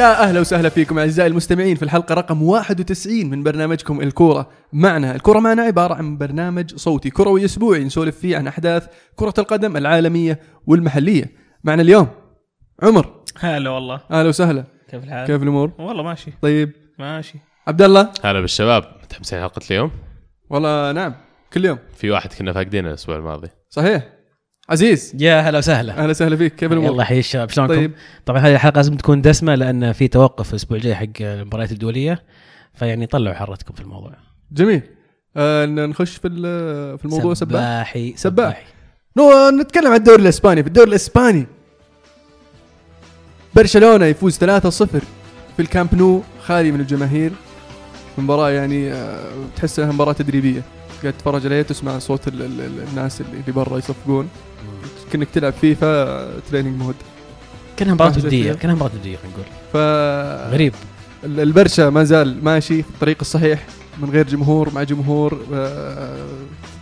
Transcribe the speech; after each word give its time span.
يا 0.00 0.22
أهلا 0.22 0.40
وسهلا 0.40 0.68
فيكم 0.68 0.98
أعزائي 0.98 1.28
المستمعين 1.28 1.76
في 1.76 1.82
الحلقة 1.82 2.14
رقم 2.14 2.42
91 2.42 3.30
من 3.30 3.42
برنامجكم 3.42 4.00
الكورة. 4.00 4.50
معنا، 4.72 5.14
الكورة 5.14 5.38
معنا 5.38 5.62
عبارة 5.62 5.94
عن 5.94 6.18
برنامج 6.18 6.76
صوتي 6.76 7.10
كروي 7.10 7.44
أسبوعي 7.44 7.84
نسولف 7.84 8.18
فيه 8.18 8.36
عن 8.36 8.46
أحداث 8.46 8.86
كرة 9.16 9.34
القدم 9.38 9.76
العالمية 9.76 10.40
والمحلية. 10.66 11.24
معنا 11.64 11.82
اليوم 11.82 12.08
عمر. 12.82 13.22
هلا 13.38 13.70
والله. 13.70 14.00
أهلا 14.10 14.28
وسهلا. 14.28 14.64
كيف 14.90 15.04
الحال؟ 15.04 15.26
كيف 15.26 15.42
الأمور؟ 15.42 15.72
والله 15.78 16.02
ماشي. 16.02 16.32
طيب. 16.42 16.72
ماشي. 16.98 17.38
عبد 17.66 17.82
الله. 17.82 18.12
هلا 18.24 18.40
بالشباب. 18.40 18.84
متحمسين 19.02 19.40
حلقة 19.40 19.60
اليوم؟ 19.70 19.90
والله 20.50 20.92
نعم. 20.92 21.14
كل 21.52 21.64
يوم. 21.64 21.78
في 21.96 22.10
واحد 22.10 22.32
كنا 22.32 22.52
فاقدينه 22.52 22.88
الأسبوع 22.88 23.16
الماضي. 23.16 23.48
صحيح. 23.70 24.19
عزيز. 24.70 25.12
يا 25.18 25.40
هلا 25.40 25.58
وسهلا. 25.58 25.92
أهلا 25.98 26.10
وسهلا 26.10 26.36
فيك. 26.36 26.54
كيف 26.54 26.72
الأمور؟ 26.72 26.90
الله 26.90 27.02
يحيي 27.02 27.18
الشباب 27.18 27.50
شلونكم؟ 27.50 27.74
طيب. 27.74 27.92
طبعا 28.26 28.40
هذه 28.40 28.54
الحلقة 28.54 28.76
لازم 28.76 28.96
تكون 28.96 29.22
دسمة 29.22 29.54
لأن 29.54 29.92
في 29.92 30.08
توقف 30.08 30.50
الأسبوع 30.50 30.78
الجاي 30.78 30.94
حق 30.94 31.04
المباريات 31.20 31.72
الدولية 31.72 32.22
فيعني 32.74 33.06
طلعوا 33.06 33.34
حرتكم 33.36 33.74
في 33.74 33.80
الموضوع. 33.80 34.12
جميل. 34.52 34.82
آه 35.36 35.66
نخش 35.66 36.16
في 36.16 36.28
في 36.98 37.04
الموضوع. 37.04 37.34
سباح؟ 37.34 37.60
سباحي 37.60 38.14
سباح. 38.16 38.64
نو 39.16 39.50
نتكلم 39.50 39.86
عن 39.86 39.96
الدوري 39.96 40.22
الإسباني. 40.22 40.62
في 40.62 40.68
الدوري 40.68 40.90
الإسباني 40.90 41.46
برشلونة 43.54 44.06
يفوز 44.06 44.38
3-0 44.38 44.38
في 45.56 45.60
الكامب 45.60 45.94
نو 45.94 46.22
خالي 46.42 46.72
من 46.72 46.80
الجماهير. 46.80 47.30
مباراة 48.18 48.50
يعني 48.50 48.92
آه، 48.92 49.30
تحس 49.56 49.78
انها 49.78 49.92
مباراة 49.92 50.12
تدريبية. 50.12 50.62
قاعد 51.02 51.12
تتفرج 51.12 51.46
عليها 51.46 51.62
تسمع 51.62 51.98
صوت 51.98 52.28
ال 52.28 52.42
ال 52.42 52.60
ال 52.60 52.88
الناس 52.88 53.20
اللي 53.20 53.52
برا 53.52 53.78
يصفقون. 53.78 54.28
كأنك 55.12 55.28
تلعب 55.34 55.52
فيفا 55.52 56.40
training 56.40 56.78
mode 56.82 56.94
كأنها 57.76 57.94
مباراة 57.94 58.12
ودية. 58.24 58.52
كأنها 58.52 58.74
مباراة 58.74 58.92
ودية 58.94 59.16
خلينا 59.16 59.34
نقول. 59.34 59.46
ف 59.72 59.76
غريب. 60.54 60.74
ال- 61.24 61.40
البرشا 61.40 61.90
ما 61.90 62.04
زال 62.04 62.44
ماشي 62.44 62.82
في 62.82 62.88
الطريق 62.90 63.16
الصحيح 63.20 63.66
من 64.02 64.10
غير 64.10 64.26
جمهور 64.26 64.74
مع 64.74 64.82
جمهور 64.82 65.40
آه، 65.54 66.26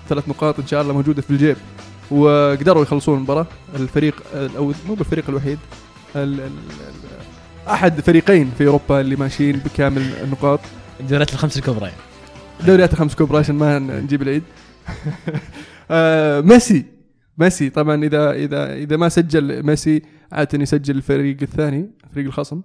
ثلاث 0.09 0.29
نقاط 0.29 0.59
إن 0.61 0.67
شاء 0.67 0.83
الله 0.83 0.93
موجودة 0.95 1.23
في 1.23 1.31
الجيب. 1.31 1.57
وقدروا 2.11 2.83
يخلصون 2.83 3.17
المباراة. 3.17 3.47
الفريق 3.75 4.23
أو 4.35 4.73
مو 4.89 4.95
بالفريق 4.95 5.25
الوحيد 5.29 5.59
ال 6.17 6.21
ال 6.41 6.41
ال 6.41 7.69
أحد 7.69 8.01
فريقين 8.01 8.53
في 8.59 8.67
أوروبا 8.67 9.01
اللي 9.01 9.17
ماشيين 9.17 9.57
بكامل 9.57 10.03
النقاط. 10.23 10.61
الدوريات 11.01 11.33
الخمس 11.33 11.57
الكبرى 11.57 11.85
يعني. 11.85 11.97
دوريات 12.67 12.93
الخمس 12.93 13.15
كبرى 13.15 13.39
عشان 13.39 13.55
ما 13.55 13.79
نجيب 13.79 14.23
العيد. 14.23 14.43
آه، 15.91 16.41
ميسي. 16.41 16.85
ميسي 17.39 17.71
طبعا 17.71 18.05
إذا 18.05 18.31
إذا 18.31 18.75
إذا 18.75 18.97
ما 18.97 19.09
سجل 19.09 19.63
ميسي 19.63 20.03
عاده 20.33 20.63
يسجل 20.63 20.97
الفريق 20.97 21.37
الثاني 21.43 21.91
فريق 22.15 22.27
الخصم 22.27 22.63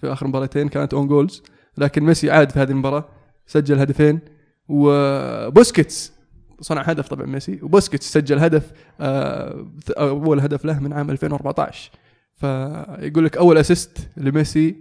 في 0.00 0.12
آخر 0.12 0.26
مباراتين 0.26 0.68
كانت 0.68 0.94
own 0.94 1.06
goals 1.06 1.42
لكن 1.78 2.02
ميسي 2.02 2.30
عاد 2.30 2.50
في 2.50 2.58
هذه 2.58 2.70
المباراة 2.70 3.08
سجل 3.46 3.78
هدفين. 3.78 4.20
وبوسكيتس 4.68 6.12
صنع 6.60 6.82
هدف 6.82 7.08
طبعا 7.08 7.26
ميسي. 7.26 7.58
وبوسكيتس 7.62 8.12
سجل 8.12 8.38
هدف 8.38 8.72
آه، 9.00 9.66
أول 9.98 10.40
هدف 10.40 10.64
له 10.64 10.80
من 10.80 10.92
عام 10.92 11.10
2014 11.10 11.90
فيقول 12.34 13.24
لك 13.24 13.36
أول 13.36 13.58
assist 13.58 14.08
لميسي 14.16 14.76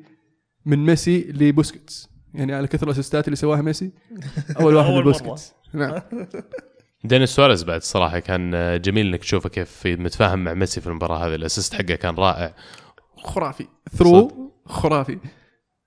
من 0.65 0.85
ميسي 0.85 1.31
لبوسكيتس. 1.31 2.10
يعني 2.33 2.53
على 2.53 2.67
كثر 2.67 2.87
ال 2.87 2.92
assist 2.92 3.22
ات 3.22 3.27
اللي 3.27 3.35
سواها 3.35 3.61
ميسي؟ 3.61 3.91
أول 4.59 4.75
واحد 4.75 4.87
أول 4.87 4.95
مرة. 4.95 5.01
لبوسكيتس 5.01 5.53
نعم. 5.73 6.01
دينيس 7.03 7.29
سواريز 7.29 7.63
بعد 7.63 7.75
الصراحه 7.75 8.19
كان 8.19 8.51
جميل 8.81 9.07
إنك 9.07 9.19
تشوفه 9.19 9.49
كيف 9.49 9.81
متفاهم 9.85 10.43
مع 10.43 10.53
ميسي 10.53 10.81
في 10.81 10.87
المباراة 10.87 11.27
هذه. 11.27 11.35
ال 11.35 11.41
assist 11.41 11.73
حقه 11.73 11.95
كان 11.95 12.15
رائع. 12.15 12.53
خرافي. 13.17 13.67
through 13.95 14.51
خرافي. 14.65 15.17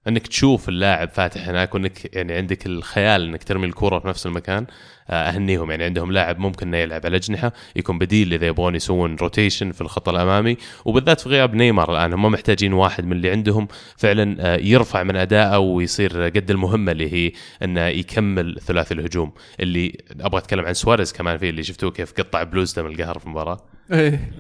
انك 0.08 0.26
تشوف 0.26 0.68
اللاعب 0.68 1.08
فاتح 1.08 1.48
هناك 1.48 1.74
وانك 1.74 2.14
يعني 2.16 2.32
عندك 2.32 2.66
الخيال 2.66 3.28
انك 3.28 3.44
ترمي 3.44 3.66
الكورة 3.66 3.98
في 3.98 4.08
نفس 4.08 4.26
المكان 4.26 4.66
آه، 5.10 5.28
اهنيهم. 5.28 5.70
يعني 5.70 5.84
عندهم 5.84 6.12
لاعب 6.12 6.38
ممكن 6.38 6.68
انه 6.68 6.76
يلعب 6.76 7.06
على 7.06 7.16
اجنحة 7.16 7.52
يكون 7.76 7.98
بديل 7.98 8.34
اذا 8.34 8.46
يبغون 8.46 8.74
يسوون 8.74 9.16
rotation 9.16 9.72
في 9.72 9.80
الخط 9.80 10.08
الامامي. 10.08 10.56
وبالذات 10.84 11.20
في 11.20 11.28
غياب 11.28 11.54
نيمار 11.54 11.92
الآن 11.92 12.12
هم 12.12 12.22
محتاجين 12.22 12.72
واحد 12.72 13.04
من 13.04 13.12
اللي 13.12 13.30
عندهم 13.30 13.68
فعلا 13.96 14.36
آه، 14.40 14.56
يرفع 14.56 15.02
من 15.02 15.16
أدائه 15.16 15.58
ويصير 15.58 16.22
قد 16.28 16.50
المهمة 16.50 16.92
اللي 16.92 17.12
هي 17.12 17.32
إنه 17.62 17.86
يكمل 17.86 18.60
ثلاثي 18.60 18.94
الهجوم. 18.94 19.32
اللي 19.60 19.98
أبغى 20.20 20.38
أتكلم 20.38 20.64
عن 20.64 20.74
سواريز 20.74 21.12
كمان 21.12 21.38
فيه 21.38 21.50
اللي 21.50 21.62
شفتوه 21.62 21.90
كيف 21.90 22.12
قطع 22.12 22.42
بلوزته 22.42 22.82
من 22.82 22.90
القهر 22.90 23.18
في 23.18 23.26
المباراة. 23.26 23.73
إيه. 23.92 24.16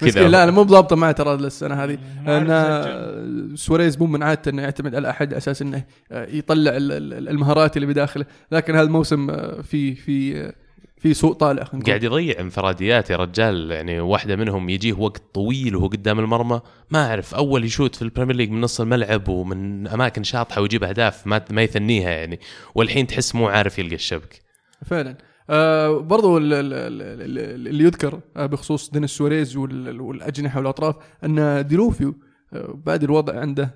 كذا. 0.00 0.08
مسكين 0.08 0.26
لا 0.28 0.42
أنا 0.42 0.50
مو 0.52 0.64
بضابطة 0.64 0.96
معه 0.96 1.12
ترى 1.12 1.34
السنة 1.34 1.74
هذه. 1.84 1.98
عرف 2.26 3.58
سواريز 3.60 3.98
مو 3.98 4.06
من 4.06 4.22
عادته 4.22 4.48
إنه 4.48 4.62
يعتمد 4.62 4.94
على 4.94 5.10
أحد 5.10 5.28
على 5.28 5.36
أساس 5.36 5.62
إنه 5.62 5.84
يطلع 6.12 6.76
ال- 6.76 6.92
ال- 6.92 7.28
المهارات 7.28 7.76
اللي 7.76 7.86
بداخله. 7.86 8.26
لكن 8.52 8.74
هذا 8.74 8.82
الموسم 8.86 9.30
آه، 9.30 9.62
في 9.62 9.94
في 9.94 10.52
في 10.98 11.14
سوء 11.14 11.32
طالع. 11.32 11.62
قاعد 11.62 12.04
يضيع 12.04 12.40
انفراديات 12.40 13.10
يا 13.10 13.16
رجال. 13.16 13.70
يعني 13.70 14.00
واحدة 14.00 14.36
منهم 14.36 14.68
يجيه 14.68 14.92
وقت 14.92 15.22
طويل 15.34 15.76
وهو 15.76 15.86
قدام 15.86 16.18
المرمى. 16.20 16.60
ما 16.90 17.06
أعرف 17.06 17.34
أول 17.34 17.64
يشوت 17.64 17.94
في 17.94 18.02
البريمير 18.02 18.36
ليج 18.36 18.50
من 18.50 18.60
نص 18.60 18.80
الملعب 18.80 19.28
ومن 19.28 19.86
أماكن 19.88 20.22
شاطحة 20.22 20.60
ويجيب 20.60 20.84
أهداف 20.84 21.26
ما 21.26 21.42
ما 21.50 21.62
يثنيها 21.62 22.10
يعني. 22.10 22.40
والحين 22.74 23.06
تحس 23.06 23.34
مو 23.34 23.48
عارف 23.48 23.78
يلقى 23.78 23.94
الشبك. 23.94 24.40
فعلا. 24.86 25.16
آه 25.50 25.98
برضو 25.98 26.38
ال- 26.38 26.52
ال- 26.52 26.72
ال- 26.72 27.38
ال- 27.38 27.66
اللي 27.68 27.84
يذكر 27.84 28.20
آه 28.36 28.46
بخصوص 28.46 28.90
دينيس 28.90 29.10
سواريز 29.10 29.56
وال- 29.56 30.00
والأجنحة 30.00 30.58
والأطراف 30.58 30.96
أن 31.24 31.66
ديلوفيو 31.68 32.14
آه 32.52 32.78
بعد 32.86 33.02
الوضع 33.04 33.40
عنده 33.40 33.74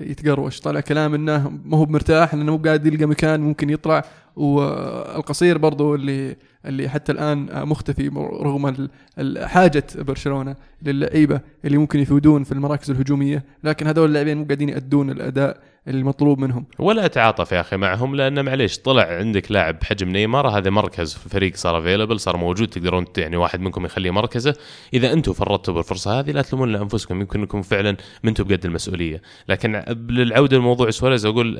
يتقروش 0.00 0.60
طالع 0.60 0.80
كلام 0.80 1.14
إنه 1.14 1.50
ما 1.64 1.76
هو 1.76 1.86
مرتاح 1.86 2.34
لأنه 2.34 2.52
مو 2.56 2.62
قاعد 2.64 2.86
يلقى 2.86 3.06
مكان 3.06 3.40
ممكن 3.40 3.70
يطلع. 3.70 4.04
وألكاسير 4.36 5.58
برضو 5.58 5.94
اللي 5.94 6.36
اللي 6.66 6.88
حتى 6.88 7.12
الآن 7.12 7.48
مختفي 7.68 8.08
رغم 8.42 8.88
حاجة 9.38 9.84
برشلونة 9.98 10.56
للعيبة 10.82 11.40
اللي 11.64 11.78
ممكن 11.78 11.98
يفيدون 12.00 12.44
في 12.44 12.52
المراكز 12.52 12.90
الهجومية. 12.90 13.44
لكن 13.64 13.86
هذول 13.86 14.08
اللاعبين 14.08 14.36
مو 14.38 14.44
قاعدين 14.44 14.68
يأدون 14.68 15.10
الأداء 15.10 15.60
المطلوب 15.88 16.38
منهم. 16.38 16.66
ولا 16.78 17.06
تعاطف 17.06 17.52
يا 17.52 17.60
أخي 17.60 17.76
معهم 17.76 18.14
لأن 18.14 18.44
معليش 18.44 18.78
طلع 18.78 19.02
عندك 19.02 19.52
لاعب 19.52 19.78
بحجم 19.78 20.08
نيمار 20.08 20.48
هذا 20.48 20.70
مركز 20.70 21.14
في 21.14 21.26
الفريق 21.26 21.56
صار 21.56 21.78
available 21.78 22.20
صار 22.20 22.36
موجود 22.36 22.68
تقدرون 22.68 23.04
يعني 23.18 23.36
واحد 23.36 23.60
منكم 23.60 23.84
يخليه 23.84 24.10
مركزه. 24.10 24.54
إذا 24.94 25.12
أنتم 25.12 25.32
فرطتوا 25.32 25.74
بالفرصة 25.74 26.20
هذه 26.20 26.30
لا 26.30 26.42
تلومون 26.42 26.72
لأنفسكم 26.72 27.20
يمكن 27.20 27.40
أنكم 27.40 27.62
فعلا 27.62 27.96
ما 28.22 28.30
أنتم 28.30 28.44
بقد 28.44 28.64
المسؤولية. 28.64 29.22
لكن 29.48 29.84
للعودة 30.10 30.56
لموضوع 30.56 30.90
سواريز 30.90 31.26
أقول 31.26 31.58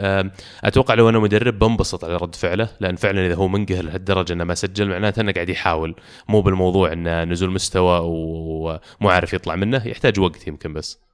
أتوقع 0.64 0.94
لو 0.94 1.08
أنا 1.08 1.18
مدرب 1.18 1.58
بنبسط 1.58 2.04
على 2.04 2.16
رد 2.16 2.34
فعله 2.34 2.68
لأن 2.80 2.96
فعلا 2.96 3.26
إذا 3.26 3.34
هو 3.34 3.48
منقهر 3.48 3.84
لهالدرجة 3.84 4.32
إنه 4.32 4.44
ما 4.44 4.54
سجل 4.54 4.88
معناته 4.88 5.20
أنه 5.20 5.32
قاعد 5.32 5.48
يحاول. 5.48 5.94
مو 6.28 6.40
بالموضوع 6.40 6.92
إنه 6.92 7.24
نزول 7.24 7.50
مستوى 7.50 8.00
ومو 8.02 9.10
عارف 9.10 9.34
يطلع 9.34 9.56
منه 9.56 9.86
يحتاج 9.86 10.20
وقت 10.20 10.46
يمكن 10.48 10.72
بس. 10.72 11.05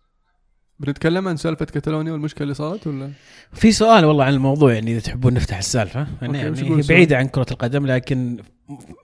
بنتكلم 0.81 1.29
عن 1.29 1.37
سالفة 1.37 1.65
كاتالونيا 1.65 2.13
والمشكلة 2.13 2.43
اللي 2.43 2.55
صارت 2.55 2.87
ولا؟ 2.87 3.13
في 3.53 3.73
سؤال 3.73 4.05
والله 4.05 4.25
عن 4.25 4.35
الموضوع 4.35 4.73
يعني 4.73 4.93
إذا 4.93 5.01
تحبون 5.01 5.35
نفتح 5.35 5.59
السالفة. 5.59 6.07
يعني, 6.23 6.39
يعني 6.39 6.77
هي؟ 6.77 6.83
بعيدة 6.89 7.17
عن 7.17 7.29
كرة 7.29 7.47
القدم 7.51 7.87
لكن 7.87 8.43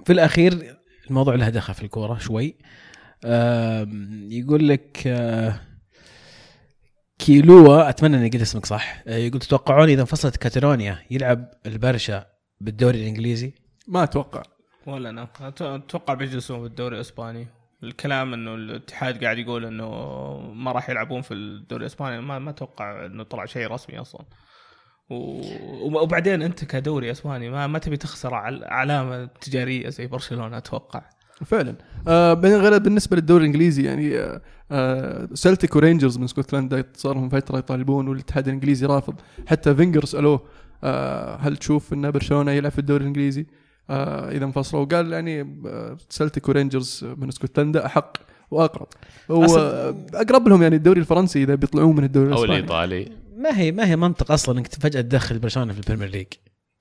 في 0.04 0.12
الأخير 0.12 0.76
الموضوع 1.10 1.34
له 1.34 1.48
دخل 1.48 1.74
في 1.74 1.82
الكورة 1.82 2.18
شوي. 2.18 2.56
يقول 4.30 4.68
لك 4.68 5.02
آه، 5.06 5.60
كيلوا 7.18 7.88
أتمنى 7.88 8.16
إني 8.16 8.28
قلت 8.28 8.42
اسمك 8.42 8.66
صح 8.66 9.02
آه، 9.06 9.16
يقول 9.16 9.40
تتوقعون 9.40 9.88
إذا 9.88 10.00
انفصلت 10.00 10.36
كاتالونيا 10.36 10.98
يلعب 11.10 11.50
البرشا 11.66 12.26
بالدوري 12.60 13.00
الإنجليزي؟ 13.00 13.52
ما 13.88 14.02
أتوقع. 14.02 14.42
ولا 14.86 15.10
أنا. 15.10 15.28
أتوقع 15.40 16.14
بيجلسون 16.14 16.60
في 16.60 16.66
الدوري 16.66 16.96
الإسباني. 16.96 17.46
الكلام 17.82 18.34
إنه 18.34 18.54
الاتحاد 18.54 19.24
قاعد 19.24 19.38
يقول 19.38 19.64
إنه 19.64 19.88
ما 20.54 20.72
راح 20.72 20.90
يلعبون 20.90 21.22
في 21.22 21.34
الدوري 21.34 21.80
الإسباني. 21.82 22.20
ما 22.20 22.38
ما 22.38 22.50
أتوقع 22.50 23.06
إنه 23.06 23.22
طلع 23.22 23.44
شيء 23.44 23.66
رسمي 23.72 23.98
أصلا. 23.98 24.24
و- 25.10 26.00
وبعدين 26.02 26.42
أنت 26.42 26.64
كدوري 26.64 27.10
إسباني 27.10 27.50
ما 27.50 27.66
ما 27.66 27.78
تبي 27.78 27.96
تخسر 27.96 28.34
عل- 28.34 28.64
علامة 28.64 29.24
تجارية 29.40 29.88
زي 29.88 30.06
برشلونة 30.06 30.56
أتوقع. 30.56 31.02
فعلا. 31.46 31.74
آه 32.08 32.34
غير 32.34 32.78
بالنسبة 32.78 33.16
للدوري 33.16 33.40
الإنجليزي 33.44 33.84
يعني 33.84 34.18
آه 34.18 34.40
آه 34.70 35.28
سلتيك 35.34 35.76
ورينجرز 35.76 36.18
من 36.18 36.24
اسكتلندا 36.24 36.84
صار 36.94 37.14
لهم 37.14 37.28
فترة 37.28 37.58
يطالبون 37.58 38.08
والاتحاد 38.08 38.48
الإنجليزي 38.48 38.86
رافض. 38.86 39.14
حتى 39.46 39.74
فينجر 39.74 40.04
سألوه 40.04 40.42
آه 40.84 41.36
هل 41.36 41.56
تشوف 41.56 41.92
إن 41.92 42.10
برشلونة 42.10 42.52
يلعب 42.52 42.72
في 42.72 42.78
الدوري 42.78 43.02
الإنجليزي؟ 43.02 43.46
آه 43.90 44.30
إذا 44.30 44.44
انفصلوا 44.44 44.84
قال 44.84 45.12
يعني 45.12 45.40
آه 45.66 45.96
سلتيك 46.08 46.48
ورينجرز 46.48 47.06
من 47.16 47.28
اسكتلندا 47.28 47.86
أحق 47.86 48.12
وأقرب 48.50 48.86
واقرب 49.28 50.48
لهم 50.48 50.62
يعني 50.62 50.76
الدوري 50.76 51.00
الفرنسي 51.00 51.42
إذا 51.42 51.54
بيطلعون 51.54 51.96
من 51.96 52.04
الدوري 52.04 52.26
أو 52.32 52.32
الإسباني 52.44 52.58
الإيطالي 52.58 53.08
ما 53.36 53.58
هي 53.58 53.72
ما 53.72 53.86
هي 53.86 53.96
منطق 53.96 54.32
أصلا 54.32 54.58
إنك 54.58 54.66
فجأة 54.74 55.00
تدخل 55.00 55.38
برشلونة 55.38 55.72
في 55.72 55.78
البريمير 55.78 56.08
ليج 56.08 56.26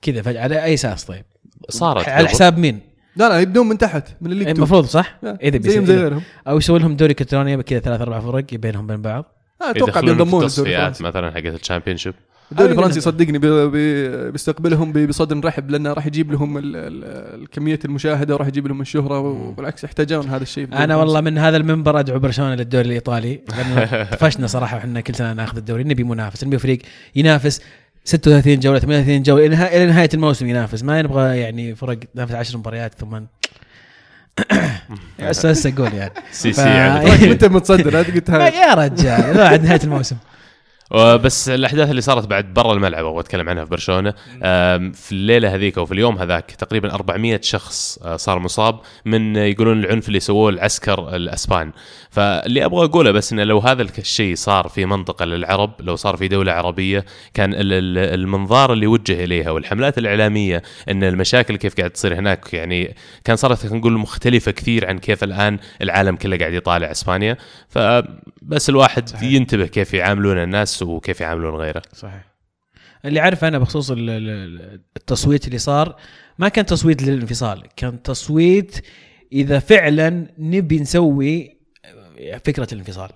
كذا 0.02 0.22
فجأة 0.22 0.42
على 0.42 0.64
أي 0.64 0.74
أساس 0.74 1.06
طيب؟ 1.06 1.26
صارت 1.70 2.10
على. 2.10 2.28
حساب 2.28 2.58
مين؟ 2.58 2.80
لا 3.16 3.30
لا 3.30 3.40
يبدون 3.40 3.68
من 3.70 3.78
تحت 3.78 4.04
من 4.22 4.32
ال 4.32 4.34
League. 4.34 4.48
المفروض 4.48 4.86
صح؟ 4.86 5.20
إذا 5.24 5.38
زيهم 5.42 5.62
بيصير 5.62 5.86
زي 5.86 5.96
إذا- 5.96 6.00
غيرهم 6.02 6.22
أو 6.48 6.58
يسوي 6.58 6.80
لهم 6.80 6.96
دوري 6.96 7.14
كاتالونيا 7.14 7.62
كذا 7.62 7.80
ثلاث 7.80 8.02
أربع 8.02 8.20
فرق 8.20 8.44
بينهم 8.54 8.88
بين 8.88 9.02
بعض 9.02 9.26
أتوقع 9.62 10.02
بينضمون 10.02 10.26
للدوري 10.26 10.48
تصفيات 10.48 10.80
الفرنسي 10.80 11.04
مثلا 11.04 11.32
حقت 11.32 11.46
الشامبيونشيب 11.62 12.14
الدوري 12.52 12.72
الفرنسي 12.72 13.00
منهم. 13.00 13.02
صدقني 13.12 13.38
بي- 13.38 13.68
بي- 13.70 14.32
بيستقبلهم 14.32 14.92
بصدر 14.92 15.46
رحب 15.46 15.70
لأنه 15.72 15.94
راح 15.94 16.06
يجيب 16.08 16.32
لهم 16.32 16.58
ال- 16.58 16.64
ال- 16.76 17.42
الكمية 17.42 17.80
المشاهدة 17.86 18.34
وراح 18.36 18.48
يجيب 18.48 18.68
لهم 18.68 18.82
الشهرة 18.82 19.20
وبالعكس 19.20 19.84
يحتاجون 19.84 20.30
هذا 20.30 20.44
الشيء. 20.44 20.68
أنا. 20.74 20.96
والله 20.96 21.22
من 21.22 21.38
هذا 21.38 21.58
المنبر 21.58 22.00
أدعو 22.00 22.20
برشلونة 22.20 22.56
للدوري 22.56 22.86
الإيطالي. 22.88 23.40
لأنه 23.58 24.04
طفشنا 24.12 24.48
صراحة 24.48 24.78
إحنا 24.78 25.02
كل 25.02 25.16
سنة 25.16 25.34
ناخذ 25.34 25.58
الدوري. 25.58 25.84
نبي 25.84 26.04
منافس 26.04 26.44
نبي 26.44 26.58
فريق 26.58 26.80
ينافس. 27.16 27.62
36 28.04 28.60
جولة 28.60 28.80
38 28.80 29.24
جولة. 29.24 29.46
إلى 29.68 29.86
نهايه 29.86 30.10
الموسم 30.14 30.48
ينافس. 30.48 30.84
ما 30.84 31.02
نبغى 31.02 31.38
يعني 31.38 31.76
فرق 31.76 31.98
تنافس 32.16 32.34
10 32.36 32.58
مباريات 32.58 32.94
ثم 33.00 33.20
بس 35.30 35.66
أقول 35.66 35.94
يعني. 35.94 36.12
سي 36.32 36.54
سي 36.54 36.62
يعني. 36.62 37.32
انت 37.32 37.46
متصدر؟ 37.46 37.94
لا 37.94 38.48
يا 38.68 38.74
رجال 38.74 39.34
بعد 39.38 39.64
نهاية 39.64 39.80
الموسم. 39.84 40.16
بس 40.96 41.50
الأحداث 41.50 41.90
اللي 41.90 42.02
صارت 42.02 42.28
بعد 42.28 42.54
برا 42.54 42.74
الملعب 42.74 43.06
أبغى 43.06 43.20
أتكلم 43.20 43.50
عنها 43.50 43.64
في 43.64 43.70
برشلونة. 43.70 44.12
في 44.92 45.12
الليلة 45.12 45.56
هذيك 45.56 45.78
أو 45.78 45.86
في 45.86 45.94
اليوم 45.94 46.18
هذاك 46.18 46.52
تقريبا 46.52 46.94
400 46.94 47.40
شخص 47.44 48.00
آه، 48.06 48.16
صار 48.16 48.40
مصاب 48.40 48.80
من 49.06 49.36
يقولون 49.36 49.80
العنف 49.80 50.08
اللي 50.08 50.20
سووه 50.20 50.50
العسكر 50.50 51.16
الأسبان. 51.16 51.72
فاللي 52.10 52.66
أبغى 52.66 52.86
أقوله 52.86 53.12
بس 53.12 53.34
إنه 53.34 53.44
لو 53.44 53.60
هذا 53.60 53.82
الشيء 53.82 54.36
صار 54.36 54.68
في 54.68 54.86
منطقة 54.86 55.26
للعرب 55.26 55.72
لو 55.80 55.96
صار 55.96 56.18
في 56.18 56.28
دولة 56.28 56.52
عربية 56.52 57.06
كان 57.34 57.54
ال- 57.54 57.60
ال- 57.74 57.98
المنظار 58.20 58.74
اللي 58.74 58.88
وجه 58.88 59.24
إليها 59.24 59.52
والحملات 59.52 59.98
الإعلامية 59.98 60.64
إن 60.90 61.04
المشاكل 61.04 61.56
كيف 61.56 61.76
قاعد 61.78 61.90
تصير 61.90 62.14
هناك 62.16 62.54
يعني 62.54 62.96
كان 63.24 63.36
صارت 63.36 63.66
نقول 63.66 63.94
مختلفة 63.94 64.52
كثير 64.52 64.88
عن 64.88 65.00
كيف 65.00 65.24
الآن 65.24 65.60
العالم 65.82 66.16
كله 66.16 66.38
قاعد 66.38 66.54
يطالع 66.54 66.92
إسبانيا. 66.92 67.38
فبس 67.70 68.70
الواحد 68.70 69.10
صحيح. 69.10 69.24
ينتبه 69.24 69.66
كيف 69.66 69.94
يعاملون 69.94 70.38
الناس 70.38 70.77
وكيف 70.82 71.22
يعاملون 71.22 71.56
غيره. 71.56 71.82
صحيح. 71.96 72.26
اللي 73.06 73.20
عارف 73.20 73.44
أنا 73.44 73.60
بخصوص 73.60 73.92
ال- 73.92 74.10
ال- 74.10 74.82
التصويت 74.98 75.48
اللي 75.48 75.58
صار 75.58 75.96
ما 76.40 76.50
كان 76.50 76.66
تصويت 76.66 77.04
للانفصال 77.04 77.64
كان 77.76 78.02
تصويت 78.04 78.86
إذا 79.34 79.60
فعلا 79.60 80.28
نبي 80.40 80.80
نسوي 80.80 81.58
فكرة 82.46 82.68
الانفصال. 82.74 83.10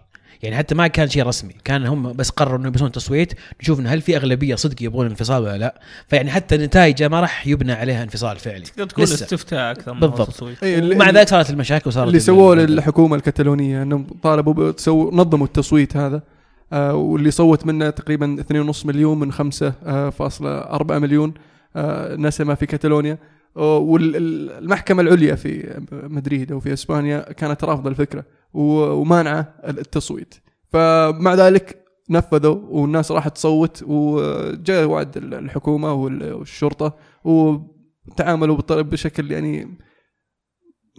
يعني 0.43 0.55
حتى 0.55 0.75
ما 0.75 0.87
كان 0.87 1.09
شيء 1.09 1.23
رسمي 1.25 1.53
كان 1.63 1.85
هم 1.85 2.13
بس 2.13 2.29
قرروا 2.29 2.57
انه 2.57 2.71
يسوون 2.75 2.91
تصويت 2.91 3.33
نشوف 3.61 3.79
إن 3.79 3.87
هل 3.87 4.01
في 4.01 4.15
أغلبية 4.17 4.55
صدق 4.55 4.83
يبغون 4.83 5.05
انفصال 5.05 5.43
ولا 5.43 5.57
لا. 5.57 5.81
فيعني 6.07 6.31
حتى 6.31 6.57
نتائجه 6.57 7.07
ما 7.07 7.19
راح 7.19 7.47
يبنى 7.47 7.73
عليها 7.73 8.03
انفصال 8.03 8.37
فعلي. 8.37 8.65
تقدر 8.65 8.85
تقول 8.85 9.03
لسه. 9.03 9.13
استفتاء 9.25 9.71
أكثر 9.71 9.93
من 9.93 9.99
بالضبط. 9.99 10.29
تصويت 10.29 10.63
إيه، 10.63 10.95
ومع 10.95 11.09
ذلك 11.09 11.27
صارت 11.29 11.49
المشاكل 11.49 11.89
وصارت 11.89 12.07
اللي 12.07 12.17
ال- 12.17 12.21
سووه 12.21 12.55
للحكومة 12.55 13.15
الكتالونية 13.15 13.83
إنهم 13.83 14.07
طالبوا 14.23 14.53
بتسو 14.71 15.11
نظموا 15.11 15.45
التصويت 15.45 15.97
هذا. 15.97 16.21
واللي 16.73 17.31
صوت 17.31 17.65
منه 17.65 17.89
تقريبا 17.89 18.35
2.5 18.71 18.85
مليون 18.85 19.19
من 19.19 19.31
5.4 19.33 20.91
مليون 20.91 21.33
آه 21.75 22.15
نسمه 22.15 22.53
في 22.55 22.65
كتالونيا 22.65 23.17
والمحكمة 23.55 25.01
العليا 25.01 25.35
في 25.35 25.79
مدريد 25.91 26.51
أو 26.51 26.59
في 26.59 26.73
إسبانيا 26.73 27.19
كانت 27.31 27.63
رافضة 27.63 27.89
الفكرة 27.89 28.25
ومانعة 28.53 29.53
التصويت. 29.67 30.35
فمع 30.69 31.33
ذلك 31.33 31.77
نفذوا 32.09 32.57
والناس 32.69 33.11
راحت 33.11 33.35
تصوت 33.35 33.83
وجاء 33.87 34.85
وعد 34.85 35.17
الحكومة 35.17 35.93
وال- 35.93 36.33
والشرطة 36.33 36.95
وتعاملوا 37.23 38.57
بشكل 38.69 39.31
يعني 39.31 39.77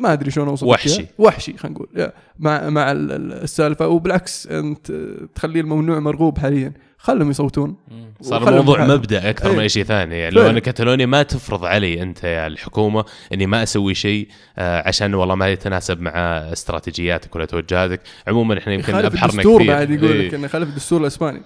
ما 0.02 0.12
أدري 0.12 0.30
شلون 0.30 0.48
أوصف 0.48 0.66
وحشي. 0.66 1.06
وحشي 1.18 1.56
خلينا 1.56 1.76
نقول. 1.78 2.10
مع 2.38 2.70
مع 2.70 2.92
ال- 2.92 3.12
ال- 3.12 3.32
السالفة 3.32 3.88
وبالعكس 3.88 4.46
أنت 4.46 4.92
تخليه 5.34 5.60
الممنوع 5.60 5.98
مرغوب 5.98 6.38
حاليا 6.38 6.72
خلهم 6.98 7.30
يصوتون. 7.30 7.76
صار 8.20 8.48
الموضوع. 8.48 8.86
مبدأ 8.86 9.30
أكثر 9.30 9.48
من 9.48 9.54
إيه. 9.54 9.62
أي 9.62 9.68
شيء 9.68 9.84
ثاني 9.84 10.18
يعني 10.18 10.34
لو 10.34 10.40
فعلا. 10.40 10.50
أنا 10.52 10.60
كتالونيا 10.60 11.06
ما 11.06 11.22
تفرض 11.22 11.64
علي 11.64 12.02
أنت 12.02 12.24
يا 12.24 12.46
الحكومة 12.46 13.04
إني 13.32 13.46
ما 13.46 13.62
أسوي 13.62 13.94
شيء 13.94 14.28
آه، 14.58 14.88
عشان 14.88 15.14
والله 15.14 15.34
ما 15.34 15.48
يتناسب 15.48 16.00
مع 16.00 16.10
استراتيجياتك 16.52 17.36
ولا 17.36 17.44
توجهاتك 17.44 18.00
عموما 18.28 18.58
إحنا 18.58 18.72
يمكن 18.72 18.94
أبحرنا 18.94 19.42
كثير 19.42 19.66
بعد 19.66 19.90
يقول 19.90 20.10
إيه. 20.10 20.28
لك 20.28 20.34
إنه 20.34 20.48
خالف 20.48 20.68
الدستور 20.68 21.00
الإسباني 21.00 21.42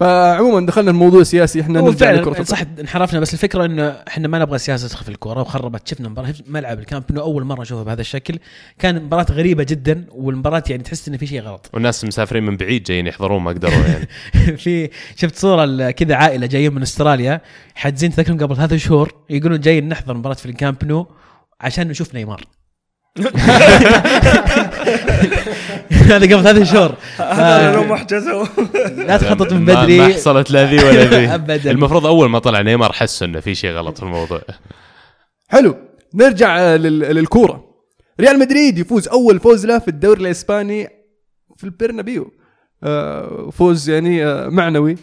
فعموما 0.00 0.66
دخلنا 0.66 0.90
الموضوع 0.90 1.22
سياسي 1.22 1.60
إحنا 1.60 1.80
نرجع 1.80 2.10
لكرة 2.10 2.42
صح 2.42 2.62
انحرفنا 2.80 3.20
بس 3.20 3.34
الفكرة 3.34 3.64
إنه 3.64 3.88
إحنا 4.08 4.28
ما 4.28 4.38
نبغى 4.38 4.56
السياسة 4.56 4.88
تدخل 4.88 5.04
في 5.04 5.10
الكورة 5.10 5.40
وخربت 5.40 5.88
شفنا 5.88 6.08
مباراة 6.08 6.34
ملعب 6.46 6.78
الكامب 6.78 7.04
انه 7.10 7.20
أول 7.20 7.44
مرة 7.44 7.60
نشوفها 7.60 7.84
بهذا 7.84 8.00
الشكل. 8.00 8.38
كان 8.78 9.02
مباراة 9.02 9.26
غريبة 9.30 9.64
جدا 9.64 10.04
والمباراة 10.10 10.62
يعني 10.70 10.82
تحس 10.82 11.08
انه 11.08 11.16
في 11.16 11.26
شيء 11.26 11.40
غلط. 11.40 11.70
والناس 11.74 12.04
مسافرين 12.04 12.42
من 12.42 12.56
بعيد 12.56 12.82
جايين 12.82 13.06
يحضرون 13.06 13.42
ما 13.42 13.50
قدروا 13.50 13.86
يعني. 13.86 14.08
في 14.62 14.90
شفت 15.16 15.36
صورة 15.36 15.90
كذا 15.90 16.14
عائلة 16.14 16.46
جايين 16.46 16.74
من 16.74 16.82
أستراليا 16.82 17.40
حاجزين 17.74 18.10
تذكرهم 18.10 18.38
قبل 18.38 18.56
ثلاثة 18.56 18.76
شهور 18.76 19.12
يقولون 19.30 19.60
جايين 19.60 19.88
نحضر 19.88 20.14
مباراة 20.14 20.34
في 20.34 20.46
الكامب 20.46 20.84
نو 20.84 21.06
عشان 21.60 21.88
نشوف 21.88 22.14
نيمار. 22.14 22.44
هذا 26.16 26.36
قبل 26.36 26.42
ثلاثة 26.44 26.64
شهور. 26.64 26.94
هذا 27.18 27.74
لو 27.74 27.84
ما 27.84 27.96
حجزوا. 27.96 28.46
لا 29.08 29.16
تخطط 29.16 29.52
من 29.52 29.64
ما- 29.64 29.74
ما 29.74 29.82
بدري. 29.82 30.14
حصلت 30.14 30.50
لا 30.50 30.64
ذي 30.64 30.76
ولا 30.84 31.04
ذي. 31.04 31.26
ابدا. 31.34 31.70
المفروض 31.70 32.06
أول 32.06 32.28
ما 32.30 32.38
طلع 32.38 32.60
نيمار 32.60 32.92
حسوا 32.92 33.26
إنه 33.26 33.40
في 33.40 33.54
شيء 33.54 33.70
غلط 33.70 33.96
في 33.96 34.02
الموضوع. 34.02 34.40
حلو. 35.48 35.76
نرجع 36.14 36.58
آه، 36.58 36.76
لل- 36.76 36.98
للكورة. 36.98 37.64
ريال 38.20 38.38
مدريد 38.38 38.78
يفوز 38.78 39.08
أول 39.08 39.40
فوز 39.40 39.66
له 39.66 39.78
في 39.78 39.88
الدوري 39.88 40.20
الإسباني 40.20 40.88
في 41.56 41.64
البرنابيو. 41.64 42.32
آه، 42.84 43.50
فوز 43.50 43.90
يعني 43.90 44.26
آه، 44.26 44.48
معنوي. 44.48 44.96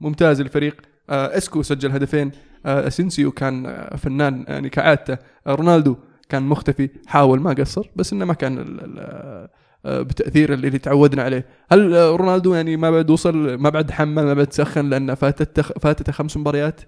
ممتاز 0.00 0.40
الفريق. 0.40 0.76
آه، 1.10 1.36
إسكو 1.38 1.62
سجل 1.62 1.90
هدفين. 1.92 2.32
آه، 2.66 2.86
أسينسيو 2.86 3.30
كان 3.30 3.66
آه، 3.66 3.96
فنان 3.96 4.44
يعني 4.48 4.68
كعادته 4.68 5.16
آه، 5.46 5.54
رونالدو 5.54 5.96
كان 6.28 6.42
مختفي. 6.42 6.90
حاول 7.06 7.40
ما 7.40 7.52
قصر 7.52 7.86
بس 7.96 8.12
إنه 8.12 8.24
ما 8.24 8.34
كان 8.34 8.58
ال- 8.58 8.84
ال- 8.84 8.98
آه، 8.98 9.48
بتأثير 9.86 10.52
اللي 10.52 10.66
اللي 10.66 10.78
تعودنا 10.78 11.22
عليه. 11.22 11.46
هل 11.70 11.94
آه، 11.94 12.10
رونالدو 12.10 12.54
يعني 12.54 12.76
ما 12.76 12.90
بعد 12.90 13.10
وصل 13.10 13.54
ما 13.54 13.70
بعد 13.70 13.90
حمل 13.90 14.24
ما 14.24 14.34
بعد 14.34 14.52
سخن 14.52 14.90
لأنه 14.90 15.14
فاتته 15.14 15.62
فاتته 15.62 16.12
خمس 16.12 16.36
مباريات؟ 16.36 16.80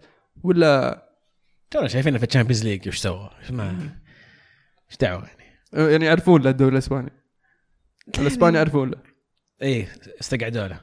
ولا 0.43 1.03
تونا 1.71 1.89
شايفينه 1.89 2.19
في 2.19 2.25
الشامبيونز 2.25 2.65
ليج 2.65 2.83
إيش 2.87 2.99
سوى؟ 2.99 3.31
إيش 3.43 3.51
ما 3.51 3.71
إيش 4.91 4.97
دعوة 5.01 5.25
يعني؟ 5.27 5.93
يعني 5.93 6.05
يعرفون 6.05 6.43
له 6.43 6.51
الدوري 6.51 6.73
الإسباني. 6.73 7.13
الإسباني 8.19 8.57
يعرفون 8.57 8.91
له 8.91 8.99
إيه 9.63 9.89
استقعدوا 10.21 10.69
له. 10.69 10.81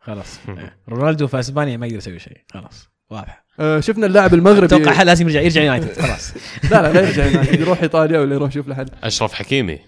خلاص. 0.00 0.38
رونالدو 0.88 1.26
في 1.26 1.40
إسبانيا 1.40 1.76
ما 1.76 1.86
يقدر 1.86 1.98
يسوي 1.98 2.18
شيء. 2.18 2.40
خلاص. 2.50 2.88
واضح. 3.10 3.44
آه، 3.60 3.80
شفنا 3.80 4.06
اللاعب 4.06 4.34
المغربي 4.34 4.66
أتوقع 4.66 5.02
لازم 5.02 5.28
يرجع 5.28 5.40
يرجع 5.40 5.62
يونايتد. 5.62 6.00
خلاص. 6.00 6.32
لا 6.70 6.82
لا 6.82 6.92
لا 6.92 7.00
يرجع 7.00 7.26
يونايتد، 7.26 7.60
يروح 7.60 7.82
إيطاليا 7.82 8.20
ولا 8.20 8.34
يروح 8.34 8.50
يشوف 8.50 8.68
له 8.68 8.74
حد 8.74 8.90
أشرف 9.02 9.34
حكيمي. 9.34 9.78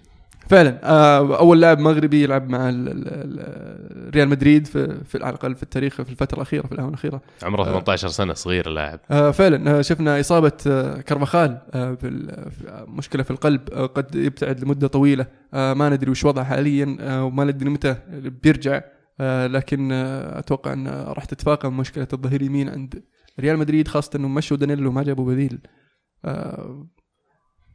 فعلا 0.49 0.81
آه، 0.85 1.38
أول 1.38 1.61
لاعب 1.61 1.78
مغربي 1.78 2.23
يلعب 2.23 2.49
مع 2.50 2.69
ال- 2.69 2.88
ال- 2.88 3.05
ال- 3.09 4.14
ريال 4.14 4.28
مدريد 4.28 4.67
في, 4.67 5.05
في 5.05 5.19
على 5.25 5.31
الأقل 5.35 5.55
في 5.55 5.62
التاريخ 5.62 5.95
في 6.02 6.11
الفترة 6.11 6.37
الأخيرة 6.37 6.67
في 6.67 6.73
الآونة 6.73 6.88
الأخيرة. 6.88 7.21
عمره 7.43 7.62
آه. 7.62 7.64
18 7.64 8.09
سنة 8.09 8.35
صغير 8.35 8.69
اللاعب. 8.69 9.00
آه، 9.11 9.31
فعلا 9.31 9.78
آه، 9.78 9.83
شفنا 9.83 10.21
إصابة 10.21 10.52
آه، 10.67 11.00
كارفاخال 11.00 11.59
آه، 11.75 11.95
في 11.95 12.09
ال- 12.09 12.50
في- 12.50 12.69
آه، 12.69 12.85
مشكلة 12.88 13.23
في 13.23 13.31
القلب 13.31 13.61
آه، 13.73 13.87
قد 13.87 14.14
يبتعد 14.14 14.61
لمدة 14.64 14.87
طويلة. 14.88 15.26
آه، 15.55 15.75
ما 15.75 15.88
ندري 15.88 16.11
وش 16.11 16.25
وضعه 16.25 16.45
حاليا 16.45 16.97
آه، 17.00 17.25
وما 17.25 17.45
ندري 17.45 17.71
متى 17.71 17.97
بيرجع. 18.43 18.81
آه، 19.21 19.47
لكن 19.47 19.93
آه، 19.93 20.38
أتوقع 20.38 20.73
أن 20.73 20.88
راح 20.88 21.25
تتفاقم 21.25 21.76
مشكلة 21.76 22.09
الظهير 22.12 22.40
اليمين 22.40 22.69
عند 22.69 23.02
ريال 23.40 23.59
مدريد 23.59 23.88
خاصة 23.88 24.11
إنه 24.17 24.28
مشوا 24.28 24.57
دانيلو 24.57 24.93
ما 24.93 25.02
جابوا 25.02 25.33
بديل. 25.33 25.59
آه، 26.25 26.87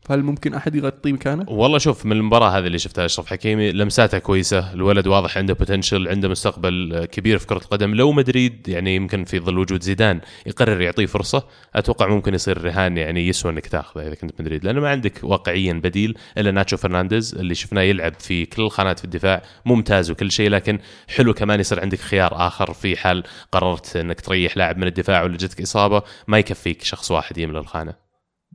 فهل 0.05 0.23
ممكن 0.23 0.53
أحد 0.53 0.75
يغطي 0.75 1.11
مكانه؟ 1.11 1.45
والله 1.47 1.77
شوف 1.77 2.05
من 2.05 2.11
المباراة 2.11 2.49
هذه 2.49 2.67
اللي 2.67 2.79
شفتها 2.79 3.05
أشرف 3.05 3.27
حكيمي 3.27 3.71
لمساته 3.71 4.19
كويسة 4.19 4.73
الولد 4.73 5.07
واضح 5.07 5.37
عنده 5.37 5.53
بوتنشل 5.53 6.07
عنده 6.07 6.29
مستقبل 6.29 7.05
كبير 7.11 7.37
في 7.37 7.47
كرة 7.47 7.57
القدم. 7.57 7.95
لو 7.95 8.11
مدريد 8.11 8.67
يعني 8.67 8.95
يمكن 8.95 9.25
في 9.25 9.39
ظل 9.39 9.57
وجود 9.57 9.83
زيدان 9.83 10.21
يقرر 10.45 10.81
يعطيه 10.81 11.05
فرصة 11.05 11.43
أتوقع 11.75 12.07
ممكن 12.07 12.33
يصير 12.33 12.63
رهان 12.63 12.97
يعني 12.97 13.27
يسوى 13.27 13.51
إنك 13.51 13.67
تاخذه 13.67 14.07
إذا 14.07 14.15
كنت 14.15 14.41
مدريد. 14.41 14.65
لأنه 14.65 14.81
ما 14.81 14.89
عندك 14.89 15.19
واقعيا 15.23 15.73
بديل 15.73 16.17
إلا 16.37 16.51
ناتشو 16.51 16.77
فرنانديز 16.77 17.35
اللي 17.35 17.55
شفناه 17.55 17.81
يلعب 17.81 18.13
في 18.19 18.45
كل 18.45 18.61
الخانات 18.61 18.99
في 18.99 19.05
الدفاع 19.05 19.41
ممتاز 19.65 20.11
وكل 20.11 20.31
شيء 20.31 20.49
لكن 20.49 20.79
حلو 21.07 21.33
كمان 21.33 21.59
يصير 21.59 21.79
عندك 21.79 21.99
خيار 21.99 22.47
آخر 22.47 22.73
في 22.73 22.97
حال 22.97 23.23
قررت 23.51 23.95
إنك 23.95 24.21
تريح 24.21 24.57
لاعب 24.57 24.77
من 24.77 24.87
الدفاع 24.87 25.23
ولا 25.23 25.37
جتك 25.37 25.61
إصابة 25.61 26.01
ما 26.27 26.39
يكفيك 26.39 26.83
شخص 26.83 27.11
واحد 27.11 27.37
يملى 27.37 27.59
الخانة. 27.59 28.02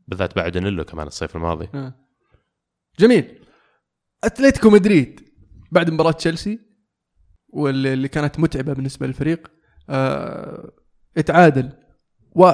بالذات 0.08 0.36
بعد 0.36 0.52
دانيلو 0.52 0.84
كمان 0.84 1.06
الصيف 1.06 1.36
الماضي. 1.36 1.68
آه. 1.74 1.94
جميل. 2.98 3.38
أتلتيكو 4.24 4.70
مدريد 4.70 5.20
بعد 5.72 5.90
مباراة 5.90 6.12
تشيلسي 6.12 6.58
واللي 7.48 7.92
اللي 7.92 8.08
كانت 8.08 8.40
متعبة 8.40 8.72
بالنسبة 8.72 9.06
للفريق. 9.06 9.50
آه 9.90 10.72
اتعادل 11.16 11.72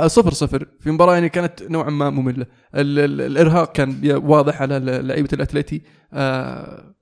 صفر 0.07 0.33
صفر 0.33 0.69
في 0.81 0.91
مباراة 0.91 1.15
يعني 1.15 1.29
كانت 1.29 1.63
نوعا 1.63 1.91
ما 1.91 2.11
مملة. 2.11 2.47
ال- 2.75 2.99
ال- 2.99 3.21
الإرهاق 3.21 3.73
كان 3.73 4.17
واضح 4.25 4.63
على 4.63 4.79
لعيبة 4.79 5.29
الأتلتي. 5.33 5.83
آه 6.13 6.95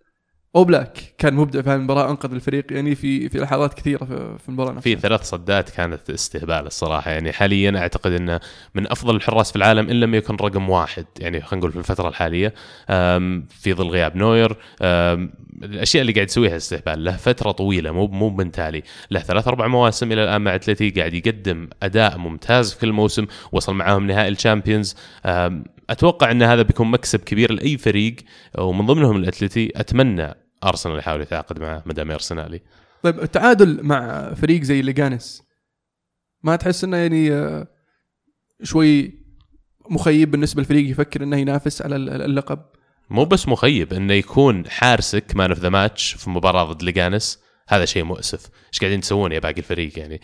اوبلاك 0.57 1.15
كان 1.19 1.35
مبدع 1.35 1.63
في 1.63 1.71
هذه 1.71 1.77
المباراة 1.77 2.11
أنقذ 2.11 2.33
الفريق 2.33 2.73
يعني 2.73 2.95
في 2.95 3.29
في 3.29 3.39
لحظات 3.39 3.75
كثيرة 3.75 4.05
في, 4.39 4.49
المباراة 4.49 4.81
في 4.81 4.97
ثلاث 4.97 5.23
صدات 5.23 5.71
كانت 5.71 6.11
استهبال 6.11 6.67
الصراحة. 6.67 7.11
يعني 7.11 7.33
حاليا 7.33 7.79
أعتقد 7.79 8.13
إنه 8.13 8.41
من 8.75 8.91
أفضل 8.91 9.17
الحراس 9.17 9.51
في 9.51 9.57
العالم 9.57 9.91
إن 9.91 10.01
لم 10.01 10.15
يكن 10.15 10.37
رقم 10.37 10.71
واحد. 10.71 11.07
يعني 11.21 11.41
خلينا 11.41 11.61
نقول 11.67 11.73
في 11.73 11.79
الفترة 11.79 12.09
الحالية. 12.09 12.55
في 13.49 13.75
ظل 13.75 13.89
غياب 13.89 14.17
نوير. 14.17 14.57
الأشياء 15.63 16.01
اللي 16.01 16.13
قاعد 16.13 16.29
يسويها 16.29 16.57
استهبال 16.57 17.05
له 17.05 17.17
فترة 17.17 17.51
طويلة 17.51 17.91
مو 17.91 18.07
مو 18.07 18.31
من 18.31 18.53
تالي 18.53 18.83
له 19.11 19.21
ثلاث 19.21 19.49
أربع 19.49 19.67
مواسم 19.67 20.13
إلى 20.13 20.25
الآن 20.25 20.41
مع 20.41 20.55
أتلتي 20.55 20.91
قاعد 20.91 21.15
يقدم 21.15 21.69
أداء 21.83 22.19
ممتاز 22.19 22.73
في 22.73 22.81
كل 22.81 22.93
موسم 22.93 23.27
وصل 23.53 23.75
معاهم 23.75 24.07
نهائي 24.07 24.29
الشامبيونز. 24.29 24.97
أتوقع 25.91 26.31
إن 26.31 26.43
هذا 26.43 26.63
بيكون 26.63 26.91
مكسب 26.91 27.21
كبير 27.21 27.53
لأي 27.53 27.79
فريق 27.79 28.17
ومن 28.59 28.87
ضمنهم 28.87 29.17
الأتلتي. 29.17 29.73
أتمنى 29.77 30.42
أرسنال 30.65 30.99
يحاول 30.99 31.21
يتعاقد 31.21 31.61
معه 31.61 31.83
ما 31.87 31.93
دام 31.93 32.11
أرسنالي. 32.11 32.61
طيب 33.03 33.21
التعادل 33.21 33.83
مع 33.83 34.31
فريق 34.35 34.63
زي 34.63 34.83
ليجانس 34.83 35.43
ما 36.43 36.57
تحس 36.57 36.85
إنه 36.85 36.97
يعني 36.97 37.33
آه، 37.33 37.69
شوي 38.63 39.23
مخيب 39.91 40.31
بالنسبة 40.31 40.63
للفريق 40.63 40.91
يفكر 40.91 41.23
إنه 41.23 41.37
ينافس 41.37 41.83
على 41.83 41.97
اللقب؟ 41.97 42.63
مو 43.11 43.25
بس 43.25 43.49
مخيب 43.49 43.93
إنه 43.93 44.15
يكون 44.15 44.69
حارسك 44.69 45.37
man 45.37 45.51
of 45.51 45.59
the 45.59 45.69
match 45.69 46.15
في 46.15 46.31
مباراة 46.31 46.73
ضد 46.73 46.83
ليجانس. 46.83 47.42
هذا 47.69 47.85
شيء 47.85 48.05
مؤسف. 48.05 48.49
إيش 48.73 48.81
قاعدين 48.81 49.01
تسوون 49.01 49.33
يا 49.33 49.39
باقي 49.39 49.59
الفريق 49.59 49.99
يعني؟ 49.99 50.21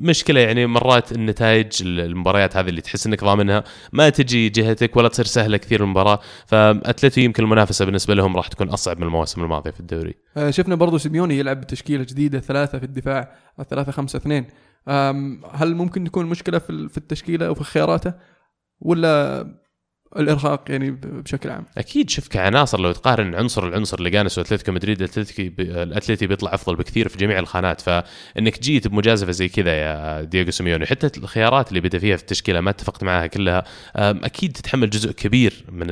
مشكلة 0.00 0.40
يعني 0.40 0.66
مرات 0.66 1.12
النتائج 1.12 1.82
المباريات 1.82 2.56
هذه 2.56 2.68
اللي 2.68 2.80
تحس 2.80 3.06
إنك 3.06 3.24
ضامنها 3.24 3.64
ما 3.92 4.08
تجي 4.08 4.48
جهتك 4.48 4.96
ولا 4.96 5.08
تصير 5.08 5.24
سهلة 5.24 5.56
كثير 5.56 5.82
المباراة. 5.84 6.20
فاتلتي 6.46 7.20
يمكن 7.20 7.42
المنافسة 7.42 7.84
بالنسبة 7.84 8.14
لهم 8.14 8.36
راح 8.36 8.48
تكون 8.48 8.68
أصعب 8.68 8.96
من 8.96 9.02
المواسم 9.02 9.42
الماضية 9.42 9.70
في 9.70 9.80
الدوري. 9.80 10.14
آه، 10.36 10.50
شفنا 10.50 10.74
برضو 10.74 10.98
سيميوني 10.98 11.38
يلعب 11.38 11.60
بتشكيلة 11.60 12.04
جديدة 12.04 12.40
ثلاثة 12.40 12.78
في 12.78 12.84
الدفاع 12.84 13.34
ثلاثة 13.70 13.92
خمسة 13.92 14.16
اثنين. 14.16 14.46
هل 15.52 15.74
ممكن 15.74 16.04
تكون 16.04 16.26
مشكلة 16.26 16.58
في 16.58 16.70
ال- 16.70 16.88
في 16.88 16.98
التشكيلة 16.98 17.46
أو 17.46 17.54
في 17.54 17.64
خياراته؟ 17.64 18.12
ولا 18.80 19.46
الإرهاق 20.16 20.64
يعني 20.68 20.90
بشكل 20.90 21.50
عام. 21.50 21.64
أكيد 21.78 22.10
شوف 22.10 22.28
كعناصر 22.28 22.80
لو 22.80 22.92
تقارن 22.92 23.34
عنصر 23.34 23.68
العنصر 23.68 24.02
لجانس 24.02 24.38
واتلتيكو 24.38 24.72
مدريد 24.72 24.98
الاتلتيكي 25.02 25.52
الاتلتي 25.58 26.26
بيطلع 26.26 26.54
أفضل 26.54 26.76
بكثير 26.76 27.08
في 27.08 27.18
جميع 27.18 27.38
الخانات. 27.38 27.80
فإنك 27.80 28.62
جيت 28.62 28.88
بمجازفة 28.88 29.32
زي 29.32 29.48
كذا 29.48 29.72
يا 29.72 30.22
دييغو 30.22 30.50
سيميوني 30.50 30.86
حتى 30.86 31.10
الخيارات 31.18 31.68
اللي 31.68 31.80
بدأ 31.80 31.98
فيها 31.98 32.16
في 32.16 32.22
التشكيلة 32.22 32.60
ما 32.60 32.70
اتفقت 32.70 33.04
معها 33.04 33.26
كلها 33.26 33.64
أكيد 33.96 34.52
تتحمل 34.52 34.90
جزء 34.90 35.12
كبير 35.12 35.64
من 35.72 35.86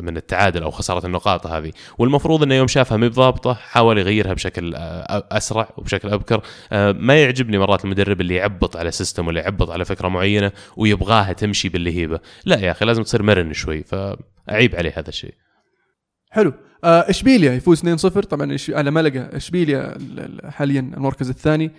من 0.00 0.16
التعادل 0.16 0.62
أو 0.62 0.70
خسارة 0.70 1.06
النقاط 1.06 1.46
هذه. 1.46 1.72
والمفروض 1.98 2.42
إنه 2.42 2.54
يوم 2.54 2.68
شافها 2.68 2.96
ما 2.96 3.08
بضابطة 3.08 3.54
حاول 3.54 3.98
يغيرها 3.98 4.32
بشكل 4.32 4.74
آه، 4.74 5.26
أسرع 5.32 5.68
وبشكل 5.76 6.08
أبكر. 6.08 6.42
آه، 6.72 6.92
ما 6.92 7.22
يعجبني 7.22 7.58
مرات 7.58 7.84
المدرب 7.84 8.20
اللي 8.20 8.34
يعبط 8.34 8.76
على 8.76 8.90
سيستم 8.90 9.26
ولا 9.26 9.40
يعبط 9.40 9.70
على 9.70 9.84
فكرة 9.84 10.08
معينة 10.08 10.52
ويبغاها 10.76 11.32
تمشي 11.32 11.68
باللهيبه 11.68 12.20
لا 12.44 12.60
يا 12.60 12.70
أخي 12.70 12.84
لازم 12.84 13.02
تصير 13.02 13.22
مرن 13.22 13.49
شوي 13.54 13.82
فأعيب 13.82 14.76
عليه 14.76 14.92
هذا 14.96 15.08
الشيء. 15.08 15.34
حلو. 16.30 16.52
آه، 16.84 17.10
إشبيليا 17.10 17.52
يفوز 17.52 17.80
2-0 17.80 18.08
طبعا 18.22 18.56
على 18.70 18.90
ملقا 18.90 19.36
إشبيليا 19.36 19.96
ال- 19.96 20.20
ال- 20.44 20.52
حاليا 20.52 20.80
المركز 20.80 21.28
الثاني. 21.28 21.70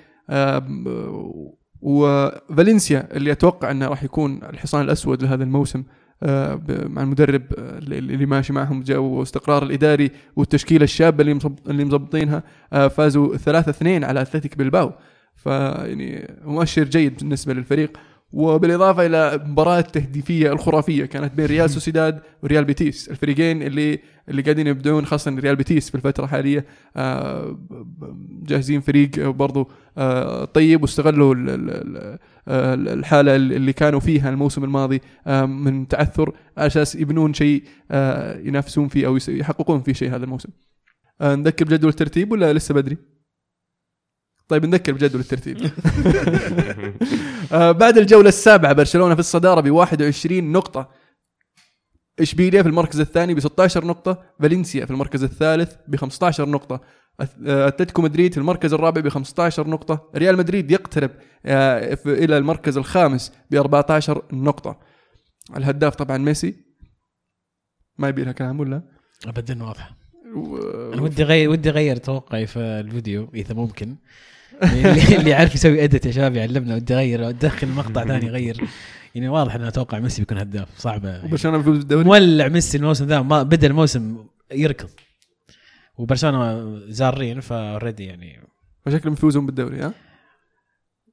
وفالنسيا 1.82 3.08
اللي 3.18 3.32
أتوقع 3.32 3.72
إنه 3.72 3.88
راح 3.88 4.04
يكون 4.04 4.44
الحصان 4.44 4.82
الأسود 4.82 5.24
لهذا 5.24 5.44
الموسم 5.44 5.84
آه، 6.24 6.62
مع 6.70 7.02
المدرب 7.02 7.44
آه، 7.58 7.78
اللي 7.78 8.26
ماشي 8.26 8.54
معهم 8.54 8.84
واستقرار 8.90 9.64
الإداري 9.64 10.12
والتشكيلة 10.36 10.84
الشابة 10.84 11.22
اللي 11.24 11.40
اللي 11.68 11.86
مظبطينها 11.86 12.44
فازوا 12.88 13.38
3-2 13.38 14.04
على 14.04 14.22
أتلتيك 14.22 14.58
بلباو. 14.58 14.92
فيعني 15.36 16.38
مؤشر 16.46 16.84
جيد 16.84 17.18
بالنسبة 17.18 17.54
للفريق. 17.54 17.98
وبالإضافة 18.34 19.06
إلى 19.06 19.36
المباراه 19.36 19.80
التهديفيه 19.80 20.52
الخرافية 20.52 21.06
كانت 21.06 21.34
بين 21.34 21.46
ريال 21.46 21.70
سوسيداد 21.70 22.20
وريال 22.44 22.66
بيتيس 22.66 23.10
الفريقين 23.10 23.62
اللي 23.64 24.00
اللي 24.30 24.42
قاعدين 24.42 24.68
يبدعون 24.68 25.06
خاصة 25.06 25.36
ريال 25.40 25.56
بيتيس 25.56 25.90
في 25.90 25.96
الفترة 25.96 26.24
الحالية 26.24 26.66
آه، 26.96 27.58
جاهزين 28.44 28.82
فريق 28.82 29.30
برضو 29.30 29.72
آه، 29.98 30.46
طيب 30.46 30.82
واستغلوا 30.82 31.36
ال- 31.36 31.50
ال- 31.50 32.18
ال- 32.48 32.88
الحالة 33.00 33.36
اللي 33.36 33.74
كانوا 33.74 34.00
فيها 34.00 34.30
الموسم 34.30 34.64
الماضي 34.64 35.02
آه، 35.28 35.46
من 35.46 35.88
تعثر 35.88 36.34
على 36.58 36.68
أساس 36.68 36.96
يبنون 36.96 37.34
شيء 37.34 37.64
ينافسون 38.46 38.88
فيه 38.88 39.08
أو 39.08 39.18
يحققون 39.28 39.82
فيه 39.82 39.94
شيء 39.94 40.16
هذا 40.16 40.24
الموسم. 40.26 40.50
نذكر 41.22 41.66
بجدول 41.66 41.90
الترتيب 41.90 42.32
ولا 42.32 42.54
لسه 42.54 42.74
بدري؟ 42.74 42.98
طيب 44.48 44.66
نذكر 44.66 44.92
بجدول 44.94 45.22
الترتيب. 45.22 45.58
آه، 47.52 47.72
بعد 47.72 47.98
الجولة 47.98 48.30
السابعة 48.30 48.74
برشلونة 48.74 49.14
في 49.14 49.20
الصدارة 49.20 49.62
ب 49.62 49.72
21 49.72 50.52
نقطة. 50.52 50.90
اشبيليا 52.20 52.62
في 52.64 52.70
المركز 52.70 53.00
الثاني؟ 53.00 53.34
ب 53.34 53.40
16 53.40 53.86
نقطة، 53.86 54.24
فالنسيا 54.40 54.86
في 54.86 54.92
المركز 54.92 55.24
الثالث 55.24 55.76
ب 55.88 55.96
15 55.96 56.50
نقطة، 56.50 56.82
أت- 57.24 57.26
آه، 57.48 57.68
أتلتيكو 57.68 58.02
مدريد 58.02 58.32
في 58.34 58.38
المركز 58.38 58.74
الرابع 58.74 59.02
ب 59.02 59.10
15 59.10 59.68
نقطة، 59.68 60.10
ريال 60.16 60.38
مدريد 60.38 60.72
يقترب 60.72 61.12
آه، 61.46 61.98
إلى 62.06 62.38
المركز 62.38 62.78
الخامس 62.78 63.32
ب 63.52 63.56
14 63.56 64.22
نقطة. 64.34 64.80
الهداف 65.58 65.96
طبعا 65.96 66.18
ميسي. 66.18 66.56
ما 67.98 68.10
يبي 68.10 68.24
لها 68.24 68.32
كلام 68.32 68.60
ولا؟ 68.60 68.82
ابدا 69.28 69.64
واضحه 69.64 69.98
و- 70.36 70.94
أنا 70.94 71.02
ودي 71.02 71.24
اغير 71.24 71.50
ودي 71.50 71.70
أغير 71.70 71.98
توقعي 71.98 72.48
في 72.48 72.60
الفيديو 72.60 73.30
إذا 73.36 73.54
ممكن. 73.54 73.96
اللي 74.64 75.30
يعرف 75.30 75.56
يسوي 75.56 75.84
ادت 75.84 76.06
يا 76.06 76.12
شباب 76.12 76.36
يعلمنا 76.36 76.76
ودي 76.76 76.94
اغير 76.94 77.30
أدخل 77.30 77.68
مقطع 77.68 78.06
ثاني 78.06 78.30
اغير 78.30 78.62
يعني 79.16 79.30
واضح 79.30 79.56
إنه 79.56 79.68
أتوقع 79.68 80.00
ميسي 80.00 80.22
بيكون 80.22 80.38
هداف 80.38 80.68
صعبة. 80.78 81.10
يعني. 81.10 81.28
برشلونة 81.28 81.58
بيفوز 81.58 81.78
بالدوري. 81.78 82.04
مولع 82.04 82.48
ميسي 82.48 82.78
الموسم 82.78 83.06
ذا 83.06 83.22
ما 83.22 83.44
بدأ 83.44 83.68
الموسم 83.68 84.18
يركض. 84.52 84.90
وبرشلونة 85.98 86.80
زارين 86.88 87.40
ف 87.40 87.48
already 87.48 88.06
يعني. 88.06 88.48
فشكلهم 88.86 89.14
يفوزون 89.14 89.46
بالدوري 89.46 89.82
ها؟ 89.82 89.94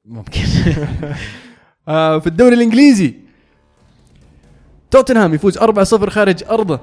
ممكن. 0.05 0.41
آه، 1.89 2.19
في 2.19 2.27
الدوري 2.27 2.55
الإنجليزي. 2.55 3.15
توتنهام 4.91 5.35
يفوز 5.35 5.59
4-0 5.59 6.09
خارج 6.09 6.45
أرضه 6.45 6.81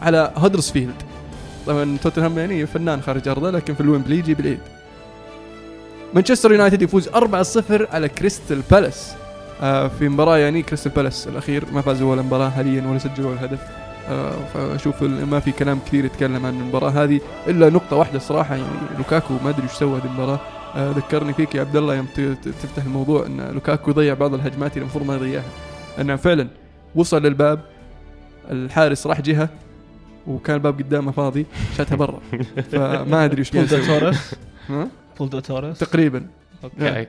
على 0.00 0.32
هدرسفيلد 0.36 1.02
طبعا 1.66 1.96
توتنهام 2.02 2.38
يعني 2.38 2.66
فنان 2.66 3.02
خارج 3.02 3.28
أرضه 3.28 3.50
لكن 3.50 3.74
في 3.74 3.80
الويمبلي 3.80 4.18
يجيب 4.18 4.40
العيد. 4.40 4.60
مانشستر 6.14 6.52
يونايتد 6.52 6.82
يفوز 6.82 7.08
4-0 7.08 7.12
على 7.94 8.08
كريستال 8.08 8.62
بالاس 8.70 9.12
آه 9.62 9.88
في 9.88 10.08
مباراة 10.08 10.36
يعني 10.38 10.62
كريستال 10.62 10.92
بالاس 10.92 11.28
الأخير 11.28 11.64
ما 11.72 11.80
فازوا 11.80 12.10
ولا 12.10 12.22
مباراة 12.22 12.50
حاليا 12.50 12.86
ولا 12.86 12.98
سجلوا 12.98 13.30
ولا 13.30 13.44
هدف 13.44 13.60
آه 14.08 14.32
فأشوف 14.54 15.02
ال- 15.02 15.26
ما 15.26 15.40
في 15.40 15.52
كلام 15.52 15.78
كثير 15.86 16.04
يتكلم 16.04 16.46
عن 16.46 16.60
المباراة 16.60 16.90
هذه 16.90 17.20
إلا 17.46 17.70
نقطة 17.70 17.96
واحدة 17.96 18.16
الصراحة 18.16 18.54
يعني 18.54 18.68
لوكاكو 18.98 19.34
ما 19.44 19.50
أدري 19.50 19.62
إيش 19.62 19.72
سوى 19.72 19.98
هذه 20.00 20.04
المباراة. 20.06 20.40
آه 20.76 20.90
ذكرني 20.90 21.32
فيك 21.34 21.54
يا 21.54 21.60
عبد 21.60 21.76
الله 21.76 21.94
يوم 21.94 22.06
تفتح 22.44 22.84
الموضوع 22.86 23.26
أن 23.26 23.40
لوكاكو 23.54 23.90
يضيع 23.90 24.14
بعض 24.14 24.34
الهجمات 24.34 24.72
اللي 24.72 24.82
المفروض 24.82 25.06
ما 25.06 25.14
يضيعها. 25.14 25.44
أنه 26.00 26.16
فعلا 26.16 26.48
وصل 26.94 27.22
للباب 27.22 27.60
الحارس 28.50 29.06
راح 29.06 29.20
جهة 29.20 29.48
وكان 30.26 30.56
الباب 30.56 30.78
قدامه 30.78 31.12
فاضي 31.12 31.46
شاتها 31.78 31.96
برا. 31.96 32.20
فما 32.72 33.24
أدري 33.24 33.38
إيش 33.38 33.50
توريس 33.50 34.34
ها؟ 35.20 35.24
بولو 35.26 35.40
توريس 35.40 35.78
تقريبا 35.78 36.26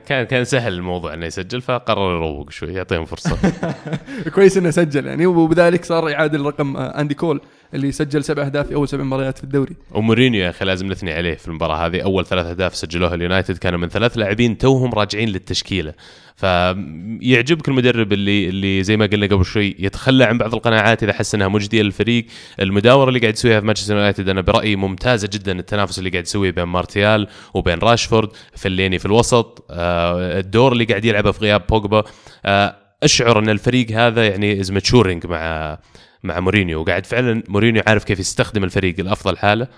كان 0.06 0.24
كان 0.24 0.44
سهل 0.44 0.72
الموضوع 0.72 1.14
إنه 1.14 1.26
يسجل 1.26 1.60
فقرر 1.60 2.16
يروق 2.16 2.50
شوي 2.50 2.72
يعطيهم 2.72 3.04
فرصة. 3.04 3.38
كويس 4.34 4.56
إنه 4.56 4.70
سجل 4.70 5.06
يعني 5.06 5.26
وبذلك 5.26 5.84
صار 5.84 6.08
يعادل 6.08 6.40
رقم 6.40 6.76
آه، 6.76 7.00
أندي 7.00 7.14
كول 7.14 7.40
اللي 7.74 7.92
سجل 7.92 8.24
سبع 8.24 8.42
أهداف 8.42 8.66
في 8.66 8.74
أول 8.74 8.88
سبع 8.88 9.04
مباريات 9.04 9.38
في 9.38 9.44
الدوري. 9.44 9.76
ومورينيو 9.90 10.44
يا 10.44 10.50
أخي 10.50 10.64
لازم 10.64 10.92
نثني 10.92 11.12
عليه 11.12 11.34
في 11.34 11.48
المباراة 11.48 11.86
هذه. 11.86 12.00
أول 12.00 12.26
ثلاث 12.26 12.46
أهداف 12.46 12.76
سجلوها 12.76 13.14
اليونايتد 13.14 13.58
كانوا 13.58 13.78
من 13.78 13.88
ثلاث 13.88 14.18
لاعبين 14.18 14.58
توهم 14.58 14.92
راجعين 14.92 15.28
للتشكيلة. 15.28 15.94
فيعجبك 16.36 17.68
المدرب 17.68 18.12
اللي 18.12 18.48
اللي 18.48 18.82
زي 18.82 18.96
ما 18.96 19.06
قلنا 19.06 19.26
قبل 19.26 19.44
شوي 19.44 19.76
يتخلى 19.78 20.24
عن 20.24 20.38
بعض 20.38 20.54
القناعات 20.54 21.02
إذا 21.02 21.12
حس 21.12 21.34
إنها 21.34 21.48
مجدية 21.48 21.82
للفريق. 21.82 22.26
المداورة 22.60 23.08
اللي 23.08 23.20
قاعد 23.20 23.34
يسويها 23.34 23.60
في 23.60 23.66
مانشستر 23.66 23.96
يونايتد 23.96 24.28
أنا 24.28 24.40
برأيي 24.40 24.76
ممتازة 24.76 25.28
جدا 25.32 25.58
التنافس 25.58 25.98
اللي 25.98 26.10
قاعد 26.10 26.24
يسويه 26.24 26.50
بين 26.50 26.64
مارتيال 26.64 27.28
وبين 27.54 27.78
راشفورد. 27.78 28.28
فليني 28.56 28.98
في 28.98 29.06
الوسط 29.06 29.41
آه، 29.70 30.40
الدور 30.40 30.72
اللي 30.72 30.84
قاعد 30.84 31.04
يلعبه 31.04 31.32
في 31.32 31.40
غياب 31.40 31.62
بوجبا 31.68 32.04
آه، 32.44 32.76
أشعر 33.02 33.38
إن 33.38 33.48
الفريق 33.48 33.90
هذا 33.90 34.26
يعني 34.26 34.60
is 34.60 34.72
maturing 34.72 35.26
مع 35.26 35.78
مع 36.22 36.40
مورينيو. 36.40 36.80
وقاعد 36.80 37.06
فعلا 37.06 37.42
مورينيو 37.48 37.82
عارف 37.86 38.04
كيف 38.04 38.20
يستخدم 38.20 38.64
الفريق 38.64 39.00
لأفضل 39.00 39.36
حالة 39.36 39.68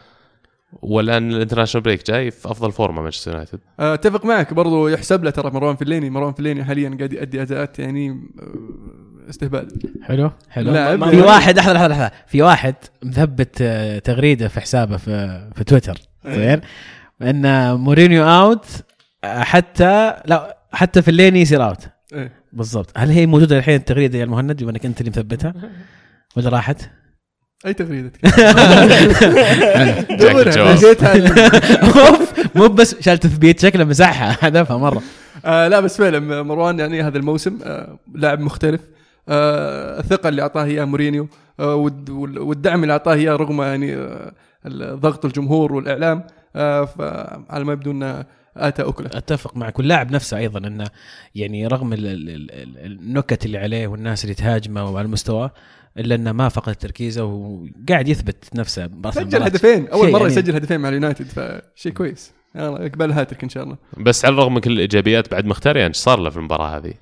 والآن 0.82 1.30
ال 1.30 1.34
international 1.34 1.84
break 1.84 2.06
جاي 2.06 2.30
في 2.30 2.50
أفضل 2.50 2.72
فورمة 2.72 3.02
مانشستر 3.02 3.30
يونايتد. 3.30 3.58
آه، 3.80 3.94
أتفق 3.94 4.24
معك. 4.24 4.54
برضو 4.54 4.88
يحسب 4.88 5.24
له 5.24 5.30
ترى 5.30 5.50
مروان 5.50 5.76
فليني. 5.76 6.10
مروان 6.10 6.32
فليني 6.32 6.64
حاليا 6.64 6.96
قاعد 6.98 7.12
يؤدي 7.12 7.42
أداءات 7.42 7.78
يعني 7.78 8.20
استهبال. 9.30 9.68
حلو 10.02 10.30
حلو. 10.50 10.72
لاعب. 10.72 11.10
في 11.10 11.20
واحد 11.20 11.56
لحظة 11.56 11.72
لحظة 11.72 11.88
لحظة. 11.88 12.10
في 12.26 12.42
واحد 12.42 12.74
مثبت 13.02 13.62
تغريدة 14.04 14.48
في 14.48 14.60
حسابه 14.60 14.96
في 14.96 15.48
في 15.56 15.64
تويتر. 15.64 15.98
زين؟ 16.26 16.60
إن 17.22 17.74
مورينيو 17.74 18.24
out 18.24 18.66
حتى 19.24 20.14
لا 20.26 20.56
حتى 20.72 21.02
في 21.02 21.08
اللين 21.08 21.36
يصير 21.36 21.64
out 21.64 21.88
إيه. 22.14 22.32
بالضبط. 22.52 22.92
هل 22.96 23.10
هي 23.10 23.26
موجودة 23.26 23.58
الحين 23.58 23.74
التغريدة 23.74 24.18
يا 24.18 24.24
المهند؟ 24.24 24.62
بما 24.62 24.70
أنك 24.70 24.86
أنت 24.86 25.00
اللي 25.00 25.10
مثبتها. 25.10 25.54
ولا 26.36 26.48
راحت؟ 26.48 26.90
أي 27.66 27.74
تغريدة 27.74 28.12
أوف، 31.82 32.32
مو 32.56 32.68
بس 32.68 32.96
شال 33.00 33.18
تثبيت 33.18 33.60
شكله 33.60 33.84
مسحها. 33.84 34.32
حذفها 34.42 34.76
مرة. 34.76 35.02
آه 35.44 35.68
لا 35.68 35.80
بس 35.80 35.96
فعلا 35.98 36.42
مروان 36.42 36.78
يعني 36.78 37.02
هذا 37.02 37.18
الموسم 37.18 37.58
آه 37.64 37.98
لاعب 38.14 38.40
مختلف. 38.40 38.80
آه 39.28 40.00
الثقة 40.00 40.28
اللي 40.28 40.42
أعطاه 40.42 40.64
إياه 40.64 40.84
مورينيو 40.84 41.28
آه 41.60 41.74
والد- 41.74 42.10
وال- 42.10 42.38
والدعم 42.38 42.82
اللي 42.82 42.92
أعطاه 42.92 43.14
إياه 43.14 43.32
رغم 43.36 43.62
يعني 43.62 43.94
آه 43.96 44.32
ضغط 44.76 45.24
الجمهور 45.24 45.72
والإعلام 45.72 46.24
آه 46.56 46.84
فعلى 46.84 47.64
ما 47.64 47.72
يبدو 47.72 47.90
إنه 47.90 48.24
آتى 48.56 48.82
أكلة. 48.82 49.06
أتفق 49.14 49.56
معك. 49.56 49.78
واللاعب 49.78 50.10
نفسه 50.10 50.36
أيضا 50.36 50.58
إنه 50.68 50.84
يعني 51.34 51.66
رغم 51.66 51.92
ال- 51.92 52.06
ال- 52.06 52.30
ال- 52.30 52.50
ال- 52.50 52.86
النكت 53.00 53.46
اللي 53.46 53.58
عليه 53.58 53.86
والناس 53.86 54.24
اللي 54.24 54.34
تهاجمه 54.34 54.90
وعلى 54.90 55.04
المستوى 55.06 55.50
إلا 55.98 56.14
إنه 56.14 56.32
ما 56.32 56.48
فقد 56.48 56.74
تركيزه 56.74 57.24
وقاعد 57.24 58.08
يثبت 58.08 58.44
نفسه 58.54 58.90
سجل. 59.10 59.42
هدفين. 59.42 59.88
أول 59.88 60.10
مرة 60.10 60.20
يعني- 60.20 60.32
يسجل 60.32 60.54
هدفين 60.54 60.80
مع 60.80 60.88
اليونايتد 60.88 61.26
فشيء 61.26 61.92
كويس. 61.92 62.32
يلا 62.54 62.82
يقبل 62.84 63.12
هاتريك 63.12 63.42
إن 63.42 63.48
شاء 63.48 63.64
الله. 63.64 63.76
بس 63.98 64.24
على 64.24 64.32
الرغم 64.32 64.54
من 64.54 64.60
كل 64.60 64.72
الإيجابيات 64.72 65.30
بعد 65.32 65.44
مختاريان 65.46 65.86
إيش 65.86 65.96
صار 65.96 66.20
له 66.20 66.30
في 66.30 66.36
المباراة 66.36 66.76
هذه؟ 66.76 66.94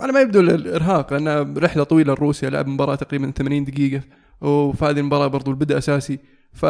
على 0.00 0.12
ما 0.12 0.20
يبدو 0.20 0.40
الإرهاق 0.40 1.12
لأن 1.12 1.58
رحلة 1.58 1.84
طويلة 1.84 2.12
لروسيا 2.14 2.50
لعب 2.50 2.66
مباراة 2.66 2.94
تقريبا 2.94 3.30
80 3.30 3.64
دقيقة 3.64 4.02
وفي 4.40 4.84
هذه 4.84 4.98
المباراة 5.00 5.26
برضو 5.26 5.50
البدء 5.50 5.78
أساسي. 5.78 6.18
ف 6.52 6.66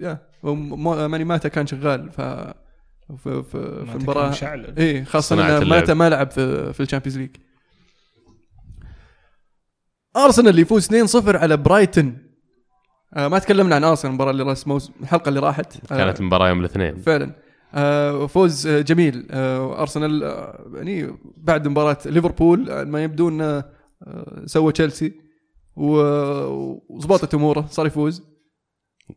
يا 0.00 0.18
وم- 0.42 1.10
ماني 1.10 1.24
ماتا 1.24 1.48
كان 1.48 1.66
شغال 1.66 2.10
ف 2.12 2.20
في, 2.20 3.42
في, 3.42 3.42
في 3.86 3.94
المباراه. 3.94 4.34
اي 4.78 5.04
خاصة 5.04 5.36
صناعة 5.36 5.56
إن 5.56 5.62
اللعب. 5.62 5.80
ماتا 5.80 5.94
ما 5.94 6.08
لعب 6.10 6.30
في, 6.30 6.72
في 6.72 6.80
الشامبيونز 6.82 7.18
ليج. 7.18 7.30
أرسنال 10.16 10.48
اللي 10.48 10.60
يفوز 10.62 10.88
2-0 10.88 11.28
على 11.36 11.56
برايتن. 11.56 12.16
آه 13.14 13.28
ما 13.28 13.38
تكلمنا 13.38 13.74
عن 13.74 13.84
أرسنال 13.84 14.10
المباراة 14.10 14.30
اللي 14.30 14.42
راس 14.42 14.68
موسم 14.68 14.92
الحلقة 15.00 15.28
اللي 15.28 15.40
راحت. 15.40 15.92
آه 15.92 15.96
كانت 15.96 16.20
المباراة 16.20 16.48
يوم 16.48 16.60
الاثنين. 16.60 16.96
فعلا. 16.96 17.34
آه 17.74 18.26
فوز 18.26 18.68
جميل. 18.68 19.26
آه 19.30 19.80
أرسنال 19.80 20.22
يعني 20.74 21.16
بعد 21.36 21.68
مباراة 21.68 21.98
ليفربول 22.06 22.82
ما 22.82 23.04
يبدو 23.04 23.28
انه 23.28 23.64
سوى 24.46 24.72
تشيلسي. 24.72 25.12
وظبطت 25.76 27.34
أموره 27.34 27.66
صار 27.70 27.86
يفوز. 27.86 28.33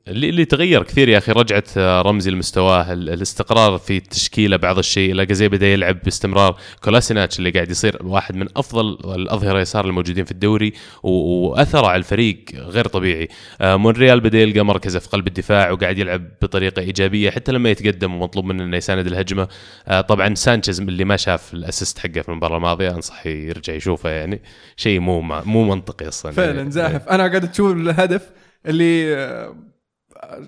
اللي 0.08 0.30
اللي 0.30 0.46
تغير 0.46 0.84
كثير 0.84 1.10
يا 1.10 1.18
أخي 1.18 1.32
رجعت 1.32 1.70
آه، 1.78 2.02
رمزي 2.02 2.32
لمستواه 2.32 2.94
ال- 2.94 3.10
الاستقرار 3.10 3.78
في 3.78 3.98
التشكيله 3.98 4.58
بعض 4.58 4.78
الشيء. 4.78 5.14
لاجازي 5.14 5.48
بدأ 5.48 5.68
يلعب 5.68 6.00
باستمرار. 6.04 6.58
كولاسيناتش 6.84 7.40
اللي 7.40 7.50
قاعد 7.50 7.72
يصير 7.72 7.98
واحد 8.04 8.36
من 8.36 8.48
أفضل 8.58 8.90
الأظهرة 9.16 9.60
يسار 9.60 9.86
الموجودين 9.86 10.26
في 10.26 10.32
الدوري 10.32 10.74
واثره 11.04 11.88
على 11.88 11.96
الفريق 11.98 12.46
غير 12.56 12.88
طبيعي. 12.88 13.28
آه، 13.62 13.76
مونريال 13.76 14.20
بدأ 14.20 14.40
يلقى 14.40 14.62
مركزه 14.66 15.00
في 15.00 15.10
قلب 15.10 15.28
الدفاع 15.28 15.72
وقاعد 15.72 15.98
يلعب 15.98 16.22
بطريقة 16.42 16.80
إيجابية 16.80 17.30
حتى 17.30 17.52
لما 17.52 17.70
يتقدم 17.70 18.16
ومطلوب 18.16 18.46
منه 18.46 18.64
إنه 18.64 18.78
يساند 18.78 19.08
الهجمة. 19.08 19.48
آه، 19.88 20.02
طبعا 20.02 20.36
سانشيز 20.36 20.82
اللي 20.82 21.06
ما 21.06 21.18
شاف 21.18 21.54
ال 21.54 21.61
assist 21.61 22.00
حقه 22.00 22.22
في 22.22 22.30
المباراة 22.30 22.58
الماضية 22.58 22.90
أنصح 22.90 23.28
يرجع 23.28 23.74
يشوفه 23.74 24.10
يعني. 24.10 24.42
شيء 24.78 25.00
مو 25.00 25.22
مو 25.22 25.64
منطقي 25.64 26.08
أصلا. 26.08 26.32
فعلا. 26.32 26.70
زاحف. 26.70 27.08
أنا 27.08 27.28
قاعد 27.28 27.52
تشوف 27.52 27.72
الهدف 27.72 28.30
اللي 28.66 29.18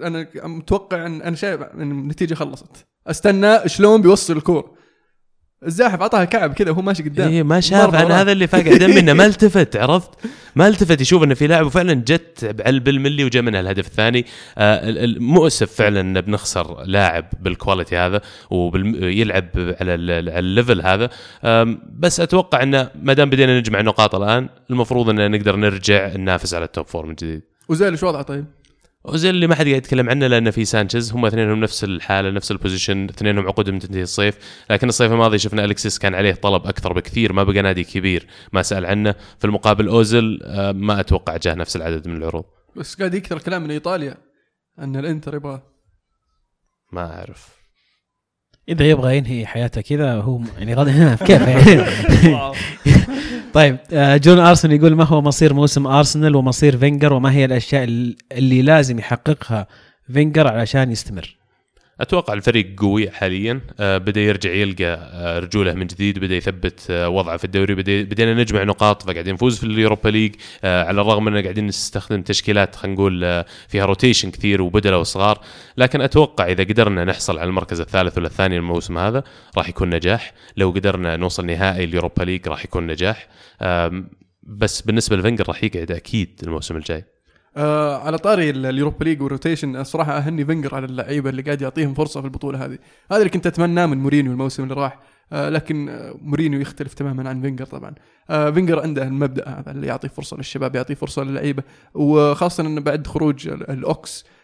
أنا 0.02 0.28
متوقع 0.44 1.06
إن 1.06 1.22
أنا 1.22 1.36
شايف 1.36 1.62
إن 1.62 1.92
النتيجة 1.92 2.34
خلصت. 2.34 2.86
أستنى 3.08 3.60
شلون 3.70 4.02
بيوصل 4.02 4.38
الكور. 4.38 4.80
الزاحف 5.66 6.02
عطاها 6.02 6.26
كعب 6.26 6.54
كذا 6.54 6.72
وهو 6.72 6.82
ماشي 6.82 7.04
قدام. 7.04 7.30
إيه 7.32 7.44
ما 7.44 7.60
شاف 7.60 7.96
أنا. 7.96 8.22
هذا 8.22 8.32
اللي 8.32 8.48
فاقع 8.48 8.78
دم 8.78 8.96
منه. 8.96 9.14
ما 9.20 9.26
التفت 9.26 9.76
عرفت؟ 9.76 10.10
ما 10.56 10.68
التفت 10.68 11.02
يشوف 11.02 11.24
إنه 11.24 11.34
في 11.34 11.48
لاعب 11.48 11.66
وفعلا 11.66 11.94
جت 11.94 12.46
بالملي 12.66 13.26
وجا 13.26 13.42
منها 13.42 13.60
الهدف 13.60 13.88
الثاني. 13.88 14.26
آه 14.58 14.90
ال- 14.90 14.98
ال- 14.98 15.24
مؤسف 15.24 15.74
فعلا 15.74 16.00
ان 16.02 16.22
بنخسر 16.22 16.84
لاعب 16.84 17.26
بال 17.40 17.53
quality 17.53 17.98
هذا 17.98 18.22
ويلعب 18.52 19.46
على 19.56 19.94
ال- 19.96 20.30
على 20.30 20.40
ال 20.40 20.47
level 20.47 20.82
هذا. 20.82 21.10
بس 22.00 22.20
أتوقع 22.20 22.64
إنه 22.64 22.90
ما 23.02 23.14
دام 23.14 23.30
بدينا 23.30 23.60
نجمع 23.60 23.82
نقاط 23.82 24.16
الآن 24.16 24.50
المفروض 24.70 25.10
ان 25.10 25.32
نقدر 25.32 25.56
نرجع 25.56 26.16
ننافس 26.16 26.54
على 26.54 26.66
ال 26.66 26.71
top 26.71 26.88
four 26.88 27.06
من 27.06 27.16
جديد. 27.16 27.42
أوزيل 27.70 27.92
إيش 27.92 28.04
وضعه 28.04 28.22
طيب؟ 28.22 28.46
اوزيل 29.06 29.36
اللي 29.36 29.48
ما 29.48 29.56
حد 29.56 29.66
قاعد 29.66 29.78
يتكلم 29.78 30.10
عنه 30.10 30.28
لأنه 30.28 30.52
في 30.52 30.66
سانشيز. 30.66 31.12
هم 31.12 31.26
اثنينهم 31.26 31.60
نفس 31.60 31.84
الحالة 31.84 32.30
نفس 32.30 32.52
ال 32.52 32.58
position 32.58 33.06
اثنينهم 33.10 33.48
عقودهم 33.48 33.80
تنتهي 33.80 34.02
الصيف. 34.02 34.38
لكن 34.70 34.90
الصيف 34.90 35.12
الماضي 35.12 35.38
شفنا 35.38 35.66
الكسيس 35.66 36.00
كان 36.00 36.16
عليه 36.16 36.34
طلب 36.34 36.68
أكثر 36.68 36.94
بكثير 36.94 37.34
ما 37.34 37.44
بقى 37.44 37.62
نادي 37.62 37.84
كبير 37.84 38.28
ما 38.54 38.62
سأل 38.62 38.86
عنه. 38.86 39.16
في 39.40 39.46
المقابل 39.46 39.88
أوزيل 39.88 40.40
آه، 40.44 40.72
ما 40.72 41.00
أتوقع 41.00 41.38
جاه 41.38 41.54
نفس 41.54 41.76
العدد 41.76 42.08
من 42.08 42.16
العروض. 42.16 42.46
بس 42.76 42.96
قاعد 42.96 43.14
يكثر 43.14 43.40
كلام 43.40 43.64
من 43.64 43.72
إيطاليا 43.72 44.18
أن 44.80 44.96
الإنتر 44.96 45.36
يبغاه. 45.36 45.64
ما 46.92 47.20
أعرف. 47.20 47.59
إذا 48.70 48.86
يبغى 48.86 49.18
ينهي 49.18 49.46
حياته 49.46 49.82
كذا 49.82 50.14
هو 50.14 50.42
يعني 50.58 50.74
راضي 50.74 50.92
كيف 51.28 51.42
يعني؟ 51.42 51.86
طيب 53.54 53.78
آه، 53.94 54.18
جون 54.18 54.40
أرسنال 54.40 54.74
يقول 54.74 54.96
ما 54.96 55.04
هو 55.04 55.22
مصير 55.22 55.54
موسم 55.54 55.88
أرسنال 55.88 56.36
ومصير 56.36 56.78
فينجر 56.78 57.14
وما 57.14 57.32
هي 57.32 57.46
الأشياء 57.46 57.84
اللي 58.32 58.62
لازم 58.62 59.00
يحققها 59.00 59.68
فينجر 60.14 60.48
علشان 60.48 60.92
يستمر؟ 60.92 61.39
أتوقع 62.00 62.34
الفريق 62.34 62.80
قوي 62.80 63.12
حاليا. 63.12 63.62
آه، 63.80 63.98
بدأ 63.98 64.22
يرجع 64.22 64.52
يلقى 64.52 64.86
آه، 64.86 65.40
رجوله 65.40 65.74
من 65.74 65.88
جديد 65.88 66.20
بدأ 66.20 66.36
يثبت 66.36 66.88
آه، 66.90 67.10
وضعه 67.10 67.38
في 67.38 67.44
الدوري. 67.46 67.76
بدينا 67.76 68.34
نجمع 68.34 68.64
نقاط 68.64 69.04
فقاعدين 69.04 69.34
نفوز 69.34 69.58
في 69.58 69.64
اليوروبا 69.64 70.10
ليج. 70.10 70.36
على 70.64 71.02
الرغم 71.02 71.28
ان 71.28 71.44
قاعدين 71.44 71.68
نستخدم 71.68 72.22
تشكيلات 72.22 72.76
خلينا 72.76 72.96
نقول 72.96 73.44
فيها 73.68 73.86
rotation 73.86 74.32
كثير 74.32 74.62
وبدلاء 74.62 74.98
وصغار. 74.98 75.40
لكن 75.78 76.02
أتوقع 76.02 76.48
إذا 76.48 76.64
قدرنا 76.64 77.06
نحصل 77.06 77.40
على 77.40 77.50
المركز 77.50 77.82
الثالث 77.82 78.18
ولا 78.18 78.28
الثاني 78.28 78.58
الموسم 78.58 78.98
هذا 78.98 79.24
راح 79.58 79.70
يكون 79.70 79.90
نجاح. 79.90 80.34
لو 80.58 80.72
قدرنا 80.72 81.16
نوصل 81.16 81.46
نهائي 81.46 81.84
اليوروبا 81.84 82.24
ليج 82.24 82.48
راح 82.48 82.66
يكون 82.66 82.88
نجاح. 82.88 83.28
بس 84.44 84.82
بالنسبة 84.82 85.16
لفنجر 85.16 85.48
راح 85.48 85.64
يقعد 85.64 85.92
أكيد 85.92 86.40
الموسم 86.44 86.76
الجاي. 86.78 87.06
آه 87.58 87.98
على 87.98 88.18
طاري 88.18 88.50
ال- 88.50 88.66
اليوروبا 88.66 89.04
ليج 89.04 89.22
وال 89.22 89.33
rotation 89.33 89.76
الصراحة 89.76 90.18
أهني 90.18 90.46
فينجر 90.46 90.76
على 90.76 90.86
اللعيبة 90.86 91.30
اللي 91.30 91.42
قاعد 91.42 91.62
يعطيهم 91.62 91.94
فرصة 91.94 92.20
في 92.22 92.26
البطولة 92.28 92.66
هذه. 92.66 92.78
هذا 93.12 93.20
اللي 93.20 93.30
كنت 93.30 93.48
أتمناه 93.48 93.86
من 93.86 93.98
مورينيو 93.98 94.32
الموسم 94.32 94.64
اللي 94.64 94.74
راح. 94.74 95.00
آه 95.34 95.50
لكن 95.50 95.90
آه 95.90 96.16
مورينيو 96.22 96.60
يختلف 96.60 96.94
تماما 96.94 97.30
عن 97.30 97.42
فينجر 97.42 97.66
طبعا. 97.66 97.96
آه 98.30 98.50
فينجر 98.52 98.80
عنده 98.82 99.04
المبدأ 99.04 99.50
هذا 99.50 99.72
اللي 99.72 99.88
يعطي 99.88 100.10
فرصة 100.10 100.38
للشباب 100.38 100.76
يعطي 100.76 100.96
فرصة 100.96 101.24
للعيبة. 101.24 101.64
وخاصة 101.94 102.64
انه 102.68 102.82
بعد 102.82 103.08
خروج 103.08 103.48
ال- 103.48 103.70
الأوكس 103.70 104.26
آه 104.26 104.39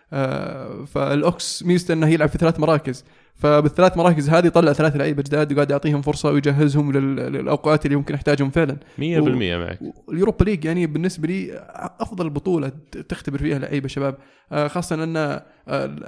فالأوكس 0.86 1.64
ميزته 1.64 1.94
إنه 1.94 2.08
يلعب 2.08 2.30
في 2.30 2.38
ثلاث 2.38 2.60
مراكز. 2.60 3.06
فبالثلاث 3.38 3.98
مراكز 3.98 4.30
هذه 4.30 4.48
طلع 4.48 4.74
ثلاث 4.74 4.96
لعيبة 4.96 5.24
جداد 5.24 5.52
وقاعد 5.54 5.72
يعطيهم 5.72 6.02
فرصة 6.02 6.32
ويجهزهم 6.32 6.92
لل- 6.92 7.16
للأوقات 7.34 7.86
اللي 7.86 7.96
ممكن 7.98 8.14
يحتاجهم 8.14 8.50
فعلا. 8.50 8.78
100% 8.98 9.58
معك. 9.58 9.80
اليوروبا 10.12 10.44
ليج 10.44 10.66
يعني 10.66 10.88
بالنسبة 10.88 11.28
لي 11.28 11.60
أفضل 12.00 12.30
بطولة 12.30 12.72
تختبر 13.10 13.38
فيها 13.38 13.60
لعيبة 13.60 13.88
شباب. 13.88 14.18
آه، 14.52 14.68
خاصة 14.68 15.04
إن 15.04 15.18
آه، 15.18 15.46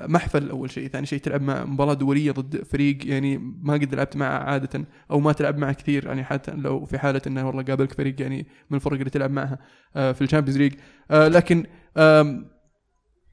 محفل 0.08 0.50
أول 0.50 0.72
شيء. 0.72 0.88
ثاني 0.88 1.06
شيء 1.06 1.20
تلعب 1.20 1.42
مع 1.42 1.66
مباراة 1.66 1.94
دولية 1.94 2.32
ضد 2.32 2.64
فريق 2.64 2.98
يعني 3.08 3.38
ما 3.62 3.74
قد 3.74 3.96
لعبت 3.96 4.18
معه 4.18 4.38
عادة 4.40 4.86
أو 5.12 5.20
ما 5.20 5.32
تلعب 5.34 5.58
معه 5.58 5.74
كثير. 5.74 6.06
يعني 6.08 6.24
حتى 6.24 6.52
لو 6.52 6.86
في 6.86 6.98
حالة 6.98 7.22
إنه 7.28 7.48
والله 7.48 7.64
قابلك 7.64 7.94
فريق 7.94 8.22
يعني 8.22 8.48
من 8.70 8.76
الفرق 8.76 8.94
اللي 8.98 9.10
تلعب 9.10 9.32
معها 9.32 9.60
آه، 9.96 10.12
في 10.12 10.22
الشامبيونز 10.22 10.58
ليج. 10.58 10.74
آه، 11.12 11.28
لكن 11.28 11.64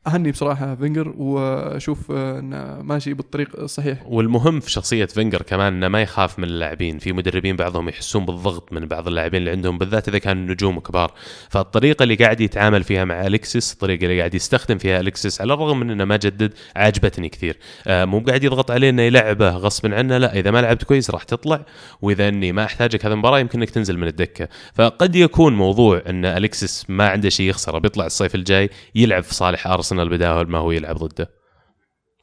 أهني 0.07 0.31
بصراحة 0.31 0.75
فينجر 0.75 1.15
وأشوف 1.17 2.11
انه 2.11 2.83
ماشي 2.83 3.15
بالطريق 3.15 3.61
الصحيح. 3.61 3.99
والمهم 4.07 4.61
في 4.61 4.71
شخصية 4.71 5.05
فينجر 5.05 5.43
كمان 5.43 5.73
إنه 5.73 5.89
ما 5.89 6.03
يخاف 6.03 6.39
من 6.39 6.45
اللاعبين. 6.45 6.99
في 6.99 7.13
مدربين 7.13 7.57
بعضهم 7.57 7.89
يحسون 7.89 8.25
بالضغط 8.25 8.73
من 8.73 8.87
بعض 8.87 9.09
اللاعبين 9.09 9.41
اللي 9.41 9.51
عندهم 9.51 9.79
بالذات 9.79 10.09
إذا 10.09 10.19
كانوا 10.19 10.55
نجوم 10.55 10.81
كبار. 10.81 11.13
فالطريقة 11.51 12.03
اللي 12.03 12.15
قاعد 12.15 12.41
يتعامل 12.41 12.83
فيها 12.83 13.05
مع 13.05 13.27
الكسس 13.27 13.73
الطريقة 13.73 14.05
اللي 14.05 14.19
قاعد 14.19 14.35
يستخدم 14.35 14.79
فيها 14.79 15.01
الكسس 15.01 15.41
على 15.41 15.55
الرغم 15.55 15.81
من 15.81 15.91
إنه 15.91 16.05
ما 16.05 16.17
جدد 16.17 16.53
عجبتني 16.77 17.29
كثير. 17.29 17.57
آه 17.87 18.05
مو 18.05 18.21
قاعد 18.21 18.45
يضغط 18.45 18.71
عليه 18.71 18.91
إنه 18.91 19.03
يلعبه 19.03 19.51
غصب 19.51 19.95
عنه 19.95 20.19
لا. 20.19 20.39
إذا 20.39 20.51
ما 20.51 20.63
لعبت 20.63 20.85
كويس 20.85 21.11
راح 21.11 21.23
تطلع 21.23 21.61
وإذا 22.03 22.29
إني 22.29 22.53
ما 22.53 22.65
أحتاجك 22.65 23.07
هذه 23.07 23.13
المباراة 23.13 23.39
يمكن 23.39 23.59
إنك 23.59 23.71
تنزل 23.71 23.99
من 23.99 24.07
الدكة. 24.09 24.49
فقد 24.75 25.17
يكون 25.17 25.55
موضوع 25.55 26.03
إن 26.07 26.25
الكسس 26.25 26.85
ما 26.89 27.09
عنده 27.09 27.29
شيء 27.29 27.49
يخسره 27.49 27.79
بيطلع 27.79 28.07
الصيف 28.07 28.35
الجاي 28.35 28.71
يلعب 28.95 29.23
في 29.23 29.35
صالح 29.35 29.67
أرسنال. 29.67 29.94
بدال 30.03 30.51
ما 30.51 30.59
هو 30.59 30.71
يلعب 30.73 30.97
ضده. 30.97 31.31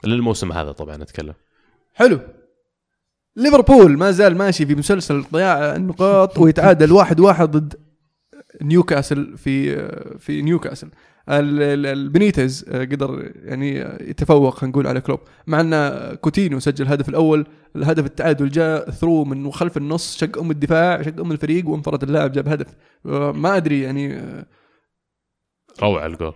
للموسم 0.04 0.52
هذا 0.52 0.72
طبعا 0.72 1.02
أتكلم. 1.02 1.34
حلو. 1.94 2.20
ليفربول 3.36 3.98
ما 3.98 4.10
زال 4.10 4.36
ماشي 4.36 4.66
في 4.66 4.74
مسلسل 4.74 5.22
ضياع 5.32 5.76
النقاط 5.76 6.38
ويتعادل 6.38 6.92
واحد 6.92 7.20
واحد 7.20 7.50
ضد 7.50 7.74
نيوكاسل 8.62 9.36
في 9.36 9.88
في 10.18 10.42
نيوكاسل. 10.42 10.86
ال- 11.28 11.62
ال- 11.62 11.86
البنيتز 11.86 12.64
قدر 12.64 13.32
يعني 13.34 13.76
يتفوق 14.00 14.54
خلينا 14.54 14.72
نقول 14.72 14.86
على 14.86 15.00
كلوب. 15.00 15.20
مع 15.46 15.60
أن 15.60 16.14
كوتينيو 16.14 16.60
سجل 16.60 16.84
الهدف 16.86 17.08
الأول 17.08 17.46
الهدف 17.76 18.06
التعادل 18.06 18.48
جاء 18.48 18.90
through 18.90 19.24
من 19.24 19.50
خلف 19.52 19.76
النص 19.76 20.16
شق 20.18 20.38
أم 20.38 20.50
الدفاع 20.50 21.02
شق 21.02 21.20
أم 21.20 21.32
الفريق 21.32 21.68
وانفرد 21.68 22.02
اللاعب 22.02 22.32
جاب 22.32 22.48
هدف. 22.48 22.66
ما 23.34 23.56
أدري 23.56 23.80
يعني 23.82 24.22
روعة 25.82 26.06
الجول. 26.06 26.34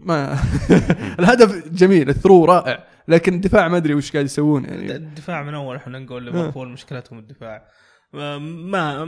ما 0.00 0.38
الهدف 1.18 1.68
جميل 1.68 2.08
ال 2.08 2.12
through 2.12 2.44
رائع 2.44 2.84
لكن 3.08 3.34
الدفاع 3.34 3.68
ما 3.68 3.76
أدري 3.76 3.94
وش 3.94 4.12
قاعد 4.12 4.24
يسوون 4.24 4.64
يعني. 4.64 4.96
الدفاع 4.96 5.42
من 5.42 5.54
أول 5.54 5.76
إحنا 5.76 5.98
نقول 5.98 6.22
ليفربول 6.22 6.68
مشكلتهم 6.68 7.18
الدفاع. 7.18 7.68
ما 8.12 9.04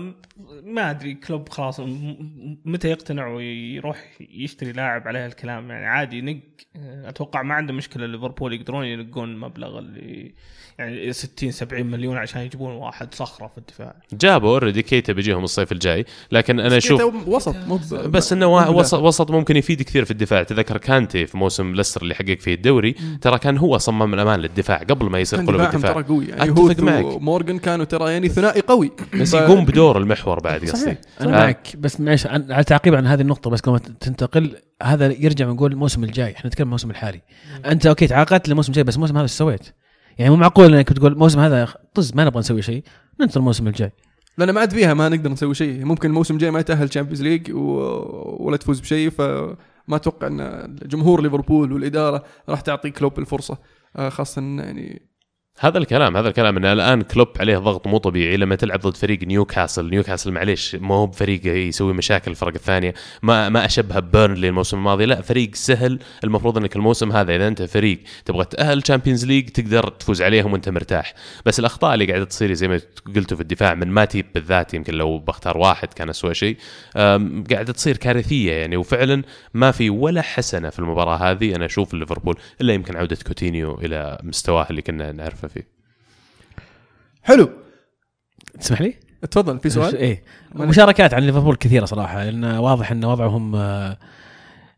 ما 0.64 0.90
أدري 0.90 1.14
كلوب 1.14 1.48
خلاص 1.48 1.80
متى 2.64 2.88
يقتنع 2.88 3.26
ويروح 3.26 4.04
يشتري 4.20 4.72
لاعب 4.72 5.08
عليه 5.08 5.26
الكلام؟ 5.26 5.70
يعني 5.70 5.86
عادي 5.86 6.18
ينق 6.18 6.40
أتوقع 7.04 7.42
ما 7.42 7.54
عنده 7.54 7.72
مشكلة 7.72 8.06
ليفربول 8.06 8.52
يقدرون 8.52 8.84
ينقون 8.84 9.36
مبلغ 9.36 9.78
اللي 9.78 10.34
يعني 10.78 11.12
60 11.12 11.50
70 11.50 11.86
مليون 11.86 12.16
عشان 12.16 12.42
يجيبون 12.42 12.72
واحد 12.72 13.14
صخرة 13.14 13.46
في 13.46 13.58
الدفاع. 13.58 13.94
جابوا 14.12 14.48
already 14.48 14.82
كيتا 14.82 15.12
بيجيهم 15.12 15.44
الصيف 15.44 15.72
الجاي 15.72 16.04
لكن 16.32 16.60
أنا 16.60 16.76
أشوف 16.76 17.28
وسط 17.28 17.56
بس 17.94 18.32
إنه. 18.32 18.70
وسط, 18.70 18.98
وسط 18.98 19.30
ممكن 19.30 19.56
يفيد 19.56 19.82
كثير 19.82 20.04
في 20.04 20.10
الدفاع. 20.10 20.42
تذكر 20.42 20.76
كانتي 20.76 21.26
في 21.26 21.38
موسم 21.38 21.74
ليستر 21.74 22.02
اللي 22.02 22.14
حقق 22.14 22.38
فيه 22.38 22.54
الدوري 22.54 22.94
ترى 23.20 23.38
كان 23.38 23.58
هو 23.58 23.78
صمام 23.78 24.14
الأمان 24.14 24.40
للدفاع 24.40 24.78
قبل 24.78 25.10
ما 25.10 25.18
يصير 25.18 25.38
قلوب 25.38 25.60
الدفاع. 25.60 25.92
ترى 25.92 26.02
قوي 26.02 26.26
يعني 26.26 26.52
معك. 26.78 27.04
ومورجان 27.04 27.58
كانوا 27.58 27.84
ترى 27.84 28.12
يعني 28.12 28.28
ثنائي 28.28 28.60
قوي. 28.60 28.89
بس 29.20 29.34
يقوم 29.34 29.64
بدور 29.64 29.98
المحور 29.98 30.40
بعد 30.40 30.60
قصدي. 30.60 30.76
صحيح 30.76 30.98
أنا 31.20 31.36
آه. 31.42 31.44
معك. 31.46 31.76
بس 31.78 32.00
معلش 32.00 32.26
عن- 32.26 32.52
على 32.52 32.64
تعقيب 32.64 32.94
عن 32.94 33.06
هذه 33.06 33.20
النقطة 33.20 33.50
بس 33.50 33.60
قبل 33.60 33.72
ما 33.72 33.78
تنتقل 33.78 34.56
هذا 34.82 35.12
يرجع 35.12 35.48
ونقول 35.48 35.72
الموسم 35.72 36.04
الجاي. 36.04 36.32
إحنا 36.32 36.46
نتكلم 36.48 36.66
الموسم 36.66 36.90
الحالي. 36.90 37.20
أنت 37.66 37.86
okay 37.86 38.06
تعاقدت 38.06 38.48
للموسم 38.48 38.70
الجاي 38.72 38.84
بس 38.84 38.94
الموسم 38.94 39.14
هذا 39.14 39.22
إيش 39.22 39.30
سويت؟ 39.30 39.74
يعني 40.18 40.30
مو 40.30 40.36
معقول 40.36 40.74
إنك 40.74 40.92
تقول 40.92 41.12
الموسم 41.12 41.40
هذا 41.40 41.68
طز 41.94 42.14
ما 42.14 42.24
نبغى 42.24 42.38
نسوي 42.40 42.62
شيء. 42.62 42.82
ننتظر 43.20 43.40
الموسم 43.40 43.68
الجاي. 43.68 43.92
لأن 44.38 44.50
ما 44.50 44.60
عاد 44.60 44.70
فيها 44.72 44.94
ما 44.94 45.08
نقدر 45.08 45.30
نسوي 45.30 45.54
شيء. 45.54 45.84
ممكن 45.84 46.08
الموسم 46.08 46.34
الجاي 46.34 46.50
ما 46.50 46.60
يتأهل 46.60 46.88
Champions 46.88 47.22
League 47.22 47.52
و... 47.52 47.58
ولا 48.40 48.56
تفوز 48.56 48.80
بشيء 48.80 49.10
فما 49.10 49.56
أتوقع 49.96 50.26
إن 50.26 50.76
جمهور 50.82 51.22
ليفربول 51.22 51.72
والإدارة 51.72 52.24
راح 52.48 52.60
تعطي 52.60 52.90
كلوب 52.90 53.18
الفرصة. 53.18 53.58
آه، 53.96 54.08
خاصة 54.08 54.42
يعني 54.42 55.02
هذا 55.62 55.78
الكلام 55.78 56.16
هذا 56.16 56.28
الكلام 56.28 56.56
إن 56.56 56.64
الآن 56.64 57.02
كلوب 57.02 57.28
عليه 57.40 57.58
ضغط 57.58 57.86
مو 57.86 57.98
طبيعي 57.98 58.36
لما 58.36 58.54
تلعب 58.54 58.80
ضد 58.80 58.96
فريق 58.96 59.22
نيوكاسل. 59.22 59.90
نيوكاسل 59.90 60.32
معليش 60.32 60.76
ما 60.80 60.94
هو 60.94 61.06
بفريق 61.06 61.46
يسوي 61.46 61.92
مشاكل 61.92 62.30
الفرق 62.30 62.54
الثانية. 62.54 62.94
ما 63.22 63.48
ما 63.48 63.64
أشبه 63.64 64.00
بيرنلي 64.00 64.48
الموسم 64.48 64.76
الماضي. 64.76 65.06
لا 65.06 65.22
فريق 65.22 65.54
سهل. 65.54 65.98
المفروض 66.24 66.58
إنك 66.58 66.76
الموسم 66.76 67.12
هذا 67.12 67.36
إذا 67.36 67.48
أنت 67.48 67.62
فريق 67.62 68.00
تبغى 68.24 68.44
تأهل 68.44 68.82
Champions 68.82 69.24
League 69.24 69.48
تقدر 69.48 69.88
تفوز 69.88 70.22
عليهم 70.22 70.52
وأنت 70.52 70.68
مرتاح. 70.68 71.14
بس 71.46 71.60
الأخطاء 71.60 71.94
اللي 71.94 72.06
قاعدة 72.06 72.24
تصير 72.24 72.52
زي 72.52 72.68
ما 72.68 72.80
قلتوا 73.16 73.36
في 73.36 73.42
الدفاع 73.42 73.74
من 73.74 73.88
ماتيب 73.88 74.26
بالذات 74.34 74.74
يمكن 74.74 74.94
لو 74.94 75.18
بختار 75.18 75.58
واحد 75.58 75.88
كان 75.92 76.08
اسوء 76.08 76.32
شيء 76.32 76.56
قاعدة 77.50 77.72
تصير 77.72 77.96
كارثية 77.96 78.52
يعني. 78.52 78.76
وفعلا 78.76 79.22
ما 79.54 79.70
في 79.70 79.90
ولا 79.90 80.22
حسنة 80.22 80.70
في 80.70 80.78
المباراة 80.78 81.16
هذه. 81.16 81.56
أنا 81.56 81.64
أشوف 81.64 81.94
ليفربول 81.94 82.38
إلا 82.60 82.72
يمكن 82.72 82.96
عودة 82.96 83.18
كوتينيو 83.26 83.74
إلى 83.74 84.18
مستواه 84.22 84.66
اللي 84.70 84.82
كنا 84.82 85.12
نعرفه. 85.12 85.49
فيه. 85.54 85.66
حلو. 87.22 87.50
تسمح 88.60 88.80
لي؟ 88.80 88.94
تفضل 89.30 89.58
في 89.60 89.70
سؤال؟ 89.70 89.96
إيه. 89.96 90.22
مشاركات 90.54 91.14
عن 91.14 91.22
ليفربول 91.22 91.56
كثيرة 91.56 91.84
صراحة 91.84 92.24
لأن 92.24 92.44
واضح 92.44 92.90
إن 92.92 93.04
وضعهم 93.04 93.54
آه، 93.56 93.96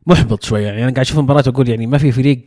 محبط 0.07 0.43
شوية. 0.45 0.67
يعني 0.67 0.77
أنا 0.85 0.93
قاعد 0.93 0.99
أشوف 0.99 1.19
المباراه 1.19 1.45
وأقول 1.47 1.69
يعني 1.69 1.87
ما 1.87 1.99
في 1.99 2.13
فريق 2.13 2.43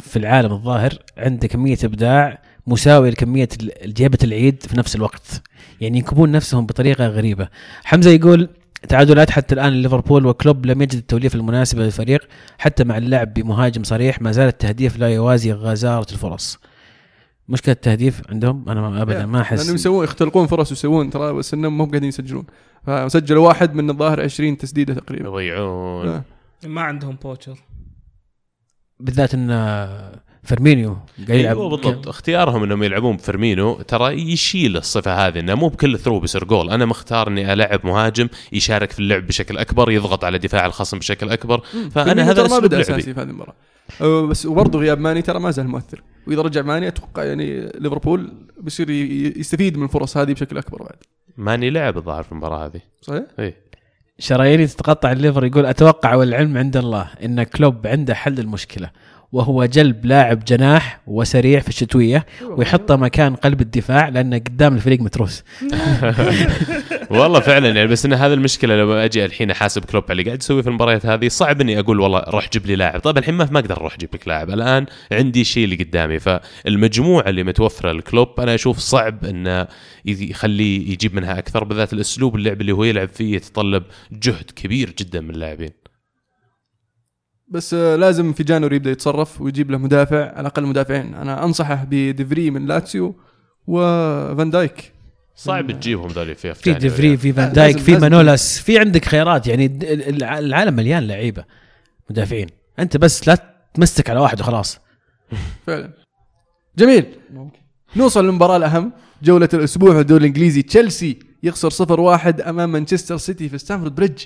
في 0.00 0.16
العالم 0.18 0.52
الظاهر 0.52 0.92
عنده 1.16 1.48
كمية 1.48 1.78
إبداع 1.84 2.42
مساوية 2.66 3.10
لكمية 3.10 3.48
ال- 3.62 3.94
جيبه 3.94 4.18
العيد 4.24 4.62
في 4.62 4.78
نفس 4.78 4.96
الوقت. 4.96 5.42
يعني 5.80 5.98
ينكبون 5.98 6.30
نفسهم 6.32 6.66
بطريقة 6.66 7.06
غريبة. 7.06 7.48
حمزة 7.84 8.10
يقول 8.10 8.48
تعادلات 8.88 9.30
حتى 9.30 9.54
الآن 9.54 9.72
ليفربول 9.82 10.26
وكلوب 10.26 10.66
لم 10.66 10.82
يجد 10.82 10.94
التوليفه 10.94 11.36
المناسبه 11.36 11.82
للفريق 11.84 12.28
حتى 12.58 12.84
مع 12.84 12.96
اللعب 12.98 13.34
بمهاجم 13.34 13.82
صريح 13.84 14.22
ما 14.22 14.32
زال 14.32 14.48
التهديف 14.48 14.96
لا 14.98 15.08
يوازي 15.08 15.52
غزارة 15.52 16.06
الفرص. 16.12 16.58
مشكلة 17.50 17.72
التهديف 17.72 18.22
عندهم 18.30 18.68
أنا 18.68 18.80
ما- 18.80 19.02
ابدا 19.02 19.26
ما 19.26 19.40
أحس. 19.40 19.58
لأنهم 19.60 19.74
يسوون 19.74 20.04
يختلقون 20.04 20.46
فرص 20.46 20.70
ويسوون 20.70 21.10
ترى 21.10 21.32
بس 21.32 21.54
إنهم 21.54 21.78
مو 21.78 21.84
قاعدين 21.84 22.08
يسجلون. 22.08 22.44
فسجلوا 22.86 23.46
واحد 23.48 23.74
من 23.74 23.90
الظاهر 23.90 24.20
20 24.20 24.58
تسديدة 24.58 24.94
تقريبا. 24.94 25.28
يضيعون. 25.42 26.08
آه. 26.08 26.22
ما 26.66 26.80
عندهم 26.80 27.16
poacher. 27.22 27.58
بالذات 29.00 29.34
إن 29.34 29.50
آه، 29.50 30.20
فيرمينيو 30.42 30.96
قاعد 31.28 31.38
يلعب. 31.40 31.56
أيوه 31.56 31.68
بالضبط. 31.70 32.08
اختيارهم 32.08 32.62
إنهم 32.62 32.82
يلعبون 32.82 33.16
بفيرمينو 33.16 33.74
ترى 33.82 34.32
يشيل 34.32 34.76
الصفة 34.76 35.26
هذه 35.26 35.38
إنه 35.40 35.54
مو 35.54 35.68
بكل 35.68 35.98
through 35.98 36.20
بيصير 36.20 36.44
جول. 36.44 36.70
أنا 36.70 36.84
مختار 36.86 37.28
إني 37.28 37.52
ألعب 37.52 37.86
مهاجم 37.86 38.28
يشارك 38.52 38.90
في 38.90 38.98
اللعب 38.98 39.26
بشكل 39.26 39.58
أكبر 39.58 39.90
يضغط 39.90 40.24
على 40.24 40.38
دفاع 40.38 40.66
الخصم 40.66 40.98
بشكل 40.98 41.30
أكبر. 41.30 41.60
فأنا 41.90 42.30
هذا 42.30 42.40
ما 42.40 42.46
اسلوب 42.46 42.62
بدأ 42.64 42.76
لعبي. 42.76 42.90
أساسي 42.92 43.14
في 43.14 43.20
هذه 43.20 43.26
المباراة. 43.28 43.54
بس 44.02 44.46
وبرضه 44.46 44.78
غياب 44.78 45.00
ماني 45.00 45.22
ترى 45.22 45.40
ما 45.40 45.50
زال 45.50 45.68
مؤثر. 45.68 46.02
وإذا 46.26 46.42
رجع 46.42 46.62
ماني 46.62 46.88
أتوقع 46.88 47.24
يعني 47.24 47.72
ليفربول 47.78 48.32
بيصير 48.60 48.90
يستفيد 48.90 49.78
من 49.78 49.84
الفرص 49.84 50.16
هذه 50.16 50.32
بشكل 50.32 50.58
أكبر 50.58 50.82
بعد. 50.82 50.96
ماني 51.36 51.70
لعب 51.70 51.96
الظاهر 51.96 52.22
في 52.22 52.32
المباراة 52.32 52.66
هذه. 52.66 52.80
صحيح؟ 53.00 53.22
إي. 53.38 53.54
شراييني 54.18 54.66
تتقطع 54.66 55.12
الليفر 55.12 55.44
يقول 55.44 55.66
أتوقع 55.66 56.14
والعلم 56.14 56.58
عند 56.58 56.76
الله 56.76 57.10
إن 57.24 57.42
كلوب 57.42 57.86
عنده 57.86 58.14
حل 58.14 58.38
المشكلة 58.38 58.90
وهو 59.32 59.64
جلب 59.64 60.06
لاعب 60.06 60.44
جناح 60.44 61.00
وسريع 61.06 61.60
في 61.60 61.68
الشتوية 61.68 62.26
ويحطه 62.42 62.96
مكان 62.96 63.34
قلب 63.34 63.60
الدفاع 63.60 64.08
لأنه 64.08 64.38
قدام 64.38 64.74
الفريق 64.74 65.00
متروس. 65.00 65.44
والله 67.10 67.40
فعلا 67.40 67.68
يعني 67.68 67.86
بس 67.86 68.06
إن 68.06 68.12
هذا 68.12 68.34
المشكلة 68.34 68.76
لما 68.76 69.04
أجي 69.04 69.24
الحين 69.24 69.50
أحاسب 69.50 69.84
كلوب 69.84 70.04
على 70.04 70.12
اللي 70.12 70.22
قاعد 70.22 70.42
يسويه 70.42 70.62
في 70.62 70.68
المباريات 70.68 71.06
هذه 71.06 71.28
صعب 71.28 71.60
إني 71.60 71.78
أقول 71.78 72.00
والله 72.00 72.18
روح 72.28 72.48
جيب 72.52 72.66
لي 72.66 72.76
لاعب. 72.76 73.00
طيب 73.00 73.18
الحين 73.18 73.34
ما 73.34 73.48
ما 73.50 73.58
أقدر 73.58 73.76
أروح 73.76 73.94
أجيب 73.94 74.08
لك 74.14 74.28
لاعب. 74.28 74.50
الآن 74.50 74.86
عندي 75.12 75.40
الشيء 75.40 75.64
اللي 75.64 75.76
قدامي. 75.76 76.18
فالمجموعة 76.18 77.28
اللي 77.28 77.42
متوفرة 77.42 77.92
لكلوب 77.92 78.40
أنا 78.40 78.54
أشوف 78.54 78.78
صعب 78.78 79.24
إنه 79.24 79.66
يخليه 80.04 80.92
يجيب 80.92 81.14
منها 81.14 81.38
أكثر 81.38 81.64
بالذات 81.64 81.92
الأسلوب 81.92 82.36
اللعب 82.36 82.60
اللي 82.60 82.72
هو 82.72 82.84
يلعب 82.84 83.08
فيه 83.08 83.36
يتطلب 83.36 83.82
جهد 84.12 84.50
كبير 84.56 84.94
جدا 84.98 85.20
من 85.20 85.30
اللاعبين. 85.30 85.79
بس 87.50 87.74
لازم 87.74 88.32
في 88.32 88.42
جانوري 88.42 88.76
يبدأ 88.76 88.90
يتصرف 88.90 89.40
ويجيب 89.40 89.70
له 89.70 89.78
مدافع 89.78 90.30
على 90.30 90.40
الأقل 90.40 90.66
مدافعين. 90.66 91.14
أنا 91.14 91.44
أنصحه 91.44 91.86
بديفري 91.90 92.50
من 92.50 92.66
لاتسيو 92.66 93.16
وفان 93.66 94.50
دايك. 94.50 94.92
صعب 95.34 95.70
تجيبهم 95.70 96.08
ذولي 96.08 96.34
في 96.34 96.54
في 96.54 96.74
ديفري 96.74 97.16
في 97.16 97.32
فان 97.32 97.52
دايك 97.52 97.78
في 97.78 97.96
مانولاس. 97.96 98.58
في 98.58 98.78
عندك 98.78 99.04
خيارات 99.04 99.46
يعني 99.46 99.78
العالم 100.38 100.74
مليان 100.74 101.06
لعيبة 101.06 101.44
مدافعين. 102.10 102.46
أنت 102.78 102.96
بس 102.96 103.28
لا 103.28 103.54
تمسك 103.74 104.10
على 104.10 104.20
واحد 104.20 104.40
وخلاص. 104.40 104.80
فعلا. 105.66 105.92
جميل. 106.78 107.06
نوصل 107.96 108.24
للمباراة 108.24 108.56
الأهم 108.56 108.92
جولة 109.22 109.48
الأسبوع 109.54 109.92
في 109.92 110.00
الدوري 110.00 110.20
الإنجليزي. 110.20 110.62
تشيلسي 110.62 111.18
يخسر 111.42 111.70
0-1 111.70 112.48
أمام 112.48 112.72
مانشستر 112.72 113.16
سيتي 113.16 113.48
في 113.48 113.58
ستانفورد 113.58 113.94
بريدج. 113.94 114.24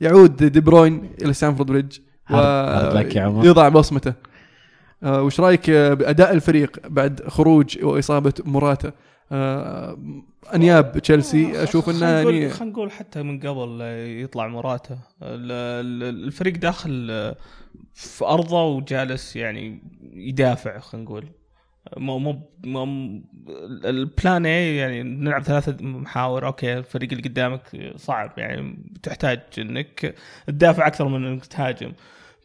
يعود 0.00 0.36
دي 0.36 0.60
بروين 0.60 1.10
إلى 1.22 1.32
ستانفورد 1.32 1.70
بريدج. 1.70 1.98
hard 2.28 2.96
luck 2.96 3.16
يا 3.16 3.22
عمر. 3.22 3.46
يضع 3.46 3.68
بصمته. 3.68 4.14
آه، 5.02 5.22
وش 5.22 5.40
رأيك 5.40 5.70
آه، 5.70 5.94
بأداء 5.94 6.32
الفريق 6.32 6.76
بعد 6.88 7.20
خروج 7.28 7.84
وإصابة 7.84 8.32
موراتا؟ 8.44 8.92
آه، 9.32 9.98
أنياب 10.54 10.98
تشيلسي 10.98 11.62
أشوف 11.62 11.88
إنه 11.90 11.98
خلينا 11.98 12.22
نقول 12.22 12.34
يعني 12.34 12.50
خلينا 12.50 12.72
نقول 12.72 12.90
حتى 12.90 13.22
من 13.22 13.40
قبل 13.40 13.80
يطلع 14.24 14.46
موراتا 14.48 14.98
ال- 15.22 16.24
الفريق 16.24 16.56
داخل 16.58 17.06
في 17.94 18.24
أرضه 18.24 18.62
وجالس 18.64 19.36
يعني 19.36 19.82
يدافع 20.14 20.78
خلينا 20.78 21.04
نقول. 21.04 21.24
مو 21.96 22.18
مو 22.18 22.40
مو 22.64 22.84
ال 23.84 23.96
plan 23.96 24.46
اي 24.46 24.76
يعني 24.76 25.02
نلعب 25.02 25.42
ثلاثة 25.42 25.76
محاور 25.80 26.46
okay 26.46 26.78
الفريق 26.78 27.12
اللي 27.12 27.22
قدامك 27.22 27.92
صعب 27.96 28.32
يعني 28.36 28.78
تحتاج 29.02 29.40
إنك 29.58 30.14
تدافع 30.46 30.86
أكثر 30.86 31.08
من 31.08 31.26
إنك 31.26 31.46
تهاجم. 31.46 31.92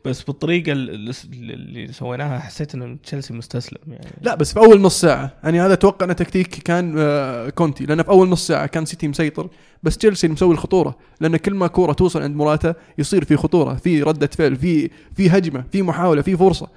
بس 0.05 0.23
بالطريقة 0.23 0.71
اللي 0.71 1.93
سويناها 1.93 2.39
حسيت 2.39 2.75
إن 2.75 3.01
تشيلسي 3.01 3.33
مستسلم 3.33 3.79
يعني. 3.87 4.11
لا 4.21 4.35
بس 4.35 4.53
في 4.53 4.59
أول 4.59 4.81
نص 4.81 5.01
ساعة 5.01 5.33
يعني 5.43 5.61
هذا 5.61 5.73
أتوقع 5.73 6.05
انه 6.05 6.13
تكتيك 6.13 6.47
كان 6.47 6.95
آه، 6.97 7.49
كونتي 7.49 7.85
لأن 7.85 8.03
في 8.03 8.09
أول 8.09 8.29
نص 8.29 8.47
ساعة 8.47 8.65
كان 8.65 8.85
سيتي 8.85 9.07
مسيطر 9.07 9.49
بس 9.83 9.97
تشيلسي 9.97 10.27
مسوي 10.27 10.53
الخطورة 10.53 10.97
لأن 11.21 11.37
كل 11.37 11.53
ما 11.53 11.67
كورة 11.67 11.93
توصل 11.93 12.21
عند 12.21 12.35
موراتا 12.35 12.73
يصير 12.97 13.25
في 13.25 13.35
خطورة 13.35 13.73
في 13.73 14.03
ردة 14.03 14.27
فعل 14.27 14.55
في 14.55 14.89
في 15.15 15.29
هجمة 15.29 15.63
في 15.71 15.81
محاولة 15.81 16.21
في 16.21 16.37
فرصة. 16.37 16.67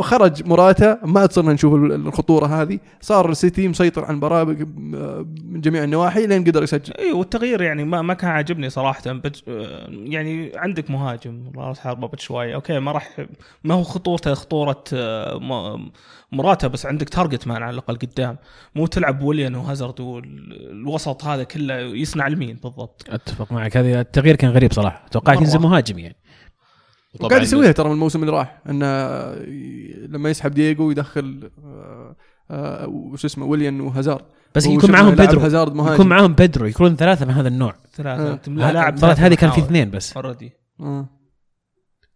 خرج 0.00 0.46
موراتا 0.46 0.98
ما 1.04 1.28
صرنا 1.30 1.52
نشوف 1.52 1.74
ال- 1.74 1.92
الخطورة 1.92 2.46
هذه. 2.46 2.78
صار 3.00 3.30
السيتي 3.30 3.68
مسيطر 3.68 4.04
على 4.04 4.10
المباراه 4.10 4.44
من 4.44 5.60
جميع 5.60 5.84
النواحي 5.84 6.26
لين 6.26 6.44
قدر 6.44 6.62
يسجل. 6.62 6.92
اي 6.98 7.12
والتغيير 7.12 7.62
يعني 7.62 7.84
ما 7.84 8.02
ما 8.02 8.14
كان 8.14 8.30
عاجبني 8.30 8.70
صراحة 8.70 9.12
بج... 9.12 9.34
يعني 9.88 10.52
عندك 10.56 10.90
مهاجم 10.90 11.50
راس 11.56 11.78
حربه 11.80 12.06
بتشواي 12.08 12.54
okay 12.54 12.78
ما 12.78 12.92
راح 12.92 13.26
ما 13.64 13.74
هو 13.74 13.82
خطورته 13.82 14.34
خطورة 14.34 14.84
م- 15.34 15.90
موراتا 16.32 16.68
بس 16.68 16.86
عندك 16.86 17.08
target 17.08 17.46
man 17.46 17.62
على 17.62 17.74
الأقل 17.74 17.96
قدام. 17.96 18.36
مو 18.74 18.86
تلعب 18.86 19.22
ويليان 19.22 19.54
وهازارد 19.54 20.00
والوسط 20.00 21.24
هذا 21.24 21.42
كله 21.42 21.74
يصنع 21.78 22.28
لمين 22.28 22.58
بالضبط. 22.62 23.06
أتفق 23.10 23.52
معك. 23.52 23.76
هذا 23.76 24.00
التغيير 24.00 24.36
كان 24.36 24.50
غريب 24.50 24.72
صراحة. 24.72 25.06
توقعت. 25.10 25.38
ينزل 25.40 25.58
مهاجم 25.58 25.98
يعني. 25.98 26.16
وقاعد 27.20 27.42
يسويها 27.42 27.72
ترى 27.72 27.88
من 27.88 27.94
الموسم 27.94 28.20
اللي 28.20 28.32
راح. 28.32 28.60
إنه 28.68 28.86
لما 30.06 30.30
يسحب 30.30 30.50
دييغو 30.50 30.90
يدخل 30.90 31.50
آه، 31.64 32.16
آه، 32.50 32.88
وش 32.88 33.24
اسمه 33.24 33.46
ويليان 33.46 33.80
وهازارد. 33.80 34.24
بس 34.54 34.66
يكون 34.66 34.90
معاهم 34.90 35.14
بيدرو 35.14 35.40
هازارد 35.40 35.74
مهاجم. 35.74 35.94
يكون 35.94 36.06
معاهم 36.06 36.32
بيدرو 36.32 36.66
يكونون 36.66 36.96
ثلاثة 36.96 37.26
من 37.26 37.32
هذا 37.32 37.48
النوع. 37.48 37.74
ثلاثة. 37.94 38.32
آه. 38.32 38.72
لاعب 38.72 38.92
المباراة 38.92 39.14
هذه 39.14 39.34
كان 39.34 39.50
في 39.50 39.60
اثنين 39.60 39.90
بس. 39.90 40.16
already. 40.16 40.52
آه. 40.80 41.17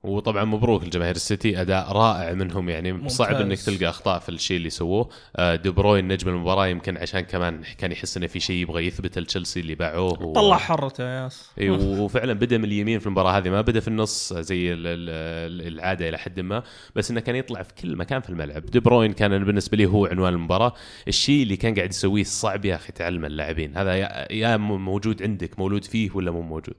وطبعا 0.02 0.44
مبروك 0.44 0.84
لجماهير 0.84 1.14
السيتي 1.14 1.60
أداء 1.60 1.92
رائع 1.92 2.32
منهم 2.32 2.68
يعني 2.68 2.92
ممتاز. 2.92 3.12
صعب 3.16 3.34
إنك 3.34 3.58
تلقى 3.58 3.88
أخطاء 3.88 4.18
في 4.18 4.28
الشيء 4.28 4.56
اللي 4.56 4.70
سووه. 4.70 5.08
آه، 5.36 5.56
دي 5.56 5.70
بروين 5.70 6.08
نجم 6.08 6.28
المباراة 6.28 6.66
يمكن 6.66 6.96
عشان 6.96 7.20
كمان 7.20 7.62
كان 7.78 7.92
يحس 7.92 8.16
إنه 8.16 8.26
في 8.26 8.40
شيء 8.40 8.56
يبغى 8.56 8.86
يثبت 8.86 9.18
لتشيلسي 9.18 9.60
اللي 9.60 9.74
باعوه 9.74 10.22
و... 10.22 10.32
طلع 10.32 10.56
حرته 10.56 11.04
يا 11.04 11.22
ياس. 11.22 11.50
إي 11.60 11.70
وفعلا 11.70 12.32
بدأ 12.32 12.58
من 12.58 12.64
اليمين 12.64 12.98
في 12.98 13.06
المباراة 13.06 13.38
هذه 13.38 13.50
ما 13.50 13.60
بدأ 13.60 13.80
في 13.80 13.88
النص 13.88 14.32
زي 14.32 14.72
ال- 14.72 14.86
ال- 14.86 15.72
العادة 15.72 16.08
إلى 16.08 16.18
حد 16.18 16.40
ما 16.40 16.62
بس 16.96 17.10
إنه 17.10 17.20
كان 17.20 17.36
يطلع 17.36 17.62
في 17.62 17.74
كل 17.74 17.96
مكان 17.96 18.20
في 18.20 18.30
الملعب. 18.30 18.66
دي 18.66 18.80
بروين 18.80 19.12
كان 19.12 19.44
بالنسبة 19.44 19.76
لي 19.76 19.86
هو 19.86 20.06
عنوان 20.06 20.32
المباراة. 20.34 20.72
الشيء 21.08 21.42
اللي 21.42 21.56
كان 21.56 21.74
قاعد 21.74 21.90
يسويه 21.90 22.24
صعب 22.24 22.64
يا 22.64 22.74
أخي 22.74 22.92
تعلم 22.92 23.24
اللاعبين. 23.24 23.76
هذا 23.76 23.94
يا, 24.30 24.56
موجود 24.56 25.22
عندك 25.22 25.58
مولود 25.58 25.84
فيه 25.84 26.10
ولا 26.14 26.30
مو 26.30 26.42
موجود؟ 26.42 26.74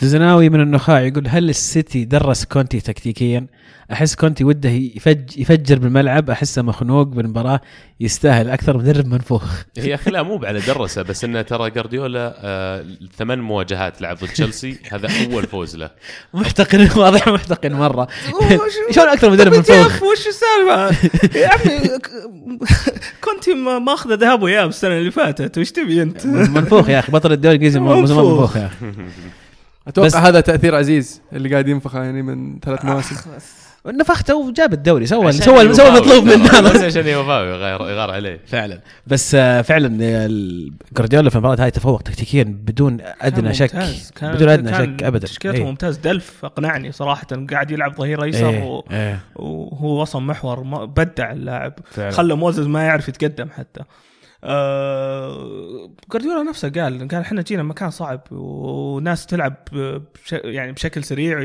تشلساوي 0.00 0.48
من 0.48 0.60
النخاع 0.60 1.00
يقول 1.00 1.28
هل 1.28 1.50
السيتي 1.50 2.04
درس 2.04 2.44
كونتي 2.44 2.80
تكتيكيا؟ 2.80 3.46
أحس 3.92 4.14
كونتي 4.14 4.44
وده 4.44 4.70
يفج 4.70 5.38
يفجر 5.38 5.78
بالملعب 5.78 6.30
أحسه 6.30 6.62
مخنوق 6.62 7.06
بالمباراة 7.06 7.60
يستاهل 8.00 8.50
أكثر 8.50 8.76
مدرب 8.78 9.06
منفوخ 9.06 9.44
يا 9.76 9.94
أخي 9.94 10.10
لا 10.10 10.22
مو 10.22 10.40
على 10.44 10.60
درسه 10.60 11.02
بس 11.02 11.24
انه 11.24 11.42
ترى 11.42 11.70
جارديولا 11.70 12.34
آه 12.38 12.84
ثمان 13.18 13.38
مواجهات 13.38 14.00
لعب 14.02 14.16
ضد 14.16 14.28
تشيلسي 14.28 14.76
هذا 14.92 15.08
أول 15.26 15.46
فوز 15.46 15.76
له 15.76 15.90
محتقن 16.34 16.88
واضح 16.96 17.28
محتقن 17.28 17.72
مرة 17.72 18.08
شلون 18.94 19.08
أكثر 19.08 19.30
مدرب 19.30 19.54
منفوخ؟ 19.54 20.02
وش 20.02 20.26
السالفة؟ 20.26 21.08
يا 21.38 21.48
عمي 21.48 21.80
كنت 23.24 23.48
ماخذه 23.86 24.14
ذهب 24.14 24.42
وياب 24.42 24.68
السنة 24.68 24.98
اللي 24.98 25.10
فاتت 25.10 25.58
وش 25.58 25.70
تبي 25.70 26.02
أنت؟ 26.02 26.26
منفوخ 26.26 26.88
يا 26.88 26.98
أخي 26.98 27.12
بطل 27.12 27.32
الدوري 27.32 27.56
الإنجليزي. 27.56 27.80
منفوخ 27.80 28.56
يا 28.56 28.66
أخي 28.66 28.86
أتوقع 29.90 30.06
بس- 30.06 30.16
هذا 30.16 30.40
تأثير 30.40 30.74
عزيز 30.74 31.22
اللي 31.32 31.48
قاعد 31.50 31.68
ينفخه 31.68 32.02
يعني 32.02 32.22
من 32.22 32.58
ثلاث 32.60 32.84
مواسم. 32.84 33.16
نفخته 33.86 34.36
وجاب 34.36 34.72
الدوري 34.72 35.06
سوى 35.06 35.32
سوى 35.32 35.74
سوى 35.74 35.88
المطلوب 35.88 36.24
منه. 36.24 36.60
بس 36.60 36.76
عشان 36.80 37.06
يوفاوي 37.06 37.52
غير 37.52 37.82
غار 37.82 38.10
عليه. 38.10 38.40
فعلا. 38.46 38.80
بس 39.06 39.34
آه، 39.34 39.62
فعلا 39.62 39.86
آه، 40.04 40.26
ال- 40.26 40.72
جوارديولا 40.96 41.30
في 41.30 41.36
المباراة 41.36 41.64
هاي 41.64 41.70
تفوق 41.70 42.02
تكتيكيا 42.02 42.42
بدون 42.44 42.98
أدنى 43.20 43.54
شك. 43.54 43.74
ممتاز. 43.74 44.10
كان 44.16 44.34
بدون 44.34 44.48
أدنى 44.48 44.70
كان 44.70 44.96
شك 44.98 45.02
ابدا. 45.04 45.26
تشكيلته 45.26 45.56
إيه. 45.58 45.64
ممتاز. 45.64 45.96
دلف 45.96 46.44
أقنعني 46.44 46.92
صراحة 46.92 47.26
قاعد 47.50 47.70
يلعب 47.70 47.96
ظهير 47.96 48.22
أيسر 48.24 48.48
إيه، 48.50 48.64
و- 48.64 48.84
إيه، 48.90 49.20
وهو 49.36 50.00
وصل 50.02 50.22
محور 50.22 50.62
ما- 50.62 50.84
بدع 50.84 51.32
اللاعب. 51.32 51.72
خلى 52.10 52.34
موزز 52.34 52.66
ما 52.66 52.82
يعرف 52.82 53.08
يتقدم 53.08 53.48
حتى. 53.50 53.80
آه 54.44 55.90
جوارديولا 56.12 56.42
نفسه 56.42 56.68
قال 56.68 57.08
قال 57.08 57.20
إحنا 57.20 57.42
جينا 57.42 57.62
مكان 57.62 57.90
صعب 57.90 58.20
وناس 58.30 59.26
تلعب 59.26 59.54
بش 59.72 60.32
يعني 60.32 60.72
بشكل 60.72 61.04
سريع 61.04 61.40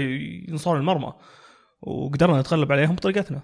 ينصرون 0.50 0.80
المرمى 0.80 1.14
وقدرنا 1.82 2.40
نتغلب 2.40 2.72
عليهم 2.72 2.96
بطريقتنا. 2.96 3.40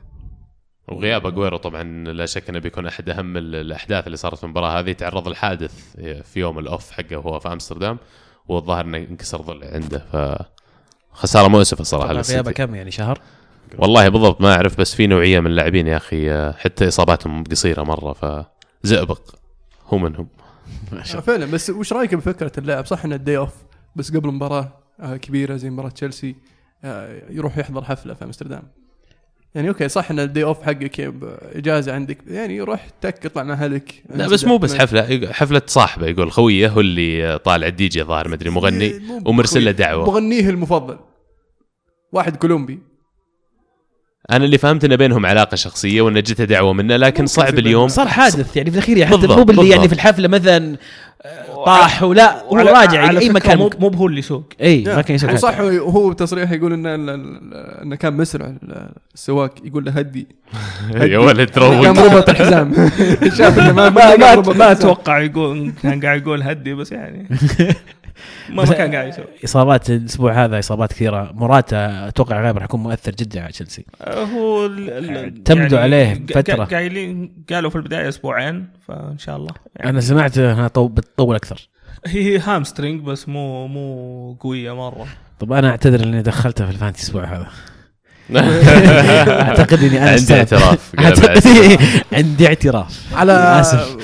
وغياب 0.88 1.26
أجويرو 1.28 1.58
طبعا 1.58 1.84
لا 2.08 2.26
شك 2.26 2.50
إنه 2.50 2.60
بيكون 2.60 2.88
أحد 2.88 3.10
أهم 3.10 3.38
ال- 3.38 3.56
الأحداث 3.56 4.06
اللي 4.06 4.18
صارت 4.18 4.38
في 4.38 4.44
المباراة 4.44 4.80
هذه. 4.80 4.92
تعرض 4.92 5.28
لحادث 5.28 5.96
في 6.24 6.40
يوم 6.40 6.60
ال 6.60 6.68
off 6.68 6.92
حقه 6.92 7.16
وهو 7.18 7.40
في 7.40 7.54
أمستردام 7.54 7.98
والظاهر 8.48 8.86
إنه 8.86 8.98
انكسر 8.98 9.42
ضلع 9.42 9.68
عنده. 9.68 10.00
ف 10.12 10.42
خسارة 11.12 11.48
مؤسفة 11.48 11.84
صراحة 11.84 12.08
طبعاً 12.08 12.22
غيابه 12.22 12.52
كم 12.52 12.76
يعني 12.76 12.92
شهر؟ 12.92 13.20
والله 13.78 14.10
بالضبط 14.10 14.42
ما 14.42 14.56
أعرف 14.56 14.80
بس 14.80 14.96
في 14.96 15.08
نوعية 15.08 15.40
من 15.40 15.48
اللاعبين 15.48 15.88
يا 15.88 15.98
أخي 15.98 16.52
حتى 16.54 16.88
إصاباتهم 16.88 17.44
قصيرة 17.44 17.84
مرة 17.84 18.14
فزئبق 18.84 19.22
هو 19.94 19.98
منهم 19.98 20.28
ما 20.92 21.04
شاء 21.04 21.18
آه، 21.18 21.22
فعلا. 21.22 21.46
بس 21.46 21.70
وش 21.70 21.94
رأيك 21.94 22.16
بفكرة 22.16 22.52
اللاعب؟ 22.58 22.86
صح 22.86 23.06
انه 23.06 23.16
ال 23.16 23.21
day 23.21 23.38
off 23.38 23.54
بس 23.96 24.16
قبل 24.16 24.32
مباراة 24.32 24.78
آه، 25.00 25.18
كبيرة 25.18 25.56
زي 25.56 25.70
مباراة 25.70 25.90
تشيلسي 25.90 26.36
آه، 26.84 27.22
يروح 27.30 27.58
يحضر 27.58 27.84
حفلة 27.84 28.14
في 28.14 28.26
أمستردام. 28.26 28.64
يعني 29.56 29.70
أوكي 29.70 29.90
صح 29.90 30.12
إن 30.12 30.20
ال 30.20 30.26
day 30.26 30.44
off 30.44 30.62
حقك 30.64 31.14
إجازة 31.56 31.94
عندك 31.94 32.18
يعني 32.28 32.62
روح 32.62 32.88
تك 33.02 33.26
اطلع 33.26 33.44
مع 33.44 33.54
أهلك. 33.54 34.04
لا 34.10 34.28
بس 34.28 34.46
مو 34.46 34.58
بس 34.58 34.76
حفلة 34.76 35.32
حفلة 35.34 35.62
صاحبه 35.66 36.08
يقول 36.08 36.32
خويه 36.32 36.68
هو 36.70 36.80
اللي 36.80 37.40
طالع 37.40 37.68
الدي 37.68 37.88
جي 37.88 38.04
ظاهر 38.04 38.28
مدري 38.28 38.50
مغني 38.50 38.94
ومرسل 39.26 39.66
له. 39.66 39.72
دعوة. 39.72 40.06
مغنيه 40.06 40.50
المفضل. 40.50 41.00
واحد 42.12 42.36
كولومبي. 42.36 42.91
أنا 44.32 44.46
اللي 44.46 44.58
فهمت 44.58 44.84
إنه 44.86 44.96
بينهم 44.96 45.26
علاقة 45.26 45.56
شخصية 45.56 46.02
وإن 46.02 46.14
جته 46.24 46.44
دعوة 46.46 46.74
منه 46.74 46.98
لكن 46.98 47.26
صعب 47.26 47.60
اليوم. 47.60 47.88
صار 47.88 48.08
حادث 48.08 48.58
يعني 48.58 48.72
في 48.72 48.78
الأخير 48.78 49.06
حتى 49.06 49.18
بالضبط، 49.18 49.38
مو 49.38 49.44
باللي 49.44 49.70
يعني. 49.70 49.88
في 49.88 49.94
الحفلة 49.94 50.28
مثلا 50.28 50.78
آه، 51.26 51.66
طاح 51.66 52.04
ولا 52.04 52.44
هو 52.44 52.56
راجع 52.58 53.02
على 53.08 53.20
أي 53.20 53.26
فكرة 53.30 53.34
مكان. 53.34 53.58
مو 53.58 53.70
مو 53.80 53.88
هو 53.90 54.08
اللي 54.08 54.20
يسوق 54.20 54.44
إي 54.62 54.84
ما 54.84 55.02
كان 55.02 55.16
يسوي 55.16 55.34
وصح 55.34 55.54
حاجة. 55.56 55.80
وهو 55.84 56.14
تصريح 56.14 56.52
يقول 56.52 56.74
انه 56.74 56.96
ال- 56.96 57.10
ال- 57.10 57.54
إنه 57.84 57.96
كان 57.96 58.14
مسرع 58.18 58.54
السواق 59.14 59.54
يقول 59.64 59.86
له 59.86 59.92
هدي. 59.92 60.28
يا 60.96 61.18
ولد 61.20 61.50
كان 61.50 61.64
روق 61.64 61.88
مربط 61.88 62.30
الحزام 62.30 62.74
شاف 63.38 63.60
إنه 63.60 63.72
ما 63.74 63.90
ما 64.00 64.16
ما 64.16 64.36
ما, 64.36 64.54
ما 64.54 64.72
أتوقع 64.72 65.20
يقول 65.20 65.72
كان 65.84 66.02
قاعد 66.06 66.22
يقول 66.22 66.44
هدي 66.44 66.74
بس 66.74 66.92
يعني. 66.92 67.28
ما, 68.50 68.64
ما 68.66 68.74
كان 68.74 68.96
قاعد 68.96 69.08
يسوي. 69.08 69.26
إصابات 69.46 69.90
الأسبوع 69.90 70.46
هذا 70.46 70.60
إصابات 70.60 70.94
كثيرة. 70.94 71.32
موراتا 71.34 72.08
أتوقع 72.08 72.42
غالبا 72.42 72.58
راح 72.60 72.64
يكون 72.66 72.80
مؤثر 72.84 73.12
جدا 73.12 73.42
على 73.42 73.52
تشيلسي. 73.52 73.86
هو 74.08 74.66
ال- 74.66 74.90
ال- 74.90 75.18
اعتمدوا 75.18 75.80
عليه 75.80 76.14
قا- 76.14 76.34
فترة. 76.34 76.66
قا- 76.66 76.70
قايلين 76.74 77.44
قالوا 77.50 77.70
في 77.70 77.76
البداية 77.76 78.10
أسبوعين 78.10 78.68
فإن 78.88 79.18
شاء 79.18 79.38
الله. 79.38 79.52
يعني 79.76 79.90
أنا 79.90 80.02
سمعت 80.02 80.38
إنها 80.38 80.68
طو- 80.68 80.80
بتطول 80.88 81.36
أكثر. 81.36 81.70
هي 82.06 82.40
hamstring 82.40 83.04
بس 83.04 83.30
مو 83.30 83.68
مو 83.68 84.34
قوية 84.40 84.76
مرة. 84.76 85.08
طب 85.40 85.54
أنا 85.54 85.70
أعتذر 85.70 86.04
إني 86.04 86.22
دخلتها 86.22 86.66
في 86.66 86.72
ال 86.72 86.75
fantasy 86.75 87.00
الأسبوع 87.00 87.24
هذا. 87.26 87.48
أعتقد 89.42 89.84
إني 89.84 89.98
أنا 90.04 90.10
عندي. 90.12 90.34
اعتراف 90.34 90.92
أعتقد. 91.00 91.44
عندي 92.14 92.48
اعتراف. 92.48 93.14
على 93.16 93.34
آسف. 93.34 93.98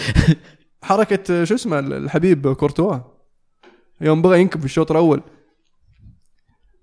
حركة 0.84 1.44
شو 1.44 1.56
اسمه 1.56 1.80
الحبيب 1.80 2.54
كورتوا. 2.54 2.98
يوم 4.02 4.22
بغى 4.22 4.42
ينكب 4.42 4.60
في 4.60 4.66
الشوط 4.66 4.92
الأول. 4.92 5.22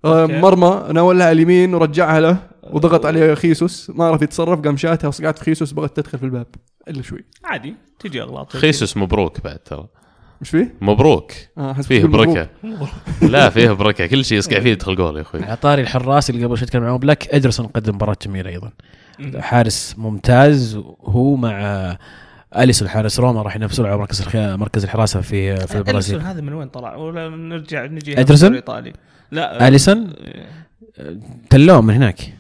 آه، 0.05 0.23
أوكي. 0.23 0.41
مرمى 0.41 0.93
ناولها 0.93 1.27
على 1.27 1.33
اليمين 1.33 1.75
ورجعها 1.75 2.21
له 2.21 2.39
وضغط 2.71 3.07
عليه 3.07 3.35
خيسوس. 3.35 3.91
ما 3.95 4.05
عرف 4.05 4.23
يتصرف 4.23 4.61
قام 4.61 4.77
شاتها 4.77 5.09
وصقعت 5.09 5.39
في 5.39 5.45
خيسوس 5.45 5.73
بغت 5.73 5.97
تدخل 5.97 6.19
في 6.19 6.25
الباب 6.25 6.47
إلا 6.89 7.03
شوي. 7.03 7.25
عادي 7.45 7.75
تجي 7.99 8.23
اغلاط 8.23 8.53
خيسوس 8.57 8.97
مبروك 8.97 9.41
بعد 9.45 9.59
ترى. 9.59 9.87
مش 10.41 10.51
فيه؟ 10.51 10.75
مبروك. 10.81 11.33
حسب 11.59 11.89
فيه. 11.89 12.05
بركة. 12.05 12.49
لا 13.23 13.51
فيه 13.51 13.71
بركة. 13.71 14.07
كل 14.07 14.25
شيء 14.25 14.39
يصقع 14.39 14.61
فيه 14.61 14.71
يدخل 14.71 14.97
جول 14.97 15.17
يا 15.17 15.23
أخوي. 15.23 15.43
على 15.45 15.57
طاري 15.57 15.83
الحراس 15.83 16.31
اللي 16.31 16.45
قبل 16.45 16.59
شوي 16.59 16.67
تكلم 16.67 16.85
عنهم 16.85 16.99
بلاك 16.99 17.29
إدرسون 17.35 17.67
قدم 17.67 17.95
مباراة 17.95 18.17
جميلة 18.27 18.51
أيضا. 18.51 18.71
حارس 19.39 19.95
ممتاز 19.99 20.77
هو 21.01 21.37
مع 21.37 21.97
أليسون 22.59 22.89
حارس 22.89 23.21
روما 23.21 23.43
راح 23.43 23.57
ينافسون 23.57 23.87
على 23.87 23.97
مركز 23.97 24.37
مركز 24.37 24.85
الحراسة 24.85 25.21
في 25.21 25.57
في 25.57 25.79
البرازيل. 25.79 26.15
أليسون 26.15 26.31
هذا 26.31 26.41
من 26.41 26.53
وين 26.53 26.69
طلع؟ 26.69 26.97
ولا 26.97 27.29
نرجع 27.29 27.87
نجي؟ 27.87 28.21
الايطالي 28.21 28.93
لا 29.31 29.69
أليسون؟ 29.69 30.13
آه، 30.99 31.17
تلوه 31.51 31.81
من 31.81 31.95
هناك. 31.95 32.35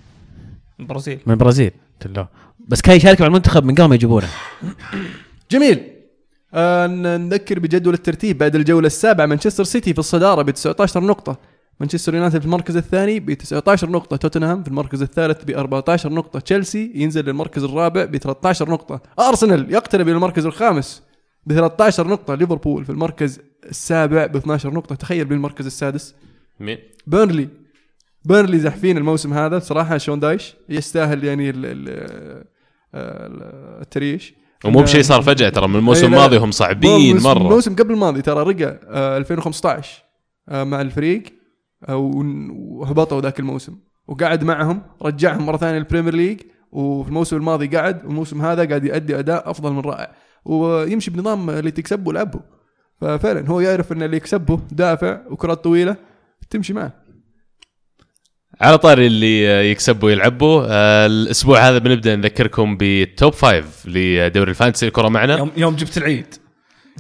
البرازيل 0.81 1.19
من 1.27 1.33
البرازيل 1.33 1.71
تلوه. 2.01 2.29
بس 2.69 2.81
كان 2.81 2.97
يشارك 2.97 3.21
مع 3.21 3.27
المنتخب 3.27 3.65
من 3.65 3.75
قبل 3.75 3.85
ما 3.85 3.95
يجيبونه. 3.95 4.29
جميل. 5.53 5.91
آه 6.55 6.87
نذكر 6.87 7.59
بجدول 7.59 7.95
الترتيب 7.95 8.39
بعد 8.39 8.55
الجولة 8.55 8.87
السابعة 8.87 9.27
مانشستر 9.27 9.65
سيتي 9.65 9.93
في 9.93 9.99
الصدارة 9.99 10.43
ب 10.43 10.51
19 10.51 11.01
نقطة. 11.01 11.39
مانشستر 11.81 12.15
يونايتد 12.15 12.39
في 12.39 12.47
المركز 12.47 12.77
الثاني 12.77 13.21
ب 13.21 13.33
19 13.33 13.91
نقطة، 13.91 14.17
توتنهام 14.17 14.63
في 14.63 14.69
المركز 14.69 15.03
الثالث 15.03 15.45
ب 15.45 15.51
14 15.51 16.13
نقطة، 16.13 16.41
تشيلسي 16.41 16.93
ينزل 16.95 17.25
للمركز 17.25 17.65
الرابع 17.65 18.05
ب 18.05 18.17
13 18.17 18.71
نقطة، 18.71 19.01
أرسنال 19.19 19.75
يقترب 19.75 20.09
إلى 20.09 20.17
المركز 20.17 20.47
الخامس 20.47 21.03
ب 21.47 21.53
13 21.53 22.07
نقطة، 22.09 22.35
ليفربول 22.35 22.85
في 22.85 22.91
المركز 22.91 23.41
السابع 23.71 24.27
ب 24.27 24.37
12 24.37 24.75
نقطة، 24.75 24.95
تخيل 24.95 25.25
بالمركز 25.25 25.67
السادس، 25.67 26.15
مين؟ 26.61 26.79
بيرنلي 27.07 27.49
بيرلي 28.25 28.59
زحفين 28.59 28.97
الموسم 28.99 29.33
هذا. 29.35 29.59
بصراحه 29.59 29.99
شون 29.99 30.21
دايش 30.21 30.55
يستاهل 30.69 31.25
يعني 31.25 31.51
ال 31.51 31.67
ال 31.67 31.89
ال- 32.95 33.81
التريش. 33.83 34.35
ومو 34.65 34.83
بشيء 34.83 35.03
صار 35.03 35.23
فجأة 35.23 35.49
ترى. 35.49 35.69
من 35.69 35.77
الموسم. 35.77 36.07
الماضي 36.07 36.37
هم 36.39 36.51
صعبين 36.51 37.17
مرة. 37.17 37.39
الموسم 37.39 37.75
قبل 37.77 37.93
الماضي 37.95 38.23
ترى 38.23 38.43
رجع 38.43 38.75
آه 38.89 39.17
2015 39.17 40.03
آه 40.49 40.65
مع 40.65 40.81
الفريق. 40.81 41.23
آه 41.27 41.34
وهبطوا 41.89 43.21
ذاك 43.21 43.41
الموسم. 43.41 43.77
وقعد 44.09 44.45
معهم 44.45 44.83
رجعهم 45.03 45.47
مرة 45.47 45.57
ثانية 45.57 45.79
ال 45.79 45.83
Premier 45.83 46.15
League 46.15 46.41
وفي 46.73 47.09
الموسم 47.09 47.37
الماضي 47.37 47.67
قعد 47.67 48.05
والموسم 48.05 48.43
هذا 48.43 48.65
قاعد 48.69 48.85
يؤدي 48.85 49.19
أداء 49.19 49.51
أفضل 49.51 49.73
من 49.73 49.81
رائع. 49.81 50.15
ويمشي 50.45 51.11
بنظام 51.11 51.51
اللي 51.51 51.71
تكسبه 51.71 52.13
لعبه. 52.13 52.41
ففعلا 53.01 53.49
هو 53.49 53.61
يعرف 53.61 53.93
إن 53.93 54.03
اللي 54.03 54.17
يكسبه 54.17 54.61
دافع 54.73 55.21
وكرات 55.31 55.65
طويلة 55.65 55.97
تمشي 56.51 56.73
معه. 56.73 56.93
على 58.61 58.79
طاري 58.79 59.07
اللي 59.07 59.71
يكسبوا 59.71 60.09
ويلعبوا 60.09 60.63
آه، 60.69 61.07
الأسبوع 61.07 61.69
هذا 61.69 61.79
بنبدأ 61.79 62.17
نذكركم 62.17 62.77
بال 62.77 62.99
top 62.99 63.33
five 63.33 63.87
لدوري 63.87 64.51
ال 64.51 64.55
fantasy. 64.55 64.87
الكرة 64.87 65.09
معنا. 65.09 65.39
يوم 65.39 65.51
يوم 65.57 65.77
جبت 65.77 65.97
العيد. 65.99 66.35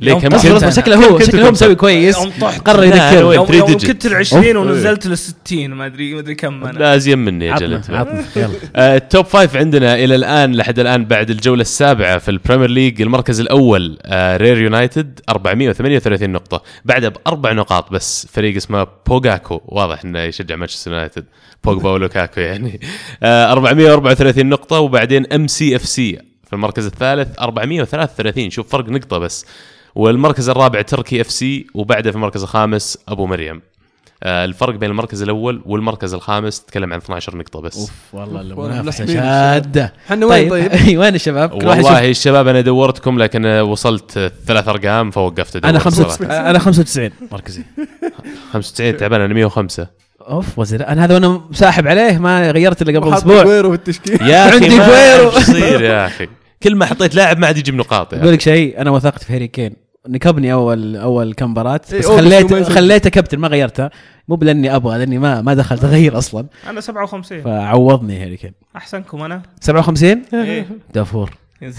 ليه 0.00 0.10
يوم 0.12 0.20
كم 0.20 0.34
اصبر 0.34 0.70
شكله 0.70 0.96
هو 0.96 1.18
شكله 1.18 1.46
هو 1.46 1.50
مسوي 1.50 1.74
كويس. 1.74 2.16
يوم 2.18 2.32
قرر 2.64 2.84
أنا 2.84 3.12
يوم, 3.12 3.32
يوم 3.32 3.46
digit. 3.46 3.86
كنت 3.86 4.06
ال 4.06 4.14
20 4.14 4.56
أوف. 4.56 4.66
ونزلت 4.66 5.06
لل 5.06 5.18
60 5.18 5.70
ما 5.70 5.86
أدري 5.86 6.14
ما 6.14 6.20
أدري 6.20 6.34
كم 6.34 6.64
أنا. 6.64 6.78
لا 6.78 6.96
أزين 6.96 7.18
مني 7.18 7.46
يا 7.46 7.56
جل 7.56 7.74
عطنا 7.74 7.76
انت 7.76 7.90
عطنا. 7.90 8.24
يلا. 8.42 8.54
آه، 8.76 8.96
ال 8.96 9.03
top 9.03 9.24
five 9.24 9.56
عندنا 9.56 9.94
إلى 9.94 10.14
الآن 10.14 10.54
لحد 10.54 10.78
الآن 10.78 11.04
بعد 11.04 11.30
الجولة 11.30 11.60
السابعة 11.60 12.18
في 12.18 12.30
ال 12.30 12.35
Premier 12.35 12.70
League 12.70 13.02
المركز 13.02 13.40
الأول 13.40 13.98
آه، 14.02 14.36
رير 14.36 14.58
يونايتد 14.62 15.20
438 15.28 16.30
نقطة. 16.30 16.62
بعدها 16.84 17.08
بأربع 17.08 17.52
نقاط 17.52 17.92
بس 17.92 18.26
فريق 18.32 18.56
اسمه 18.56 18.86
بوغاكو. 19.06 19.60
واضح 19.64 20.04
إنه 20.04 20.18
يشجع 20.20 20.56
مانشستر 20.56 20.92
يونايتد. 20.92 21.24
بوجبا 21.64 21.90
ولوكاكو 21.90 22.40
يعني. 22.40 22.80
آه، 23.22 23.52
434 23.52 24.46
نقطة 24.48 24.78
وبعدين 24.80 25.32
MCFC 25.32 26.18
في 26.46 26.52
المركز 26.52 26.86
الثالث 26.86 27.38
433 27.38 28.50
شوف 28.50 28.68
فرق 28.68 28.88
نقطة 28.88 29.18
بس. 29.18 29.46
والمركز 29.94 30.48
الرابع 30.48 30.82
تركي 30.82 31.20
FC 31.20 31.66
وبعده 31.74 32.10
في 32.10 32.16
المركز 32.16 32.42
الخامس 32.42 32.98
ابو 33.08 33.26
مريم. 33.26 33.62
آه، 34.22 34.44
الفرق 34.44 34.74
بين 34.74 34.90
المركز 34.90 35.22
الأول 35.22 35.62
والمركز 35.66 36.14
الخامس 36.14 36.64
تتكلم 36.64 36.92
عن 36.92 36.98
12 36.98 37.36
نقطة 37.36 37.60
بس. 37.60 37.78
أوف 37.78 37.90
والله 38.12 38.40
المنافسه 38.40 39.06
شادة. 39.06 39.92
إحنا 40.06 40.26
وين 40.26 40.50
طيب؟ 40.50 40.72
أي 40.72 40.96
وين 40.96 41.14
الشباب؟ 41.14 41.50
كل 41.50 41.66
واحد 41.66 41.84
والله 41.84 42.10
الشباب 42.10 42.48
أنا 42.48 42.60
دورتكم 42.60 43.18
لكن 43.18 43.46
وصلت 43.46 44.32
ثلاث 44.46 44.68
أرقام 44.68 45.10
فوقفت 45.10 45.56
ادور 45.56 45.70
أنا 45.70 45.78
صراحة. 45.78 45.90
95 45.90 46.30
أنا 46.30 46.58
95 46.58 47.10
مركزي. 47.32 47.62
95 48.52 48.96
تعبان 48.96 49.20
أنا 49.20 49.34
105 49.34 49.86
أوف 50.20 50.58
وزير. 50.58 50.88
أنا 50.88 51.04
هذا 51.04 51.14
وأنا 51.14 51.40
ساحب 51.52 51.86
عليه 51.86 52.18
ما 52.18 52.50
غيرت 52.50 52.82
إلا 52.82 53.00
قبل 53.00 53.14
أسبوع. 53.14 53.42
جويرو 53.42 53.70
في 53.70 53.76
التشكيل. 53.76 54.22
يا 54.28 54.48
أخي 54.48 54.54
عندي 54.54 54.82
إيش 54.82 55.36
يصير 55.36 55.82
يا 55.82 56.06
أخي. 56.06 56.28
كل 56.62 56.76
ما 56.76 56.86
حطيت 56.86 57.14
لاعب 57.14 57.38
ما 57.38 57.46
عاد 57.46 57.58
يجيب 57.58 57.74
نقاط 57.74 58.14
أقول 58.14 58.26
أخي. 58.26 58.34
لك 58.34 58.40
شيء 58.40 58.80
أنا 58.80 58.90
وثقت 58.90 59.24
في 59.24 59.32
هاري 59.34 59.48
كين. 59.48 59.83
نكبني 60.08 60.52
اول 60.52 60.96
أول 60.96 61.34
كم 61.34 61.50
مباراة. 61.50 61.80
إيه، 61.92 61.98
بس 61.98 62.06
خليت. 62.06 62.54
خليته 62.54 63.10
كابتن 63.10 63.38
ما 63.38 63.48
غيرته. 63.48 63.90
مو 64.28 64.38
لاني 64.42 64.76
أبغى 64.76 64.98
لأني 64.98 65.18
ما 65.18 65.42
ما 65.42 65.54
دخلت 65.54 65.84
أغير 65.84 66.18
أصلا. 66.18 66.46
أنا 66.66 66.80
57 66.80 67.42
فعوضني 67.42 68.24
هاري 68.24 68.36
كين. 68.36 68.52
أحسنكم 68.76 69.22
أنا. 69.22 69.42
57 69.60 70.22
إيه. 70.34 70.66
دافور. 70.94 71.30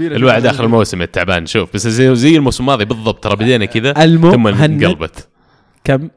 الواحد 0.00 0.46
اخر 0.46 0.64
الموسم 0.64 1.02
التعبان. 1.02 1.46
شوف 1.46 1.74
بس 1.74 1.86
زي, 1.88 2.14
زي 2.14 2.36
الموسم 2.36 2.64
الماضي 2.64 2.84
بالضبط 2.84 3.24
ترى 3.24 3.36
بدينا 3.36 3.64
كذا 3.64 3.92
ثم 3.92 4.46
انقلبت. 4.46 5.28
كم؟ 5.84 6.08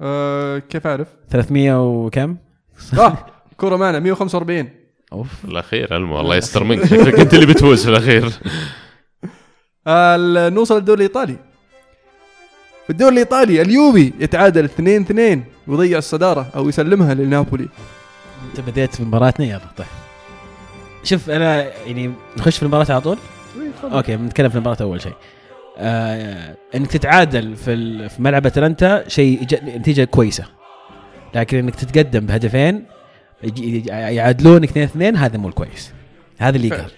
آه 0.00 0.58
كيف 0.58 0.86
أعرف؟ 0.86 1.08
300 1.30 1.82
وكم؟ 1.88 2.36
آه 2.98 3.16
كرة 3.56 3.76
معنا 3.76 3.98
145 3.98 4.68
أوف. 5.12 5.28
الأخير 5.44 5.96
ألمو 5.96 6.20
الله 6.20 6.36
يستر 6.36 6.64
منك. 6.64 6.84
شكلك 6.84 7.20
أنت 7.20 7.34
اللي 7.34 7.46
بتفوز 7.46 7.84
في 7.84 7.90
الأخير. 7.90 8.26
ال- 8.26 8.32
نوصل 10.50 10.74
للدوري 10.76 10.96
الإيطالي. 11.04 11.36
في 12.84 12.90
الدوري 12.90 13.12
الإيطالي 13.12 13.62
اليوفي 13.62 14.12
يتعادل 14.20 14.64
2 14.64 15.02
2 15.02 15.44
ويضيع 15.66 15.98
الصدارة 15.98 16.46
أو 16.56 16.68
يسلمها 16.68 17.14
لنابولي. 17.14 17.68
أنت 18.50 18.60
بديت 18.60 18.94
في 18.94 19.02
مباراتنا 19.02 19.46
يلا 19.46 19.60
طيب. 19.76 19.86
شوف 21.04 21.30
أنا 21.30 21.62
يعني 21.86 22.12
نخش 22.38 22.56
في 22.56 22.62
المباراة 22.62 22.86
على 22.90 23.00
طول؟ 23.00 23.18
أوكي 23.84 24.16
بنتكلم 24.16 24.48
في 24.48 24.54
المباراة 24.54 24.76
أول 24.80 25.02
شيء. 25.02 25.14
آه 25.78 26.56
إنك 26.74 26.92
تتعادل 26.92 27.56
في 27.56 28.08
في 28.08 28.22
ملعب 28.22 28.46
أتلانتا 28.46 29.08
شيء 29.08 29.42
نتيجة 29.64 30.04
كويسة. 30.04 30.44
لكن 31.34 31.58
إنك 31.58 31.74
تتقدم 31.74 32.26
بهدفين 32.26 32.84
يعادلونك 33.88 34.68
2 34.68 34.84
2 34.84 35.16
هذا 35.16 35.38
مو 35.38 35.48
الكويس. 35.48 35.92
هذا 36.38 36.56
اللي 36.56 36.68
يقهر 36.68 36.90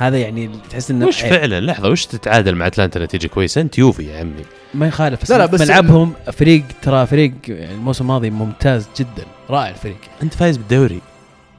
هذا 0.00 0.18
يعني 0.18 0.50
تحس 0.70 0.90
إنه 0.90 1.06
وش 1.06 1.24
عيب. 1.24 1.32
فعلا؟ 1.34 1.60
لحظة 1.60 1.88
وش 1.88 2.06
تتعادل 2.06 2.54
مع 2.54 2.66
أتلانتا 2.66 3.04
نتيجه 3.04 3.26
كويسه 3.26 3.60
انت 3.60 3.78
يوفي 3.78 4.02
يا 4.06 4.20
عمي. 4.20 4.42
ما 4.74 4.86
يخالف 4.86 5.22
بس, 5.22 5.30
لا، 5.30 5.38
لا، 5.38 5.46
بس- 5.46 5.60
ملعبهم 5.60 6.12
فريق 6.32 6.62
ترى 6.82 7.06
فريق 7.06 7.32
الموسم 7.48 8.04
الماضي 8.04 8.30
ممتاز 8.30 8.88
جدا 8.98 9.24
رائع 9.50 9.68
الفريق. 9.68 9.96
أنت 10.22 10.34
فايز 10.34 10.56
بالدوري. 10.56 11.00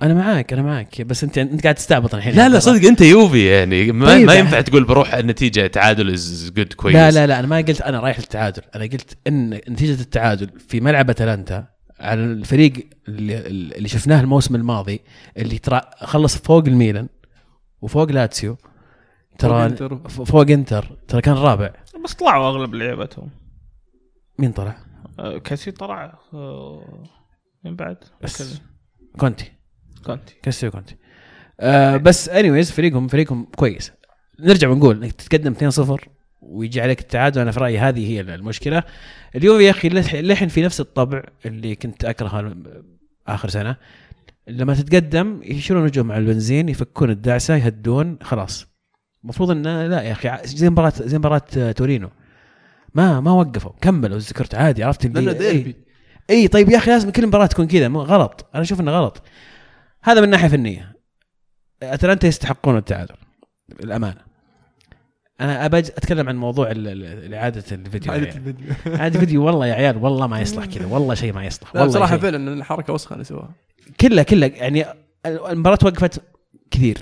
أنا 0.02 0.14
معاك 0.14 0.54
أنا 0.54 0.62
معاك 0.62 1.02
بس 1.02 1.24
أنت 1.24 1.38
أنت 1.38 1.64
قاعد 1.64 1.76
تستعبط 1.76 2.16
الحين. 2.16 2.36
لا 2.36 2.50
لا 2.50 2.60
صدق 2.60 2.88
أنت 2.88 3.02
يوفي 3.02 3.46
يعني. 3.46 3.92
ما, 3.92 4.06
طيب 4.06 4.28
ما 4.28 4.34
ينفع 4.34 4.62
تقول 4.62 4.84
بروح 4.84 5.14
النتيجة 5.14 5.68
تعادل 5.68 6.14
as 6.14 6.52
good 6.56 6.74
كويس 6.74 6.96
لا 6.96 7.12
لا 7.12 7.28
لا 7.28 7.40
أنا 7.40 7.48
ما 7.48 7.58
قلت 7.58 7.82
أنا 7.82 8.00
رايح 8.00 8.20
للتعادل. 8.20 8.62
أنا 8.76 8.84
قلت 8.84 9.18
إن 9.28 9.50
نتيجة 9.70 10.02
التعادل 10.02 10.50
في 10.68 10.80
ملعب 10.80 11.10
أتلانتا 11.10 11.66
على 12.00 12.24
الفريق 12.24 12.74
اللي, 13.08 13.38
اللي 13.78 13.88
شفناه 13.88 14.22
الموسم 14.22 14.56
الماضي 14.56 15.02
اللي 15.38 15.58
ترى 15.58 15.82
خلص 16.04 16.38
فوق 16.38 16.64
الميلان 16.68 17.08
وفوق 17.82 18.12
لاتسيو. 18.12 18.58
ترى 19.40 19.70
فوق 20.10 20.50
إنتر. 20.50 20.98
ترى 21.08 21.22
كان 21.22 21.34
رابع. 21.36 21.74
بس 22.04 22.14
طلعوا 22.14 22.48
أغلب 22.48 22.76
لعيبتهم. 22.76 23.30
مين 24.40 24.52
طلع؟ 24.52 24.78
آه، 25.20 25.38
كاسي 25.38 25.72
طلع 25.72 26.20
آه، 26.34 27.04
من 27.64 27.76
بعد. 27.76 27.98
بس. 28.22 28.62
كونتي. 29.20 29.52
كونتي. 30.06 30.36
كاستيو 30.44 30.72
كونتي. 30.72 30.96
آه 31.60 31.98
بس 31.98 32.30
anyways 32.30 32.72
فريقهم 32.72 33.08
فريقهم 33.08 33.46
كويس. 33.56 33.92
نرجع 34.40 34.70
ونقول 34.70 35.04
إنك 35.04 35.12
تتقدم 35.12 35.54
2-0 35.54 36.08
ويجي 36.42 36.82
عليك 36.82 37.00
التعادل. 37.00 37.42
أنا 37.42 37.52
في 37.52 37.60
رأيي 37.60 37.80
هذه 37.80 38.08
هي 38.12 38.22
المشكلة. 38.22 38.84
اليوفي 39.36 39.64
يا 39.64 39.72
أخي 39.72 39.90
لح- 39.90 40.16
لحن 40.16 40.48
في 40.48 40.62
نفس 40.62 40.80
الطبع 40.82 41.24
اللي 41.46 41.76
كنت 41.76 42.06
أكرهه 42.06 42.56
آخر 43.28 43.50
سنة. 43.50 43.76
لما 44.48 44.74
تتقدم 44.76 45.40
يشيلون 45.44 45.84
وجههم 45.84 46.08
مع 46.08 46.18
البنزين 46.18 46.70
يفكون 46.70 47.10
الدعسة 47.10 47.56
يهدون 47.56 48.18
خلاص. 48.22 48.68
المفروض 49.24 49.52
انه 49.52 49.88
لا 49.88 50.02
يا 50.02 50.12
أخي 50.12 50.30
زي 50.44 50.70
مباراه 50.70 50.94
زي 50.96 51.18
مباراة 51.18 51.42
آه، 51.58 51.72
تورينو. 51.72 52.10
ما 52.94 53.20
ما 53.20 53.32
وقفوا. 53.32 53.72
كملوا 53.82 54.18
ذكرت 54.18 54.56
عادي 54.56 54.84
عرفت 54.84 55.06
اللي- 55.06 55.22
لأنه 55.22 55.38
ديربي 55.40 55.76
اي 56.30 56.48
طيب 56.48 56.70
يا 56.70 56.78
أخي 56.78 56.92
لازم 56.92 57.10
كل 57.10 57.28
مباراة 57.28 57.46
تكون 57.46 57.68
كذا. 57.68 57.88
غلط. 57.88 58.46
أنا 58.56 58.64
أشوف 58.64 58.80
إنه 58.82 58.92
غلط. 58.92 59.22
هذا 60.04 60.22
من 60.22 60.30
ناحية 60.30 60.48
فنية. 60.48 60.96
أتلانتا 61.84 62.28
يستحقون 62.28 62.78
التعادل 62.78 63.16
الأمانة. 63.84 64.22
أنا 65.42 65.66
أبى 65.66 65.78
أتكلم 65.78 66.30
عن 66.30 66.36
موضوع 66.38 66.66
إعادة 66.68 67.64
الفيديو. 67.72 68.14
يعني. 68.14 68.28
الفيديو. 68.28 68.68
إعادة 68.96 69.16
الفيديو 69.16 69.46
والله 69.46 69.68
يا 69.68 69.74
عيال 69.74 69.98
والله 69.98 70.28
ما 70.28 70.42
يصلح 70.42 70.66
كذا 70.76 70.86
والله 70.86 71.14
شيء 71.16 71.34
ما 71.34 71.46
يصلح 71.46 71.76
والله 71.76 71.88
بصراحة 71.88 72.12
شيء. 72.12 72.20
فعلا 72.20 72.54
الحركة 72.54 72.94
وسخة 72.94 73.14
اللي 73.14 73.24
سواها 73.24 73.50
كلها 74.02 74.24
كلها 74.24 74.48
يعني 74.50 74.86
المباراة 75.26 75.80
وقفت 75.84 76.22
كثير. 76.72 76.98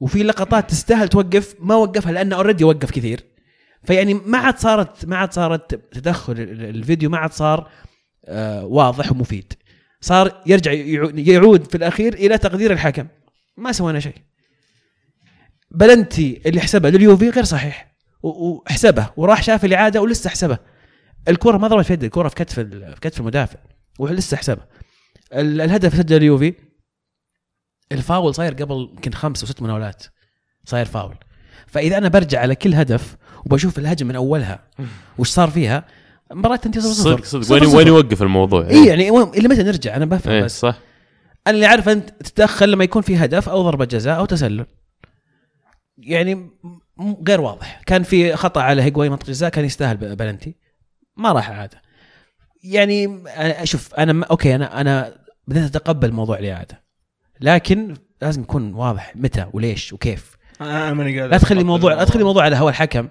وفي 0.00 0.22
لقطات 0.22 0.70
تستاهل 0.70 1.08
توقف 1.08 1.54
ما 1.60 1.74
وقفها 1.74 2.12
لأنه 2.12 2.36
اوريدي 2.36 2.64
وقف 2.64 2.90
كثير. 2.90 3.24
فيعني 3.84 4.14
ما 4.14 4.38
عاد 4.38 4.58
صارت 4.58 5.06
ما 5.06 5.16
عاد 5.16 5.32
صارت 5.32 5.74
تدخل 5.94 6.32
ال- 6.32 6.40
ال- 6.50 6.64
الفيديو 6.76 7.10
ما 7.10 7.18
عاد 7.18 7.32
صار 7.32 7.70
آه 8.24 8.64
واضح 8.64 9.12
ومفيد. 9.12 9.52
صار 10.00 10.42
يرجع 10.46 10.72
يعو- 10.72 11.12
يعود 11.18 11.70
في 11.70 11.76
الأخير 11.76 12.14
إلى 12.14 12.38
تقدير 12.38 12.72
الحكم. 12.72 13.06
ما 13.56 13.72
سوينا 13.72 14.00
شيء. 14.00 14.14
بلنتي 15.70 16.42
اللي 16.46 16.60
حسبها 16.60 16.90
لليوفي 16.90 17.30
غير 17.30 17.44
صحيح. 17.44 17.92
وحسبه 18.22 19.10
وراح 19.16 19.42
شاف 19.42 19.64
الإعادة 19.64 20.00
ولسه 20.02 20.30
حسبه. 20.30 20.58
الكرة 21.28 21.56
ما 21.58 21.68
ضربت 21.68 21.86
في 21.86 21.92
يده 21.92 22.06
الكرة 22.06 22.28
في 22.28 22.34
كتف 22.34 22.60
في 22.60 22.94
كتف 23.00 23.20
المدافع 23.20 23.58
ولسه 23.98 24.36
حسبها 24.36 24.64
ال- 24.64 24.81
الهدف 25.32 25.96
سجل 25.96 26.16
اليوفي. 26.16 26.54
الفاول 27.92 28.34
صاير 28.34 28.54
قبل 28.54 28.90
يمكن 28.92 29.12
خمس 29.12 29.42
وست 29.42 29.62
مناولات. 29.62 30.04
صاير 30.64 30.86
فاول. 30.86 31.14
فإذا 31.66 31.98
أنا 31.98 32.08
برجع 32.08 32.40
على 32.40 32.54
كل 32.54 32.74
هدف 32.74 33.16
وبشوف 33.46 33.78
الهجمة 33.78 34.08
من 34.08 34.16
أولها 34.16 34.64
وش 35.18 35.28
صار 35.28 35.50
فيها؟ 35.50 35.84
مباراة 36.32 36.56
تنتهي 36.56 36.80
صفر 36.80 36.92
صدق 36.92 37.24
صفر 37.24 37.42
صدق 37.42 37.52
وين 37.52 37.66
وين 37.76 37.86
يوقف 37.86 38.22
الموضوع؟ 38.22 38.68
اي 38.68 38.86
يعني 38.86 39.10
وين- 39.10 39.28
إلى 39.28 39.48
متى 39.48 39.62
نرجع؟ 39.62 39.96
أنا 39.96 40.04
بفهم 40.04 40.32
إيه 40.32 40.42
بس. 40.42 40.60
صح. 40.60 40.78
أنا 41.46 41.54
اللي 41.54 41.66
عارف 41.66 41.88
أنت 41.88 42.10
تتدخل 42.10 42.70
لما 42.70 42.84
يكون 42.84 43.02
في 43.02 43.16
هدف 43.16 43.48
أو 43.48 43.62
ضربة 43.62 43.84
جزاء 43.84 44.18
أو 44.18 44.24
تسلل. 44.24 44.66
يعني 45.98 46.50
غير 47.28 47.40
واضح. 47.40 47.82
كان 47.86 48.02
في 48.02 48.36
خطأ 48.36 48.60
على 48.62 48.82
هيجواين 48.82 49.08
منطقة 49.10 49.26
جزاء 49.26 49.50
كان 49.50 49.64
يستاهل 49.64 49.96
بلنتي. 50.16 50.54
ما 51.16 51.32
راح 51.32 51.50
عادة. 51.50 51.82
يعني 52.64 53.24
أنا- 53.26 53.64
شوف 53.64 53.94
أنا 53.94 54.24
okay 54.26 54.54
أنا 54.54 54.80
أنا 54.80 55.21
بديت 55.46 55.64
اتقبل 55.64 56.12
موضوع 56.12 56.38
الإعادة. 56.38 56.82
لكن 57.40 57.94
لازم 58.22 58.42
يكون 58.42 58.74
واضح 58.74 59.12
متى 59.16 59.46
وليش 59.52 59.92
وكيف. 59.92 60.36
قدر 60.60 61.26
لا 61.26 61.38
تخلي 61.38 61.60
الموضوع 61.60 61.94
لا 61.94 62.04
تخلي 62.04 62.20
الموضوع. 62.20 62.44
على 62.44 62.56
هوا 62.56 62.70
الحكم. 62.70 63.08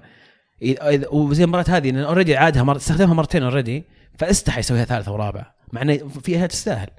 وزي 1.12 1.44
المرات 1.44 1.70
هذه 1.70 1.90
انه 1.90 2.06
already 2.06 2.38
عادها 2.38 2.64
مر... 2.64 2.76
استخدمها 2.76 3.14
مرتين 3.14 3.44
already 3.44 3.84
فاستحى 4.20 4.60
يسويها 4.60 4.86
ثالثه 4.86 5.12
ورابعه 5.12 5.56
مع 5.74 5.82
انه 5.82 5.98
فيها 6.08 6.48
تستاهل. 6.48 6.90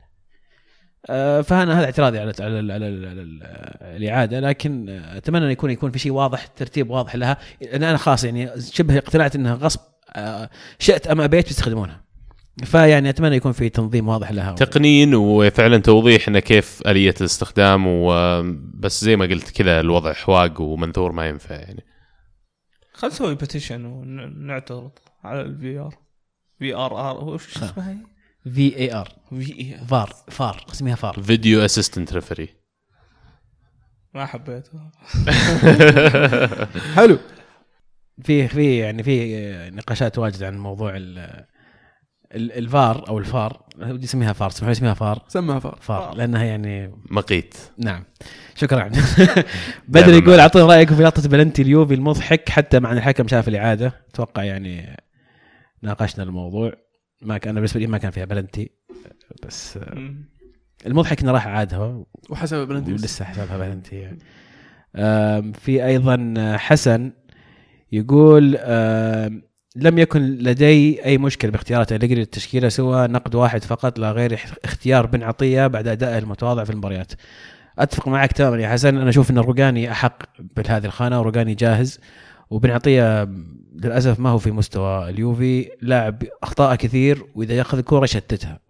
آه، 1.11 1.41
فأنا 1.41 1.78
هذا 1.78 1.85
اعتراضي 1.85 2.18
على 2.18 2.33
على, 2.41 2.59
على, 2.59 2.72
على, 2.72 2.85
على 3.09 3.22
ال- 3.22 3.43
الإعادة 3.83 4.41
لكن 4.41 4.89
آه، 4.89 5.16
أتمنى 5.16 5.45
انه 5.45 5.53
يكون 5.53 5.70
يكون 5.70 5.91
في 5.91 5.99
شيء 5.99 6.12
واضح 6.12 6.47
ترتيب 6.47 6.91
واضح 6.91 7.16
لها. 7.16 7.37
لأن 7.61 7.83
أنا 7.83 7.97
خلاص 7.97 8.24
يعني 8.24 8.51
شبه 8.72 8.99
اقتنعت 8.99 9.37
إنها 9.37 9.55
غصب 9.55 9.80
آه، 10.16 10.51
شئت 10.78 11.07
أم 11.07 11.20
أبيت 11.20 11.47
بيستخدمونها. 11.47 12.05
فيعني 12.64 13.09
أتمنى 13.11 13.36
يكون 13.36 13.53
في 13.53 13.68
تنظيم 13.68 14.09
واضح 14.09 14.30
لها. 14.32 14.53
تقنين 14.53 15.14
وفعلا 15.14 15.78
توضيح 15.78 16.28
انه 16.28 16.38
كيف 16.38 16.82
آلية 16.86 17.14
الاستخدام 17.20 17.84
وبس 17.86 19.05
زي 19.05 19.16
ما 19.16 19.24
قلت 19.24 19.50
كذا 19.50 19.80
الوضع 19.80 20.12
حواس 20.12 20.61
ومنثور 20.61 21.12
ما 21.12 21.28
ينفع 21.28 21.55
يعني. 21.55 21.84
خل 22.92 23.09
نسوي 23.09 23.34
petition 23.35 23.85
ونعترض 23.84 24.90
على 25.24 25.40
ال 25.41 25.78
VRV 25.78 26.74
R 26.74 27.11
R 27.11 27.24
وش 27.24 27.57
اسمها 27.57 27.90
هي؟ 27.92 27.96
VAR 28.53 29.09
V 29.30 29.59
A 29.59 29.87
VAR 29.87 30.12
VAR. 30.30 30.64
اسمها 30.72 30.94
VAR. 30.95 31.22
video 31.22 31.64
assistant 31.64 32.12
referee 32.12 32.49
ما 34.14 34.26
حبيتها 34.26 34.92
حلو. 36.96 37.18
في 38.24 38.48
في 38.48 38.78
يعني 38.78 39.03
في 39.03 39.70
نقاشات 39.74 40.18
واجد 40.18 40.42
عن 40.42 40.59
موضوع 40.59 40.92
ال- 40.96 41.44
الفار 42.35 43.09
أو 43.09 43.18
الفار 43.18 43.62
ودي 43.78 44.05
اسميها 44.05 44.33
فار 44.33 44.49
اسمحوا 44.49 44.66
لي 44.66 44.72
اسميها 44.72 44.95
فار. 44.95 45.22
سمها 45.28 45.59
فار. 45.59 45.78
فار 45.80 46.14
لأنها 46.14 46.45
يعني 46.45 46.95
مقيت. 47.11 47.55
نعم. 47.78 48.05
شكرا. 48.55 48.91
بدر 49.89 50.14
يقول 50.14 50.41
اعطونا 50.41 50.66
رايكم 50.66 50.95
في 50.97 51.03
لقطة 51.03 51.28
بلنتي 51.28 51.62
اليوفي 51.62 51.95
المضحك 51.95 52.49
حتى 52.49 52.80
مع 52.80 52.93
أن 52.93 52.97
الحكم 52.97 53.28
شاف 53.28 53.49
الإعادة. 53.49 53.93
أتوقع 54.11 54.43
يعني 54.45 54.97
ناقشنا 55.83 56.24
الموضوع. 56.24 56.72
ما 57.22 57.39
كان 57.39 57.51
أنا 57.51 57.61
بالنسبة 57.61 57.80
لي 57.80 57.87
ما 57.87 57.99
كان 57.99 58.11
فيها 58.11 58.24
بلنتي 58.24 58.70
بس. 59.47 59.78
المضحك 60.87 61.22
إنه 61.22 61.33
راح 61.33 61.47
عادها. 61.47 62.05
وحسب 62.30 62.68
بلنتي 62.68 62.93
ولسه 62.93 63.24
حسابها 63.24 63.59
بلنتي 63.59 63.97
يعني. 63.97 64.18
في 65.53 65.87
أيضا 65.87 66.35
حسن 66.57 67.12
يقول 67.93 68.57
لم 69.77 69.99
يكن 69.99 70.20
لدي 70.23 71.05
أي 71.05 71.18
مشكلة 71.18 71.51
باختيارات. 71.51 71.93
اليجري 71.93 72.20
للتشكيله 72.20 72.68
سوى 72.68 73.07
نقد 73.07 73.35
واحد 73.35 73.64
فقط 73.64 73.99
لا 73.99 74.12
غير 74.12 74.35
اخ- 74.35 74.55
اختيار 74.64 75.07
بن 75.07 75.23
عطية 75.23 75.66
بعد 75.66 75.89
ادائه 75.89 76.18
المتواضع 76.18 76.64
في 76.64 76.70
المباريات. 76.70 77.12
أتفق 77.79 78.09
معك 78.09 78.33
تماما 78.33 78.57
يا 78.62 78.68
حسن. 78.68 78.97
أنا 78.99 79.11
أشوف 79.11 79.31
أن 79.31 79.39
الرقاني 79.39 79.91
أحق 79.93 80.23
بهذه 80.57 80.85
الخانة 80.87 81.20
ورقاني 81.20 81.55
جاهز. 81.55 82.01
وبن 82.51 82.70
عطية 82.70 83.25
للأسف 83.75 84.20
ما 84.20 84.31
هو 84.31 84.39
في 84.39 84.51
مستوى 84.51 85.09
اليوفي. 85.09 85.70
لاعب 85.83 86.23
أخطاء 86.43 86.75
كثير 86.75 87.25
وإذا 87.35 87.55
يأخذ 87.55 87.79
الكره 87.79 88.05
يشتتها. 88.05 88.61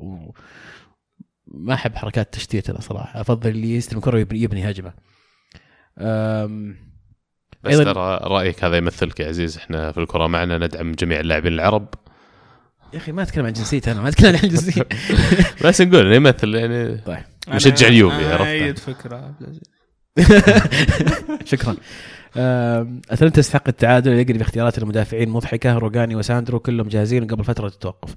ما 1.46 1.74
أحب 1.74 1.96
حركات 1.96 2.34
تشتيت 2.34 2.70
أنا 2.70 2.80
صراحة. 2.80 3.20
أفضل 3.20 3.50
اللي 3.50 3.76
يستلم 3.76 3.98
الكره 3.98 4.14
ويبني 4.14 4.42
يبني 4.42 4.70
هجمة. 4.70 4.92
أم، 5.98 6.76
بس 7.64 7.74
أيضاً- 7.74 7.84
ترى 7.84 8.20
رأيك 8.22 8.64
هذا 8.64 8.76
يمثلك 8.76 9.20
يا 9.20 9.28
عزيز. 9.28 9.56
إحنا 9.56 9.92
في 9.92 9.98
الكرة 10.00 10.26
معنا 10.26 10.58
ندعم 10.58 10.92
جميع 10.92 11.20
اللاعبين 11.20 11.52
العرب. 11.52 11.88
يا 12.92 12.98
أخي 12.98 13.12
ما 13.12 13.22
أتكلم 13.22 13.46
عن 13.46 13.52
جنسيتي 13.52 13.92
أنا 13.92 14.00
ما 14.00 14.08
أتكلم 14.08 14.36
عن 14.42 14.48
جنسيتي. 14.48 14.84
بس 15.64 15.80
نقول 15.80 16.06
إنه 16.06 16.14
يمثل 16.16 16.54
يعني 16.54 16.96
طيب. 16.96 17.18
مشجع 17.48 17.86
اليوفي، 17.88 18.32
عرفت؟ 18.32 18.46
ايد 18.46 18.78
فكرة 18.78 19.16
عبد 19.16 19.42
العزيز. 19.42 19.62
شكرا. 21.52 21.76
اتلانتا 23.10 23.28
تستحق 23.40 23.68
التعادل 23.68 24.12
يجري 24.12 24.38
باختيارات 24.38 24.78
المدافعين 24.78 25.28
مضحكة 25.28 25.78
روجاني 25.78 26.16
وساندرو 26.16 26.60
كلهم 26.60 26.88
جاهزين 26.88 27.26
قبل 27.26 27.44
فترة 27.44 27.66
التوقف. 27.66 28.14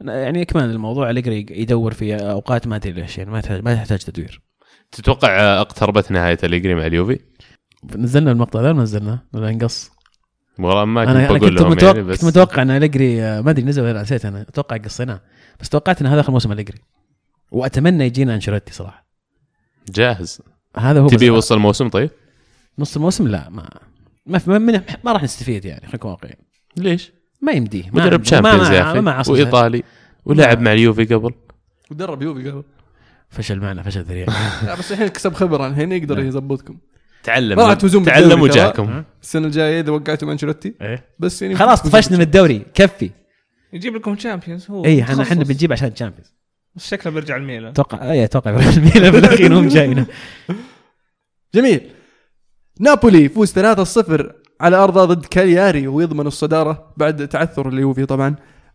يعني 0.00 0.44
كمان 0.44 0.70
الموضوع 0.70 1.10
أليجري 1.10 1.46
يدور 1.50 1.94
في 1.94 2.14
أوقات 2.16 2.66
ما 2.66 2.76
أدري 2.76 2.92
ليش 2.92 3.18
يعني 3.18 3.30
ما 3.30 3.40
تحتاج 3.40 3.64
ما 3.64 3.74
تحتاج 3.74 3.98
تدوير. 3.98 4.42
تتوقع 4.92 5.60
أقتربت 5.60 6.10
نهاية 6.10 6.38
أليجري 6.44 6.74
مع 6.74 6.86
اليوفي؟ 6.86 7.18
نزلنا 7.96 8.32
المقطع 8.32 8.60
ذا 8.60 8.70
ولا 8.70 8.82
نزلنا 8.82 9.18
ولا 9.32 9.50
نقص. 9.52 9.90
والله 10.58 10.84
ما 10.84 11.02
أنا, 11.02 11.12
كنت 11.12 11.30
أنا 11.30 11.38
بقول 11.38 11.50
كنت 11.50 11.60
لهم 11.60 11.70
متوقع 11.70 11.96
يعني 11.96 12.08
بس 12.08 12.16
كنت 12.20 12.24
متوقع 12.28 12.62
إن 12.62 12.70
أليجري 12.70 13.22
آه، 13.22 13.40
ما 13.40 13.50
أدري 13.50 13.64
نزل 13.64 13.82
ولا 13.82 14.02
نسيت 14.02 14.24
أنا 14.24 14.40
أتوقع 14.42 14.76
قصيناه. 14.76 15.20
بس 15.60 15.68
توقعت 15.68 16.00
إن 16.00 16.06
هذا 16.06 16.20
آخر 16.20 16.32
موسم 16.32 16.52
أليجري. 16.52 16.78
وأتمنى 17.50 18.04
يجينا 18.06 18.34
أنشيلوتي 18.34 18.72
صراحة. 18.72 19.06
جاهز. 19.88 20.40
هذا 20.76 21.00
هو 21.00 21.08
تبي 21.08 21.26
يوصل 21.26 21.54
الموسم 21.54 21.88
طيب؟ 21.88 22.10
نص 22.78 22.96
الموسم 22.96 23.28
لا 23.28 23.48
ما 23.50 23.68
ما 24.26 24.38
في- 24.38 24.50
ما, 24.50 24.58
ما, 24.58 24.82
ما 25.04 25.12
راح 25.12 25.22
نستفيد 25.22 25.64
يعني 25.64 25.80
خلينا 25.80 25.94
نكون 25.96 26.10
واقعيين. 26.10 26.36
ليش؟ 26.76 27.12
ما 27.42 27.52
يمديه 27.52 27.82
ما 27.84 27.90
مدرب 27.92 28.12
عنده- 28.12 28.24
Champions 28.24 28.68
ما- 28.68 28.74
يا 28.76 29.20
أخي 29.20 29.32
وإيطالي 29.32 29.82
ولعب 30.24 30.60
مع 30.60 30.72
اليوفي 30.72 31.04
قبل. 31.04 31.32
ودرب 31.90 32.22
يوفي 32.22 32.50
قبل. 32.50 32.62
فشل 33.28 33.60
معنا 33.60 33.82
فشل 33.82 34.02
ذريع 34.02 34.26
لا 34.66 34.74
بس 34.74 34.92
الحين 34.92 35.08
كسب 35.08 35.32
خبرة 35.34 35.66
الحين 35.66 35.92
يقدر 35.92 36.16
نعم. 36.16 36.26
يظبطكم. 36.26 36.76
تعلم 37.22 37.56
ما 37.56 37.74
تعلم 37.74 38.28
ترى. 38.28 38.40
وجاكم 38.40 39.02
السنة 39.22 39.46
الجاية 39.46 39.80
إذا 39.80 39.90
وقعتوا 39.90 40.32
أنشيلوتي. 40.32 40.74
إيه. 40.82 41.04
بس 41.18 41.42
يعني 41.42 41.54
خلاص 41.54 41.82
طفشنا 41.82 42.16
من 42.16 42.22
الدوري. 42.22 42.62
كفي. 42.74 43.10
يجيب 43.72 43.96
لكم 43.96 44.14
Champions 44.14 44.70
هو 44.70 44.84
اي 44.84 45.02
إحنا 45.02 45.22
إحنا. 45.22 45.44
بنجيب 45.44 45.72
عشان 45.72 45.94
Champions 45.94 46.34
بس 46.74 46.88
شكله 46.90 47.12
بيرجع 47.12 47.36
الميلان. 47.36 47.70
أتوقع 47.70 48.10
اي 48.12 48.24
أتوقع 48.24 48.50
الميلان 48.50 49.12
في 49.12 49.18
الاخير 49.18 49.58
هم 49.58 49.68
جاينا 49.68 50.06
جميل. 51.54 51.80
نابولي 52.80 53.24
يفوز 53.24 53.52
3-0 53.58 54.24
على 54.60 54.76
أرضه 54.76 55.04
ضد 55.04 55.26
كالياري 55.26 55.88
ويضمن 55.88 56.26
الصدارة 56.26 56.92
بعد 56.96 57.28
تعثر 57.28 57.68
اليوفي 57.68 58.06
طبعا. 58.06 58.28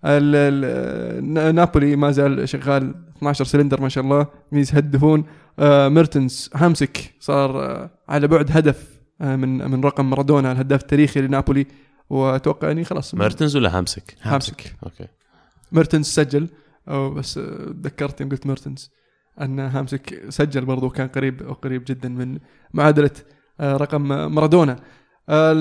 ال- 0.05 0.35
ال- 1.35 1.55
نابولي 1.55 1.95
ما 1.95 2.11
زال 2.11 2.49
شغال 2.49 2.93
12 3.17 3.45
سلندر 3.45 3.81
ما 3.81 3.89
شاء 3.89 4.03
الله 4.03 4.27
يهدفون 4.53 5.19
آه، 5.19 5.25
ميرتنز 5.89 6.49
هامسك 6.55 7.13
صار 7.19 7.63
آه، 7.63 7.89
على 8.09 8.27
بعد 8.27 8.51
هدف 8.57 9.01
آه، 9.21 9.35
من 9.35 9.71
من 9.71 9.83
رقم 9.83 10.09
مارادونا 10.09 10.51
الهداف 10.51 10.81
التاريخي 10.81 11.21
لنابولي. 11.21 11.65
وأتوقع 12.09 12.71
إني 12.71 12.83
خلاص. 12.83 13.15
ميرتنز 13.15 13.55
ولا 13.55 13.77
هامسك؟ 13.77 14.15
هامسك 14.21 14.75
okay. 14.83 15.07
ميرتنز 15.71 16.05
سجل. 16.05 16.47
أو 16.87 17.13
بس 17.13 17.37
آه، 17.37 17.65
تذكرت 17.83 18.21
يوم 18.21 18.29
قلت 18.29 18.47
ميرتنز 18.47 18.91
أن 19.41 19.59
هامسك 19.59 20.29
سجل 20.29 20.65
برضو 20.65 20.89
كان 20.89 21.07
قريب 21.07 21.43
أو 21.43 21.53
قريب 21.53 21.83
جدا 21.87 22.09
من 22.09 22.39
معادلة 22.73 23.11
آه، 23.59 23.77
رقم 23.77 24.11
آه، 24.11 24.27
مارادونا 24.27 24.75
آه، 25.29 25.53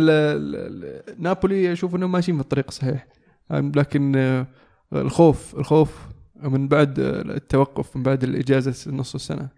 نابولي 1.18 1.72
أشوف 1.72 1.94
إنهم 1.94 2.12
ماشيين 2.12 2.36
في 2.36 2.42
الطريق 2.42 2.64
الصحيح 2.68 3.06
آه، 3.50 3.72
لكن 3.76 4.16
آه، 4.16 4.46
الخوف 4.92 5.54
الخوف 5.58 5.98
من 6.42 6.68
بعد 6.68 7.00
آه، 7.00 7.20
التوقف 7.20 7.96
من 7.96 8.02
بعد 8.02 8.24
الإجازة 8.24 8.90
نص 8.92 9.14
السنة. 9.14 9.48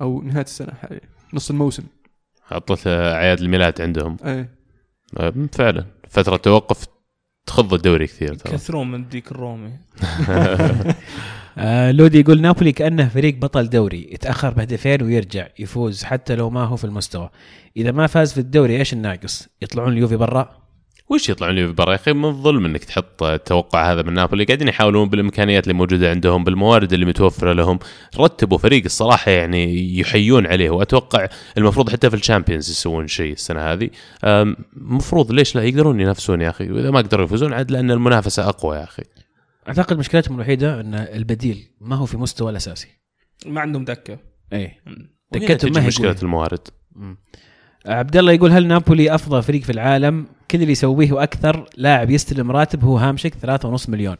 أو 0.00 0.22
نهاية 0.22 0.44
السنة 0.44 0.72
حاليا 0.74 1.00
نص 1.34 1.50
الموسم. 1.50 1.82
عطله 2.50 2.78
أعياد 2.86 3.40
الميلاد 3.40 3.80
عندهم. 3.80 4.16
إيه. 4.24 4.50
آه، 5.18 5.32
فعلا. 5.52 5.84
فترة 6.08 6.36
توقف 6.36 6.86
تخض 7.46 7.74
الدوري 7.74 8.06
كثير 8.06 8.34
ترى. 8.34 8.52
كثرون 8.52 8.90
من 8.90 9.00
الديك 9.02 9.32
الرومي. 9.32 9.72
آه 11.58 11.90
لودي 11.90 12.20
يقول 12.20 12.40
نابولي 12.40 12.72
كأنه 12.72 13.08
فريق 13.08 13.34
بطل 13.34 13.68
دوري 13.68 14.08
يتأخر 14.12 14.50
بهدفين 14.50 15.02
ويرجع 15.02 15.48
يفوز 15.58 16.04
حتى 16.04 16.34
لو 16.34 16.50
ما 16.50 16.64
هو 16.64 16.76
في 16.76 16.84
المستوى. 16.84 17.30
إذا 17.76 17.92
ما 17.92 18.06
فاز 18.06 18.32
في 18.32 18.40
الدوري 18.40 18.78
إيش 18.78 18.92
الناقص؟ 18.92 19.48
يطلعون 19.62 19.92
اليوفي 19.92 20.16
برا؟ 20.16 20.60
وش 21.10 21.28
يطلعون 21.28 21.54
لي 21.54 21.66
برا 21.66 21.90
يا 21.90 21.96
أخي؟ 21.96 22.12
من 22.12 22.24
الظلم 22.24 22.64
إنك 22.64 22.84
تحط 22.84 23.22
التوقع 23.22 23.92
هذا 23.92 24.02
من 24.02 24.12
نابولي. 24.14 24.44
قاعدين 24.44 24.68
يحاولون 24.68 25.08
بالإمكانيات 25.08 25.64
اللي 25.64 25.74
موجودة 25.74 26.10
عندهم 26.10 26.44
بالموارد 26.44 26.92
اللي 26.92 27.06
متوفرة 27.06 27.52
لهم. 27.52 27.78
رتبوا 28.18 28.58
فريق 28.58 28.84
الصراحة 28.84 29.30
يعني 29.30 29.98
يحيون 29.98 30.46
عليه. 30.46 30.70
وأتوقع 30.70 31.28
المفروض 31.58 31.90
حتى 31.90 32.10
في 32.10 32.16
الشامبيونز 32.16 32.70
يسوون 32.70 33.06
شيء 33.08 33.32
السنة 33.32 33.60
هذه. 33.60 33.90
المفروض 34.24 35.32
ليش 35.32 35.56
لا؟ 35.56 35.62
يقدرون 35.62 36.00
ينافسون 36.00 36.40
يا 36.40 36.50
أخي. 36.50 36.70
وإذا 36.70 36.90
ما 36.90 36.98
قدروا 36.98 37.24
يفوزون 37.24 37.52
عاد 37.52 37.70
لأن 37.70 37.90
المنافسة 37.90 38.48
أقوى 38.48 38.76
يا 38.76 38.84
أخي. 38.84 39.02
أعتقد 39.68 39.98
مشكلتهم 39.98 40.34
الوحيدة 40.34 40.80
إن 40.80 40.94
البديل 40.94 41.70
ما 41.80 41.96
هو 41.96 42.06
في 42.06 42.16
مستوى 42.16 42.50
الأساسي. 42.50 42.88
ما 43.46 43.60
عندهم 43.60 43.84
دكة. 43.84 44.18
اي 44.52 44.72
وهنا 44.86 45.46
دكتهم 45.46 45.72
ما 45.72 45.82
هي 45.82 45.86
مشكلة. 45.86 46.16
الموارد؟ 46.22 46.68
مم. 46.92 47.16
عبد 47.86 48.16
الله 48.16 48.32
يقول 48.32 48.50
هل 48.52 48.66
نابولي 48.66 49.14
أفضل 49.14 49.42
فريق 49.42 49.62
في 49.62 49.72
العالم؟ 49.72 50.26
كل 50.50 50.60
اللي 50.60 50.72
يسويه 50.72 51.12
وأكثر 51.12 51.68
لاعب 51.76 52.10
يستلم 52.10 52.50
راتب 52.50 52.84
هو 52.84 52.96
هامشك 52.98 53.34
3.5 53.34 53.88
مليون 53.90 54.16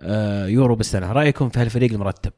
آه، 0.00 0.46
يورو 0.46 0.74
بالسنة. 0.76 1.12
رأيكم 1.12 1.48
في 1.48 1.60
هالفريق 1.60 1.92
المرتب؟ 1.92 2.32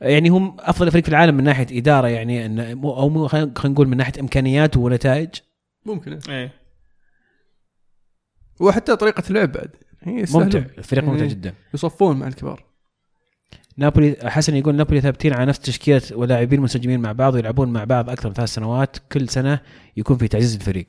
يعني 0.00 0.28
هم 0.28 0.56
أفضل 0.60 0.90
فريق 0.90 1.02
في 1.04 1.08
العالم 1.10 1.34
من 1.36 1.44
ناحية 1.44 1.78
إدارة 1.78 2.08
يعني 2.08 2.46
أو 2.72 3.08
مو- 3.08 3.28
خلينا 3.28 3.52
نقول 3.64 3.88
من 3.88 3.96
ناحية 3.96 4.20
إمكانيات 4.20 4.76
ونتائج؟ 4.76 5.28
ممكن. 5.86 6.18
إيه. 6.28 6.52
وحتى 8.60 8.96
طريقة 8.96 9.22
اللعب 9.30 9.52
بعد. 9.52 9.70
هي. 10.02 10.24
ممتع. 10.34 10.58
الفريق 10.78 11.04
ممتع 11.04 11.16
يعني 11.16 11.28
جدا. 11.28 11.54
يصفون 11.74 12.16
مع 12.18 12.28
الكبار. 12.28 12.64
نابولي 13.78 14.16
حسن 14.24 14.56
يقول 14.56 14.74
نابولي 14.74 15.00
ثابتين 15.00 15.32
على 15.32 15.46
نفس 15.46 15.58
تشكيلة 15.58 16.02
ولاعبين 16.12 16.60
منسجمين 16.60 17.00
مع 17.00 17.12
بعض 17.12 17.34
ويلعبون 17.34 17.68
مع 17.68 17.84
بعض 17.84 18.10
أكثر 18.10 18.28
من 18.28 18.34
ثلاث 18.34 18.48
سنوات 18.48 18.96
كل 19.12 19.28
سنة 19.28 19.60
يكون 19.96 20.16
في 20.16 20.28
تعزيز 20.28 20.54
الفريق. 20.54 20.86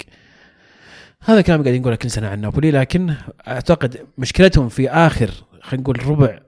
هذا 1.23 1.39
الكلام 1.39 1.61
قاعدين 1.61 1.81
نقوله 1.81 1.95
كل 1.95 2.11
سنة 2.11 2.27
عن 2.27 2.41
نابولي 2.41 2.71
لكن 2.71 3.13
أعتقد 3.47 3.97
مشكلتهم 4.17 4.69
في 4.69 4.89
آخر 4.89 5.31
خلينا 5.61 5.83
نقول 5.83 6.07
ربع 6.07 6.39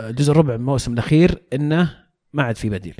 الجزء 0.00 0.32
الربع 0.32 0.54
من 0.54 0.60
الموسم 0.60 0.92
الأخير 0.92 1.42
إنه 1.52 1.94
ما 2.32 2.42
عاد 2.42 2.56
في 2.56 2.70
بديل. 2.70 2.94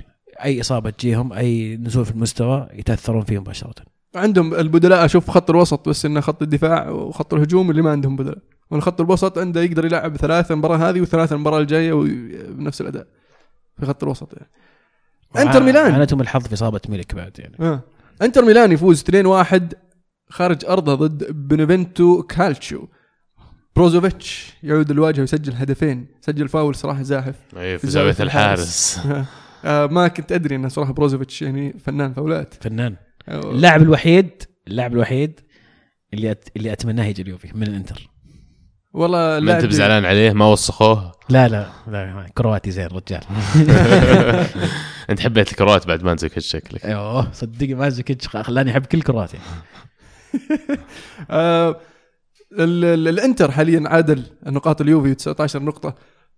أي 0.44 0.61
إصابة 0.61 0.90
تجيهم 0.90 1.32
أي 1.32 1.76
نزول 1.76 2.05
في 2.05 2.11
المستوى 2.11 2.68
يتأثرون 2.72 3.24
فيه 3.24 3.38
مباشرة. 3.38 3.74
عندهم 4.14 4.55
البدلاء 4.55 5.05
أشوف 5.05 5.30
خط 5.30 5.51
الوسط 5.51 5.88
بس 5.88 6.05
إنه 6.05 6.20
خط 6.20 6.42
الدفاع 6.42 6.90
وخط 6.90 7.34
الهجوم 7.34 7.70
اللي 7.70 7.82
ما 7.82 7.90
عندهم 7.90 8.16
بدلاء. 8.16 8.38
والخط 8.71 9.01
الوسط 9.01 9.39
عنده 9.39 9.62
يقدر 9.62 9.85
يلعب 9.85 10.16
ثلاثة 10.16 10.53
المباراة 10.53 10.77
هذه 10.77 11.01
وثلاثة 11.01 11.35
المباراة 11.35 11.61
الجاية 11.61 11.93
بنفس 12.49 12.81
الأداء. 12.81 13.07
في 13.81 13.87
خط 13.87 14.03
الوسط 14.03 14.33
يعني. 14.33 14.51
إنتر 15.49 15.62
ميلان. 15.62 15.93
عانتهم 15.93 16.21
الحظ 16.21 16.47
في 16.47 16.55
إصابة 16.55 16.81
ميلك 16.89 17.14
بعد 17.14 17.39
يعني. 17.39 17.57
آه. 17.61 17.81
إنتر 18.23 18.45
ميلان 18.45 18.73
يفوز 18.73 19.03
2-1 19.03 19.62
خارج 20.29 20.64
أرضه 20.64 20.95
ضد 20.95 21.49
بنفنتو 21.49 22.23
كالتشيو. 22.23 22.89
بروزوفيتش 23.77 24.53
يعود 24.62 24.91
الواجهه 24.91 25.21
ويسجل 25.21 25.53
هدفين. 25.55 26.07
سجل 26.21 26.49
فاول 26.49 26.75
صراحة 26.75 27.03
زاحف. 27.03 27.35
في 27.55 27.79
زاوية 27.85 28.16
الحارس. 28.21 29.01
آه. 29.64 29.87
ما 29.87 30.09
كنت 30.09 30.33
أدري 30.33 30.57
انه 30.57 30.69
صراحة 30.69 30.93
بروزوفيتش 30.93 31.43
يعني 31.43 31.79
فنان 31.79 32.14
فاولات. 32.14 32.55
فنان. 32.55 32.97
آه، 33.29 33.51
اللاعب 33.51 33.83
الوحيد 33.83 34.31
اللاعب 34.69 34.93
الوحيد 34.93 35.41
اللي 36.14 36.31
أت... 36.31 36.49
اللي 36.57 36.73
أتمناه 36.73 37.05
يجي 37.05 37.23
اليوفي 37.23 37.49
من 37.55 37.62
الإنتر. 37.62 38.11
والله 38.93 39.18
ما 39.18 39.39
اللاعب 39.39 39.59
أنت 39.61 39.66
بزعلان 39.68 40.05
عليه؟ 40.05 40.32
ما 40.32 40.47
وسخوه؟ 40.47 41.12
لا 41.28 41.49
لا 41.49 41.66
لا 41.89 42.26
كرواتي 42.34 42.70
زين 42.70 42.86
رجال. 42.86 43.20
أنت 45.11 45.20
حبيت 45.20 45.51
الكروات 45.53 45.86
بعد 45.86 46.03
ما 46.03 46.14
نزكت 46.14 46.39
شكلك. 46.39 46.84
أيوه 46.86 47.32
صدقني 47.32 47.74
مازوكيتش 47.74 48.28
خلاني 48.28 48.70
أحب 48.70 48.86
كل 48.86 49.03
كرواتيا 49.03 49.39
آه 51.30 51.68
ال- 52.53 52.84
ال- 52.84 53.09
الإنتر 53.09 53.51
حاليا 53.51 53.82
عادل 53.86 54.22
نقاط 54.47 54.80
اليوفي 54.80 55.14
19 55.14 55.62
نقطة. 55.62 55.95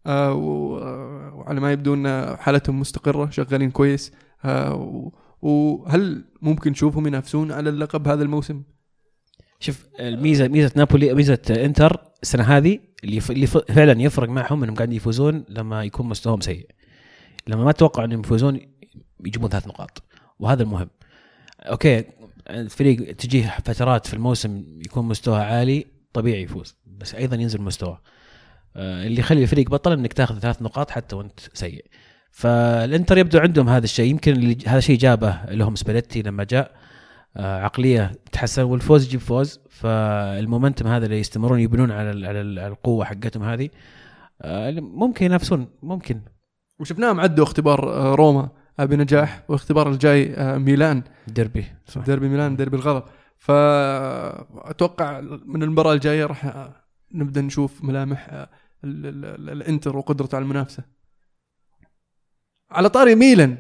آه 0.07 0.33
و- 0.33 0.79
آه، 0.79 1.33
وعلى 1.35 1.61
ما 1.61 1.73
يبدو 1.73 1.95
إن 1.95 2.37
حالتهم 2.41 2.81
مستقرة 2.81 3.31
شغالين 3.31 3.71
كويس. 3.71 4.13
آه 4.45 4.75
و- 4.75 5.13
وهل 5.43 6.25
ممكن 6.43 6.71
نشوفهم 6.71 7.07
ينافسون 7.07 7.53
على 7.53 7.71
اللقب 7.71 8.09
هذا 8.09 8.23
الموسم؟ 8.23 8.63
شوف 9.61 9.87
الميزه 10.01 10.49
ميزة 10.49 10.73
نابولي 10.77 11.15
ميزة 11.15 11.39
إنتر 11.51 12.01
السنة 12.23 12.43
هذه 12.43 12.79
اللي. 13.05 13.21
اللي. 13.31 13.47
فعلا 13.47 14.03
يفرق 14.03 14.29
معهم 14.29 14.63
إنهم 14.63 14.77
قاعدين 14.77 14.97
يفوزون 14.97 15.45
لما 15.49 15.85
يكون 15.85 16.09
مستواهم 16.09 16.41
سيء 16.41 16.67
لما 17.47 17.65
ما 17.65 17.73
تتوقع 17.73 18.05
إنهم 18.05 18.21
يفوزون 18.21 18.61
يجيبون 19.25 19.51
ثلاث 19.51 19.67
نقاط 19.67 20.03
وهذا 20.39 20.63
المهم 20.63 20.91
أوكي 21.61 22.05
الفريق 22.51 23.17
تجيه 23.17 23.57
فترات 23.65 24.07
في 24.07 24.15
الموسم 24.15 24.65
يكون 24.87 25.05
مستواه 25.05 25.41
عالي 25.41 25.87
طبيعي 26.13 26.43
يفوز 26.43 26.77
بس 26.87 27.15
أيضا 27.15 27.37
ينزل 27.37 27.63
مستواه 27.63 28.01
اللي 28.77 29.21
يخلي 29.21 29.43
الفريق 29.43 29.71
بطل 29.71 29.93
إنك 29.93 30.13
تاخذ 30.13 30.39
ثلاث 30.39 30.63
نقاط 30.63 30.91
حتى 30.91 31.17
وأنت 31.17 31.41
سيء 31.55 31.85
فالإنتر 32.31 33.19
يبدو 33.19 33.39
عندهم 33.39 33.69
هذا 33.69 33.85
الشيء 33.85 34.11
يمكن 34.11 34.57
هذا 34.67 34.79
الشيء 34.79 34.99
جابه 34.99 35.41
لهم 35.49 35.77
سباليتي 35.77 36.23
لما 36.23 36.45
جاء 36.45 36.73
عقلية 37.37 38.13
تحسن 38.33 38.63
والفوز 38.63 39.07
يجيب 39.07 39.21
فوز. 39.21 39.61
فال 39.71 39.94
momentum 39.94 40.87
هذا 40.87 41.05
اللي 41.07 41.19
يستمرون 41.21 41.61
يبنون 41.61 41.91
على 41.91 42.27
على 42.27 42.41
ال- 42.41 42.59
على 42.59 42.69
القوة 42.69 43.05
حقتهم 43.05 43.43
هذه. 43.43 43.69
آه، 44.43 44.71
ممكن 44.81 45.27
ينافسون 45.27 45.69
ممكن. 45.83 46.21
وشفناهم 46.79 47.21
عدوا 47.21 47.45
اختبار 47.45 47.93
آه 47.93 48.15
روما 48.15 48.49
آه 48.81 48.85
بنجاح 48.85 49.45
واختبار 49.49 49.91
الجاي 49.91 50.35
آه 50.35 50.59
ميلان. 50.59 51.03
ديربي. 51.29 51.65
صح. 51.87 52.01
ديربي 52.05 52.29
ميلان 52.29 52.57
ديربي 52.57 52.77
الغضب. 52.77 53.03
فاتوقع 53.39 55.21
من 55.47 55.63
المباراة 55.63 55.93
الجاية 55.93 56.27
راح 56.27 56.71
نبدأ 57.15 57.41
نشوف 57.41 57.85
ملامح 57.85 58.29
ال- 58.33 58.49
ال- 58.85 59.25
ال- 59.25 59.51
الإنتر 59.51 59.97
وقدرته 59.97 60.37
على 60.37 60.43
المنافسة. 60.43 60.83
على 62.71 62.89
طاري 62.89 63.15
ميلان 63.15 63.59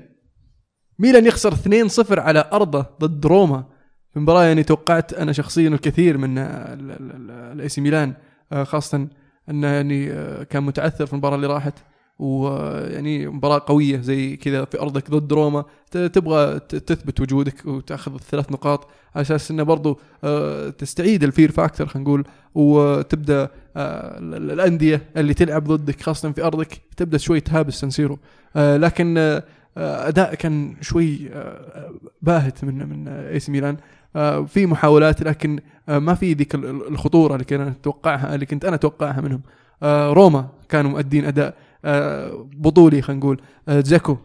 ميلان 1.01 1.27
يخسر 1.27 1.55
2-0 1.55 2.19
على 2.19 2.45
أرضه 2.53 2.87
ضد 3.01 3.27
روما. 3.27 3.65
في 4.13 4.21
مباراة 4.21 4.45
يعني 4.45 4.63
توقعت 4.63 5.13
أنا 5.13 5.33
شخصيا 5.33 5.69
الكثير 5.69 6.19
من 6.19 6.39
الاي 6.39 7.69
سي 7.69 7.81
ميلان 7.81 8.15
آه، 8.53 8.65
خاصة 8.65 9.07
أنه 9.51 9.67
يعني 9.67 10.11
آه، 10.13 10.43
كان 10.43 10.63
متعثر 10.63 11.07
في 11.07 11.13
المباراة 11.13 11.37
اللي 11.37 11.47
راحت. 11.47 11.75
ويعني 12.19 13.27
مباراة 13.29 13.63
قوية 13.67 14.01
زي 14.01 14.37
كذا 14.37 14.65
في 14.65 14.81
أرضك 14.81 15.11
ضد 15.11 15.33
روما. 15.33 15.65
تبغى 15.91 16.59
تثبت 16.61 17.21
وجودك 17.21 17.67
وتأخذ 17.67 18.15
الثلاث 18.15 18.53
نقاط. 18.53 18.89
على 19.15 19.23
أساس 19.23 19.51
إنه 19.51 19.63
برضو 19.63 20.01
آه، 20.25 20.69
تستعيد 20.71 21.23
ال 21.25 21.30
fear 21.30 21.51
factor 21.51 21.87
خلينا 21.87 22.09
نقول. 22.09 22.25
وتبدأ 22.55 23.43
آه، 23.77 24.19
ال- 24.19 24.35
ال- 24.35 24.51
الأندية 24.51 25.03
اللي 25.17 25.35
تلعب 25.35 25.65
ضدك 25.65 26.01
خاصة 26.03 26.33
في 26.33 26.45
أرضك 26.45 26.81
تبدأ 26.97 27.19
شوي 27.19 27.41
تهاب 27.41 27.75
سان 27.81 27.93
سيرو 27.93 28.19
آه، 28.57 28.77
لكن 28.77 29.19
آه، 29.19 29.37
آه، 29.37 29.45
أداء 29.77 30.35
كان 30.35 30.77
شوي 30.81 31.31
آه، 31.33 31.95
باهت 32.23 32.65
من 32.65 32.89
من 32.89 33.09
اي 33.09 33.41
سي 33.41 33.53
ميلان 33.53 33.77
آه، 34.17 34.45
في 34.45 34.67
محاولات 34.67 35.23
لكن 35.23 35.61
آه، 35.89 35.99
ما 35.99 36.15
في 36.15 36.33
ذيك 36.33 36.55
ال- 36.55 36.67
ال- 36.67 36.89
الخطورة 36.89 37.35
اللي 37.35 37.45
كنا 37.45 37.69
نتوقعها 37.69 38.35
اللي 38.35 38.47
كنت 38.47 38.65
أنا 38.65 38.75
أتوقعها 38.77 39.21
منهم. 39.21 39.43
آه، 39.83 40.13
روما 40.13 40.49
كانوا 40.69 40.91
مؤدين 40.91 41.25
أداء 41.25 41.57
آه، 41.85 42.49
بطولي 42.57 43.03
خلينا 43.03 43.21
نقول. 43.21 43.43
آه، 43.69 43.81
دجيكو 43.81 44.17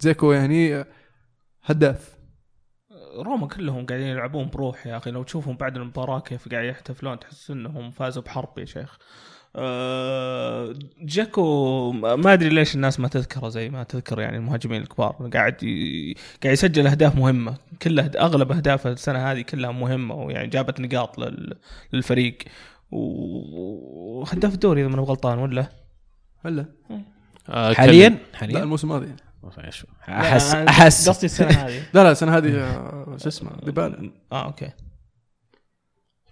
دجيكو 0.00 0.32
يعني 0.32 0.74
آه، 0.76 0.86
هداف. 1.64 2.16
روما 3.16 3.46
كلهم 3.46 3.86
قاعدين 3.86 4.06
يلعبون 4.06 4.48
بروح 4.50 4.86
يا 4.86 4.96
أخي. 4.96 5.10
لو 5.10 5.22
تشوفهم 5.22 5.56
بعد 5.56 5.76
المباراة 5.76 6.20
كيف 6.20 6.48
قاعد 6.48 6.64
يحتفلون 6.64 7.18
تحس 7.18 7.50
إنهم 7.50 7.90
فازوا 7.90 8.22
بحرب 8.22 8.58
يا 8.58 8.64
شيخ. 8.64 8.98
جاكو 11.00 11.92
ما 11.92 12.32
أدري 12.32 12.48
ليش 12.48 12.74
الناس 12.74 13.00
ما 13.00 13.08
تذكره 13.08 13.48
زي 13.48 13.70
ما 13.70 13.82
تذكر 13.82 14.20
يعني 14.20 14.36
المهاجمين 14.36 14.82
الكبار. 14.82 15.30
قاعد 15.34 15.62
ي... 15.62 16.16
قاعد 16.42 16.52
يسجل 16.52 16.86
أهداف 16.86 17.16
مهمة. 17.16 17.56
كلها 17.82 18.10
أغلب 18.18 18.52
اهدافه 18.52 18.90
السنة 18.92 19.32
هذه 19.32 19.40
كلها 19.40 19.70
مهمة 19.70 20.14
ويعني 20.14 20.48
جابت 20.48 20.80
نقاط 20.80 21.18
لل... 21.18 21.56
للفريق. 21.92 22.38
وهداف 22.90 24.54
الدوري 24.54 24.80
إذا 24.80 24.88
ماني 24.88 25.02
غلطان 25.02 25.38
ولا؟ 25.38 25.66
هلا. 26.44 26.66
آه، 27.48 27.74
حاليا؟ 27.74 28.08
كلم- 28.08 28.18
لا 28.32 28.38
حاليا 28.38 28.62
الموسم 28.62 28.92
الماضي 28.92 29.12
احس 30.08 30.54
أحس. 30.54 31.08
قصدي 31.08 31.26
السنة 31.26 31.48
هذه. 31.48 31.82
لا 31.94 32.02
لا 32.04 32.10
السنة 32.12 32.36
هذه 32.36 32.60
آه، 32.60 33.16
شو 33.16 33.28
اسمه 33.28 33.50
ديبالا. 33.64 34.10
آه 34.32 34.44
okay. 34.44 34.70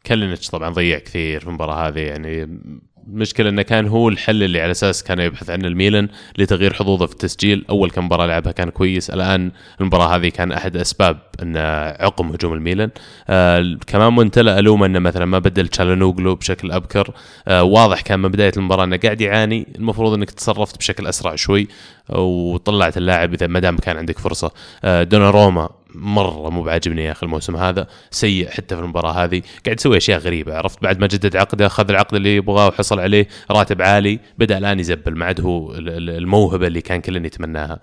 كالينيتش 0.06 0.48
طبعا 0.48 0.70
ضيع 0.70 0.98
كثير 0.98 1.40
في 1.40 1.46
المباراة 1.46 1.88
هذه 1.88 2.00
يعني 2.00 2.60
المشكلة 3.08 3.48
إنه 3.48 3.62
كان 3.62 3.86
هو 3.86 4.08
الحل 4.08 4.42
اللي 4.42 4.60
على 4.60 4.70
أساس 4.70 5.02
كان 5.02 5.18
يبحث 5.18 5.50
عنه 5.50 5.68
الميلان 5.68 6.08
لتغيير 6.38 6.72
حظوظه 6.72 7.06
في 7.06 7.12
التسجيل، 7.12 7.64
أول 7.70 7.90
كم 7.90 8.04
مباراة 8.04 8.26
لعبها 8.26 8.52
كان 8.52 8.70
كويس، 8.70 9.10
الآن 9.10 9.52
المباراة 9.80 10.16
هذه 10.16 10.28
كان 10.28 10.52
أحد 10.52 10.76
أسباب 10.76 11.18
انه 11.42 11.60
عقم 12.00 12.28
هجوم 12.28 12.52
الميلان، 12.52 12.90
آه 13.28 13.78
كمان 13.86 14.12
مونتلا 14.12 14.58
ألومه 14.58 14.86
إنه 14.86 14.98
مثلا 14.98 15.24
ما 15.24 15.38
بدل 15.38 15.68
تشالانوغلو 15.68 16.34
بشكل 16.34 16.72
أبكر، 16.72 17.12
آه 17.48 17.62
واضح 17.62 18.00
كان 18.00 18.20
من 18.20 18.28
بداية 18.28 18.52
المباراة 18.56 18.84
إنه 18.84 18.96
قاعد 18.96 19.20
يعاني، 19.20 19.66
المفروض 19.78 20.12
إنك 20.14 20.30
تصرفت 20.30 20.78
بشكل 20.78 21.06
أسرع 21.06 21.34
شوي 21.34 21.68
وطلعت 22.08 22.96
اللاعب 22.96 23.34
إذا 23.34 23.46
ما 23.46 23.60
دام 23.60 23.76
كان 23.76 23.96
عندك 23.96 24.18
فرصة، 24.18 24.50
آه 24.84 25.02
دوناروما 25.02 25.68
مرة 25.94 26.50
مو 26.50 26.62
بعاجبني 26.62 27.04
يا 27.04 27.12
أخي 27.12 27.26
الموسم 27.26 27.56
هذا. 27.56 27.86
سيء 28.10 28.48
حتى 28.48 28.76
في 28.76 28.82
المباراة 28.82 29.12
هذه. 29.24 29.42
قاعد 29.64 29.78
يسوي 29.78 29.96
أشياء 29.96 30.18
غريبة 30.18 30.56
عرفت؟ 30.56 30.82
بعد 30.82 31.00
ما 31.00 31.06
جدد 31.06 31.36
عقده 31.36 31.66
أخذ 31.66 31.90
العقد 31.90 32.14
اللي 32.14 32.36
يبغاه 32.36 32.68
وحصل 32.68 33.00
عليه 33.00 33.28
راتب 33.50 33.82
عالي 33.82 34.18
بدأ 34.38 34.58
الآن 34.58 34.80
يزبل 34.80 35.16
ما 35.16 35.24
عاد 35.26 35.40
هو 35.40 35.74
ال- 35.74 35.88
ال- 35.88 36.10
الموهبة 36.10 36.66
اللي 36.66 36.80
كان 36.80 37.00
كلنا 37.00 37.26
يتمناها 37.26 37.80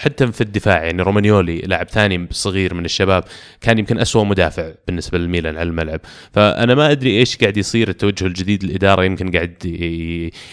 حتى 0.00 0.32
في 0.32 0.40
الدفاع 0.40 0.84
يعني 0.84 1.02
رومانيولي 1.02 1.58
لاعب 1.58 1.88
ثاني 1.88 2.26
صغير 2.30 2.74
من 2.74 2.84
الشباب 2.84 3.24
كان 3.60 3.78
يمكن 3.78 3.98
أسوأ 3.98 4.24
مدافع 4.24 4.72
بالنسبة 4.86 5.18
للميلان 5.18 5.56
على 5.56 5.68
الملعب. 5.68 6.00
فأنا 6.32 6.74
ما 6.74 6.90
أدري 6.90 7.18
إيش 7.18 7.36
قاعد 7.36 7.56
يصير 7.56 7.88
التوجه 7.88 8.26
الجديد 8.26 8.64
للإدارة 8.64 9.04
يمكن 9.04 9.30
قاعد 9.30 9.54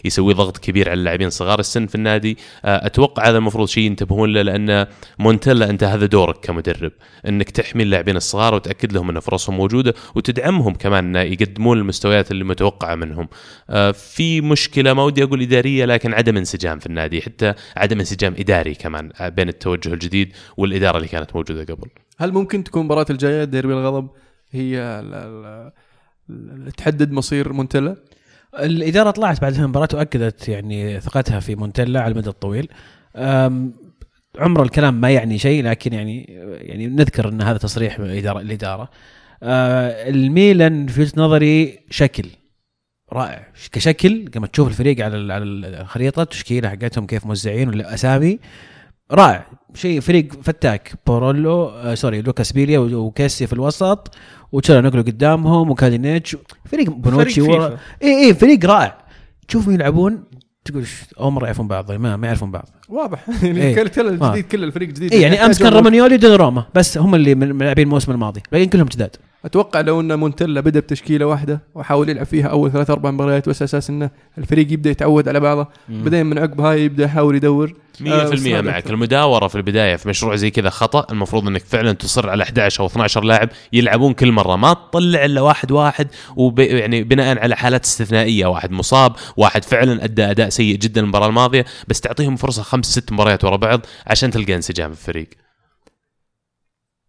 يسوي 0.06 0.34
ضغط 0.34 0.58
كبير 0.58 0.90
على 0.90 1.00
اللاعبين 1.00 1.30
صغار 1.30 1.60
السن 1.60 1.88
في 1.88 1.96
النادي. 1.96 2.38
أتوقع 2.66 3.30
هذا 3.30 3.38
المفروض 3.38 3.68
شيء 3.68 3.84
ينتبهون 3.84 4.34
له 4.34 4.42
لأن 4.42 4.86
مونتيلا 5.20 5.70
انت 5.70 5.84
هذا 5.84 6.06
دورك. 6.06 6.41
كمدرب 6.42 6.92
إنك 7.28 7.50
تحمي 7.50 7.84
اللاعبين 7.84 8.16
الصغار 8.16 8.54
وتأكد 8.56 8.94
لهم 8.94 9.10
إن 9.10 9.20
فرصهم 9.20 9.58
موجودة 9.58 9.94
وتدعمهم 10.16 10.74
كمان 10.74 11.06
إنه 11.06 11.20
يقدمون 11.20 11.78
المستويات 11.78 12.32
اللي 12.32 12.44
متوقعة 12.44 12.96
منهم. 12.96 13.28
آه، 13.70 13.92
في 13.92 14.42
مشكلة 14.42 14.94
ما 14.94 15.04
ودي 15.04 15.24
أقول 15.24 15.42
إدارية 15.42 15.86
لكن 15.86 16.14
عدم 16.14 16.38
انسجام 16.38 16.80
في 16.80 16.86
النادي 16.86 17.22
حتى 17.22 17.54
عدم 17.78 18.00
انسجام 18.00 18.36
إداري 18.40 18.74
كمان 18.76 19.12
آه، 19.20 19.30
بين 19.30 19.50
التوجه 19.50 19.94
الجديد 19.94 20.34
والإدارة 20.58 20.98
اللي 20.98 21.08
كانت 21.08 21.36
موجودة 21.36 21.74
قبل. 21.74 21.88
هل 22.18 22.32
ممكن 22.32 22.64
تكون 22.64 22.82
المباراه 22.82 23.06
الجاية 23.10 23.44
ديربي 23.44 23.74
الغضب 23.74 24.10
هي 24.52 25.02
تحدد 26.78 27.12
مصير 27.12 27.54
مونتيلا؟ 27.54 27.96
الإدارة 28.60 29.12
طلعت 29.12 29.42
بعد 29.42 29.54
المباراه 29.54 29.90
وأكدت 29.94 30.50
يعني 30.50 31.00
ثقتها 31.00 31.40
في 31.40 31.56
مونتيلا 31.56 32.02
على 32.02 32.12
المدى 32.12 32.30
الطويل 32.30 32.68
عمر 34.40 34.64
الكلام 34.64 35.02
ما 35.02 35.10
يعني 35.10 35.38
شيء 35.38 35.64
لكن 35.64 35.94
يعني 35.94 36.24
يعني 36.62 36.88
نذكر 36.88 37.30
إن 37.30 37.42
هذا 37.42 37.58
تصريح 37.58 38.00
من 38.00 38.06
الإدارة. 38.06 38.40
الاداره 38.40 38.90
آه، 39.44 40.10
الميلان 40.10 40.88
في 40.88 41.02
وجهة 41.02 41.12
نظري 41.18 41.80
شكل 41.90 42.26
رائع. 43.14 43.48
كشكل 43.72 44.26
لما 44.36 44.48
تشوف 44.48 44.68
الفريق 44.68 45.06
على 45.06 45.34
على 45.34 45.44
الخريطة 45.44 46.22
التشكيلة 46.22 46.70
حقتهم 46.70 47.06
كيف 47.06 47.26
موزعين 47.26 47.70
والاسامي 47.70 48.40
رائع. 49.12 49.46
شيء 49.74 50.00
فريق 50.00 50.34
فتاك 50.42 50.92
بوريني 51.08 51.66
آه 51.70 51.94
سوري 51.96 52.22
لوكاس 52.22 52.52
بيليا 52.52 52.80
وكيسي 52.80 53.48
في 53.48 53.54
الوسط 53.54 54.16
وتشالانوغلو 54.52 55.02
قدامهم 55.02 55.70
وكالينيتش 55.70 56.38
فريق 56.66 56.90
بونوتشي 56.90 57.42
ورا. 57.42 57.78
اي 58.04 58.26
اي 58.26 58.34
فريق 58.34 58.66
رائع. 58.66 58.98
تشوفهم 59.48 59.74
يلعبون 59.74 60.24
تقول 60.66 60.88
"ش- 60.88 61.04
اول 61.20 61.32
مره 61.32 61.46
يعرفون 61.46 61.68
بعض 61.68 61.92
ما, 61.92 62.18
ما 62.18 62.28
يعرفون 62.28 62.52
بعض. 62.52 62.70
واضح. 62.92 63.20
يعني 63.44 63.62
إيه. 63.62 63.76
كل 63.76 63.88
كل 63.88 64.08
آه. 64.08 64.10
الجديد 64.10 64.46
كل 64.46 64.64
الفريق 64.64 64.90
جديد 64.90 65.14
اي 65.14 65.22
يعني 65.22 65.46
أمس 65.46 65.60
كان. 65.64 65.74
رومانيولي 65.74 66.16
ودوناروما 66.16 66.64
بس 66.76 66.98
هم 66.98 67.16
اللي 67.16 67.36
من- 67.36 67.56
من 67.56 67.64
لاعبين 67.64 67.86
الموسم 67.86 68.12
الماضي 68.12 68.42
باقيين 68.52 68.70
كلهم 68.70 68.86
جداد. 68.88 69.16
أتوقع 69.46 69.82
لو 69.82 70.00
إن 70.02 70.20
مونتلا 70.20 70.62
بدأ 70.62 70.80
بتشكيلة 70.80 71.26
واحدة 71.26 71.62
وحاول 71.76 72.10
يلعب 72.10 72.26
فيها 72.26 72.48
أول 72.48 72.72
ثلاث 72.72 72.90
أربع 72.90 73.12
مباريات 73.12 73.50
بس 73.50 73.62
أساس 73.62 73.90
إنه 73.90 74.10
الفريق 74.38 74.74
يبدأ 74.74 74.90
يتعود 74.90 75.28
على 75.28 75.40
بعضه. 75.40 75.68
بعدين 75.90 76.26
من 76.26 76.40
عقب 76.40 76.62
هاي 76.62 76.86
يبدأ 76.86 77.04
يحاول 77.04 77.36
يدور. 77.36 77.74
100% 78.02 78.58
آه، 78.58 78.62
معك. 78.62 78.90
المداورة 78.90 79.48
في 79.48 79.56
البداية 79.56 79.96
في 79.96 80.10
مشروع 80.10 80.36
زي 80.36 80.50
كذا 80.52 80.70
خطأ. 80.70 81.06
المفروض 81.12 81.48
إنك 81.48 81.62
فعلا 81.66 81.92
تصر 81.92 82.30
على 82.30 82.44
11 82.44 82.82
أو 82.82 82.86
12 82.88 83.24
لاعب 83.24 83.50
يلعبون 83.74 84.14
كل 84.14 84.32
مرة. 84.32 84.56
ما 84.56 84.74
تطلع 84.74 85.26
إلا 85.26 85.42
واحد 85.42 85.72
واحد 85.72 86.08
وب 86.36 86.60
يعني 86.60 87.04
بناء 87.04 87.40
على 87.40 87.56
حالات 87.56 87.84
استثنائية. 87.86 88.46
واحد 88.46 88.72
مصاب 88.72 89.14
واحد 89.38 89.64
فعلا 89.64 90.04
أدى 90.04 90.24
أداء 90.24 90.50
سيء 90.50 90.76
جدا 90.76 91.02
المباراة 91.02 91.28
الماضية 91.28 91.66
بس 91.88 92.02
تعطيهم 92.02 92.36
فرصة 92.36 92.64
خمس 92.82 92.92
ست 92.92 93.12
مباريات 93.12 93.44
ورا 93.44 93.56
بعض 93.56 93.82
عشان 94.08 94.32
تلقى 94.32 94.56
انسجام 94.56 94.94
في 94.94 95.00
الفريق. 95.00 95.30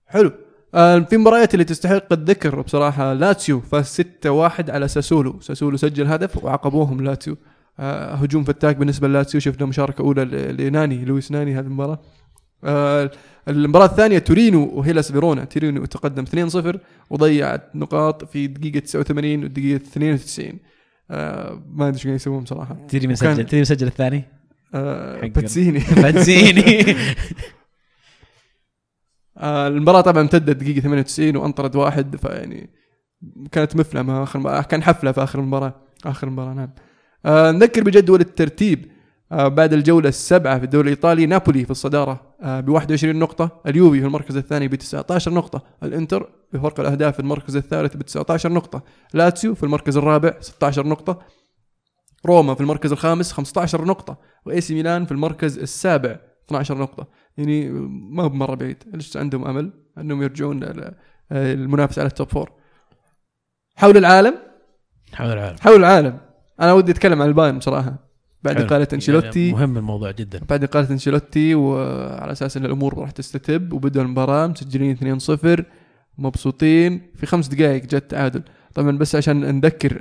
حلو. 0.06 0.32
آه 0.74 0.98
في 0.98 1.16
مباريات 1.16 1.54
اللي 1.54 1.64
تستحق 1.64 2.12
الذكر 2.12 2.60
بصراحة 2.60 3.12
لاتسيو 3.12 3.60
فاز 3.60 4.00
6-1 4.00 4.70
على 4.70 4.88
ساسولو. 4.88 5.40
ساسولو 5.40 5.76
سجل 5.76 6.06
هدف 6.06 6.44
وعاقبوهم 6.44 7.00
لاتسيو. 7.04 7.36
آه 7.78 8.14
هجوم 8.14 8.44
فتاك 8.44 8.76
بالنسبة 8.76 9.08
للاتسيو 9.08 9.40
شفنا 9.40 9.66
مشاركة 9.66 10.02
أولى 10.02 10.24
ل- 10.24 10.56
لناني 10.66 11.04
لويس 11.04 11.30
ناني 11.32 11.54
هذه 11.54 11.64
المباراة. 11.64 12.00
آه 12.64 13.10
المباراة 13.48 13.86
الثانية 13.86 14.18
تورينو 14.18 14.70
وهيلاس 14.74 15.12
فيرونا. 15.12 15.44
تورينو 15.44 15.84
تقدم 15.84 16.24
2-0 16.24 16.78
وضيعت 17.10 17.76
نقاط 17.76 18.24
في 18.24 18.46
دقيقة 18.46 18.78
89 18.78 19.44
ودقيقة 19.44 19.76
92 19.76 20.58
آه 21.10 21.62
ما 21.66 21.88
أدري 21.88 21.94
إيش 21.96 22.04
قاعد 22.04 22.16
يسوون 22.16 22.42
بصراحة. 22.42 22.76
تدري 22.88 23.06
من 23.06 23.14
سجل 23.14 23.44
تدري 23.44 23.58
من 23.58 23.64
سجل 23.64 23.86
الثاني؟ 23.86 24.24
آه 24.74 25.26
باتسيني 25.26 25.80
فانزيني 25.80 26.84
آه، 29.38 29.68
المباراة 29.68 30.00
طبعا 30.00 30.22
امتدت 30.22 30.56
دقيقة 30.56 30.80
98 30.80 31.36
وانطرد 31.36 31.76
واحد 31.76 32.16
فيعني 32.16 32.70
كانت 33.52 33.76
مفلمة 33.76 34.22
آخر 34.22 34.38
مباراة 34.38 34.62
كان 34.62 34.82
حفلة 34.82 35.12
في 35.12 35.22
آخر 35.22 35.38
المباراة 35.38 35.74
آخر 36.06 36.26
المباراة 36.26 36.54
نعم. 36.54 36.70
آه 37.26 37.50
نذكر 37.50 37.84
بجدول 37.84 38.20
الترتيب 38.20 38.86
آه 39.32 39.48
بعد 39.48 39.72
الجولة 39.72 40.08
السابعة 40.08 40.58
في 40.58 40.64
الدوري 40.64 40.84
الإيطالي 40.84 41.26
نابولي 41.26 41.64
في 41.64 41.70
الصدارة 41.70 42.34
آه 42.42 42.60
ب 42.60 42.68
21 42.68 43.16
نقطة 43.16 43.60
اليوفي 43.66 44.00
في 44.00 44.06
المركز 44.06 44.36
الثاني 44.36 44.68
ب 44.68 44.74
19 44.74 45.34
نقطة 45.34 45.62
الإنتر 45.82 46.28
بفرق 46.52 46.80
الأهداف 46.80 47.14
في 47.14 47.20
المركز 47.20 47.56
الثالث 47.56 47.96
ب 47.96 48.02
19 48.02 48.52
نقطة 48.52 48.82
لاتسيو 49.14 49.54
في 49.54 49.62
المركز 49.62 49.96
الرابع 49.96 50.34
16 50.40 50.86
نقطة 50.86 51.18
روما 52.26 52.54
في 52.54 52.60
المركز 52.60 52.92
الخامس 52.92 53.32
15 53.32 53.84
نقطة 53.84 54.18
وإي 54.46 54.60
سي 54.60 54.74
ميلان 54.74 55.04
في 55.04 55.12
المركز 55.12 55.58
السابع 55.58 56.18
12 56.46 56.78
نقطة. 56.78 57.08
يعني 57.36 57.70
ما 57.90 58.22
هو 58.22 58.28
بمرة 58.28 58.54
بعيد. 58.54 58.84
لسه 58.94 59.20
عندهم 59.20 59.44
أمل؟ 59.44 59.72
انهم 59.98 60.22
يرجعون 60.22 60.60
المنافسة 61.32 62.00
على 62.00 62.08
ال 62.08 62.13
top 62.13 62.28
four 62.28 62.52
حول 63.76 63.96
العالم؟ 63.96 64.34
حول 65.12 65.32
العالم. 65.32 65.56
حول 65.60 65.76
العالم. 65.76 66.18
أنا 66.60 66.72
ودي 66.72 66.92
أتكلم 66.92 67.22
عن 67.22 67.28
البايرن 67.28 67.58
بصراحة. 67.58 68.12
بعد. 68.42 68.60
اقالة 68.60 68.88
أنشيلوتي. 68.92 69.48
يعني 69.48 69.52
مهم 69.52 69.76
الموضوع 69.76 70.10
جدا. 70.10 70.40
بعد 70.48 70.64
اقالة 70.64 70.90
أنشيلوتي 70.90 71.54
وعلى 71.54 72.32
أساس 72.32 72.56
إن 72.56 72.64
الأمور 72.64 72.98
راح 72.98 73.10
تستتب 73.10 73.72
وبدأوا 73.72 74.04
المباراة 74.04 74.46
مسجلين 74.46 74.96
2-0 74.96 75.64
مبسوطين. 76.18 77.10
في 77.16 77.26
خمس 77.26 77.48
دقائق 77.48 77.82
جت 77.82 78.10
تعادل 78.10 78.42
طبعا 78.74 78.98
بس 78.98 79.14
عشان 79.14 79.56
نذكر 79.56 79.98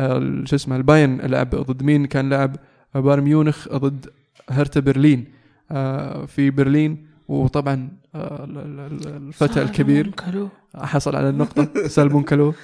آه، 0.00 0.42
شو 0.44 0.56
اسمه 0.56 0.76
البايرن 0.76 1.20
لعب 1.20 1.50
ضد 1.50 1.82
مين؟ 1.82 2.06
كان 2.06 2.30
لعب 2.30 2.56
بايرن 2.94 3.22
ميونخ 3.22 3.68
ضد 3.68 4.06
هرتا 4.50 4.80
برلين. 4.80 5.24
آه، 5.70 6.24
في 6.26 6.50
برلين 6.50 7.06
وطبعا 7.28 7.88
آه، 8.14 8.44
ال- 8.44 8.58
ال- 8.58 8.80
ال- 9.06 9.16
الفتى 9.16 9.62
الكبير. 9.62 10.10
حصل 10.74 11.16
على 11.16 11.28
النقطة 11.28 11.88
سالمون 11.88 12.22
كالو. 12.22 12.54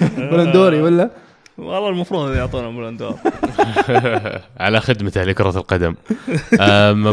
بالون 0.00 0.46
دور 0.46 0.80
ولا؟ 0.86 1.10
والله 1.58 1.88
المفروض 1.88 2.34
يعطونا 2.34 2.68
بالون 2.70 2.92
دور. 2.92 3.14
على 4.60 4.80
خدمته 4.80 5.24
لكرة 5.24 5.58
القدم. 5.58 5.94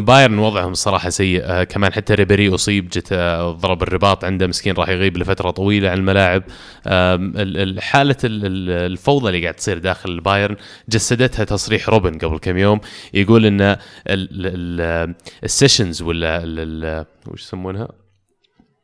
بايرن 0.06 0.40
وضعهم 0.40 0.72
الصراحة 0.72 1.10
سيء. 1.10 1.42
أه، 1.44 1.64
كمان 1.64 1.94
حتى 1.94 2.14
ريبيري 2.14 2.54
أصيب 2.56 2.90
جت 2.90 3.08
أه، 3.12 3.52
ضرب 3.52 3.84
الرباط 3.84 4.24
عنده 4.26 4.48
مسكين 4.48 4.74
راح 4.76 4.90
يغيب 4.90 5.18
لفترة 5.18 5.52
طويلة 5.52 5.90
عن 5.90 5.98
الملاعب. 5.98 6.44
أم، 6.88 7.34
ال- 7.38 7.58
ال- 7.58 7.82
حالة 7.82 8.16
ال- 8.24 8.46
ال- 8.46 8.92
الفوضى 8.92 9.28
اللي 9.30 9.42
قاعد 9.42 9.54
تصير 9.54 9.78
داخل 9.78 10.10
البايرن 10.12 10.56
جسدتها 10.90 11.44
تصريح 11.44 11.90
روبن 11.90 12.18
قبل 12.18 12.38
كم 12.40 12.58
يوم 12.58 12.80
يقول 13.14 13.46
إن 13.46 13.62
ال- 13.62 13.78
ال- 14.08 15.16
ال 15.44 15.50
sessions 15.50 16.02
ولا 16.02 16.38
ال- 16.44 16.60
ال- 16.86 17.06
وش 17.28 17.42
يسمونها؟ 17.42 17.88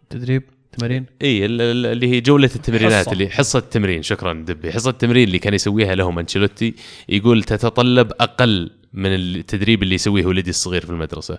تدريب. 0.09 0.43
تمارين 0.77 1.05
اي 1.21 1.45
ال- 1.45 1.61
ال- 1.61 1.85
اللي 1.85 2.07
هي 2.07 2.21
جولة 2.21 2.49
التمرينات 2.55 2.93
حصة. 3.05 3.11
اللي 3.11 3.29
حصة 3.29 3.59
التمرين. 3.59 4.03
شكرا 4.03 4.33
دبي. 4.33 4.71
حصة 4.71 4.89
التمرين 4.89 5.27
اللي 5.27 5.39
كان 5.39 5.53
يسويها 5.53 5.95
لهم 5.95 6.19
أنشيلوتي 6.19 6.73
يقول 7.09 7.43
تتطلب 7.43 8.11
أقل 8.19 8.71
من 8.93 9.15
التدريب 9.15 9.83
اللي 9.83 9.95
يسويه 9.95 10.25
ولدي 10.25 10.49
الصغير 10.49 10.85
في 10.85 10.89
المدرسة. 10.89 11.37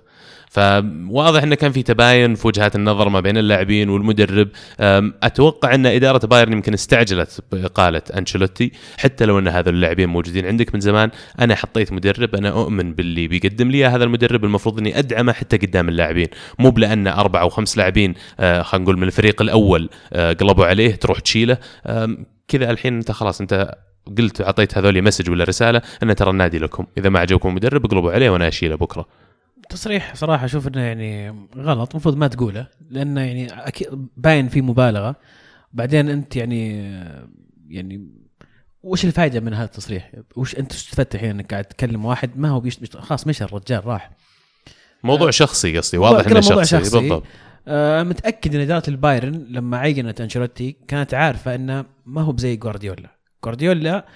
فواضح 0.53 1.43
إنه 1.43 1.55
كان 1.55 1.73
في 1.73 1.83
تباين 1.83 2.35
في 2.35 2.47
وجهات 2.47 2.77
النظر 2.77 3.09
ما 3.09 3.21
بين 3.21 3.37
اللاعبين 3.37 3.89
والمدرب. 3.89 4.49
أتوقع 5.23 5.75
إن 5.75 5.87
إدارة 5.87 6.27
بايرن 6.27 6.53
يمكن 6.53 6.75
استعجلت 6.75 7.45
باقاله 7.53 8.03
أنشيلوتي 8.17 8.73
حتى 8.99 9.25
لو 9.25 9.39
إن 9.39 9.49
هذا 9.49 9.71
اللاعبين 9.71 10.09
موجودين 10.09 10.47
عندك 10.47 10.75
من 10.75 10.81
زمان. 10.81 11.11
أنا 11.41 11.55
حطيت 11.55 11.93
مدرب 11.93 12.35
أنا 12.35 12.49
أؤمن 12.49 12.95
باللي 12.95 13.29
بيقدم 13.29 13.71
لي 13.71 13.85
هذا 13.85 14.05
المدرب. 14.05 14.45
المفروض 14.45 14.79
إني 14.79 14.99
أدعمه 14.99 15.33
حتى 15.33 15.57
قدام 15.57 15.89
اللاعبين. 15.89 16.29
مو 16.59 16.71
بلأن 16.71 17.07
أربع 17.07 17.41
أو 17.41 17.49
خمس 17.49 17.79
لاعبين 17.79 18.15
آه، 18.41 18.63
خلينا 18.63 18.85
نقول 18.85 18.97
من 18.97 19.03
الفريق 19.03 19.43
الأول 19.43 19.91
آه، 20.13 20.33
قلبوا 20.33 20.67
عليه 20.67 20.95
تروح 20.95 21.21
تشيله. 21.21 21.59
كذا 22.49 22.71
الحين 22.71 22.97
أنت 22.97 23.13
خلاص 23.13 23.41
أنت 23.41 23.75
قلت 24.19 24.41
أعطيت 24.41 24.79
هذول 24.79 25.03
مسج 25.03 25.31
ولا 25.31 25.45
رسالة 25.45 25.83
ان 26.03 26.15
ترى 26.15 26.31
النادي 26.31 26.59
لكم. 26.59 26.87
إذا 26.99 27.09
ما 27.09 27.19
عجبكم 27.19 27.55
مدرب 27.55 27.85
اقلبوا 27.85 28.13
عليه 28.13 28.31
وأنا 28.31 28.49
أشيله 28.49 28.75
بكرة. 28.75 29.22
تصريح 29.73 30.15
صراحة 30.15 30.45
أشوف 30.45 30.69
إنه 30.69 30.81
يعني 30.81 31.47
غلط 31.57 31.91
المفروض 31.91 32.17
ما 32.17 32.27
تقوله 32.29 32.67
لأنه 32.91 33.21
يعني 33.21 33.47
أكيد 33.53 33.89
باين 34.17 34.49
في 34.49 34.63
مبالغة. 34.63 35.17
بعدين 35.73 36.09
أنت 36.09 36.37
يعني 36.37 36.83
يعني 37.69 38.09
وش 38.83 39.05
الفائده 39.05 39.41
من 39.41 39.55
هذا 39.55 39.65
التصريح؟ 39.65 40.13
وش 40.37 40.57
أنت 40.57 40.73
استفدت 40.73 41.15
الحين 41.15 41.31
إنك 41.31 41.51
قاعد 41.51 41.65
تكلم 41.65 42.05
واحد؟ 42.05 42.31
ما 42.37 42.49
هو 42.49 42.61
بيش 42.61 42.79
خلاص 42.97 43.27
مشى 43.27 43.45
الرجال 43.45 43.87
راح. 43.87 44.11
موضوع 45.05 45.31
شخصي 45.31 45.79
قصدي 45.79 45.99
واضح 45.99 46.27
إنه 46.27 46.41
شخصي, 46.41 46.65
شخصي. 46.65 47.01
بالضبط. 47.01 47.25
آه 47.69 48.03
متأكد 48.03 48.55
إن 48.55 48.61
إدارة 48.61 48.83
البايرن 48.89 49.47
لما 49.49 49.79
عينت 49.79 50.21
أنشيلوتي 50.21 50.77
كانت 50.89 51.15
عارفة 51.15 51.55
إنه 51.55 51.85
ما 52.07 52.23
هو 52.23 52.33
بزي 52.33 52.57
جوارديولا. 52.57 53.17
جوارديولا 53.45 54.07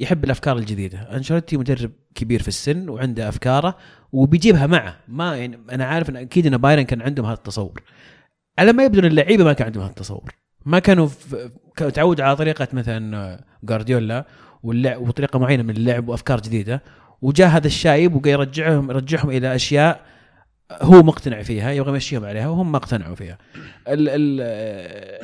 يحب 0.00 0.24
الأفكار 0.24 0.56
الجديدة. 0.58 0.98
أنشيلوتي 0.98 1.56
مدرب 1.56 1.90
كبير 2.14 2.42
في 2.42 2.48
السن 2.48 2.88
وعنده 2.88 3.28
أفكاره 3.28 3.76
وبيجيبها 4.12 4.66
معه. 4.66 4.96
ما 5.08 5.36
يعني 5.36 5.58
أنا 5.72 5.84
عارف 5.84 6.10
إن 6.10 6.16
أكيد 6.16 6.46
إن 6.46 6.56
بايرن 6.56 6.82
كان 6.82 7.02
عندهم 7.02 7.26
هذا 7.26 7.34
التصور. 7.34 7.82
على 8.58 8.72
ما 8.72 8.84
يبدو 8.84 9.00
إن 9.00 9.04
اللعيبة 9.04 9.44
ما 9.44 9.52
كان 9.52 9.66
عندهم 9.66 9.82
هذا 9.82 9.90
التصور. 9.90 10.32
ما 10.66 10.78
كانوا 10.78 11.08
كانوا 11.76 11.90
تعودوا 11.90 12.24
على 12.24 12.36
طريقة 12.36 12.68
مثلا 12.72 13.44
جوارديولا 13.64 14.26
واللعب 14.62 15.08
وطريقة 15.08 15.38
معينة 15.38 15.62
من 15.62 15.76
اللعب 15.76 16.08
وأفكار 16.08 16.40
جديدة. 16.40 16.82
وجاء 17.22 17.48
هذا 17.48 17.66
الشايب 17.66 18.14
وقا 18.16 18.30
يرجعهم 18.30 18.90
يرجعهم 18.90 19.30
إلى 19.30 19.54
أشياء 19.54 20.00
هو 20.82 21.02
مقتنع 21.02 21.42
فيها 21.42 21.70
يبغى 21.70 21.90
يمشيهم 21.90 22.24
عليها 22.24 22.48
وهم 22.48 22.72
ما 22.72 22.76
اقتنعوا 22.76 23.14
فيها. 23.14 23.38
ال 23.88 24.08
ال 24.08 24.40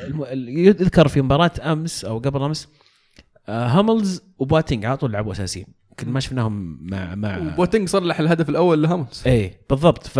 الم- 0.06 0.24
ال- 0.24 0.48
يذكر 0.48 1.08
في 1.08 1.22
مباراة 1.22 1.50
أمس 1.62 2.04
أو 2.04 2.18
قبل 2.18 2.42
أمس 2.42 2.68
آه، 3.48 3.66
هاملز 3.66 4.22
وبواتينج 4.38 4.84
على 4.84 4.96
طول 4.96 5.12
لعبوا 5.12 5.32
أساسيين. 5.32 5.66
يمكن 6.02 6.12
ما 6.12 6.20
شفناهم 6.20 6.78
مع 6.82 7.14
مع 7.14 7.38
بوتينج 7.38 7.88
صلح 7.88 8.20
الهدف 8.20 8.48
الأول 8.48 8.82
لهاملز 8.82 9.22
اي 9.26 9.54
بالضبط. 9.70 10.06
ف 10.06 10.18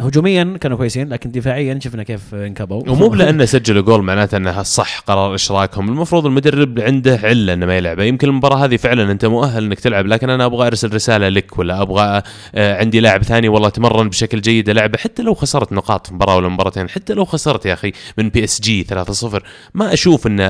هجوميا 0.00 0.58
كانوا 0.60 0.76
كويسين 0.76 1.08
لكن 1.08 1.30
دفاعيا 1.30 1.78
شفنا 1.82 2.02
كيف 2.02 2.34
انكبوا. 2.34 2.82
ومو 2.90 3.08
بلأنه 3.08 3.44
سجلوا 3.44 3.82
جول 3.82 4.02
معناته 4.02 4.36
انها 4.36 4.62
صح 4.62 4.98
قرار 5.00 5.34
إشراكهم. 5.34 5.88
المفروض 5.88 6.26
المدرب 6.26 6.80
عنده 6.80 7.20
علة 7.24 7.52
أنه 7.52 7.66
ما 7.66 7.76
يلعبه 7.76 8.04
يمكن 8.04 8.28
المباراة 8.28 8.56
هذه 8.64 8.76
فعلا 8.76 9.12
أنت 9.12 9.24
مؤهل 9.24 9.64
أنك 9.64 9.80
تلعب 9.80 10.06
لكن 10.06 10.30
أنا 10.30 10.44
أبغى 10.44 10.66
أرسل 10.66 10.94
رسالة 10.94 11.28
لك 11.28 11.58
ولا 11.58 11.82
أبغى 11.82 12.22
آه، 12.54 12.78
عندي 12.80 13.00
لاعب 13.00 13.22
ثاني 13.22 13.48
والله 13.48 13.68
تمرن 13.68 14.08
بشكل 14.08 14.40
جيد 14.40 14.68
العبه 14.68 14.98
حتى 14.98 15.22
لو 15.22 15.34
خسرت 15.34 15.72
نقاط 15.72 16.06
في 16.06 16.14
مباراة 16.14 16.36
ولا 16.36 16.48
مباراتين 16.48 16.88
حتى 16.88 17.14
لو 17.14 17.24
خسرت 17.24 17.66
يا 17.66 17.72
أخي 17.72 17.92
من 18.18 18.28
PSG 18.28 18.84
3-0 18.84 19.38
ما 19.74 19.92
أشوف 19.92 20.26
أن 20.26 20.40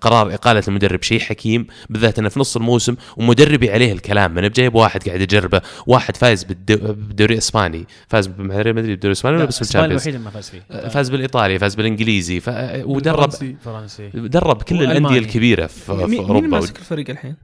قرار 0.00 0.34
إقالة 0.34 0.62
المدرب 0.68 1.02
شيء 1.02 1.20
حكيم 1.20 1.66
بالذات 1.90 2.18
أنه 2.18 2.28
في 2.28 2.40
نص 2.40 2.56
الموسم 2.56 2.94
ومدربي 3.16 3.70
عليه 3.70 3.92
الكلام. 3.92 4.38
أنا 4.38 4.48
بجايب 4.48 4.74
واحد 4.74 5.02
قاعد 5.08 5.20
يجربه 5.20 5.60
واحد 5.86 6.16
فايز 6.16 6.44
بالدو- 6.44 6.84
بالدوري 6.92 7.32
الإسباني 7.34 7.84
فاز 8.08 8.28
مع 8.38 8.58
مدريد. 8.58 8.93
بالدوري 8.94 9.12
الاسباني 9.12 9.36
ولا 9.36 9.44
بس 9.44 9.58
بال 9.58 9.64
Champions 9.64 9.92
الوحيد 9.92 10.14
اللي 10.14 10.24
ما 10.24 10.30
فاز 10.30 10.50
فيه 10.50 10.88
فاز 10.88 11.10
بالإيطالي 11.10 11.58
فاز 11.58 11.74
بالإنجليزي 11.74 12.40
ف... 12.40 12.48
ودرب. 12.84 13.30
فرنسي 13.64 14.10
درب 14.14 14.62
كل. 14.62 14.82
الأندية 14.82 15.18
الكبيرة 15.18 15.66
في, 15.66 15.80
في 15.84 15.92
مين 15.92 16.06
مين 16.08 16.20
أوروبا 16.20 16.46
ماسك 16.46 16.78
الفريق 16.78 17.10
الحين؟ 17.10 17.36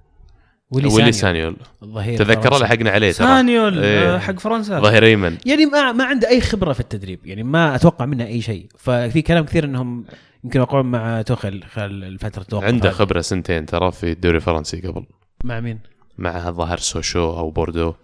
ولي 0.71 0.89
ولي 0.89 1.13
سانيول 1.13 1.57
الظهير 1.83 2.19
تذكر. 2.19 2.59
لحقنا 2.59 2.91
عليه 2.91 3.13
ترى 3.13 3.27
سانيول 3.27 3.79
إيه. 3.79 4.15
آه، 4.15 4.19
حق 4.19 4.39
فرنسا 4.39 4.81
ظهير 4.81 5.05
أيمن 5.05 5.37
يعني 5.47 5.67
ما 5.67 5.93
ما 5.93 6.05
عنده 6.05 6.29
أي 6.29 6.41
خبرة 6.41 6.73
في 6.73 6.81
التدريب 6.81 7.27
يعني 7.27 7.43
ما 7.43 7.75
أتوقع 7.75 8.07
منه 8.07 8.27
أي 8.27 8.41
شيء 8.41 8.67
ففي 8.79 9.23
كلام 9.23 9.45
كثير 9.45 9.65
إنهم 9.65 10.05
يمكن 10.45 10.59
يوقعون 10.59 10.87
مع 10.87 11.23
توخل 11.23 11.63
خلال 11.63 12.05
الفترة 12.05 12.43
التوقف 12.43 12.65
عنده. 12.65 12.91
خبرة 12.91 13.21
سنتين 13.21 13.67
ترى 13.67 13.93
في 13.93 14.13
الدوري 14.13 14.37
الفرنسي 14.37 14.81
قبل 14.81 15.05
مع 15.45 15.61
مين؟ 15.61 15.79
مع 16.19 16.49
الظاهر 16.49 16.79
سوشو 16.79 17.39
أو 17.39 17.51
بوردو 17.51 17.95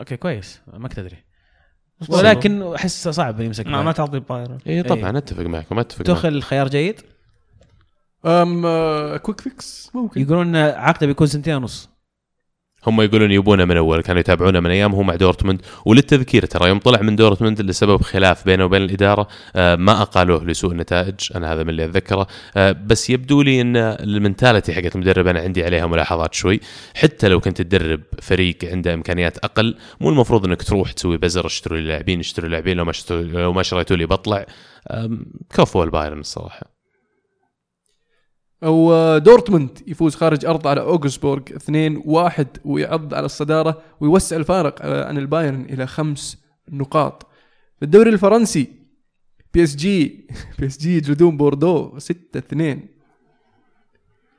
أوكي 0.00 0.16
كويس 0.16 0.60
ما 0.72 0.88
تدري 0.88 1.16
ولكن 2.08 2.74
أحس 2.74 3.08
صعب 3.08 3.40
يمسك 3.40 3.66
ما, 3.66 3.82
ما 3.82 3.92
تعطي 3.92 4.20
بايرن. 4.20 4.58
اي 4.66 4.82
طبعا 4.82 5.10
إيه. 5.10 5.18
أتفق 5.18 5.42
معكم 5.42 5.78
أتفق 5.78 6.00
معكم. 6.00 6.12
توخل 6.14 6.42
خيار 6.42 6.68
جيد؟ 6.68 7.00
أم 8.26 8.66
آه، 8.66 9.16
quick 9.16 9.40
fix 9.40 9.90
ممكن. 9.94 10.20
يقولون 10.20 10.56
إن 10.56 10.74
عقده 10.76 11.06
بيكون 11.06 11.26
سنتين 11.26 11.54
ونص. 11.54 11.91
هم 12.86 13.00
يقولون 13.00 13.30
يبونه 13.32 13.64
من 13.64 13.76
أول 13.76 14.02
كانوا 14.02 14.20
يتابعونه 14.20 14.60
من 14.60 14.70
أيام 14.70 14.94
هو 14.94 15.02
مع 15.02 15.14
دورتموند. 15.14 15.62
وللتذكير 15.84 16.46
ترى 16.46 16.68
يوم 16.68 16.78
طلع 16.78 17.02
من 17.02 17.16
دورتموند 17.16 17.60
لسبب 17.60 18.02
خلاف 18.02 18.44
بينه 18.44 18.64
وبين 18.64 18.82
الإدارة 18.82 19.28
آه، 19.56 19.76
ما 19.76 20.02
أقالوه 20.02 20.44
لسوء 20.44 20.72
النتائج 20.72 21.14
أنا 21.34 21.52
هذا 21.52 21.62
من 21.62 21.70
اللي 21.70 21.84
أتذكره. 21.84 22.26
آه، 22.56 22.72
بس 22.86 23.10
يبدو 23.10 23.42
لي 23.42 23.60
إن 23.60 23.76
ال 23.76 23.86
mentality 23.86 24.74
حقت 24.74 24.96
المدرب 24.96 25.26
أنا 25.26 25.40
عندي 25.40 25.64
عليها 25.64 25.86
ملاحظات 25.86 26.34
شوي. 26.34 26.60
حتى 26.94 27.28
لو 27.28 27.40
كنت 27.40 27.62
تدرب 27.62 28.00
فريق 28.22 28.58
عنده 28.64 28.94
إمكانيات 28.94 29.38
أقل 29.38 29.76
مو 30.00 30.08
المفروض 30.08 30.46
إنك 30.46 30.62
تروح 30.62 30.92
تسوي 30.92 31.16
بزر 31.16 31.46
اشتروا 31.46 31.78
لي 31.78 31.88
لاعبين 31.88 32.20
اشتروا 32.20 32.48
لاعبين 32.48 32.76
لو 32.76 32.84
ما 32.84 32.92
لو 33.10 33.52
ما 33.52 33.62
شريتوا 33.62 33.96
لي 33.96 34.06
بطلع. 34.06 34.46
كفو 35.50 35.82
البايرن 35.82 36.20
الصراحة. 36.20 36.71
أو 38.64 39.18
دورتموند 39.18 39.78
يفوز 39.86 40.14
خارج 40.14 40.44
ارضه 40.46 40.70
على 40.70 40.80
أوغسبورغ 40.80 41.42
2-1 41.42 42.44
ويعض 42.64 43.14
على 43.14 43.26
الصدارة 43.26 43.82
ويوسع 44.00 44.36
الفارق 44.36 44.74
آه، 44.82 45.08
عن 45.08 45.18
البايرن 45.18 45.60
إلى 45.70 45.86
خمس 45.86 46.38
نقاط 46.70 47.26
في 47.78 47.84
الدوري 47.84 48.10
الفرنسي 48.10 48.68
PSG 49.54 50.26
بي 50.58 50.66
إس 50.66 50.78
جي 50.78 50.96
يجلدون 50.96 51.36
بوردو 51.36 51.98
6-2 51.98 52.00
اللي 52.52 52.78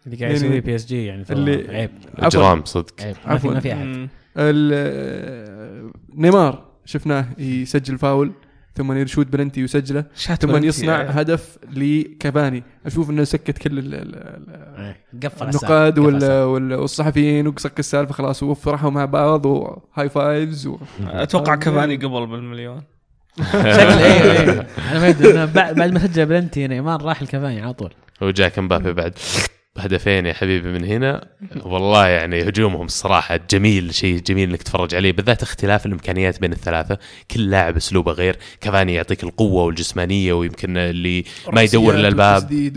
قاعد 0.06 0.22
يعني 0.22 0.34
يسويه 0.34 0.60
بي 0.60 0.76
إس 0.76 0.86
جي 0.86 1.06
يعني 1.06 1.24
اللي- 1.30 1.76
عيب. 1.78 1.92
اجرام 2.16 2.66
صدق 2.66 3.02
عيب 3.02 3.16
ما 3.28 3.38
في. 3.38 3.48
ما 3.48 3.60
في 3.60 3.74
أحد. 3.74 4.10
ال- 4.38 5.92
نيمار 6.16 6.66
شفناه 6.86 7.26
يسجل 7.38 7.98
فاول 7.98 8.32
ثم 8.76 8.92
يشوت 8.98 9.28
بلنتي 9.28 9.62
ويسجله 9.62 10.06
شات 10.16 10.42
ثم 10.42 10.48
بلنتي، 10.52 10.68
يصنع 10.68 10.94
يعني. 11.02 11.10
هدف 11.22 11.58
لكافاني. 11.74 12.64
أشوف 12.86 13.10
إنه 13.10 13.24
سكت 13.24 13.58
كل 13.58 13.80
ال- 13.80 13.94
ال- 13.96 14.16
ال- 14.16 14.80
إيه، 14.80 15.06
قفل 15.24 15.46
النقاد. 15.46 16.00
وال- 16.00 16.44
وال- 16.44 16.74
والصحفيين 16.74 17.48
وسك 17.48 17.80
السالفة 17.80 18.14
خلاص 18.14 18.44
وفرحوا 18.44 18.90
مع 18.90 19.06
بعض 19.06 19.46
و 19.46 20.10
high 20.10 20.35
fives 20.35 20.68
و... 20.68 20.78
أتوقع 21.08 21.56
كفاني 21.56 21.96
قبل 21.96 22.28
بالمليون. 22.28 22.82
شكله 23.52 24.06
إيه 24.06 24.22
إيه. 24.32 24.68
أنا 24.92 25.00
ما 25.00 25.10
أدري 25.10 25.34
بعد 25.46 25.76
بعد 25.76 25.92
ما 25.92 26.00
سجل 26.00 26.26
بلنتي 26.26 26.68
نيمار 26.68 27.02
راح 27.02 27.22
الكفاني 27.22 27.62
على 27.62 27.74
طول. 27.74 27.94
وجاك 28.22 28.60
مبابي 28.60 28.94
بعد. 28.94 29.14
هدفين 29.78 30.26
يا 30.26 30.34
حبيبي 30.34 30.70
من 30.70 30.86
هنا. 30.86 31.28
والله 31.66 32.08
يعني 32.08 32.42
هجومهم 32.50 32.86
الصراحة 32.86 33.40
جميل 33.50 33.94
شيء 33.94 34.20
جميل 34.20 34.50
إنك 34.50 34.64
تتفرج 34.64 34.96
عليه 34.96 35.12
بالذات 35.12 35.44
اختلاف 35.44 35.86
الإمكانيات 35.86 36.42
بين 36.42 36.52
الثلاثة. 36.52 36.98
كل 37.32 37.50
لاعب 37.50 37.76
أسلوبه 37.76 38.12
غير. 38.12 38.38
كافاني 38.62 38.94
يعطيك 38.94 39.24
القوة 39.24 39.64
والجسمانية 39.64 40.34
ويمكن 40.34 40.78
اللي 40.78 41.24
ما 41.54 41.62
يدور 41.62 41.96
الالباب 41.96 42.72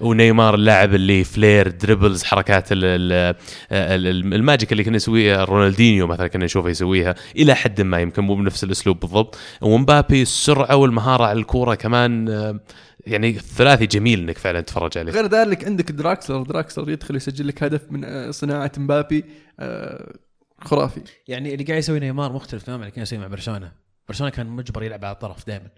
ونيمار 0.00 0.54
اللاعب 0.54 0.94
اللي 0.94 1.24
flair 1.24 1.68
dribbles 1.68 2.24
حركات 2.24 2.72
ال 2.72 2.84
ال 2.84 3.34
ال 3.72 4.34
ال 4.34 4.40
magic 4.40 4.72
اللي 4.72 4.84
كنا 4.84 4.96
نسويها 4.96 5.44
رونالدينيو 5.44 6.06
مثلا 6.06 6.26
كنا 6.28 6.44
نشوفه 6.44 6.68
يسويها 6.68 7.14
إلى 7.36 7.54
حد 7.54 7.80
ما 7.80 8.00
يمكن 8.00 8.22
مو 8.22 8.34
بنفس 8.34 8.64
الأسلوب 8.64 9.00
بالضبط. 9.00 9.38
ومبابي 9.60 10.22
السرعة 10.22 10.76
والمهارة 10.76 11.24
على 11.24 11.38
الكورة 11.38 11.74
كمان 11.74 12.28
آه، 12.28 12.60
يعني 13.06 13.30
الثلاثي 13.30 13.86
جميل 13.86 14.20
إنك 14.20 14.38
فعلا 14.38 14.60
تتفرج 14.60 14.98
عليه. 14.98 15.12
غير 15.12 15.26
ذلك 15.26 15.64
عندك 15.64 15.90
دراكسلر. 15.90 16.42
دراكسلر 16.42 16.90
يدخل 16.90 17.16
يسجل 17.16 17.48
لك 17.48 17.62
هدف 17.62 17.92
من 17.92 18.04
آه، 18.04 18.30
صناعة 18.30 18.72
مبابي 18.76 19.24
آه، 19.60 20.14
خرافي. 20.60 21.00
يعني 21.28 21.52
اللي 21.54 21.64
قاعد 21.64 21.78
يسوي 21.78 22.00
نيمار 22.00 22.32
مختلف 22.32 22.62
تماما 22.62 22.82
اللي 22.82 22.90
كان 22.90 23.02
يسويه 23.02 23.20
مع 23.20 23.26
برشلونة. 23.26 23.72
برشلونة 24.08 24.32
كان 24.32 24.46
مجبر 24.46 24.82
يلعب 24.82 25.04
على 25.04 25.14
الطرف 25.14 25.46
دائما. 25.46 25.68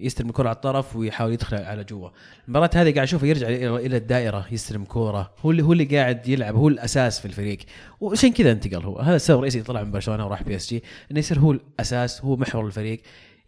يستلم 0.00 0.28
الكرة 0.28 0.48
على 0.48 0.56
الطرف 0.56 0.96
ويحاول 0.96 1.32
يدخل 1.32 1.56
على 1.56 1.84
جوا. 1.84 2.08
المباراة 2.44 2.70
هذه 2.74 2.94
قاعد 2.94 2.98
أشوفه 2.98 3.26
يرجع 3.26 3.48
إلى 3.48 3.76
إلى 3.76 3.96
الدائرة 3.96 4.46
يستلم 4.50 4.84
كورة. 4.84 5.34
هو 5.38 5.50
اللي 5.50 5.62
هو 5.62 5.72
اللي 5.72 5.84
قاعد 5.84 6.28
يلعب 6.28 6.54
هو 6.54 6.68
الأساس 6.68 7.20
في 7.20 7.26
الفريق. 7.26 7.58
وعشان 8.00 8.32
كذا 8.32 8.52
انتقل 8.52 8.82
هو. 8.82 8.98
هذا 8.98 9.16
السبب 9.16 9.38
الرئيسي 9.38 9.62
طلع 9.62 9.82
من 9.82 9.90
برشلونة 9.90 10.26
وراح 10.26 10.42
بي 10.42 10.56
إس 10.56 10.70
جي 10.70 10.82
إنه 11.10 11.18
يصير 11.18 11.38
هو 11.38 11.52
الأساس 11.52 12.20
هو 12.20 12.36
محور 12.36 12.66
الفريق. 12.66 13.00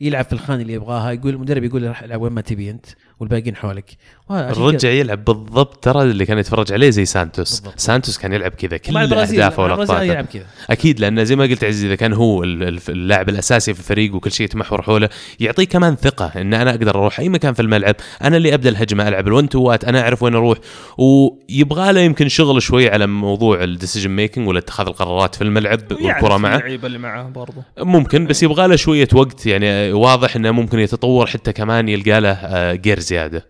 يلعب 0.02 0.24
في 0.24 0.32
الخانة 0.32 0.62
اللي 0.62 0.72
يبغاها 0.72 1.10
يقول 1.12 1.34
المدرب 1.34 1.64
يقول 1.64 1.82
له 1.82 2.04
ألعب 2.04 2.20
وين 2.22 2.32
ما 2.32 2.40
تبي 2.40 2.70
أنت. 2.70 2.86
والباقيين 3.22 3.56
حولك 3.56 3.96
الرجع 4.30 4.88
يلعب 4.90 5.24
بالضبط 5.24 5.84
ترى 5.84 6.02
اللي 6.02 6.26
كان 6.26 6.38
يتفرج 6.38 6.72
عليه 6.72 6.90
زي 6.90 7.04
سانتوس. 7.04 7.60
بالضبط. 7.60 7.78
سانتوس 7.80 8.18
كان 8.18 8.32
يلعب 8.32 8.50
كذا 8.50 8.76
كل 8.76 8.96
أهدافه 8.96 9.62
ولقطاته. 9.62 10.02
يلعب 10.02 10.24
كذا. 10.24 10.44
أكيد 10.70 11.00
لأن 11.00 11.24
زي 11.24 11.36
ما 11.36 11.44
قلت 11.44 11.64
عزيز 11.64 11.84
إذا 11.84 11.94
كان 11.94 12.12
هو 12.12 12.42
ال- 12.44 12.62
ال- 12.62 12.78
اللاعب 12.88 13.28
الأساسي 13.28 13.74
في 13.74 13.80
الفريق 13.80 14.14
وكل 14.14 14.32
شيء 14.32 14.44
يتمحور 14.44 14.82
حوله 14.82 15.08
يعطيه 15.40 15.64
كمان 15.64 15.96
ثقة 15.96 16.32
إن 16.36 16.54
أنا 16.54 16.70
أقدر 16.70 16.90
أروح 16.90 17.20
أي 17.20 17.28
مكان 17.28 17.54
في 17.54 17.62
الملعب. 17.62 17.94
أنا 18.22 18.36
اللي 18.36 18.54
أبدأ 18.54 18.68
الهجمة 18.68 19.08
ألعب 19.08 19.28
ال 19.28 19.48
one 19.48 19.62
two 19.62 19.84
وأنا 19.84 20.00
أعرف 20.00 20.22
وين 20.22 20.34
أروح. 20.34 20.58
ويبغى 20.98 21.92
له 21.92 22.00
يمكن 22.00 22.28
شغل 22.28 22.62
شوي 22.62 22.88
على 22.90 23.06
موضوع 23.06 23.62
ال 23.64 23.69
decision 23.69 24.10
making 24.10 24.48
ولا 24.48 24.58
اتخاذ 24.58 24.86
القرارات 24.86 25.34
في 25.34 25.42
الملعب 25.44 25.80
والكره 25.92 26.36
معه. 26.36 26.56
اللعيبة 26.56 26.86
اللي 26.86 26.98
معه 26.98 27.28
برضو. 27.28 27.62
ممكن 27.78 28.26
بس 28.26 28.42
يبغى 28.42 28.66
له 28.68 28.76
شوية 28.76 29.08
وقت 29.12 29.46
يعني 29.46 29.92
واضح 29.92 30.36
إنه 30.36 30.50
ممكن 30.50 30.78
يتطور 30.78 31.26
حتى 31.26 31.52
كمان 31.52 31.88
يلقى 31.88 32.20
له 32.20 32.32
آه، 32.32 32.74
زيادة. 33.12 33.46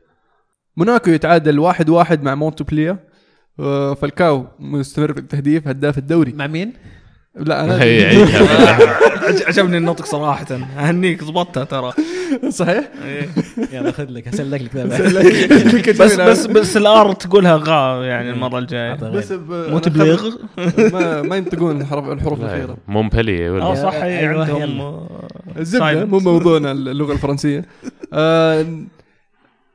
موناكو 0.77 1.11
يتعادل 1.11 1.59
واحد 1.59 1.89
واحد 1.91 2.23
مع 2.23 2.35
مونبلييه 2.35 2.99
آه، 3.61 3.95
فالكاو 3.95 4.47
مستمر 4.59 5.13
في 5.13 5.21
التهديف 5.21 5.69
هداف 5.69 5.99
الدوري. 5.99 6.33
مع 6.33 6.47
مين؟ 6.47 6.73
لا 7.37 7.65
أنا 7.65 7.75
عجبني 9.49 9.77
النطق 9.79 10.05
صراحة. 10.05 10.47
أهنيك 10.79 11.25
ضبطتها 11.25 11.65
ترى. 11.65 11.93
صحيح؟ 12.49 12.89
إيه. 13.05 13.29
يلا 13.79 13.93
خذ 13.93 14.05
لك 14.11 14.29
اسلك 14.29 14.63
لك 14.63 14.71
كذا 15.81 16.05
بس 16.05 16.15
بس 16.21 16.47
بس 16.47 16.77
ال 16.77 16.95
R 16.95 17.13
تقولها 17.13 17.57
غا 17.57 18.05
يعني 18.05 18.31
المرة 18.31 18.59
الجاية. 18.59 18.95
بس 18.95 19.33
مو 19.49 19.79
تبليغ؟ 19.79 20.31
ما, 20.93 21.23
ما 21.23 21.37
ينطقون 21.37 21.81
الحروف 21.83 22.41
لا، 22.41 22.47
الأخيرة. 22.47 22.77
مونبلييه 22.89 23.53
ولا؟ 23.53 23.75
صح 23.75 23.95
هي 23.95 24.19
أيوة، 24.19 24.41
عندهم. 24.41 24.81
آه، 24.81 25.29
الزبده. 25.59 26.05
مو 26.05 26.19
موضوعنا 26.19 26.73
اللغة 26.73 27.13
الفرنسية. 27.13 27.65
آه، 28.13 28.67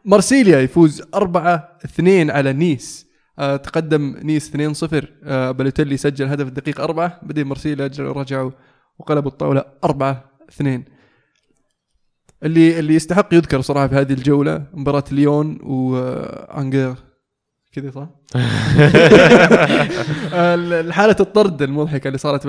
مارسيليا 0.08 0.60
يفوز 0.60 1.02
4 1.16 1.78
2 1.86 2.32
على 2.32 2.54
نيس. 2.54 3.08
آه، 3.40 3.56
تقدم 3.56 4.16
نيس 4.24 4.50
2 4.50 4.74
0 4.74 5.10
آه، 5.24 5.52
بالوتيلي 5.52 5.98
سجل 5.98 6.26
هدف 6.28 6.48
الدقيقة 6.48 6.84
4 6.84 7.20
بعدين 7.24 7.48
مارسيليا 7.48 7.92
رجعوا 8.00 8.52
وقلبوا 9.00 9.32
الطاولة 9.32 9.64
4 9.84 10.24
2 10.50 10.84
اللي 12.44 12.80
اللي 12.80 12.96
يستحق 12.96 13.34
يذكر 13.34 13.62
صراحة 13.62 13.88
في 13.88 13.96
هذه 13.96 14.14
الجولة 14.14 14.64
مباراة 14.74 15.04
ليون 15.12 15.60
وانجير 15.64 16.96
كذا 17.72 17.92
صح؟ 17.92 18.08
آه، 20.34 20.92
حالة 20.92 21.16
الطرد 21.20 21.62
المضحكة 21.62 22.08
اللي 22.08 22.18
صارت 22.18 22.46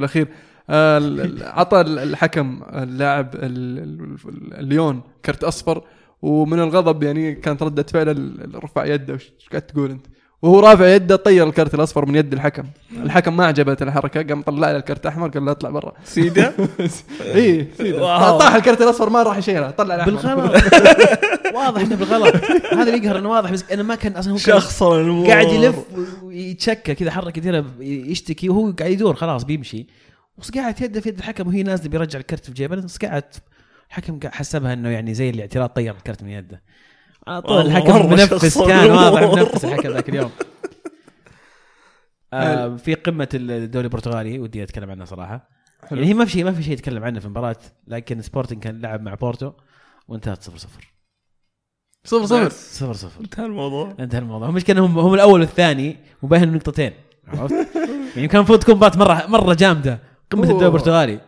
آه، 0.71 0.99
ال- 0.99 1.43
عطى 1.43 1.81
ال- 1.81 1.99
الحكم 1.99 2.63
اللاعب 2.73 3.35
ال- 3.35 3.79
ال- 3.79 4.55
الليون 4.55 5.03
كرت 5.25 5.45
أصفر. 5.45 5.83
ومن 6.23 6.59
الغضب 6.61 7.03
يعني 7.03 7.35
كانت 7.35 7.63
ردة 7.63 7.83
فعله 7.83 8.33
رفع 8.55 8.85
يده 8.85 9.15
وش 9.15 9.33
قاعد 9.51 9.63
تقول 9.63 9.91
أنت؟ 9.91 10.07
وهو 10.43 10.61
رافع 10.61 10.89
يده 10.95 11.17
طير 11.17 11.49
الكرت 11.49 11.75
الأصفر 11.75 12.07
من 12.07 12.15
يد 12.15 12.33
الحكم 12.33 12.65
الحكم 13.03 13.37
ما 13.37 13.47
عجبته 13.47 13.83
الحركة 13.83 14.23
قام 14.23 14.43
طلع 14.43 14.71
له 14.71 14.77
الكرت 14.77 15.03
الأحمر 15.03 15.29
قال 15.29 15.45
له 15.45 15.51
اطلع 15.51 15.71
برا 15.71 15.93
سيدا 16.05 16.53
اي 17.35 17.67
سيدة. 17.79 18.03
واو. 18.03 18.39
طاح 18.39 18.55
الكرت 18.55 18.83
الأصفر 18.83 19.11
ما 19.11 19.23
راح 19.23 19.37
يشيله 19.37 19.71
طلع 19.71 19.95
الأحمر. 19.95 20.13
بالغلط 20.13 20.63
واضح 21.57 21.81
إنه 21.81 21.97
بالغلط 21.97 22.35
هذا 22.73 22.95
اللي 22.95 23.07
يقهر 23.07 23.19
إنه 23.19 23.31
واضح 23.31 23.51
بس 23.53 23.65
أنا 23.73 23.83
ما 23.83 23.95
كان 23.95 24.13
أصلا 24.13 24.33
هو 24.33 24.37
كان 24.37 24.61
شخصر 24.61 25.01
الأمور 25.01 25.27
قاعد 25.27 25.47
يلف 25.47 25.77
ويتشكى 26.23 26.95
كذا 26.95 27.11
حركة 27.11 27.31
كثيره 27.31 27.65
يشتكي 27.81 28.49
وهو 28.49 28.73
قاعد 28.79 28.91
يدور 28.91 29.15
خلاص 29.15 29.45
بيمشي 29.45 29.87
وصقعت 30.39 30.81
يده 30.81 31.01
في 31.01 31.09
يد 31.09 31.19
الحكم 31.19 31.49
وهي 31.49 31.63
نازلة 31.63 31.89
بيرجع 31.89 32.19
الكرت 32.19 32.45
في 32.45 32.53
جيبه 32.53 32.87
صقعت 32.87 33.37
الحكم 33.89 34.21
حسبها 34.25 34.73
إنه 34.73 34.89
يعني 34.89 35.15
زي 35.15 35.31
الاعتراض 35.31 35.69
طير 35.69 35.95
الكرت 35.95 36.23
من 36.23 36.31
يده. 36.31 36.63
على 37.27 37.43
طول 37.43 37.57
والله 37.57 37.79
الحكم 37.79 37.93
مرة 37.93 38.07
منفس 38.07 38.59
كان 38.59 38.91
واضح. 38.91 39.23
منفس 39.39 39.65
الحكم 39.65 39.89
ذاك 39.89 40.09
اليوم. 40.09 40.31
آه 42.33 42.77
في 42.77 42.95
قمة 42.95 43.29
الدوري 43.35 43.85
البرتغالي 43.85 44.39
ودي 44.39 44.63
أتكلم 44.63 44.91
عنها 44.91 45.05
صراحة. 45.05 45.49
حلو. 45.89 45.99
يعني 45.99 46.11
هي 46.11 46.15
ما 46.15 46.25
في 46.25 46.31
شيء 46.31 46.45
ما 46.45 46.53
في 46.53 46.63
شيء 46.63 46.73
يتكلم 46.73 47.05
عنه 47.05 47.21
في 47.21 47.27
المباراة 47.27 47.57
لكن 47.87 48.23
سبورتنج 48.23 48.63
كان 48.63 48.81
لعب 48.81 49.03
مع 49.03 49.15
بورتو 49.15 49.53
وانتهت 50.09 50.43
0 50.43 50.59
0 50.59 50.95
صفر 52.05 52.27
صفر. 52.27 52.49
0 52.49 52.93
0 52.93 53.21
انتهى 53.21 53.47
الموضوع. 53.47 53.97
انتهى 54.01 54.19
الموضوع. 54.19 54.49
المشكلة 54.49 54.87
هم 54.87 54.99
هم 54.99 55.15
الأول 55.15 55.41
والثاني 55.41 55.97
وباين 56.23 56.53
نقطتين 56.53 56.93
عرفت؟ 57.29 57.55
يعني 58.17 58.29
كان 58.29 58.37
المفروض 58.37 58.59
تكون 58.59 58.75
مباراه 58.75 58.97
مره 58.97 59.27
مرة 59.27 59.55
جامدة. 59.55 60.01
قمة. 60.31 60.43
الدوري 60.43 60.67
البرتغالي. 60.67 61.21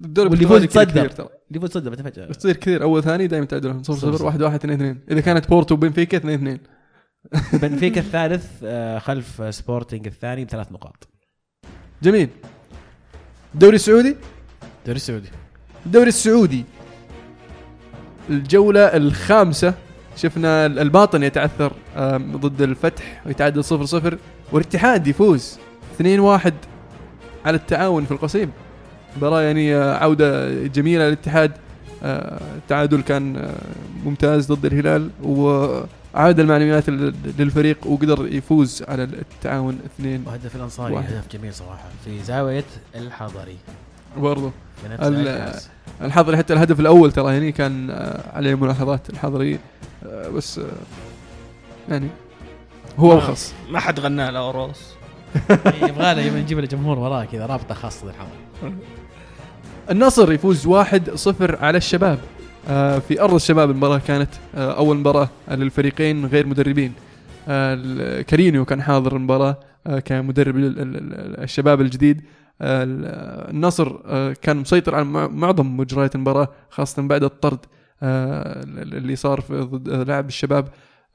الدوري 0.00 0.28
واللي 0.28 0.44
يفوز 0.44 0.64
كثير 0.64 1.04
يتصدر. 1.04 1.28
فوز 1.54 1.70
صدق 1.70 1.94
فجأة. 1.94 2.26
تصير 2.26 2.56
كثير. 2.56 2.82
أول 2.82 3.02
ثاني 3.02 3.26
دائما 3.26 3.46
تعادلهم 3.46 3.82
صفر 3.82 3.94
صفر 3.94 4.06
صفر 4.06 4.16
صفر. 4.16 4.26
واحد 4.26 4.42
واحد 4.42 4.54
اثنين 4.54 4.74
اثنين. 4.74 5.00
إذا 5.10 5.20
كانت 5.20 5.48
بورتو 5.48 5.74
وبنفيكا 5.74 6.16
اثنين 6.16 6.34
اثنين. 6.34 6.58
بنفيكا 7.62 8.00
الثالث 8.00 8.46
آه، 8.64 8.98
خلف 8.98 9.54
سبورتنج 9.54 10.06
الثاني 10.06 10.44
بثلاث 10.44 10.72
نقاط. 10.72 11.08
جميل. 12.02 12.28
الدوري 13.54 13.76
السعودي؟ 13.76 14.16
الدوري 14.78 14.96
السعودي. 14.96 15.28
الدوري 15.86 16.08
السعودي. 16.08 16.64
الجولة 18.30 18.80
الخامسة. 18.80 19.74
شفنا 20.16 20.66
الباطن 20.66 21.22
يتعثر 21.22 21.72
ضد 22.18 22.62
الفتح 22.62 23.22
ويتعادل 23.26 23.64
صفر 23.64 23.84
صفر. 23.84 24.18
والاتحاد 24.52 25.06
يفوز 25.06 25.58
2 25.94 26.20
واحد 26.20 26.54
على 27.44 27.56
التعاون 27.56 28.04
في 28.04 28.10
القصيم. 28.10 28.52
مباراة 29.16 29.40
يعني 29.42 29.74
آه، 29.76 29.94
عودة 29.98 30.52
جميلة 30.66 31.04
للاتحاد 31.06 31.52
آه، 32.02 32.40
التعادل 32.56 33.00
كان 33.02 33.36
آه، 33.36 33.54
ممتاز 34.04 34.52
ضد 34.52 34.64
الهلال 34.64 35.10
وعاد 35.22 36.40
المعنويات 36.40 36.88
لل- 36.90 37.14
للفريق 37.38 37.86
وقدر 37.86 38.26
يفوز 38.34 38.82
على 38.88 39.02
التعاون 39.02 39.78
اثنين 39.86 40.24
وهدف 40.26 40.56
الأنصاري 40.56 40.94
واحد. 40.94 41.12
هدف 41.12 41.24
جميل 41.32 41.54
صراحة 41.54 41.84
في 42.04 42.22
زاوية 42.22 42.64
الحضري 42.94 43.56
الكاس. 45.02 45.68
الحضري 46.02 46.36
حتى 46.36 46.52
الهدف 46.52 46.80
الأول 46.80 47.12
ترى 47.12 47.32
يعني 47.32 47.52
كان 47.52 47.90
عليه 48.34 48.54
ملاحظات 48.54 49.10
الحضري 49.10 49.58
بس 50.34 50.60
يعني 51.88 52.08
هو. 52.98 53.12
ارخص 53.12 53.54
ما 53.70 53.80
حد 53.80 54.00
غنى 54.00 54.30
له 54.30 54.50
روس 54.50 54.80
يبغى 55.88 56.14
له 56.14 56.20
يبغى 56.22 56.40
نجيب 56.42 56.58
له 56.58 56.66
جمهور 56.66 56.98
وراه 56.98 57.24
كذا 57.24 57.46
رابطة 57.46 57.74
خاصة 57.74 58.06
للحضري 58.06 58.74
النصر 59.90 60.32
يفوز 60.32 60.66
1-0 60.66 61.62
على 61.62 61.78
الشباب. 61.78 62.18
آه، 62.68 62.98
في 62.98 63.20
أرض 63.20 63.34
الشباب 63.34 63.70
المباراة 63.70 63.98
كانت 63.98 64.28
آه، 64.54 64.76
أول 64.76 64.96
مباراة 64.96 65.28
للفريقين 65.50 66.26
غير 66.26 66.46
مدربين. 66.46 66.92
آه، 67.48 68.20
كارينيو 68.22 68.64
كان 68.64 68.82
حاضر 68.82 69.16
المباراة 69.16 69.60
آه، 69.86 69.98
كمدرب 69.98 70.56
ال- 70.56 70.64
ال- 70.80 70.96
ال- 70.96 71.40
الشباب 71.42 71.80
الجديد. 71.80 72.20
آه، 72.60 72.82
ال- 72.84 73.50
النصر 73.54 73.96
آه، 74.06 74.32
كان 74.42 74.56
مسيطر 74.56 74.94
على 74.94 75.04
مع- 75.04 75.28
معظم 75.28 75.76
مجريات 75.76 76.14
المباراة 76.14 76.48
خاصة 76.70 77.02
بعد 77.02 77.24
الطرد 77.24 77.58
آه، 78.02 78.62
اللي 78.62 79.16
صار 79.16 79.40
في 79.40 79.60
ضد 79.60 79.88
آه، 79.88 80.02
لاعب 80.02 80.28
الشباب. 80.28 80.64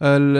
آه، 0.01 0.17
ال- 0.17 0.37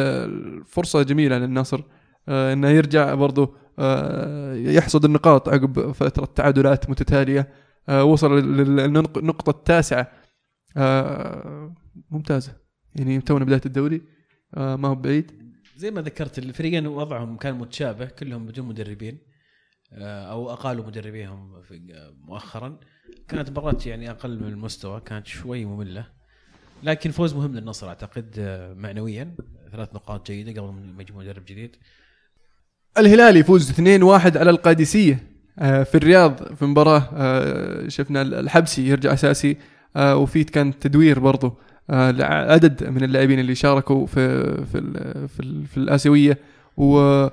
الفرصة 0.58 1.04
جميلة 1.04 1.38
للنصر 1.38 1.82
آه، 2.30 2.54
إنه 2.54 2.70
يرجع 2.70 3.14
برضه 3.14 3.54
آه، 3.80 4.56
يحصد 4.56 5.06
النقاط 5.06 5.50
عقب 5.50 5.92
فترة 5.92 6.28
تعادلات 6.36 6.90
متتالية. 6.90 7.40
آه، 7.40 7.48
وصل 7.90 8.38
لل- 8.40 8.76
للنقطه 8.76 9.50
التاسعة. 9.50 10.12
آه، 10.78 11.76
ممتازة. 12.10 12.58
يعني 12.96 13.22
تونا 13.22 13.46
بداية 13.46 13.62
الدوري. 13.66 14.02
آه، 14.54 14.76
ما 14.76 14.88
هو 14.88 14.96
بعيد. 14.96 15.54
زي 15.78 15.92
ما 15.92 16.02
ذكرت 16.02 16.40
الفريقين 16.40 16.88
وضعهم 16.88 17.38
كان 17.38 17.56
متشابه. 17.56 18.06
كلهم 18.06 18.46
بدون 18.46 18.68
مدربين. 18.68 19.18
آه، 19.94 20.24
أو 20.32 20.50
اقالوا 20.54 20.86
مدربيهم 20.86 21.62
مؤخرا. 22.22 22.80
كانت 23.28 23.50
مباراة 23.50 23.78
يعني 23.86 24.10
أقل 24.12 24.40
من 24.40 24.48
المستوى. 24.48 25.02
كانت 25.02 25.28
شوي 25.28 25.66
مملة. 25.66 26.08
لكن 26.84 27.12
فوز 27.12 27.34
مهم 27.36 27.56
للنصر 27.56 27.88
أعتقد 27.90 28.36
آه، 28.40 28.74
معنويا. 28.74 29.36
ثلاث 29.72 29.96
نقاط 29.96 30.32
جيدة 30.32 30.62
قبل 30.62 30.96
يجيب 31.00 31.16
مدرب 31.18 31.46
جديد. 31.46 31.76
الهلال 32.98 33.38
يفوز 33.38 33.70
2-1 33.70 34.38
على 34.38 34.50
القادسية. 34.50 35.14
آه، 35.14 35.33
في 35.58 35.95
الرياض 35.95 36.54
في 36.56 36.66
مباراة 36.66 37.10
آه، 37.16 37.88
شفنا 37.88 38.22
الحبسي 38.22 38.88
يرجع 38.88 39.14
أساسي 39.14 39.58
آه، 39.95 40.16
وفي 40.16 40.43
كان 40.43 40.80
تدوير 40.80 41.20
برضو 41.20 41.54
آه، 41.89 42.12
لعدد 42.12 42.89
من 42.89 43.04
اللاعبين 43.04 43.39
اللي 43.39 43.56
شاركوا 43.56 44.06
في 44.06 44.43
في 44.66 44.82
في, 45.28 45.66
في 45.68 45.78
الآسيوية 45.78 46.38
و 46.78 47.28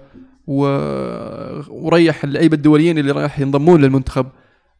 وريح 1.68 2.24
اللعيبة 2.24 2.56
الدوليين 2.56 2.98
اللي 2.98 3.12
راح 3.12 3.40
ينضمون 3.40 3.80
للمنتخب. 3.80 4.26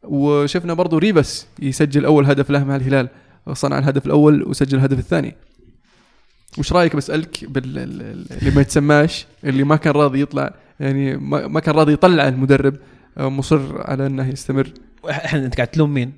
وشفنا 0.02 0.74
برضو 0.74 0.98
ريبس 0.98 1.46
يسجل 1.62 2.04
أول 2.04 2.26
هدف 2.26 2.50
له 2.50 2.64
مع 2.64 2.76
الهلال 2.76 3.08
صنع 3.52 3.78
الهدف 3.78 4.06
الأول 4.06 4.42
وسجل 4.42 4.78
الهدف 4.78 4.98
الثاني. 4.98 5.36
وش 6.58 6.72
رأيك 6.72 6.96
بسألك 6.96 7.44
باللي 7.44 8.50
ما 8.54 8.60
يتسماش 8.60 9.26
اللي 9.44 9.64
ما 9.64 9.76
كان 9.76 9.92
راضي 9.92 10.20
يطلع 10.20 10.54
يعني 10.80 11.16
ما 11.48 11.60
كان 11.60 11.74
راضي 11.74 11.92
يطلع 11.92 12.28
المدرب 12.28 12.74
آه، 12.74 12.78
مصر 13.28 13.82
على 13.90 14.06
انه 14.06 14.28
يستمر. 14.28 14.68
إحنا 15.10 15.44
أنت 15.44 15.54
قاعد 15.56 15.68
تلوم 15.68 15.94
مين؟ 15.94 16.12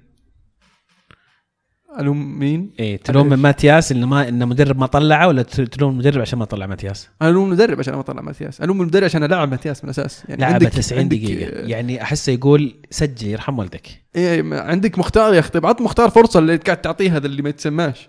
ألوم 1.99 2.39
مين؟ 2.39 2.71
إيه 2.79 2.97
تلوم 2.97 3.29
من 3.29 3.37
ماتياس 3.37 3.93
إنه 3.93 4.07
ما 4.07 4.29
إنه 4.29 4.45
مدرب 4.47 4.79
ما 4.79 4.87
طلعه 4.87 5.29
ولا 5.29 5.43
تلوم 5.43 5.93
المدرب 5.93 6.21
عشان 6.21 6.39
ما 6.39 6.45
طلع 6.45 6.67
ماتياس؟ 6.67 7.09
أنا 7.23 7.31
ألوم 7.31 7.47
المدرب 7.47 7.79
عشان 7.79 7.95
ما 7.95 8.03
طلع 8.03 8.23
ماتياس. 8.23 8.61
ألوم 8.61 8.81
المدرب 8.81 9.05
عشان 9.05 9.25
العب 9.25 9.51
ماتياس 9.51 9.85
من 9.85 9.91
الأساس. 9.91 10.25
يعني 10.29 10.45
عندك 10.45 10.69
90 10.69 11.01
عندك 11.03 11.17
دقيقه 11.19 11.63
آه، 11.63 11.67
يعني 11.67 12.03
أحسه 12.03 12.33
يقول 12.33 12.75
سجل 12.91 13.27
يرحم 13.27 13.59
والدك. 13.59 14.03
ما- 14.17 14.61
عندك 14.61 14.99
مختار 14.99 15.35
يا 15.35 15.41
أخي. 15.41 15.51
طيب 15.51 15.67
عط 15.67 15.81
مختار 15.81 16.11
فرصة 16.11 16.39
اللي 16.39 16.57
قاعد 16.57 16.81
تعطيه 16.81 17.17
هذا 17.17 17.27
اللي 17.27 17.43
ما 17.43 17.49
يتسماش. 17.49 18.09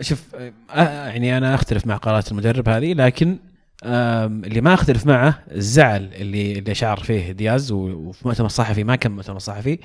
شوف 0.00 0.22
آه، 0.70 1.08
يعني 1.08 1.38
أنا 1.38 1.54
أختلف 1.54 1.86
مع 1.86 1.96
قرارات 1.96 2.32
المدرب 2.32 2.68
هذه 2.68 2.94
لكن 2.94 3.38
اللي 3.84 4.60
ما 4.60 4.74
اختلف 4.74 5.06
معه 5.06 5.38
الزعل 5.50 6.10
اللي 6.14 6.58
اللي 6.58 6.74
شعر 6.74 6.96
فيه 6.96 7.32
دياز 7.32 7.72
وفي 7.72 8.28
مؤتمر 8.28 8.48
صحفي 8.48 8.84
ما 8.84 8.96
كان 8.96 9.12
مؤتمر 9.12 9.38
صحفي 9.38 9.78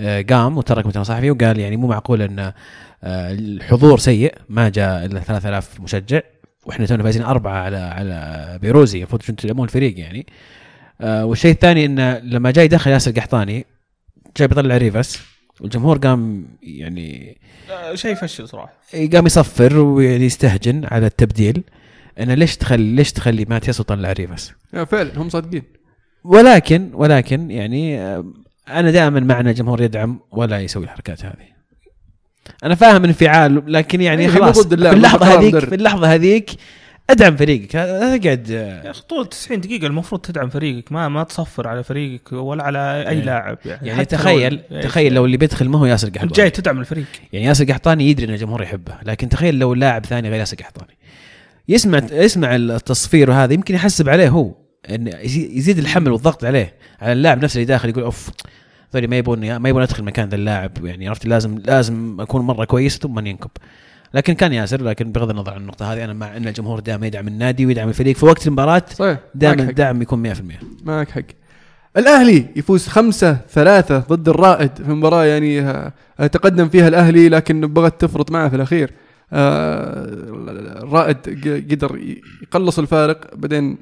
آه، 0.00 0.22
قام 0.22 0.58
وترك 0.58 0.86
مؤتمر 0.86 1.04
صحفي 1.04 1.30
وقال 1.30 1.58
يعني 1.58 1.76
مو 1.76 1.86
معقول 1.86 2.22
إن 2.22 2.38
آه، 2.38 2.52
الحضور 3.32 3.98
سيء 3.98 4.34
ما 4.48 4.68
جاء 4.68 5.04
إلا 5.04 5.20
3000 5.20 5.80
مشجع 5.80 6.20
وإحنا 6.66 6.86
تونا 6.86 7.02
فايزين 7.02 7.22
أربعة 7.22 7.62
على 7.62 7.76
على 7.76 8.58
بيروزي 8.62 8.98
المفروض 8.98 9.22
أنتم 9.22 9.34
تدعمون 9.34 9.64
الفريق 9.64 9.98
يعني. 9.98 10.26
آه، 11.00 11.24
والشيء 11.24 11.52
الثاني 11.52 11.84
انه 11.84 12.18
لما 12.18 12.50
جاي 12.50 12.68
دخل 12.68 12.90
ياسر 12.90 13.10
قحطاني 13.10 13.66
جاي 14.36 14.48
بيطلع 14.48 14.76
ريفاس 14.76 15.18
والجمهور 15.60 15.98
قام 15.98 16.46
يعني 16.62 17.38
شيء 17.94 18.12
يفشل 18.12 18.48
صراحة. 18.48 18.72
قام 19.12 19.26
يصفر 19.26 19.78
ويعني 19.78 20.24
يستهجن 20.24 20.84
على 20.84 21.06
التبديل. 21.06 21.62
انه 22.20 22.34
ليش 22.34 22.56
تخلي 22.56 22.94
ليش 22.96 23.12
تخلي 23.12 23.44
ماتياس 23.44 23.80
وطلع 23.80 24.12
ريفاس 24.12 24.52
فعلا 24.86 25.10
هم 25.16 25.28
صادقين 25.28 25.62
ولكن 26.24 26.90
ولكن 26.94 27.50
يعني 27.50 28.00
آه، 28.00 28.24
أنا 28.68 28.90
دائما 28.90 29.20
معنا 29.20 29.52
جمهور 29.52 29.82
يدعم 29.82 30.20
ولا 30.30 30.60
يسوي 30.60 30.84
الحركات 30.84 31.24
هذه 31.24 31.56
أنا 32.64 32.74
فاهم 32.74 33.04
انفعال 33.04 33.62
لكن 33.72 34.00
يعني 34.00 34.22
إيه، 34.22 34.28
خلاص 34.28 34.66
ضد 34.66 34.88
في 34.88 34.92
اللحظة 34.94 35.38
هذيك. 35.38 35.58
في 35.58 35.74
اللحظة 35.74 36.14
هذيك 36.14 36.50
ادعم 37.10 37.36
فريقك 37.36 37.74
لا 37.74 38.16
تقعد 38.16 38.50
آه، 38.50 38.84
يا 38.84 38.90
أخي 38.90 39.02
طول 39.02 39.28
90 39.28 39.60
دقيقة 39.60 39.86
المفروض 39.86 40.20
تدعم 40.20 40.48
فريقك 40.48 40.92
ما 40.92 41.08
ما 41.08 41.22
تصفر 41.24 41.68
على 41.68 41.82
فريقك 41.84 42.32
ولا 42.32 42.62
على 42.64 42.78
أي 43.08 43.08
إيه. 43.18 43.22
لاعب 43.24 43.58
يعني, 43.64 43.88
يعني 43.88 44.00
حتى 44.00 44.16
لو- 44.16 44.22
تخيل. 44.22 44.60
تخيل 44.82 45.14
لو 45.14 45.24
اللي 45.24 45.36
بيدخل 45.36 45.68
ما 45.68 45.78
هو 45.78 45.86
ياسر 45.86 46.08
قحطاني 46.08 46.32
جاي 46.32 46.50
تدعم 46.50 46.80
الفريق 46.80 47.04
يعني 47.32 47.46
ياسر 47.46 47.64
قحطاني 47.64 48.10
يدري 48.10 48.26
إن 48.26 48.30
الجمهور 48.34 48.62
يحبه 48.62 48.94
لكن 49.02 49.28
تخيل 49.28 49.58
لو 49.58 49.74
لاعب 49.74 50.06
ثاني 50.06 50.28
غير 50.28 50.38
ياسر 50.40 50.56
قحطاني 50.56 50.96
يسمع 51.68 52.00
يسمع 52.12 52.56
التصفير 52.56 53.30
وهذا 53.30 53.52
يمكن 53.54 53.74
يحسب 53.74 54.08
عليه 54.08 54.28
هو 54.28 54.52
إن 54.90 55.06
يزي- 55.08 55.50
يزيد 55.58 55.78
الحمل 55.78 56.10
والضغط 56.12 56.44
عليه 56.44 56.74
على 57.00 57.12
اللاعب 57.12 57.44
نفسه 57.44 57.56
اللي 57.56 57.64
داخل 57.64 57.88
يقول 57.88 58.04
أوف 58.04 58.30
ذولي 58.94 59.06
ما 59.06 59.16
يبون 59.16 59.56
ما 59.56 59.68
يبون 59.68 59.82
أدخل 59.82 60.02
مكان 60.04 60.28
ذا 60.28 60.34
اللاعب 60.34 60.84
يعني 60.84 61.08
عرفت 61.08 61.26
لازم 61.26 61.58
لازم 61.58 62.16
أكون 62.20 62.42
مرة 62.42 62.64
كويس 62.64 62.98
ثم 62.98 63.26
ينكب 63.26 63.50
لكن 64.14 64.32
كان 64.32 64.52
ياسر 64.52 64.82
لكن 64.82 65.12
بغض 65.12 65.30
النظر 65.30 65.52
عن 65.54 65.60
النقطة 65.60 65.92
هذه 65.92 66.04
أنا 66.04 66.12
مع 66.12 66.36
إن 66.36 66.48
الجمهور 66.48 66.80
دائما 66.80 67.06
يدعم 67.06 67.28
النادي 67.28 67.66
ويدعم 67.66 67.88
الفريق 67.88 68.16
في 68.16 68.26
وقت 68.26 68.46
المباراه 68.46 68.82
دائما. 69.34 69.54
الدعم 69.70 70.02
يكون 70.02 70.22
100% 70.34 70.40
معك 70.84 71.10
حق. 71.10 71.22
الأهلي 71.96 72.44
يفوز 72.56 72.86
خمسة 72.86 73.38
ثلاثة 73.50 73.98
ضد 73.98 74.28
الرائد 74.28 74.70
في 74.76 74.90
مباراة 74.90 75.24
يعني 75.24 75.60
آه، 75.60 75.92
تقدم 76.32 76.68
فيها 76.68 76.88
الأهلي 76.88 77.28
لكن 77.28 77.60
بغت 77.60 78.00
تفرط 78.00 78.30
معه 78.30 78.48
في 78.48 78.56
الأخير. 78.56 78.90
الرائد 79.32 81.16
ق- 81.16 81.72
قدر 81.72 81.98
يقلص 82.42 82.78
الفارق 82.78 83.34
بعدين 83.34 83.78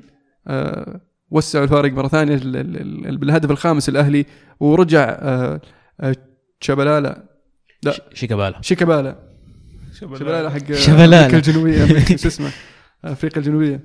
آه، 0.47 1.01
وسعوا 1.31 1.65
الفارق 1.65 1.93
مرة 1.93 2.09
ثانية 2.09 2.35
ال- 2.35 2.57
ال- 2.57 3.07
ال- 3.09 3.17
بالهدف 3.17 3.51
الخامس 3.51 3.89
الأهلي 3.89 4.27
ورجع 4.61 5.05
آه، 5.21 5.61
آه، 6.01 6.17
شبلالا 6.61 7.23
لا. 7.83 7.93
شيكابالا. 8.15 8.59
شيكابالا. 8.63 9.17
شبلالا 10.01 10.51
حق. 10.51 10.57
أمريكا 10.91 11.37
الجنوبية. 11.37 11.85
شو 12.17 12.29
اسمه؟ 12.29 12.51
أفريقيا 13.05 13.39
الجنوبية. 13.39 13.81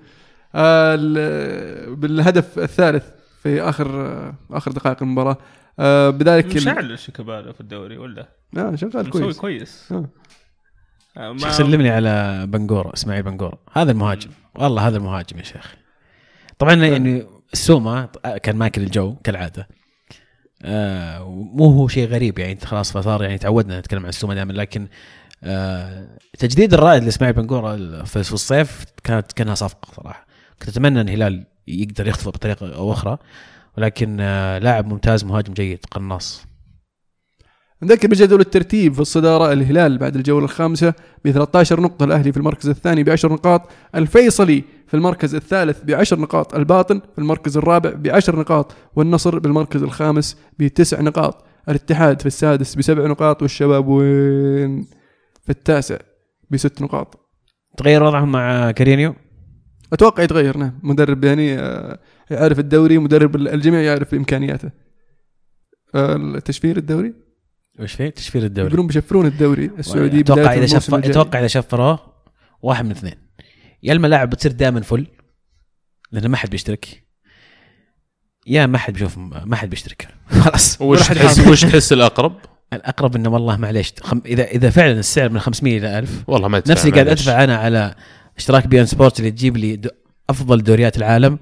آه، 0.55 0.95
ال- 0.99 1.95
بالهدف 1.95 2.59
الثالث 2.59 3.03
في 3.43 3.61
آخر 3.61 4.01
آه، 4.05 4.33
آخر 4.51 4.71
دقائق 4.71 5.03
المباراة. 5.03 5.37
آه، 5.79 6.09
بذلك 6.09 6.55
مشعل 6.55 6.99
شيكابالا 6.99 7.51
في 7.51 7.61
الدوري 7.61 7.97
ولا؟ 7.97 8.27
آه، 8.57 8.75
شغال 8.75 9.07
مسوي 9.09 9.21
كويس. 9.21 9.37
كويس. 9.37 9.87
آه. 9.91 10.09
ما- 11.19 11.37
شيخ 11.37 11.51
سلمني 11.51 11.89
على 11.89 12.45
بنجورة 12.47 12.93
إسماعيل 12.93 13.23
بنجورة 13.23 13.59
هذا 13.73 13.91
المهاجم. 13.91 14.29
والله 14.55 14.87
هذا 14.87 14.97
المهاجم 14.97 15.37
يا 15.37 15.43
شيخ. 15.43 15.75
طبعا 16.59 16.73
يعني 16.73 17.25
السومة 17.53 18.05
كان 18.43 18.55
ماكل 18.55 18.81
الجو 18.81 19.15
كالعادة. 19.23 19.67
آه 20.63 21.29
مو 21.29 21.65
هو 21.65 21.87
شيء 21.87 22.07
غريب 22.07 22.39
يعني 22.39 22.59
خلاص 22.59 22.91
فصار 22.91 23.23
يعني 23.23 23.37
تعودنا 23.37 23.79
نتكلم 23.79 24.03
عن 24.03 24.09
السومة 24.09 24.33
دائما 24.33 24.51
لكن 24.53 24.87
آه 25.43 26.07
تجديد 26.39 26.73
الرائد 26.73 27.03
لإسماعيل 27.03 27.35
بنجورة 27.35 27.75
في 28.03 28.17
الصيف 28.33 28.85
كانت 29.03 29.31
كأنها 29.31 29.55
صفقة 29.55 29.93
صراحة. 29.95 30.25
كنت 30.59 30.69
أتمنى 30.69 31.01
إن 31.01 31.09
الهلال 31.09 31.45
يقدر 31.67 32.07
يخطفه 32.07 32.31
بطريقة 32.31 32.75
أو 32.75 32.91
أخرى 32.91 33.17
ولكن 33.77 34.17
آه 34.21 34.57
لاعب 34.57 34.87
ممتاز 34.87 35.23
مهاجم 35.23 35.53
جيد 35.53 35.85
قناص. 35.91 36.45
نذكر 37.83 38.07
بجدول 38.07 38.39
الترتيب 38.39 38.93
في 38.93 38.99
الصدارة 38.99 39.53
الهلال 39.53 39.97
بعد 39.97 40.15
الجولة 40.15 40.45
الخامسة 40.45 40.93
ب 41.25 41.31
13 41.31 41.81
نقطة 41.81 42.03
الأهلي 42.03 42.31
في 42.31 42.37
المركز 42.37 42.69
الثاني 42.69 43.03
ب 43.03 43.09
10 43.09 43.33
نقاط 43.33 43.61
الفيصلي 43.95 44.63
في 44.87 44.93
المركز 44.93 45.35
الثالث 45.35 45.83
ب 45.83 45.91
10 45.91 46.19
نقاط 46.19 46.55
الباطن 46.55 46.99
في 46.99 47.19
المركز 47.19 47.57
الرابع 47.57 47.89
ب 47.89 48.07
10 48.07 48.39
نقاط 48.39 48.75
والنصر 48.95 49.39
بالمركز 49.39 49.83
الخامس 49.83 50.37
بتسع 50.59 51.01
نقاط. 51.01 51.45
الاتحاد 51.69 52.19
في 52.19 52.25
السادس 52.25 52.75
بسبع 52.75 53.07
نقاط 53.07 53.41
والشباب 53.41 53.87
وين 53.87 54.87
في 55.43 55.49
التاسع 55.49 55.97
بست 56.49 56.81
نقاط. 56.81 57.29
تغير 57.77 58.03
وضعهم 58.03 58.31
مع 58.31 58.71
كارينيو؟ 58.71 59.15
أتوقع 59.93 60.23
يتغير 60.23 60.57
نعم. 60.57 60.79
مدرب 60.83 61.23
يعني 61.23 61.59
آه، 61.59 61.99
يعرف 62.31 62.59
الدوري 62.59 62.97
مدرب 62.97 63.35
الجميع 63.35 63.81
يعرف 63.81 64.13
إمكانياته. 64.13 64.71
آه، 65.95 66.15
التشفير 66.15 66.77
الدوري؟ 66.77 67.28
وش 67.79 67.93
فيه؟ 67.93 68.09
تشفير 68.09 68.43
الدوري. 68.43 68.67
يقولون 68.67 68.87
بيشفرون 68.87 69.25
الدوري 69.25 69.71
السعودي 69.79 70.19
أتوقع 70.19 70.53
إذا 70.53 70.65
شف. 70.65 70.93
أتوقع 70.93 71.39
إذا 71.39 71.47
شفروه 71.47 71.99
واحد 72.61 72.85
من 72.85 72.91
اثنين. 72.91 73.15
يا 73.83 73.93
الملاعب 73.93 74.29
بتصير 74.29 74.51
دائما 74.51 74.81
full 74.81 75.07
لأن 76.11 76.27
ما 76.27 76.37
حد 76.37 76.49
بيشترك 76.49 77.03
يا 78.47 78.65
ما 78.65 78.77
حد 78.77 78.93
بيشوف 78.93 79.17
ما 79.17 79.55
حد 79.55 79.69
بيشترك. 79.69 80.07
خلاص. 80.43 80.81
وش 80.81 81.07
تحس 81.07 81.47
وش 81.47 81.61
تحس 81.61 81.93
الأقرب؟ 81.93 82.33
الأقرب 82.73 83.15
إنه 83.15 83.29
والله 83.29 83.57
معليش 83.57 83.93
خم... 84.01 84.21
اذا 84.25 84.43
إذا 84.43 84.69
فعلا 84.69 84.99
السعر 84.99 85.29
من 85.29 85.39
500 85.39 85.77
إلى 85.77 85.99
1000 85.99 86.23
والله 86.27 86.47
ما 86.47 86.59
تدفع 86.59 86.71
نفس 86.71 86.85
اللي 86.85 86.95
قاعد. 86.95 87.07
أدفع 87.07 87.43
أنا 87.43 87.57
على 87.57 87.95
إشتراك 88.37 88.67
بي 88.67 88.81
ان 88.81 88.85
سبورت 88.85 89.19
اللي 89.19 89.31
تجيب 89.31 89.57
لي 89.57 89.75
دو... 89.75 89.89
أفضل 90.29 90.63
دوريات 90.63 90.97
العالم. 90.97 91.39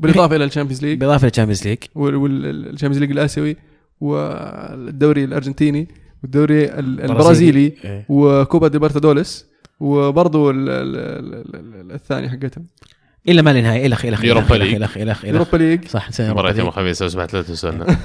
بالإضافة 0.00 0.36
إلى 0.36 0.44
الشامبيونز 0.44 0.82
ليج. 0.82 0.98
بالإضافة 0.98 1.24
للتشامبيونز 1.24 1.66
ليج. 1.66 1.78
والشامبيونز 1.94 2.98
ليج 2.98 3.10
الآسيوي. 3.10 3.56
والدوري 4.02 5.24
الأرجنتيني 5.24 5.88
والدوري 6.22 6.64
ال- 6.64 7.00
البرازيلي 7.00 7.72
إيه. 7.84 8.06
وكوبا 8.08 8.68
ديبارتادوليس 8.68 9.46
وبرضه 9.80 10.50
ال- 10.50 10.68
ال- 10.68 10.96
ال- 10.96 11.56
ال- 11.56 11.92
الثاني 11.92 12.30
حقتهم. 12.30 12.66
الا 13.28 13.42
ما 13.42 13.52
لنهايه 13.52 13.86
إلى 13.86 13.94
اخ 13.94 14.04
إلى 14.04 14.14
اخ 14.14 14.20
إلى 14.24 14.32
اخ 14.40 14.48
Europa 14.48 14.52
إلى 14.52 14.78
League. 14.78 14.82
اخ 14.82 14.96
إلى 14.96 15.12
اخ 15.12 15.24
إلى 15.24 15.30
اخ 15.30 15.40
يوروبا 15.40 15.56
ليج. 15.56 15.84
صح 15.88 16.10
Europa 16.10 16.18
يوم. 16.58 16.68
الخميس 16.68 17.02
لو 17.02 17.08
سمحت 17.08 17.34
لا 17.34 17.42
تنسونا 17.42 17.96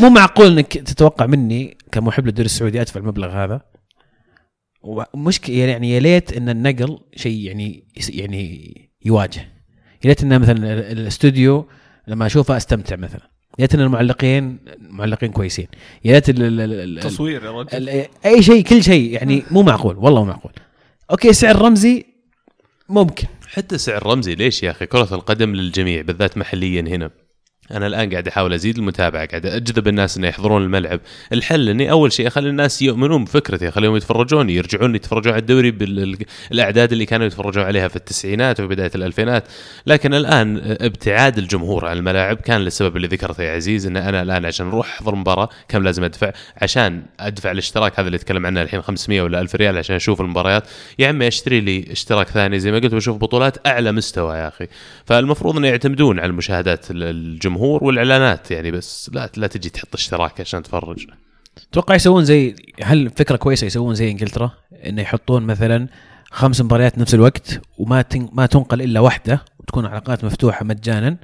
مو 0.00 0.08
معقول 0.10 0.46
إنك 0.46 0.72
تتوقع 0.72 1.26
مني 1.26 1.76
كمحب 1.92 2.26
للدوري 2.26 2.46
السعودي 2.46 2.80
أدفع 2.80 3.00
المبلغ 3.00 3.28
هذا؟ 3.30 3.60
ومشكلة 4.82 5.56
يعني 5.56 5.90
يا 5.90 6.00
ليت 6.00 6.32
إن 6.32 6.48
النقل 6.48 6.98
شيء 7.16 7.40
يعني 7.46 7.88
يعني 8.08 8.74
يواجه. 9.04 9.40
يا 10.04 10.08
ليت 10.08 10.22
إن 10.22 10.40
مثلا 10.40 10.56
ال- 10.56 10.98
الاستوديو 10.98 11.66
لما 12.08 12.26
أشوفه 12.26 12.56
أستمتع 12.56 12.96
مثلا. 12.96 13.29
يا 13.58 13.64
ليت 13.64 13.74
ان 13.74 13.80
المعلقين 13.80 14.58
معلقين 14.80 15.30
كويسين. 15.30 15.66
يا 16.04 16.12
ليت 16.12 16.28
ال- 16.30 16.42
ال- 16.42 16.60
ال- 16.60 16.98
ال- 16.98 17.02
تصوير 17.02 17.44
يا 17.44 17.50
رجل. 17.50 17.88
أي 18.26 18.42
شيء 18.42 18.62
كل 18.64 18.82
شيء 18.82 19.12
يعني 19.12 19.42
مو 19.50 19.62
معقول 19.62 19.96
والله 19.96 20.20
مو 20.20 20.26
معقول. 20.30 20.52
okay 21.10 21.32
سعر 21.32 21.62
رمزي 21.62 22.04
ممكن. 22.88 23.24
حتى 23.48 23.78
سعر 23.78 24.06
رمزي 24.06 24.34
ليش 24.34 24.62
يا 24.62 24.70
أخي؟ 24.70 24.86
كرة 24.86 25.14
القدم 25.14 25.54
للجميع 25.54 26.00
بالذات 26.02 26.38
محليا 26.38 26.80
هنا. 26.80 27.10
أنا 27.72 27.86
الآن 27.86 28.10
قاعد 28.10 28.28
أحاول 28.28 28.52
أزيد 28.54 28.78
المتابعة 28.78 29.26
قاعد 29.26 29.46
أجذب 29.46 29.88
الناس 29.88 30.16
إنه 30.16 30.28
يحضرون 30.28 30.62
الملعب. 30.62 31.00
الحل 31.32 31.68
إني 31.68 31.90
أول 31.90 32.12
شيء 32.12 32.26
أخلي 32.26 32.48
الناس 32.48 32.82
يؤمنون 32.82 33.24
بفكرتي 33.24 33.68
أخليهم 33.68 33.96
يتفرجون 33.96 34.50
يرجعون 34.50 34.94
يتفرجون 34.94 35.32
على 35.32 35.40
الدوري 35.40 35.70
بالاعداد 35.70 36.92
اللي 36.92 37.06
كانوا 37.06 37.26
يتفرجون 37.26 37.64
عليها 37.64 37.88
في 37.88 37.96
التسعينات 37.96 38.60
وبدايه 38.60 38.90
الألفينات. 38.94 39.44
لكن 39.86 40.14
الآن 40.14 40.76
ابتعاد 40.80 41.38
الجمهور 41.38 41.86
عن 41.86 41.96
الملاعب 41.96 42.36
كان 42.36 42.60
للسبب 42.60 42.96
اللي 42.96 43.08
ذكرته 43.08 43.42
يا 43.42 43.52
عزيز 43.54 43.86
إن 43.86 43.96
أنا 43.96 44.22
الآن 44.22 44.44
عشان 44.46 44.68
أروح 44.68 44.86
أحضر 44.94 45.14
مباراة 45.14 45.48
كم 45.68 45.82
لازم 45.82 46.04
أدفع؟ 46.04 46.32
عشان 46.62 47.02
أدفع 47.20 47.50
الاشتراك 47.50 47.98
هذا 48.00 48.06
اللي 48.06 48.16
أتكلم 48.16 48.46
عنه 48.46 48.62
الحين 48.62 48.82
500 48.82 49.22
ولا 49.22 49.40
1000 49.40 49.54
ريال 49.54 49.78
عشان 49.78 49.96
أشوف 49.96 50.20
المباريات. 50.20 50.64
يا 50.98 51.08
عمي 51.08 51.28
أشتري 51.28 51.60
لي 51.60 51.84
اشتراك 51.92 52.28
ثاني 52.28 52.58
زي 52.60 52.72
ما 52.72 52.78
قلت 52.78 52.94
واشوف 52.94 53.16
بطولات 53.16 53.66
أعلى 53.66 53.92
مستوى 53.92 54.36
يا 54.36 54.48
أخي. 54.48 54.66
فالمفروض 55.04 55.56
إنه 55.56 55.68
يعتمدون 55.68 56.18
على 56.18 56.30
المشاهدات 56.30 56.90
ال- 56.90 57.00
الجمهور 57.60 57.84
والإعلانات 57.84 58.50
يعني 58.50 58.70
بس 58.70 59.10
لا 59.14 59.30
لا 59.36 59.46
تجي 59.46 59.70
تحط 59.70 59.94
اشتراك 59.94 60.40
عشان 60.40 60.62
تفرج. 60.62 61.06
أتوقع 61.70 61.94
يسوون 61.94 62.24
زي 62.24 62.54
هل 62.82 63.10
فكرة 63.10 63.36
كويسة 63.36 63.66
يسوون 63.66 63.94
زي 63.94 64.10
إنجلترا؟ 64.10 64.50
انه 64.86 65.02
يحطون 65.02 65.42
مثلا 65.42 65.88
خمس 66.30 66.60
مباريات 66.60 66.98
نفس 66.98 67.14
الوقت 67.14 67.60
وما 67.78 68.02
تن... 68.02 68.28
ما 68.32 68.46
تنقل 68.46 68.82
إلا 68.82 69.00
واحدة 69.00 69.44
وتكون 69.58 69.86
علاقات 69.86 70.24
مفتوحة 70.24 70.64
مجانا. 70.64 71.16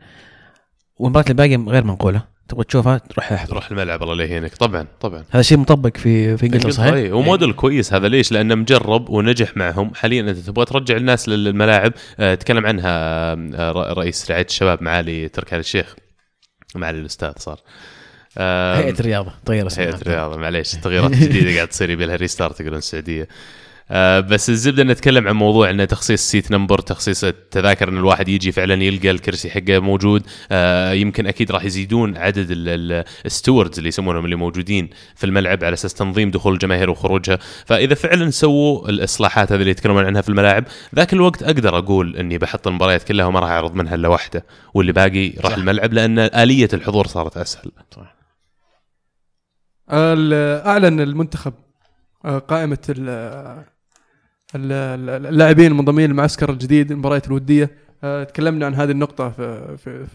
والمباريات 0.99 1.31
الباقية 1.31 1.57
غير 1.57 1.85
منقولة. 1.85 2.37
تبغى 2.49 2.65
تشوفها؟ 2.65 2.99
تروح 2.99 3.33
احضر 3.33 3.51
تروح 3.51 3.71
الملعب 3.71 4.03
الله 4.03 4.15
لا 4.15 4.25
يهينك. 4.25 4.55
طبعا 4.55 4.87
طبعا. 5.01 5.25
هذا 5.31 5.43
شيء 5.43 5.59
مطبق 5.59 5.97
في 5.97 6.37
في 6.37 6.47
إنجلترا 6.47 6.71
صحيح؟ 6.71 6.93
إيه، 6.93 7.13
وموديل 7.13 7.53
كويس 7.53 7.93
هذا. 7.93 8.09
ليش؟ 8.09 8.33
لأنه 8.33 8.55
مجرب 8.55 9.11
ونجح 9.11 9.57
معهم. 9.57 9.95
حاليا 9.95 10.21
انت 10.21 10.39
تبغى 10.39 10.65
ترجع 10.65 10.97
الناس 10.97 11.29
للملاعب 11.29 11.93
آه، 12.21 12.35
تكلم 12.35 12.67
عنها 12.67 12.91
آه، 13.33 13.93
رئيس 13.93 14.31
رعاية 14.31 14.47
الشباب 14.47 14.83
معالي 14.83 15.29
تركي 15.29 15.55
آل 15.55 15.61
الشيخ. 15.61 15.97
معالي 16.75 16.99
الأستاذ 17.01 17.33
صار. 17.39 17.61
هيئة 18.39 19.01
الرياضه 19.01 19.33
تغير 19.47 19.67
اسمها 19.67 19.87
هيئة 19.87 19.95
الرياضه 19.95 20.37
معليش 20.37 20.75
التغييرات 20.75 21.13
الجديده 21.13 21.55
قاعد 21.57 21.69
تصير 21.69 21.91
يبي 21.91 22.07
لها 22.07 22.17
restart 22.17 22.61
يقولون 22.61 22.79
السعودية. 22.79 23.29
آه 23.91 24.21
بس 24.21 24.51
الزبدة 24.51 24.83
نتكلم 24.83 25.29
عن 25.29 25.35
موضوع 25.37 25.71
إنه 25.71 25.85
تخصيص 25.85 26.23
seat 26.31 26.51
number 26.51 26.79
تخصيص 26.79 27.25
التذاكر 27.25 27.89
إن 27.89 27.99
الواحد 27.99 28.29
يجي 28.29 28.53
فعلا 28.53 28.83
يلقى 28.85 29.11
الكرسي 29.11 29.51
حقه 29.51 29.79
موجود. 29.79 30.23
آه 30.51 30.93
يمكن 30.93 31.27
أكيد 31.27 31.53
راح 31.53 31.65
يزيدون 31.65 32.17
عدد 32.17 32.47
الستوردز 32.51 33.79
اللي 33.79 33.89
يسمونهم 33.89 34.25
اللي 34.25 34.37
موجودين 34.37 34.89
في 35.15 35.27
الملعب 35.27 35.65
على 35.65 35.75
أساس 35.75 35.95
تنظيم 35.95 36.31
دخول 36.31 36.53
الجماهير 36.55 36.91
وخروجها. 36.91 37.39
فإذا 37.67 37.95
فعلا 37.95 38.31
سووا 38.31 38.89
الإصلاحات 38.89 39.53
هذه 39.53 39.61
اللي 39.61 39.71
يتكلمون 39.71 40.05
عنها 40.05 40.21
في 40.23 40.29
الملاعب 40.29 40.65
ذاك 40.95 41.13
الوقت 41.13 41.43
أقدر 41.43 41.79
أقول 41.79 42.17
إني 42.17 42.39
بحط 42.39 42.67
المباريات 42.67 43.03
كلها 43.03 43.27
وما 43.27 43.41
راح 43.41 43.51
أعرض 43.51 43.75
منها 43.75 43.95
إلا 43.95 44.09
واحدة 44.09 44.45
واللي 44.75 44.93
باقي 44.93 45.29
راح 45.29 45.53
صح. 45.53 45.59
الملعب 45.59 45.93
لأن 45.93 46.19
آلية 46.19 46.69
الحضور 46.73 47.07
صارت 47.07 47.37
أسهل. 47.37 47.71
ال- 49.93 50.63
أعلن 50.67 51.01
المنتخب 51.01 51.53
آه، 52.25 52.39
قائمة 52.39 52.79
اللاعبين 54.55 55.67
المنضمين 55.67 56.11
للمعسكر 56.11 56.51
الجديد 56.51 56.91
المباريات 56.91 57.27
الودية. 57.27 57.71
آه، 58.05 58.25
تكلمنا 58.25 58.67
عن 58.67 58.75
هذه 58.75 58.91
النقطة 58.91 59.31
في 59.31 59.77
في 59.77 60.07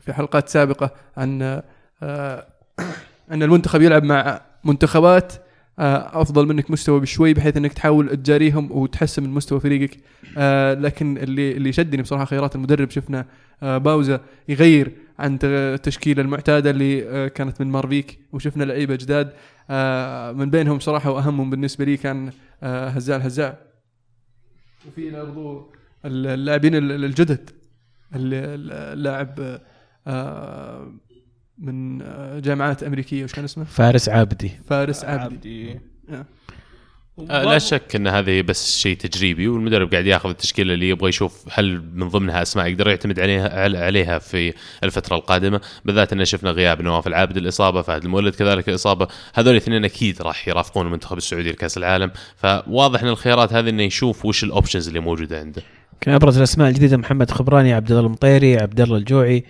في, 0.00 0.12
حلقات 0.12 0.48
سابقة 0.48 0.90
عن 1.16 1.62
آه، 2.02 2.46
أن 3.32 3.42
المنتخب 3.42 3.82
يلعب 3.82 4.04
مع 4.04 4.40
منتخبات 4.64 5.32
آه، 5.78 6.22
أفضل 6.22 6.46
منك 6.46 6.70
مستوى 6.70 7.00
بشوي 7.00 7.34
بحيث 7.34 7.56
أنك 7.56 7.72
تحاول 7.72 8.16
تجاريهم 8.16 8.72
وتحسن 8.72 9.22
من 9.22 9.30
مستوى 9.30 9.60
فريقك. 9.60 9.96
لكن 10.80 11.18
اللي 11.18 11.52
اللي 11.52 11.72
شدني 11.72 12.02
بصراحة 12.02 12.24
خيارات 12.24 12.54
المدرب 12.54 12.90
شفنا 12.90 13.26
باوزا 13.62 14.20
يغير 14.48 14.92
عن 15.18 15.38
التشكيلة 15.42 16.22
المعتادة 16.22 16.70
اللي 16.70 17.30
كانت 17.30 17.60
من 17.60 17.70
مارفيك 17.70 18.18
وشفنا 18.32 18.64
لعيبة 18.64 18.94
جداد. 18.94 19.32
من 20.36 20.50
بينهم 20.50 20.78
صراحة 20.78 21.10
وأهمهم 21.10 21.50
بالنسبة 21.50 21.84
لي 21.84 21.96
كان 21.96 22.30
هزاع. 22.62 23.16
الهزاع 23.16 23.69
وفي 24.88 25.10
برضو 25.10 25.72
اللاعبين 26.04 26.74
ال- 26.74 27.04
الجدد 27.04 27.50
ال- 28.14 28.72
اللاعب 28.98 29.60
آه، 30.06 30.92
من 31.58 32.02
آه، 32.02 32.38
جامعات 32.38 32.82
أمريكية 32.82 33.24
وش 33.24 33.32
كان 33.32 33.44
اسمه؟ 33.44 33.64
فارس 33.64 34.08
عابدي 34.08 34.48
فارس 34.66 35.04
عبدي 35.04 35.24
عبدي 35.34 35.72
آه. 35.72 35.80
آه 36.14 36.26
لا 37.28 37.58
شك 37.58 37.96
إن 37.96 38.06
هذه 38.06 38.42
بس 38.42 38.76
شيء 38.78 38.96
تجريبي 38.96 39.48
والمدرب 39.48 39.90
قاعد 39.92 40.06
ياخذ 40.06 40.28
التشكيلة 40.28 40.74
اللي 40.74 40.88
يبغى 40.88 41.08
يشوف 41.08 41.46
هل 41.52 41.82
من 41.94 42.08
ضمنها 42.08 42.42
أسماء 42.42 42.66
يقدر 42.66 42.88
يعتمد 42.88 43.20
عليها 43.20 43.60
عل- 43.62 43.76
عليها 43.76 44.18
في 44.18 44.54
الفترة 44.84 45.16
القادمة. 45.16 45.60
بالذات 45.84 46.12
إن 46.12 46.24
شفنا 46.24 46.50
غياب 46.50 46.82
نواف 46.82 47.06
العابد 47.06 47.36
الإصابة 47.36 47.82
فهد 47.82 48.04
المولد 48.04 48.34
كذلك 48.34 48.68
الإصابة. 48.68 49.08
هذول 49.34 49.52
الاثنين 49.52 49.84
أكيد 49.84 50.22
راح 50.22 50.48
يرافقون 50.48 50.86
المنتخب 50.86 51.16
السعودي 51.16 51.50
لكأس 51.52 51.76
العالم. 51.78 52.10
فواضح 52.36 53.02
إن 53.02 53.08
الخيارات 53.08 53.52
هذه 53.52 53.68
إنه 53.68 53.82
يشوف 53.82 54.24
وش 54.26 54.44
ال 54.44 54.49
options 54.49 54.88
اللي 54.88 55.00
موجودة 55.00 55.38
عنده. 55.40 55.62
كان 56.00 56.14
أبرز 56.14 56.36
الأسماء 56.36 56.68
الجديدة 56.68 56.96
محمد 56.96 57.30
خبراني 57.30 57.72
عبد 57.72 57.90
الله 57.90 58.06
المطيري 58.06 58.58
عبد 58.58 58.80
الله 58.80 58.96
الجوعي 58.96 59.44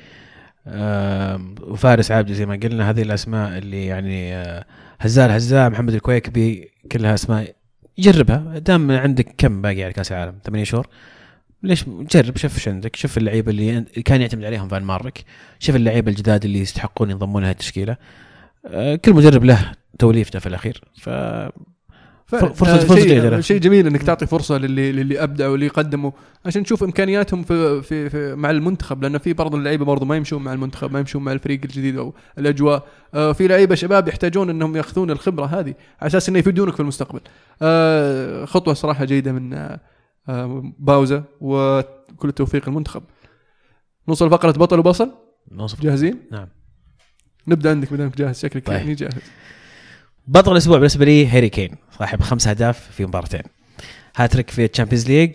وفارس 1.63 2.11
عابدي 2.11 2.35
زي 2.35 2.47
ما 2.47 2.61
قلنا. 2.63 2.91
هذه 2.91 3.03
الأسماء 3.03 3.59
اللي 3.59 3.87
يعني 3.87 4.35
آه، 4.35 4.65
هزال 5.01 5.31
هزاع 5.31 5.69
محمد 5.69 5.95
الكويكبي 5.95 6.71
كلها 6.93 7.15
أسماء 7.15 7.55
جربها. 8.01 8.59
دام 8.59 8.91
عندك 8.91 9.35
كم 9.39 9.63
باقي 9.63 9.85
على 9.85 9.93
كأس 9.93 10.13
العالم؟ 10.13 10.35
ثمانية 10.45 10.65
شهور. 10.65 10.89
ليش؟ 11.63 11.85
جرب 11.89 12.37
شوف 12.37 12.55
إيش 12.55 12.69
عندك. 12.69 12.97
شوف 12.97 13.19
اللعيبه 13.19 13.51
اللي 13.51 13.81
كان 14.05 14.21
يعتمد 14.21 14.45
عليهم 14.45 14.69
فان 14.69 14.83
مارفيك. 14.83 15.25
شوف 15.59 15.77
اللعيبه 15.77 16.11
الجداد 16.11 16.45
اللي 16.45 16.59
يستحقون 16.59 17.11
ينضمون 17.11 17.43
لها 17.43 17.51
التشكيلة. 17.51 17.97
آه، 18.67 18.97
كل 18.97 19.13
مدرب 19.15 19.45
له 19.45 19.73
توليفته 19.99 20.39
في 20.39 20.47
الأخير. 20.47 20.81
ف 20.97 21.09
فعلا. 22.31 22.55
فرصة- 22.55 22.69
آه، 22.69 22.77
فرصة 22.79 22.95
جيدة 22.95 23.29
له. 23.29 23.31
شيء 23.31 23.41
شيء 23.41 23.59
جميل 23.59 23.87
إنك 23.87 24.03
تعطي 24.03 24.27
فرصة 24.27 24.59
للي 24.59 24.93
للي 24.93 25.23
أبدعوا 25.23 25.53
واللي 25.53 25.69
قدموا 25.69 26.11
عشان 26.47 26.63
تشوف 26.63 26.83
إمكانياتهم 26.85 27.43
في, 27.43 27.83
في, 27.83 28.11
في 28.11 28.35
مع 28.35 28.51
المنتخب 28.51 29.03
لأن 29.03 29.19
في 29.19 29.33
بعض 29.33 29.55
اللعيبة 29.55 29.85
برضو 29.85 30.05
ما 30.05 30.17
يمشون 30.17 30.43
مع 30.43 30.53
المنتخب 30.53 30.93
ما 30.93 30.99
يمشون 30.99 31.25
مع 31.25 31.33
الفريق 31.33 31.61
الجديد 31.65 31.97
أو 31.99 32.15
الأجواء. 32.39 32.87
آه 33.15 33.33
في 33.33 33.49
لعيبة 33.49 33.75
شباب 33.75 34.09
يحتاجون 34.09 34.51
إنهم 34.51 34.77
يأخذون 34.77 35.11
الخبرة 35.11 35.47
هذه 35.47 35.75
على 36.01 36.07
أساس 36.07 36.29
إنه 36.29 36.39
يفيدونك 36.39 36.75
في 36.75 36.81
المستقبل. 36.81 37.21
آه 37.63 38.45
خطوة 38.45 38.75
صراحة 38.75 39.05
جيدة 39.05 39.33
من 39.33 39.53
آه 40.29 40.73
باوزا 40.79 41.25
وكل 41.41 42.29
التوفيق 42.29 42.69
المنتخب. 42.69 43.03
نوصل 44.09 44.31
فقرة 44.31 44.53
بطل 44.53 44.79
وبصل؟ 44.79 45.11
نوصف 45.53 45.81
جاهزين؟ 45.81 46.17
نعم. 46.33 46.49
نبدأ 47.49 47.71
عندك 47.71 47.93
ما 47.93 47.99
دامك 47.99 48.17
جاهز 48.17 48.41
شكلك 48.41 48.67
طيب. 48.67 48.77
يعني 48.77 48.95
جاهز. 48.95 49.13
بطل 50.27 50.53
الأسبوع 50.53 50.77
بالنسبة 50.79 51.05
لي 51.05 51.27
هاري 51.27 51.49
كين 51.49 51.77
صاحب 51.99 52.23
خمس 52.23 52.47
أهداف 52.49 52.91
في 52.91 53.07
مباراتين. 53.07 53.43
هاتريك 54.17 54.51
في 54.51 54.65
ال 54.65 54.69
Champions 54.69 55.09
League 55.09 55.31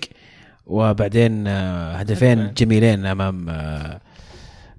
وبعدين 0.65 1.47
آه، 1.47 1.93
هدفين. 1.95 2.53
جميلين 2.53 3.05
أمام 3.05 3.45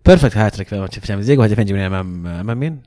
perfect 0.07 0.37
hat-trick 0.37 0.69
في 0.69 0.75
ال 0.99 1.02
Champions 1.02 1.31
League 1.31 1.39
وهدفين 1.39 1.65
جميلين 1.65 1.87
أمام 1.87 2.27
أمام 2.27 2.59
مين؟ 2.59 2.83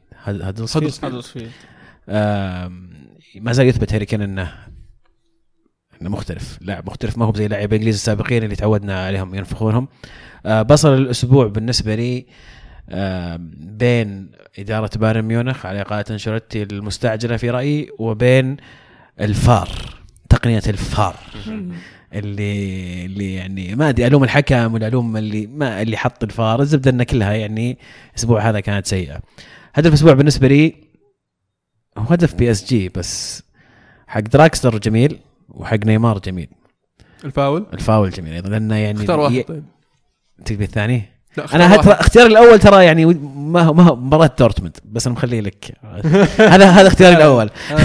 آم، 2.09 2.89
ما 3.35 3.51
زال 3.53 3.67
يثبت 3.67 3.93
هاري 3.93 4.05
كين 4.05 4.21
إنه 4.21 4.53
إنه 6.01 6.09
مختلف. 6.09 6.57
لاعب 6.61 6.87
مختلف 6.87 7.17
ما 7.17 7.25
هو 7.25 7.33
زي 7.35 7.47
لاعب 7.47 7.69
الانجليز 7.73 7.95
السابقين 7.95 8.43
اللي 8.43 8.55
تعودنا 8.55 9.05
عليهم 9.05 9.35
ينفخونهم. 9.35 9.87
آه، 10.45 10.61
بصل 10.61 10.93
الأسبوع 10.93 11.47
بالنسبة 11.47 11.95
لي 11.95 12.17
آم، 12.19 12.25
بين 13.57 14.31
إدارة 14.59 14.89
بايرن 14.97 15.21
ميونخ 15.25 15.65
على 15.65 15.81
إقالة 15.81 16.13
أنشيلوتي 16.13 16.63
المستعجله 16.63 17.37
في 17.37 17.49
رأيي 17.49 17.89
وبين 17.99 18.57
الفار 19.21 19.69
تقنية 20.29 20.61
الفار. 20.67 21.15
اللي 22.13 23.05
اللي 23.05 23.33
يعني 23.33 23.75
ما 23.75 23.89
أدري 23.89 24.07
ألوم 24.07 24.23
الحكم 24.23 24.73
ولا 24.73 24.87
الوم 24.87 25.17
اللي 25.17 25.47
ما 25.47 25.81
اللي 25.81 25.97
حط 25.97 26.23
الفار. 26.23 26.61
الزبدة 26.61 26.91
إن 26.91 27.03
كلها 27.03 27.33
يعني 27.33 27.77
الأسبوع 28.09 28.49
هذا 28.49 28.59
كانت 28.59 28.85
سيئة. 28.87 29.19
هدف 29.73 29.87
الأسبوع 29.89 30.13
بالنسبة 30.13 30.47
لي 30.47 30.75
هو 31.97 32.03
هدف 32.03 32.35
بي 32.35 32.51
إس 32.51 32.65
جي 32.65 32.89
بس 32.89 33.43
حق 34.07 34.19
دراكسلر 34.19 34.77
جميل 34.77 35.19
وحق 35.49 35.85
نيمار 35.85 36.19
جميل. 36.19 36.47
الفاول؟ 37.25 37.65
الفاول 37.73 38.09
جميل 38.09 38.33
أيضا 38.33 38.49
لأنه 38.49 38.75
يعني 38.75 38.99
اختار 38.99 39.19
واحد 39.19 39.35
ي- 39.35 39.43
طيب. 39.43 39.63
تبي 40.45 40.63
الثاني؟ 40.63 41.03
أنا. 41.53 41.77
ترى 41.77 41.93
اختياري 41.93 42.31
الأول 42.31 42.59
ترى 42.59 42.85
يعني 42.85 43.05
ما 43.05 43.61
هو 43.61 43.73
ما 43.73 43.83
هو 43.83 43.95
مباراة 43.95 44.31
دورتموند 44.39 44.77
بس 44.85 45.07
أنا 45.07 45.15
مخليه 45.15 45.41
لك. 45.41 45.73
هذا 46.37 46.69
هذا 46.69 46.87
اختياري 46.87 47.15
الأول. 47.21 47.49
آه،. 47.71 47.75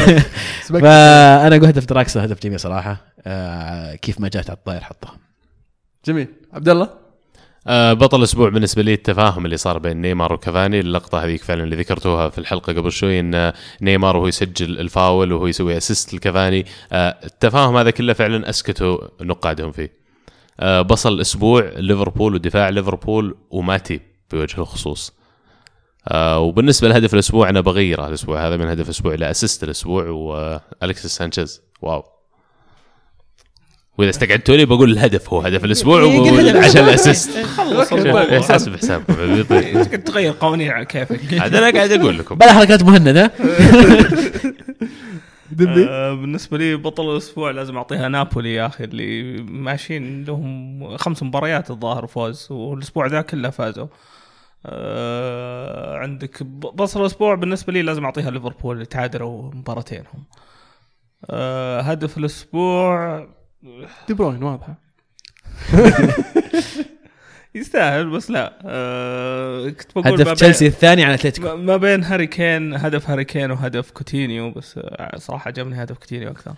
فأنا 0.83 1.57
أقول 1.57 1.67
هدف 1.67 1.85
دراكسلر 1.85 2.25
هدف 2.25 2.43
جميل 2.43 2.61
صراحة. 2.61 2.97
آه 3.27 3.95
كيف 3.95 4.21
ما 4.21 4.29
جات 4.29 4.51
على 4.51 4.57
الطاير 4.57 4.81
حطها 4.81 5.13
جميل. 6.07 6.29
عبد 6.53 6.69
الله؟ 6.69 7.05
آه، 7.67 7.93
بطل 7.93 8.19
الأسبوع 8.19 8.49
بالنسبة 8.49 8.83
لي 8.83 8.95
التفاهم 8.95 9.45
اللي 9.45 9.57
صار 9.57 9.79
بين 9.79 10.01
نيمار 10.01 10.33
وكافاني. 10.33 10.81
اللقطة 10.81 11.25
هذيك 11.25 11.43
فعلا 11.43 11.65
اللي 11.65 11.77
ذكرتوها 11.77 12.29
في 12.29 12.39
الحلقة 12.39 12.73
قبل 12.73 12.93
شوي 12.93 13.21
إن 13.21 13.53
نيمار 13.83 14.17
وهو 14.17 14.27
يسجل 14.27 14.81
الفاول 14.81 15.33
وهو 15.33 15.47
يسوي 15.47 15.77
assist 15.77 16.15
لكافاني. 16.15 16.67
آه، 16.93 17.17
التفاهم 17.25 17.77
هذا 17.77 17.91
كله 17.91 18.13
فعلا 18.13 18.51
أسكتوا 18.51 18.99
نقادهم 19.21 19.73
فيه. 19.73 19.85
آه، 19.85 20.04
بصل 20.63 21.13
الأسبوع 21.13 21.73
ليفربول 21.77 22.35
ودفاع 22.35 22.69
ليفربول 22.69 23.37
وماتي 23.51 24.01
بوجه 24.33 24.59
الخصوص. 24.61 25.13
آه، 26.09 26.39
وبالنسبة 26.39 26.89
لهدف 26.89 27.15
الأسبوع 27.15 27.49
أنا 27.49 27.61
بغيره 27.61 28.09
الأسبوع. 28.09 28.47
هذا 28.47 28.57
من 28.57 28.69
هدف 28.69 28.85
الأسبوع 28.85 29.15
إلى 29.15 29.31
assist 29.31 29.65
الأسبوع 29.65 30.05
والكسيس 30.09 31.11
سانشيز. 31.11 31.63
واو. 31.83 32.05
وإذا 33.99 34.11
استقعدتوا 34.11 34.57
لي 34.57 34.65
بقول 34.65 34.91
الهدف 34.93 35.33
هو 35.33 35.41
هدف 35.41 35.65
الأسبوع 35.65 36.01
عشان 36.65 36.85
ال 36.85 36.92
assist. 36.92 37.39
خلص. 37.57 37.89
طيب. 37.95 38.43
حسب 38.43 38.77
حسابكم. 38.77 39.43
تقدر 39.43 39.97
تغير 39.97 40.35
قوانين 40.41 40.71
على 40.71 40.85
كيفك. 40.85 41.41
عاد 41.41 41.55
أنا 41.55 41.71
قاعد 41.71 41.93
أقول 41.93 42.19
لكم. 42.19 42.35
بلا 42.35 42.53
حركات 42.53 42.83
مهند 42.83 43.31
دبي؟ 45.55 45.87
آه، 45.89 46.15
بالنسبة 46.15 46.59
لي 46.59 46.77
بطل 46.77 47.11
الأسبوع 47.13 47.51
لازم 47.51 47.77
أعطيها 47.77 48.09
نابولي 48.09 48.55
يا 48.55 48.67
أخي 48.67 48.85
اللي 48.85 49.43
ماشيين 49.43 50.25
لهم 50.25 50.97
خمس 50.97 51.23
مباريات 51.23 51.71
الظاهر 51.71 52.07
فوز 52.07 52.49
والأسبوع 52.51 53.07
ذا 53.07 53.23
كله 53.23 53.51
فازوا. 53.51 53.87
آه 54.67 55.97
عندك 55.97 56.43
بطل 56.43 57.01
الأسبوع 57.01 57.35
بالنسبة 57.35 57.73
لي 57.73 57.83
لازم 57.83 58.05
أعطيها 58.05 58.31
ليفربول 58.31 58.75
اللي 58.75 58.87
تعادلوا 58.87 59.55
مباراتينهم. 59.55 60.25
آه 61.31 61.81
هدف 61.81 62.19
الأسبوع 62.19 63.19
دي 64.09 64.15
بروين 64.15 64.43
واضحة. 64.43 64.75
يستاهل 67.55 68.11
بس 68.11 68.31
لا. 68.31 68.59
آه 68.65 69.69
كنت 69.69 69.93
بقول 69.97 70.07
هدف 70.21 70.33
تشيلسي 70.33 70.67
الثاني 70.67 71.05
على 71.05 71.15
أتلتيكو. 71.15 71.47
ما- 71.49 71.55
ما 71.55 71.77
بين 71.77 72.05
هاري 72.05 72.27
كين 72.27 72.75
هدف 72.75 73.11
هاري 73.11 73.25
كين 73.25 73.51
وهدف 73.51 73.91
كوتينيو 73.91 74.51
بس 74.51 74.79
آه، 74.79 75.19
صراحة 75.19 75.49
عجبني 75.49 75.83
هدف 75.83 75.99
كوتينيو 75.99 76.31
أكثر. 76.31 76.55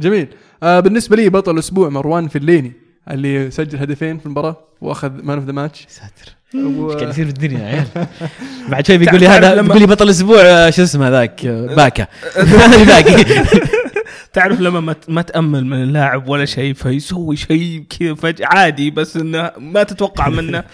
جميل. 0.00 0.28
آه 0.62 0.80
بالنسبة 0.80 1.16
لي 1.16 1.28
بطل 1.28 1.54
الأسبوع 1.54 1.88
مروان 1.88 2.28
فليني 2.28 2.72
اللي 3.10 3.50
سجل 3.50 3.78
هدفين 3.78 4.18
في 4.18 4.26
المباراة 4.26 4.56
وأخذ 4.80 5.10
man 5.22 5.38
of 5.38 5.46
the 5.46 5.52
match 5.52 5.86
ساتر. 5.88 6.32
و... 6.54 6.90
إيش 6.90 6.96
قاعد 6.96 7.08
يصير 7.10 7.24
في 7.24 7.30
الدنيا 7.30 7.58
يا 7.58 7.64
عيال؟ 7.66 7.86
بعد 8.70 8.86
شوي 8.86 8.98
بيقول 8.98 9.20
لي 9.20 9.26
هذا 9.28 9.54
لما- 9.54 9.62
بيقول 9.62 9.80
لي 9.80 9.86
بطل 9.86 10.04
الأسبوع 10.04 10.40
آه، 10.42 10.70
شو 10.70 10.82
اسمه 10.82 11.08
ذاك 11.08 11.46
آه، 11.46 11.66
باكا. 11.74 12.06
هذا 12.36 12.84
باقي 12.84 13.44
تعرف 14.32 14.60
لما 14.60 14.94
ما, 15.08 15.22
تأمل 15.22 15.66
من 15.66 15.82
اللاعب 15.82 16.28
ولا 16.28 16.44
شيء 16.44 16.74
فيسوي 16.74 17.36
شيء 17.36 17.84
كذا 17.98 18.14
فجأة 18.14 18.46
عادي 18.46 18.90
بس 18.90 19.16
إنه 19.16 19.50
ما 19.58 19.82
تتوقع 19.82 20.28
منه. 20.28 20.64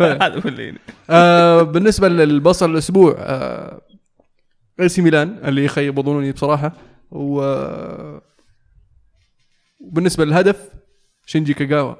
هذا 0.00 0.40
فليني 0.40 0.78
آه 1.10 1.62
بالنسبة 1.62 2.08
للبصل 2.08 2.70
الأسبوع 2.70 3.14
آه 3.18 3.80
اي 4.80 4.88
سي 4.88 5.02
ميلان 5.02 5.38
اللي 5.44 5.64
يخيب 5.64 6.00
ظنوني 6.00 6.32
بصراحة 6.32 6.72
و 7.10 7.40
وبالنسبه 9.80 10.24
للهدف 10.24 10.56
شينجي 11.26 11.54
كاغاوا. 11.54 11.94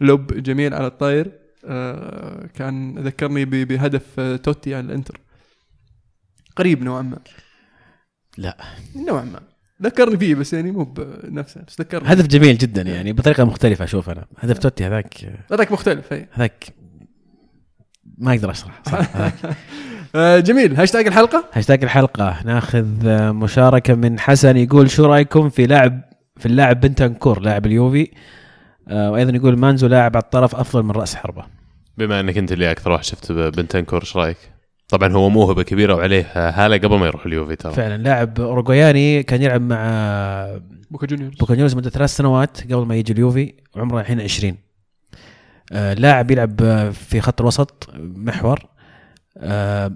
lob 0.00 0.26
جميل 0.42 0.74
على 0.74 0.86
الطاير. 0.86 1.30
كان 2.54 2.98
ذكرني 2.98 3.44
بهدف 3.44 4.06
آه، 4.18 4.36
توتي 4.36 4.74
على 4.74 4.86
الانتر. 4.86 5.20
قريب 6.56 6.82
نوعا 6.82 7.02
ما. 7.02 7.18
لا. 8.38 8.56
نوعا 8.96 9.24
ما. 9.24 9.40
ذكرني 9.82 10.16
فيه 10.16 10.34
بس 10.34 10.52
يعني 10.52 10.72
مو 10.72 10.84
بنفسه 10.84 11.62
بس 11.68 11.80
ذكرني. 11.80 12.12
هدف 12.12 12.26
جميل 12.26 12.58
جدا 12.58 12.82
يعني 12.82 13.12
بطريقة 13.12 13.44
مختلفة 13.44 13.84
أشوف 13.84 14.10
أنا. 14.10 14.24
هدف 14.38 14.58
توتي 14.58 14.86
هذاك 14.86 15.14
هذاك 15.52 15.72
مختلف 15.72 16.12
أي. 16.12 16.28
هذاك 16.32 16.64
ما 18.18 18.32
أقدر 18.34 18.50
اشرح. 18.50 18.82
هذاك. 18.88 19.56
آه، 20.14 20.38
جميل. 20.40 20.76
هاشتاج 20.76 21.06
الحلقة؟ 21.06 21.44
هاشتاج 21.52 21.84
الحلقة. 21.84 22.42
ناخذ 22.44 23.06
آه، 23.06 23.32
مشاركة 23.32 23.94
من 23.94 24.18
حسن 24.20 24.56
يقول 24.56 24.90
شو 24.90 25.04
رأيكم 25.04 25.48
في 25.48 25.66
لاعب 25.66 26.00
في 26.36 26.46
اللاعب 26.46 26.80
بنتانكور 26.80 27.40
لاعب 27.40 27.66
اليوفي؟ 27.66 28.10
آه، 28.88 29.10
وأيضا 29.10 29.36
يقول 29.36 29.58
مانزو 29.58 29.86
لاعب 29.86 30.16
على 30.16 30.22
الطرف 30.22 30.54
أفضل 30.54 30.82
من 30.82 30.90
رأس 30.90 31.14
حربة. 31.14 31.44
بما 31.98 32.20
انك 32.20 32.38
انت 32.38 32.52
اللي 32.52 32.70
أكثر 32.70 32.90
واحد 32.92 33.04
شفت 33.04 33.32
بنتانكور 33.32 34.00
إيش 34.00 34.16
رأيك؟ 34.16 34.36
طبعا 34.88 35.12
هو 35.12 35.28
موهبة 35.28 35.62
كبيرة 35.62 35.94
وعليه 35.94 36.26
هالة 36.34 36.76
قبل 36.76 36.98
ما 36.98 37.06
يروح 37.06 37.26
اليوفي 37.26 37.56
ترى. 37.56 37.72
فعلا 37.72 38.02
لاعب 38.02 38.40
اوروغوياني 38.40 39.22
كان 39.22 39.42
يلعب 39.42 39.60
مع 39.60 40.58
بوكا 40.90 41.06
جونيورز. 41.06 41.34
بوكا 41.36 41.54
جونيورز 41.54 41.74
مدة 41.74 41.90
ثلاث 41.90 42.10
سنوات 42.10 42.72
قبل 42.72 42.86
ما 42.86 42.96
يجي 42.96 43.12
اليوفي 43.12 43.54
وعمره 43.76 44.00
الحين 44.00 44.20
20 44.20 44.56
آه، 45.72 45.94
لاعب 45.94 46.30
يلعب 46.30 46.90
في 46.90 47.20
خط 47.20 47.40
الوسط 47.40 47.90
محور. 47.98 48.60
آه، 49.38 49.92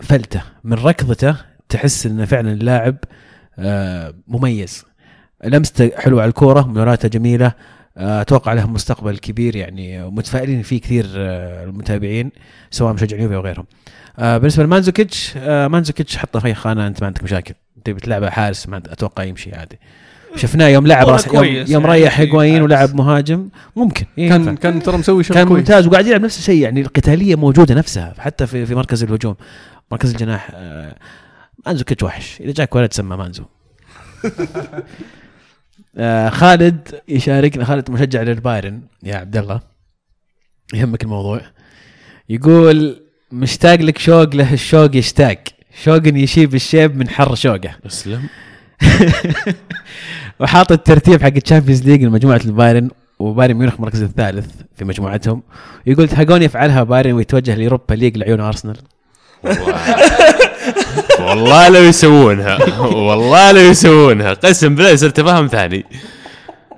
فلتة 0.00 0.42
من 0.64 0.72
ركضته 0.72 1.36
تحس 1.68 2.06
إنه 2.06 2.24
فعلا 2.24 2.52
اللاعب 2.52 2.96
آه، 3.58 4.14
مميز. 4.28 4.84
لمسته 5.44 5.90
حلوة 5.96 6.22
على 6.22 6.28
الكورة 6.28 6.60
مراته 6.60 7.08
جميلة 7.08 7.52
أتوقع 7.96 8.52
له 8.52 8.66
مستقبل 8.66 9.18
كبير 9.18 9.56
يعني 9.56 10.10
متفائلين 10.10 10.62
فيه 10.62 10.80
كثير 10.80 11.06
آه، 11.16 11.64
المتابعين 11.64 12.30
سواء 12.70 12.92
مشجعين 12.92 13.22
يوفي 13.22 13.34
أو 13.34 13.40
غيرهم. 13.40 13.64
آه، 14.18 14.38
بالنسبة 14.38 14.64
لمانزوكيتش 14.64 15.32
آه، 15.36 15.68
مانزوكيتش 15.68 16.16
حطه 16.16 16.40
في 16.40 16.54
خانة 16.54 16.86
أنت 16.86 17.00
ما 17.00 17.06
عندك 17.06 17.22
مشاكل. 17.22 17.54
تبي 17.84 18.00
تلعبه 18.00 18.30
حارس 18.30 18.68
ما 18.68 18.76
أتوقع 18.76 19.24
يمشي 19.24 19.54
عادي. 19.54 19.78
شفناه 20.36 20.68
يوم 20.68 20.86
لعب 20.86 21.08
راس 21.08 21.26
يوم, 21.26 21.36
كويس 21.36 21.70
يوم 21.70 21.82
يعني 21.86 22.02
ريح 22.02 22.12
حارس. 22.12 22.34
ولعب 22.34 22.94
مهاجم 22.94 23.48
ممكن 23.76 24.06
ينفع. 24.16 24.36
كان 24.36 24.56
كان 24.56 24.82
ترى 24.82 24.96
مسوي 24.96 25.22
شغل 25.24 25.36
كان 25.36 25.48
كويس. 25.48 25.58
ممتاز 25.58 25.86
وقاعد 25.86 26.06
يلعب 26.06 26.20
نفس 26.20 26.38
الشيء 26.38 26.62
يعني 26.62 26.80
القتالية 26.80 27.36
موجودة 27.36 27.74
نفسها 27.74 28.14
حتى 28.18 28.46
في 28.46 28.66
في 28.66 28.74
مركز 28.74 29.02
الهجوم. 29.02 29.36
مركز 29.92 30.10
الجناح 30.10 30.50
آه، 30.54 30.96
مانزوكيتش 31.66 32.02
وحش. 32.02 32.40
إذا 32.40 32.52
جاك 32.52 32.74
ولد 32.74 32.92
سمى 32.92 33.16
مانزو. 33.16 33.44
آه، 35.98 36.28
خالد 36.28 37.00
يشاركنا 37.08 37.64
خالد 37.64 37.90
مشجع 37.90 38.22
للبايرن 38.22 38.80
يا 39.02 39.16
عبد 39.16 39.36
الله 39.36 39.60
يهمك 40.74 41.02
الموضوع. 41.02 41.40
يقول 42.28 43.02
مشتاق 43.32 43.80
لك 43.80 43.98
شوق 43.98 44.34
له 44.34 44.52
الشوق 44.52 44.96
يشتاق. 44.96 45.38
شوق 45.84 46.02
يشيب 46.06 46.54
الشيب 46.54 46.96
من 46.96 47.08
حر 47.08 47.34
شوقه. 47.34 47.76
أسلم. 47.86 48.22
وحاط 50.40 50.72
الترتيب 50.72 51.22
حق 51.22 51.32
ال 51.36 51.41
Champions 51.41 51.82
League 51.82 52.04
لمجموعه 52.04 52.40
البايرن 52.44 52.90
وبايرن 53.18 53.54
ميونخ 53.54 53.74
المركز 53.74 54.02
الثالث 54.02 54.50
في 54.76 54.84
مجموعتهم. 54.84 55.42
يقول 55.86 56.08
تهاجون 56.08 56.42
يفعلها 56.42 56.82
بايرن 56.82 57.12
ويتوجه 57.12 57.54
ل 57.54 57.60
Europa 57.60 57.94
League 57.94 58.18
لعيون 58.18 58.40
أرسنال. 58.40 58.76
والله 61.20 61.68
لو 61.68 61.82
يسوونها. 61.82 62.78
والله 62.80 63.52
لو 63.52 63.60
يسوونها. 63.60 64.32
قسم 64.32 64.74
بالله 64.74 64.90
يصير 64.90 65.10
تفاهم 65.10 65.46
ثاني. 65.46 65.84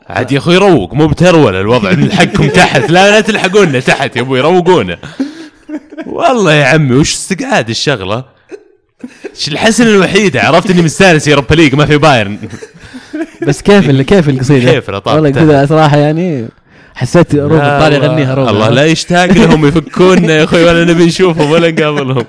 عاد 0.09 0.33
يا 0.33 0.39
أخوي 0.39 0.57
روق 0.57 0.95
مو 0.95 1.07
بترول 1.07 1.57
الوضع 1.57 1.93
نلحقكم 1.93 2.49
تحت. 2.49 2.91
لا 2.91 3.11
لا 3.11 3.21
تلحقونا 3.21 3.81
تحت 3.81 4.17
يا 4.17 4.21
أبوي 4.21 4.41
روقونا 4.41 4.99
والله 6.07 6.55
يا 6.55 6.65
عمي 6.65 6.97
وش 6.97 7.15
استقعاد 7.15 7.69
الشغلة؟ 7.69 8.25
إيش 9.37 9.49
الحسن 9.49 9.87
الوحيده 9.87 10.43
عرفت 10.43 10.71
إني 10.71 10.83
مستانس 10.83 11.29
يوروبا 11.29 11.55
ليج 11.55 11.75
ما 11.75 11.87
في 11.87 11.97
بايرن. 11.97 12.39
بس 13.47 13.63
كيف 13.63 13.91
ال- 13.91 14.03
كيف 14.03 14.29
القصيدة؟ 14.29 14.73
كيف 14.73 14.89
والله. 14.89 15.31
كذا 15.31 15.67
صراحة 15.67 15.97
يعني 15.97 16.49
حسيت 16.95 17.35
روب 17.35 17.53
لا 17.53 17.81
طالع 17.81 17.97
يغنيها 17.97 18.35
روب 18.35 18.49
الله 18.49 18.69
لا 18.69 18.87
يشتاق 18.87 19.25
لهم 19.25 19.67
يفكونا 19.67 20.33
يا 20.37 20.45
أخوي 20.45 20.65
ولا 20.65 20.85
نبي 20.85 21.07
نشوفهم 21.07 21.51
ولا 21.51 21.71
نقابلهم. 21.71 22.25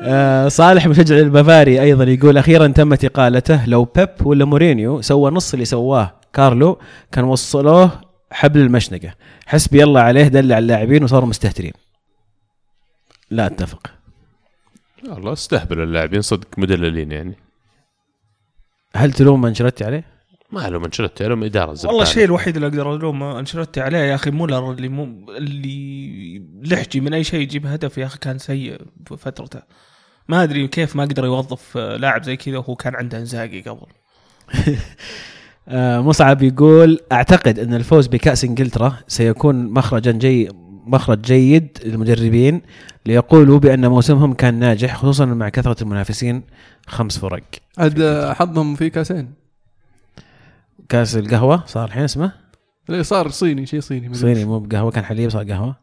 آه 0.00 0.48
صالح 0.48 0.86
مشجع 0.86 1.18
البافاري 1.18 1.82
أيضا 1.82 2.04
يقول 2.04 2.38
أخيرا 2.38 2.66
تمت 2.66 3.04
إقالته 3.04 3.66
لو 3.66 3.84
بيب 3.84 4.26
ولا 4.26 4.44
مورينيو 4.44 5.00
سوى 5.00 5.30
نص 5.30 5.52
اللي 5.52 5.64
سواه 5.64 6.20
كارلو 6.32 6.78
كان 7.12 7.24
وصلوه 7.24 8.00
حبل 8.30 8.60
المشنقة. 8.60 9.14
حسبي 9.46 9.84
الله 9.84 10.00
عليه 10.00 10.28
دلع 10.28 10.58
اللاعبين 10.58 11.04
وصاروا 11.04 11.28
مستهترين. 11.28 11.72
لا 13.30 13.46
أتفق. 13.46 13.90
والله 15.08 15.32
استهبلوا 15.32 15.84
اللاعبين 15.84 16.20
صدق 16.20 16.58
مدللين 16.58 17.12
يعني. 17.12 17.34
هل 18.96 19.12
تلوم 19.12 19.46
انشرتي 19.46 19.84
عليه؟ 19.84 20.04
ما 20.52 20.68
لهم 20.68 20.84
انشلت 20.84 21.22
لهم 21.22 21.44
إدارة 21.44 21.74
زبالة. 21.74 21.88
والله 21.88 22.10
الشيء 22.10 22.24
الوحيد 22.24 22.56
اللي 22.56 22.68
أقدر 22.68 22.94
الوم 22.94 23.22
أنشيلوتي 23.22 23.80
عليه 23.80 23.98
يا 23.98 24.14
أخي 24.14 24.30
مولر 24.30 24.72
اللي 24.72 24.88
مو 24.88 25.04
اللي 25.36 26.42
لحجي 26.62 27.00
من 27.00 27.14
أي 27.14 27.24
شيء 27.24 27.40
يجيب 27.40 27.66
هدف 27.66 27.98
يا 27.98 28.06
أخي 28.06 28.18
كان 28.18 28.38
سيء 28.38 28.80
في 29.06 29.16
فترته. 29.16 29.62
ما 30.28 30.42
أدري 30.42 30.68
كيف 30.68 30.96
ما 30.96 31.02
قدر 31.02 31.24
يوظف 31.24 31.76
آه، 31.76 31.96
لاعب 31.96 32.22
زي 32.22 32.36
كذا 32.36 32.58
وهو 32.58 32.74
كان 32.74 32.94
عنده 32.94 33.18
أنزاجي 33.18 33.60
قبل. 33.60 33.86
آه 35.68 36.00
مصعب 36.00 36.42
يقول 36.42 37.00
أعتقد 37.12 37.58
إن 37.58 37.74
الفوز 37.74 38.06
بكأس 38.06 38.44
إنجلترا 38.44 38.96
سيكون 39.08 39.70
مخرجا 39.70 40.12
جي 40.12 40.48
مخرج 40.86 41.20
جيد 41.20 41.78
للمدربين 41.84 42.62
ليقولوا 43.06 43.58
بأن 43.58 43.86
موسمهم 43.88 44.34
كان 44.34 44.54
ناجح 44.54 44.96
خصوصا 44.96 45.24
مع 45.24 45.48
كثرة 45.48 45.82
المنافسين 45.82 46.42
خمس 46.86 47.18
فرق. 47.18 47.42
عاد 47.78 48.00
آه، 48.00 48.32
حظهم 48.32 48.74
في 48.74 48.90
كأسين. 48.90 49.32
كأس 50.88 51.16
القهوة؟ 51.16 51.66
صار 51.66 51.84
الحين 51.84 52.04
اسمه؟ 52.04 52.32
اللي 52.90 53.02
صار 53.04 53.28
صيني 53.28 53.66
شيء 53.66 53.80
صيني 53.80 54.14
صيني 54.14 54.44
مو 54.44 54.58
بقهوة 54.58 54.90
كان 54.90 55.04
حليب 55.04 55.30
صار 55.30 55.44
قهوة. 55.44 55.76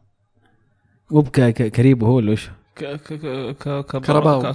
مو 1.10 1.20
بكريب 1.20 2.04
هو 2.04 2.16
ولا 2.16 2.32
وش؟ 2.32 2.50
كرباو. 2.78 4.42
ك- 4.42 4.52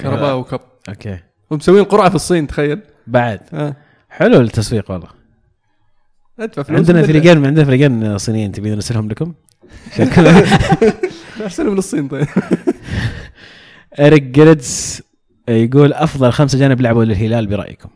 كرباو 0.00 0.38
وكب 0.40 0.60
أوكي. 0.88 1.18
ومسوين 1.50 1.84
قرعة 1.84 2.08
في 2.08 2.14
الصين 2.14 2.46
تخيل. 2.46 2.80
بعد. 3.06 3.40
آه. 3.52 3.76
حلو 4.10 4.40
التسويق 4.40 4.90
والله. 4.90 5.08
أدفع 6.40 6.62
فلوس 6.62 6.78
عندنا. 6.78 7.02
فريقين 7.06 7.46
عندنا 7.46 7.64
فريقين 7.64 8.18
صينيين 8.18 8.52
تبين 8.52 8.74
نرسلهم 8.74 9.08
لكم. 9.08 9.34
احسن 11.46 11.66
من 11.66 11.78
الصين 11.78 12.08
طيب. 12.08 12.26
إريك 14.00 14.22
جريدز 14.22 15.02
يقول 15.48 15.92
أفضل 15.92 16.32
خمسة 16.32 16.56
اجانب 16.58 16.80
لعبوا 16.80 17.04
للهلال 17.04 17.46
برأيكم. 17.46 17.88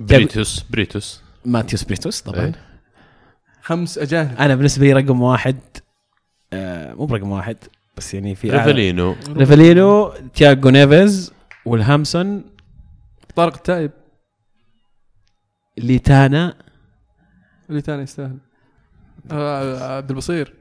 بريتوس 0.00 0.64
بريتوس. 0.70 1.22
ماتيوس 1.44 1.84
بريتوس 1.84 2.20
طبعا. 2.20 2.44
إيه. 2.44 2.52
خمس 3.62 3.98
اجانب 3.98 4.36
أنا 4.38 4.54
بالنسبة 4.54 4.86
لي 4.86 4.92
رقم 4.92 5.22
واحد 5.22 5.56
آه 6.52 6.94
مو 6.94 7.06
برقم 7.06 7.30
واحد 7.30 7.56
بس 7.96 8.14
يعني 8.14 8.34
في 8.34 8.50
ريفالينو. 8.50 9.16
ريفالينو 9.28 10.12
تياغو 10.34 10.70
نيفيز 10.70 11.32
والهامسون 11.66 12.44
طارق 13.36 13.54
التايب 13.54 13.90
ليتانا. 15.78 16.54
اللي 17.70 17.80
ثاني 17.80 18.02
يستاهل. 18.02 18.38
آه، 19.30 19.96
عبد 19.96 20.10
البصير. 20.10 20.54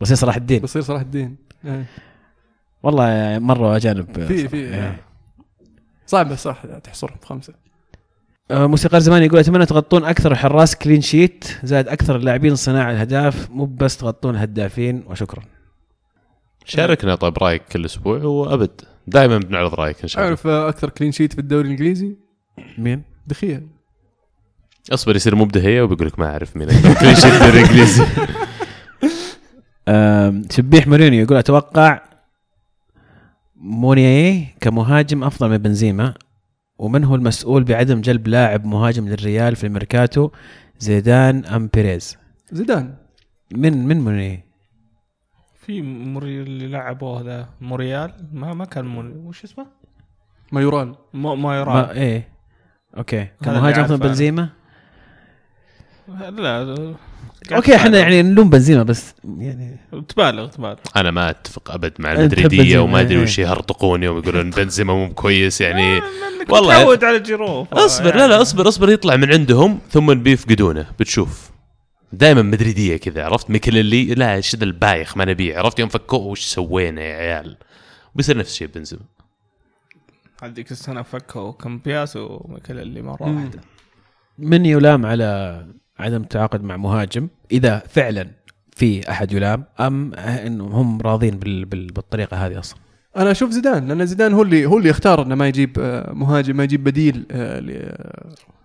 بس 0.00 0.12
صلاح 0.12 0.36
الدين. 0.36 0.62
بصير 0.62 0.82
صلاح 0.82 1.00
الدين. 1.00 1.36
إيه. 1.64 1.86
والله 2.82 3.38
مرة 3.38 3.76
أجانب. 3.76 4.26
في 4.26 4.48
في. 4.48 4.92
صعب 6.06 6.28
بس 6.28 6.42
صح 6.42 6.62
تحصرهم 6.84 7.16
في 7.16 7.26
خمسة. 7.26 7.52
آه، 7.52 7.71
موسيقار 8.50 9.00
زمان 9.00 9.22
يقول 9.22 9.38
أتمنى 9.38 9.66
تغطون 9.66 10.04
أكثر 10.04 10.34
حراس 10.34 10.76
clean 10.76 11.00
sheet 11.00 11.44
زائد 11.64 11.88
أكثر 11.88 12.16
اللاعبين 12.16 12.54
صناع 12.54 12.90
الاهداف 12.90 13.50
مو 13.50 13.64
بس 13.64 13.96
تغطون 13.96 14.34
الهدافين 14.34 15.04
وشكرا. 15.06 15.42
شاركنا 16.64 17.14
طيب 17.14 17.38
رأيك 17.38 17.62
كل 17.72 17.84
أسبوع 17.84 18.22
وأبد. 18.24 18.80
دائما 19.06 19.38
بنعرض 19.38 19.74
رأيك 19.74 20.02
إن 20.02 20.08
شاء 20.08 20.18
الله. 20.18 20.28
أعرف 20.28 20.46
آه، 20.46 20.68
أكثر 20.68 20.90
clean 20.90 21.12
sheet 21.12 21.32
في 21.32 21.38
الدوري 21.38 21.64
الإنجليزي؟ 21.64 22.16
مين؟ 22.78 23.02
دخيل. 23.26 23.66
أصبر 24.92 25.16
يصير 25.16 25.36
مبدهيه 25.36 25.82
وبيقول 25.82 26.06
لك 26.06 26.18
ما 26.18 26.26
أعرف 26.26 26.56
مين 26.56 26.68
أكثر 26.70 26.94
كل 26.94 27.16
شيء 27.16 27.32
الدوري 27.32 27.60
الإنجليزي. 27.60 28.04
شبيح 30.56 30.86
مورينيو 30.86 31.22
يقول 31.22 31.38
أتوقع 31.38 32.02
مونيه 33.56 34.54
كمهاجم 34.60 35.24
أفضل 35.24 35.48
من 35.48 35.58
بنزيما. 35.58 36.14
ومن 36.82 37.04
هو 37.04 37.14
المسؤول 37.14 37.64
بعدم 37.64 38.00
جلب 38.00 38.28
لاعب 38.28 38.64
مهاجم 38.64 39.08
للريال 39.08 39.56
في 39.56 39.66
الميركاتو؟ 39.66 40.30
زيدان 40.78 41.44
أم 41.44 41.70
بيريز. 41.74 42.18
زيدان. 42.52 42.94
من 43.54 43.86
من 43.86 44.00
مونيه 44.00 44.46
في 45.60 45.82
موري 45.82 46.42
اللي 46.42 46.68
لعبوه 46.68 47.20
هذا 47.20 47.48
موريال. 47.60 48.12
ما 48.32 48.54
ما 48.54 48.64
كان 48.64 48.84
موري 48.84 49.08
وش 49.08 49.44
اسمه؟ 49.44 49.66
مايورال 50.52 50.94
ما 51.14 51.34
ما 51.34 51.56
يرى 51.56 51.72
ما 51.72 51.92
إيه. 51.92 52.28
أوكي. 52.96 53.28
من 53.46 53.48
عارفه. 53.48 53.96
بنزيما؟ 53.96 54.48
لا. 56.08 56.94
أوكي 57.52 57.76
إحنا 57.76 57.98
يعني 57.98 58.22
نلوم 58.22 58.50
بنزيما 58.50 58.82
بس 58.82 59.14
يعني 59.38 59.76
تبالغ 60.08 60.46
تبالغ. 60.46 60.76
أنا 60.96 61.10
ما 61.10 61.30
أتفق 61.30 61.70
أبد 61.70 61.92
مع 61.98 62.12
المدريديه 62.12 62.78
وما 62.78 63.00
أدري 63.00 63.16
إيه. 63.16 63.22
وش 63.22 63.38
يهرطقون 63.38 64.02
يوم 64.02 64.18
يقولون 64.18 64.50
بنزيما 64.56 64.94
مو 64.94 65.14
كويس 65.14 65.60
يعني 65.60 65.94
والله 65.94 66.04
والله 66.50 66.82
تعود 66.82 67.04
على 67.04 67.20
جيرو 67.20 67.66
أصبر 67.72 68.16
لا 68.16 68.28
لا 68.28 68.42
أصبر 68.42 68.68
أصبر 68.68 68.90
يطلع 68.90 69.16
من 69.16 69.32
عندهم 69.32 69.78
ثم 69.90 70.14
بيفقدونه 70.14 70.86
بتشوف. 71.00 71.50
دائما 72.12 72.42
مدريديه 72.42 72.96
كذا 72.96 73.24
عرفت؟ 73.24 73.50
ميكليلي 73.50 74.04
لا 74.04 74.34
إيش 74.34 74.56
ذا 74.56 74.64
البايخ 74.64 75.16
ما 75.16 75.24
نبيه. 75.24 75.58
عرفت؟ 75.58 75.78
يوم 75.78 75.88
فكوه 75.88 76.20
وش 76.20 76.40
سوينا 76.40 77.02
يا 77.02 77.16
عيال؟ 77.16 77.56
بيصير 78.14 78.38
نفس 78.38 78.50
الشيء 78.50 78.68
بنزيما 78.74 79.02
هذيك 80.42 80.70
السنة 80.72 81.02
فكوا 81.02 81.52
كامبياس 81.52 82.16
وميكل 82.16 82.78
اللي 82.78 83.02
مرة. 83.02 83.22
واحدة. 83.22 83.60
من 84.38 84.66
يلام 84.66 85.06
على 85.06 85.66
عدم 86.02 86.22
التعاقد 86.22 86.62
مع 86.62 86.76
مهاجم 86.76 87.28
إذا 87.52 87.78
فعلا 87.78 88.30
في 88.76 89.10
أحد 89.10 89.32
يلام 89.32 89.64
أم 89.80 90.14
انهم 90.14 90.72
هم 90.72 91.00
راضين 91.00 91.38
بال 91.38 91.64
بال 91.64 91.86
بالطريقة 91.86 92.46
هذه 92.46 92.58
أصلا؟ 92.58 92.78
أنا 93.16 93.30
أشوف 93.30 93.50
زيدان 93.50 93.88
لأن 93.88 94.06
زيدان 94.06 94.34
هو 94.34 94.42
اللي 94.42 94.66
هو 94.66 94.78
اللي 94.78 94.90
اختار 94.90 95.22
إنه 95.22 95.34
ما 95.34 95.48
يجيب 95.48 95.76
آه، 95.80 96.12
مهاجم 96.12 96.56
ما 96.56 96.64
يجيب 96.64 96.84
بديل 96.84 97.26
آه، 97.30 97.86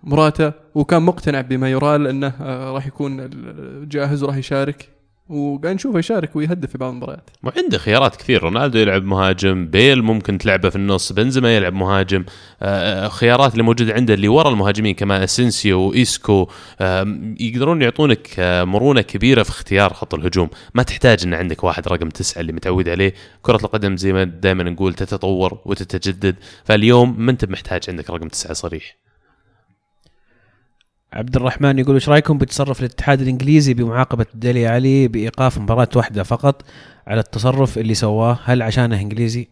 لمراته 0.04 0.52
وكان 0.74 1.02
مقتنع 1.02 1.40
بما 1.40 1.70
يرال 1.70 2.06
إنه 2.06 2.32
آه، 2.40 2.72
راح 2.72 2.86
يكون 2.86 3.30
جاهز 3.88 4.22
وراح 4.22 4.36
يشارك. 4.36 4.88
وقاعد 5.28 5.74
نشوفه 5.74 5.98
يشارك 5.98 6.36
ويهدف 6.36 6.70
في 6.70 6.78
بعض 6.78 6.90
المباريات. 6.90 7.30
وعنده 7.42 7.78
خيارات 7.78 8.16
كثير. 8.16 8.42
رونالدو 8.42 8.78
يلعب 8.78 9.04
مهاجم 9.04 9.66
بيل 9.66 10.02
ممكن 10.02 10.38
تلعبه 10.38 10.68
في 10.68 10.76
النص 10.76 11.12
بنزيما 11.12 11.56
يلعب 11.56 11.72
مهاجم. 11.72 12.24
آه، 12.62 13.06
آه، 13.06 13.08
خيارات 13.08 13.52
اللي 13.52 13.62
موجودة 13.62 13.94
عنده 13.94 14.14
اللي 14.14 14.28
ورا 14.28 14.50
المهاجمين 14.50 14.94
كمان 14.94 15.22
أسينسيو 15.22 15.80
وإيسكو. 15.80 16.48
يقدرون 17.40 17.82
يعطونك 17.82 18.28
آه، 18.38 18.64
مرونة 18.64 19.00
كبيرة 19.00 19.42
في 19.42 19.50
اختيار 19.50 19.92
خط 19.92 20.14
الهجوم. 20.14 20.50
ما 20.74 20.82
تحتاج 20.82 21.24
إن 21.24 21.34
عندك 21.34 21.64
واحد 21.64 21.88
رقم 21.88 22.08
تسعة 22.08 22.40
اللي 22.40 22.52
متعود 22.52 22.88
عليه. 22.88 23.14
كرة 23.42 23.64
القدم 23.64 23.96
زي 23.96 24.12
ما 24.12 24.24
دائما 24.24 24.64
نقول 24.64 24.94
تتطور 24.94 25.58
وتتجدد. 25.64 26.36
فاليوم 26.64 27.14
ما 27.18 27.30
أنت 27.30 27.44
محتاج 27.44 27.82
عندك 27.88 28.10
رقم 28.10 28.28
تسعة 28.28 28.52
صريح؟ 28.52 29.07
عبد 31.12 31.36
الرحمن 31.36 31.78
يقول 31.78 31.94
إيش 31.94 32.08
رأيكم 32.08 32.38
بتصرف 32.38 32.80
الاتحاد 32.80 33.20
الإنجليزي 33.20 33.74
بمعاقبة 33.74 34.26
ديلي 34.34 34.66
علي 34.66 35.08
بإيقاف 35.08 35.58
مباراة 35.58 35.88
واحدة 35.96 36.22
فقط 36.22 36.62
على 37.06 37.20
التصرف 37.20 37.78
اللي 37.78 37.94
سواه؟ 37.94 38.38
هل 38.44 38.62
عشانه 38.62 39.00
إنجليزي؟ 39.00 39.48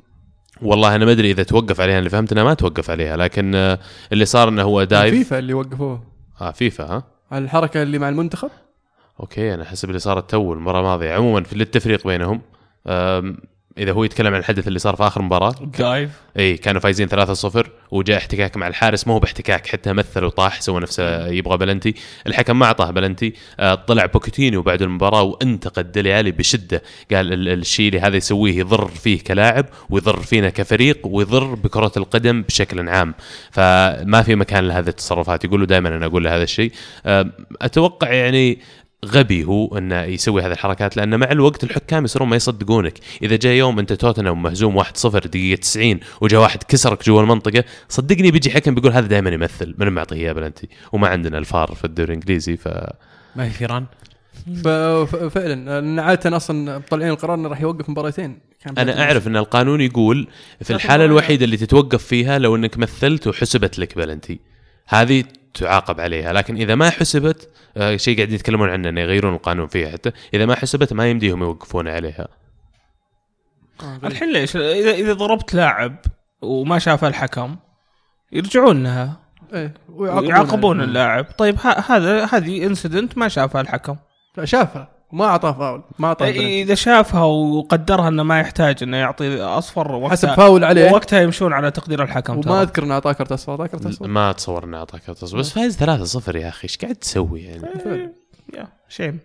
والله 0.63 0.95
أنا 0.97 1.05
ما 1.05 1.13
أدري 1.13 1.31
إذا 1.31 1.43
توقف 1.43 1.81
عليها 1.81 1.99
اللي 1.99 2.11
فهمت 2.11 2.33
انه 2.33 2.45
ما 2.45 2.55
توقف 2.55 2.91
عليها 2.91 3.17
لكن 3.17 3.77
اللي 4.13 4.25
صار 4.25 4.49
إنه 4.49 4.63
هو 4.63 4.85
dive. 4.85 5.15
فيفا 5.15 5.39
اللي 5.39 5.55
وقفوه. 5.55 6.05
آه 6.41 6.51
فيفا 6.51 6.85
ها؟ 6.85 7.03
الحركة 7.33 7.83
اللي 7.83 7.99
مع 7.99 8.09
المنتخب؟ 8.09 8.51
أوكي 9.21 9.55
أنا 9.55 9.65
حسب 9.65 9.89
اللي 9.89 9.99
صارت 9.99 10.31
تو 10.31 10.53
المباراة 10.53 10.81
الماضية. 10.81 11.13
عموما 11.13 11.43
في 11.43 11.57
للتفريق 11.57 12.07
بينهم 12.07 12.41
إذا 13.79 13.93
هو 13.93 14.05
يتكلم 14.05 14.35
عن 14.35 14.41
الحدث 14.41 14.69
اللي 14.69 14.79
صار 14.79 14.97
في 14.97 15.03
آخر 15.07 15.23
مباراة 15.23 15.55
dive. 15.79 16.11
إي 16.39 16.57
كانوا 16.57 16.81
فايزين 16.81 17.09
3-0 17.09 17.67
وجاء 17.91 18.17
احتكاك 18.19 18.57
مع 18.57 18.67
الحارس 18.69 19.07
ما 19.07 19.15
هو 19.15 19.19
باحتكاك 19.19 19.67
حتى 19.67 19.93
مثل 19.93 20.25
وطاح 20.25 20.61
سوى 20.61 20.81
نفسه 20.81 21.27
يبغى 21.27 21.57
بلنتي. 21.57 21.95
الحكم 22.27 22.59
ما 22.59 22.67
أعطاه 22.67 22.91
بلنتي 22.91 23.35
آه، 23.61 23.75
طلع 23.75 24.07
بوكيتينو 24.07 24.63
بعد 24.63 24.83
المباراة 24.83 25.23
وانتقد 25.23 25.93
ديلي 25.93 26.13
علي 26.15 26.31
بشدة. 26.31 26.83
قال 27.13 27.33
ال- 27.33 27.49
الشيء 27.49 27.89
اللي 27.89 28.01
هذا 28.01 28.17
يسويه 28.17 28.59
يضر 28.59 28.89
فيه 28.89 29.21
كلاعب 29.25 29.67
ويضر 29.91 30.21
فينا 30.21 30.51
كفريق 30.51 30.99
ويضر 31.07 31.55
بكرة 31.55 31.93
القدم 31.97 32.43
بشكل 32.43 32.89
عام. 32.89 33.15
فما 33.51 34.23
في 34.23 34.35
مكان 34.35 34.69
لهذه 34.69 34.89
التصرفات. 34.89 35.45
يقولوا 35.45 35.67
دائما 35.67 35.89
أنا 35.89 36.07
أقول 36.07 36.25
له 36.25 36.37
هذا 36.37 36.43
الشيء. 36.43 36.73
آه، 37.07 37.31
أتوقع 37.63 38.13
يعني 38.13 38.59
غبي 39.05 39.45
هو 39.45 39.79
انه 39.79 40.03
يسوي 40.03 40.43
هذه 40.43 40.53
الحركات 40.53 40.97
لأن 40.97 41.21
مع 41.21 41.31
الوقت 41.31 41.65
الحكام 41.65 42.05
يصيرون 42.05 42.29
ما 42.29 42.37
يصدقونك، 42.37 42.99
إذا 43.23 43.37
جاء 43.37 43.53
يوم 43.53 43.79
أنت 43.79 43.93
توتنهام 43.93 44.43
مهزوم 44.43 44.83
1-0 44.83 45.27
دقيقة 45.27 45.61
90 45.61 46.01
وجاء 46.21 46.41
واحد 46.41 46.63
كسرك 46.63 47.07
جوا 47.07 47.23
المنطقة، 47.23 47.65
صدقني 47.89 48.31
بيجي 48.31 48.51
حكم 48.51 48.75
بيقول 48.75 48.93
هذا 48.93 49.07
دائما 49.07 49.31
يمثل، 49.31 49.75
من 49.79 49.89
معطيه 49.89 50.17
اياه 50.17 50.33
بلنتي، 50.33 50.69
وما 50.93 51.09
عندنا 51.09 51.39
الفار 51.39 51.75
في 51.75 51.85
الدوري 51.85 52.09
الإنجليزي 52.09 52.57
ف 52.57 52.69
ما 53.37 53.49
في 53.49 53.51
فيران. 53.51 53.87
فعلا. 55.31 55.81
لأن 55.81 55.99
عادة 55.99 56.37
أصلا 56.37 56.79
مطلعين 56.79 57.11
القرار 57.11 57.35
إنه 57.35 57.49
راح 57.49 57.61
يوقف 57.61 57.91
مباراتين. 57.91 58.39
أنا 58.79 59.03
أعرف 59.03 59.27
أن 59.27 59.37
القانون 59.37 59.81
يقول 59.81 60.29
في 60.63 60.73
الحالة. 60.73 61.05
الوحيدة 61.05 61.45
اللي 61.45 61.57
تتوقف 61.57 62.05
فيها 62.05 62.39
لو 62.39 62.57
أنك 62.57 62.79
مثلت 62.79 63.27
وحسبت 63.27 63.79
لك 63.79 63.97
بلنتي. 63.97 64.41
هذه 64.87 65.25
تعاقب 65.57 66.01
عليها 66.01 66.33
لكن 66.33 66.57
إذا 66.57 66.75
ما 66.75 66.91
حسبت 66.91 67.49
آه، 67.77 67.97
شيء 67.97 68.17
قاعدين 68.17 68.35
يتكلمون 68.35 68.71
عنه 68.71 68.89
إنه 68.89 69.01
يغيرون 69.01 69.35
القانون 69.35 69.67
فيها 69.67 69.91
حتى 69.93 70.13
إذا 70.35 70.47
ما 70.47 70.55
حسبت 70.55 70.93
ما 70.93 71.11
يمديهم 71.11 71.43
يوقفون 71.43 71.89
عليها. 71.89 72.29
آه، 73.83 74.01
الحين 74.05 74.33
ليش؟ 74.33 74.57
إذا 74.57 74.91
إذا 74.91 75.13
ضربت 75.13 75.55
لاعب 75.55 75.97
وما 76.43 76.79
شافها 76.79 77.09
الحكم 77.09 77.57
يرجعون 78.33 78.83
لها. 78.83 79.17
إيه 79.55 79.75
ويعاقبون 79.89 80.81
اللاعب. 80.81 81.25
طيب 81.39 81.57
ه- 81.59 81.93
هذا 81.93 82.25
هذه 82.25 82.67
incident 82.67 83.19
ما 83.19 83.29
شافها 83.29 83.61
الحكم. 83.61 83.97
لا 84.37 84.45
شافها. 84.45 84.96
وما 85.13 85.25
أعطاه 85.25 85.53
فاول 85.53 85.83
ما 85.99 86.09
أعطاه 86.09 86.27
بلنتي. 86.31 86.63
إذا 86.63 86.75
شافها 86.75 87.23
وقدرها 87.25 88.09
إنه 88.09 88.23
ما 88.23 88.41
يحتاج 88.41 88.83
إنه 88.83 88.97
يعطي 88.97 89.41
أصفر 89.43 89.93
وقتها 89.93 90.11
حسب 90.11 90.35
فاول 90.35 90.65
عليه 90.65 90.91
وقتها 90.93 91.21
يمشون 91.21 91.53
على 91.53 91.71
تقدير 91.71 92.03
الحكم 92.03 92.39
وما. 92.39 92.63
أذكر 92.63 92.83
إنه 92.85 92.95
أعطاه 92.95 93.13
كرت 93.13 93.33
أصفر 93.33 93.53
أعطاه 93.53 93.67
كرت 93.67 93.87
أصفر 93.87 94.07
ما 94.07 94.31
أتصور 94.31 94.65
إنه 94.65 94.77
أعطاه 94.77 95.03
كرت 95.03 95.19
أصفر 95.19 95.41
بس 95.41 95.51
فايز 95.51 95.77
3-0 96.29 96.35
يا 96.37 96.49
أخي 96.49 96.65
إيش 96.65 96.77
قاعد 96.79 96.95
تسوي 96.95 97.43
يعني؟ 97.43 97.63
إيه، 97.87 98.13
يا 98.55 98.69
شيم 98.89 99.19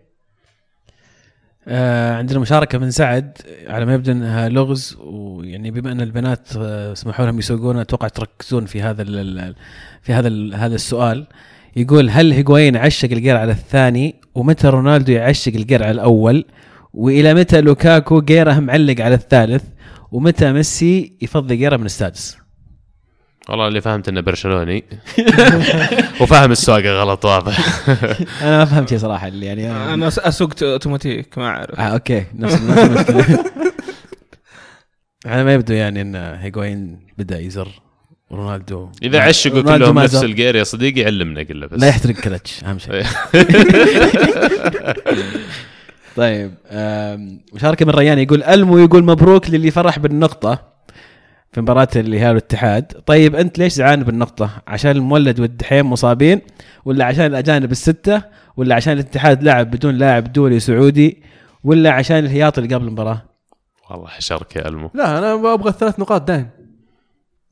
آه 1.67 2.15
عندنا 2.17 2.39
مشاركة 2.39 2.77
من 2.77 2.91
سعد 2.91 3.37
على 3.67 3.85
ما 3.85 3.93
يبدو 3.93 4.11
إنها 4.11 4.49
لغز 4.49 4.97
ويعني 4.99 5.71
بما 5.71 5.91
إن 5.91 6.01
البنات 6.01 6.47
آه 6.57 6.93
سمحوا 6.93 7.25
لهم 7.25 7.39
يسوقون 7.39 7.77
أتوقع 7.77 8.07
تركزون 8.07 8.65
في 8.65 8.81
هذا 8.81 9.01
ال- 9.01 9.55
في 10.01 10.13
هذا 10.13 10.27
ال- 10.27 10.55
هذا 10.55 10.75
السؤال 10.75 11.27
يقول 11.75 12.09
هل 12.09 12.33
هيغوين 12.33 12.77
عشّق 12.77 13.11
الجير 13.11 13.37
على 13.37 13.51
الثاني؟ 13.51 14.15
ومتى 14.35 14.67
رونالدو 14.67 15.11
يعشق 15.11 15.53
الجير 15.55 15.83
على 15.83 15.91
الأول؟ 15.91 16.45
وإلى 16.93 17.33
متى 17.33 17.61
لوكاكو 17.61 18.21
جيره 18.21 18.59
معلق 18.59 19.01
على 19.01 19.15
الثالث؟ 19.15 19.63
ومتى 20.11 20.51
ميسي 20.53 21.17
يفضي 21.21 21.55
جيره 21.55 21.77
من 21.77 21.85
السادس؟ 21.85 22.37
والله 23.49 23.67
اللي 23.67 23.81
فهمت 23.81 24.09
إنه 24.09 24.21
برشلوني. 24.21 24.83
وفاهم 26.21 26.51
السواقة 26.51 26.89
غلط 27.01 27.25
واضح. 27.25 27.59
أنا 28.41 28.57
ما 28.57 28.65
فهمت 28.65 28.89
شيء 28.89 28.97
صراحة 28.97 29.27
اللي 29.27 29.45
يعني 29.45 29.71
أنا 29.71 30.09
أس- 30.09 30.25
أسوق 30.27 30.51
أوتوماتيك 30.63 31.37
ما 31.37 31.47
أعرف. 31.47 31.79
آه 31.79 31.83
أوكي. 31.83 32.25
نفس 32.35 32.55
المشكلة. 32.55 33.43
على 35.25 35.43
ما 35.43 35.53
يبدو 35.53 35.73
يعني 35.73 36.01
إن 36.01 36.15
هيغوين 36.15 36.99
بدأ 37.17 37.39
يزر. 37.39 37.67
رونالدو. 38.31 38.89
إذا 39.03 39.19
عشقوا 39.19 39.61
رونالدو 39.61 39.85
كلهم 39.85 39.99
نفس. 39.99 40.23
الجير 40.23 40.55
يا 40.55 40.63
صديقي 40.63 41.05
علمنا 41.05 41.41
قله 41.41 41.67
بس. 41.67 41.79
لا 41.79 41.87
يحترق 41.87 42.15
كلتش 42.15 42.63
أهم 42.63 42.79
شيء. 42.79 43.03
طيب 46.15 46.51
مشاركة 47.53 47.85
من 47.85 47.91
ريان 47.91 48.19
يقول 48.19 48.43
ألمو 48.43 48.77
يقول 48.77 49.03
مبروك 49.03 49.49
للي 49.49 49.71
فرح 49.71 49.99
بالنقطة 49.99 50.71
في 51.51 51.61
مباراة 51.61 51.87
الهلال 51.95 52.27
والاتحاد 52.27 52.91
طيب 53.05 53.35
أنت 53.35 53.59
ليش 53.59 53.73
زعلان 53.73 54.03
بالنقطة؟ 54.03 54.49
عشان 54.67 54.91
المولد 54.91 55.39
والدحيم 55.39 55.89
مصابين 55.89 56.41
ولا 56.85 57.05
عشان 57.05 57.25
الأجانب 57.25 57.71
الستة 57.71 58.21
ولا 58.57 58.75
عشان 58.75 58.93
الاتحاد 58.93 59.43
لعب 59.43 59.71
بدون 59.71 59.97
لاعب 59.97 60.33
دولي 60.33 60.59
سعودي 60.59 61.23
ولا 61.63 61.91
عشان 61.91 62.17
الهياط 62.17 62.57
اللي 62.57 62.75
قبل 62.75 62.85
المباراة؟ 62.87 63.21
والله 63.89 64.07
حشرك 64.07 64.55
يا 64.55 64.67
ألمو. 64.67 64.91
لا 64.93 65.17
أنا 65.17 65.53
أبغى 65.53 65.69
الثلاث 65.69 65.99
نقاط 65.99 66.21
دائم. 66.21 66.41
أه، 66.41 66.60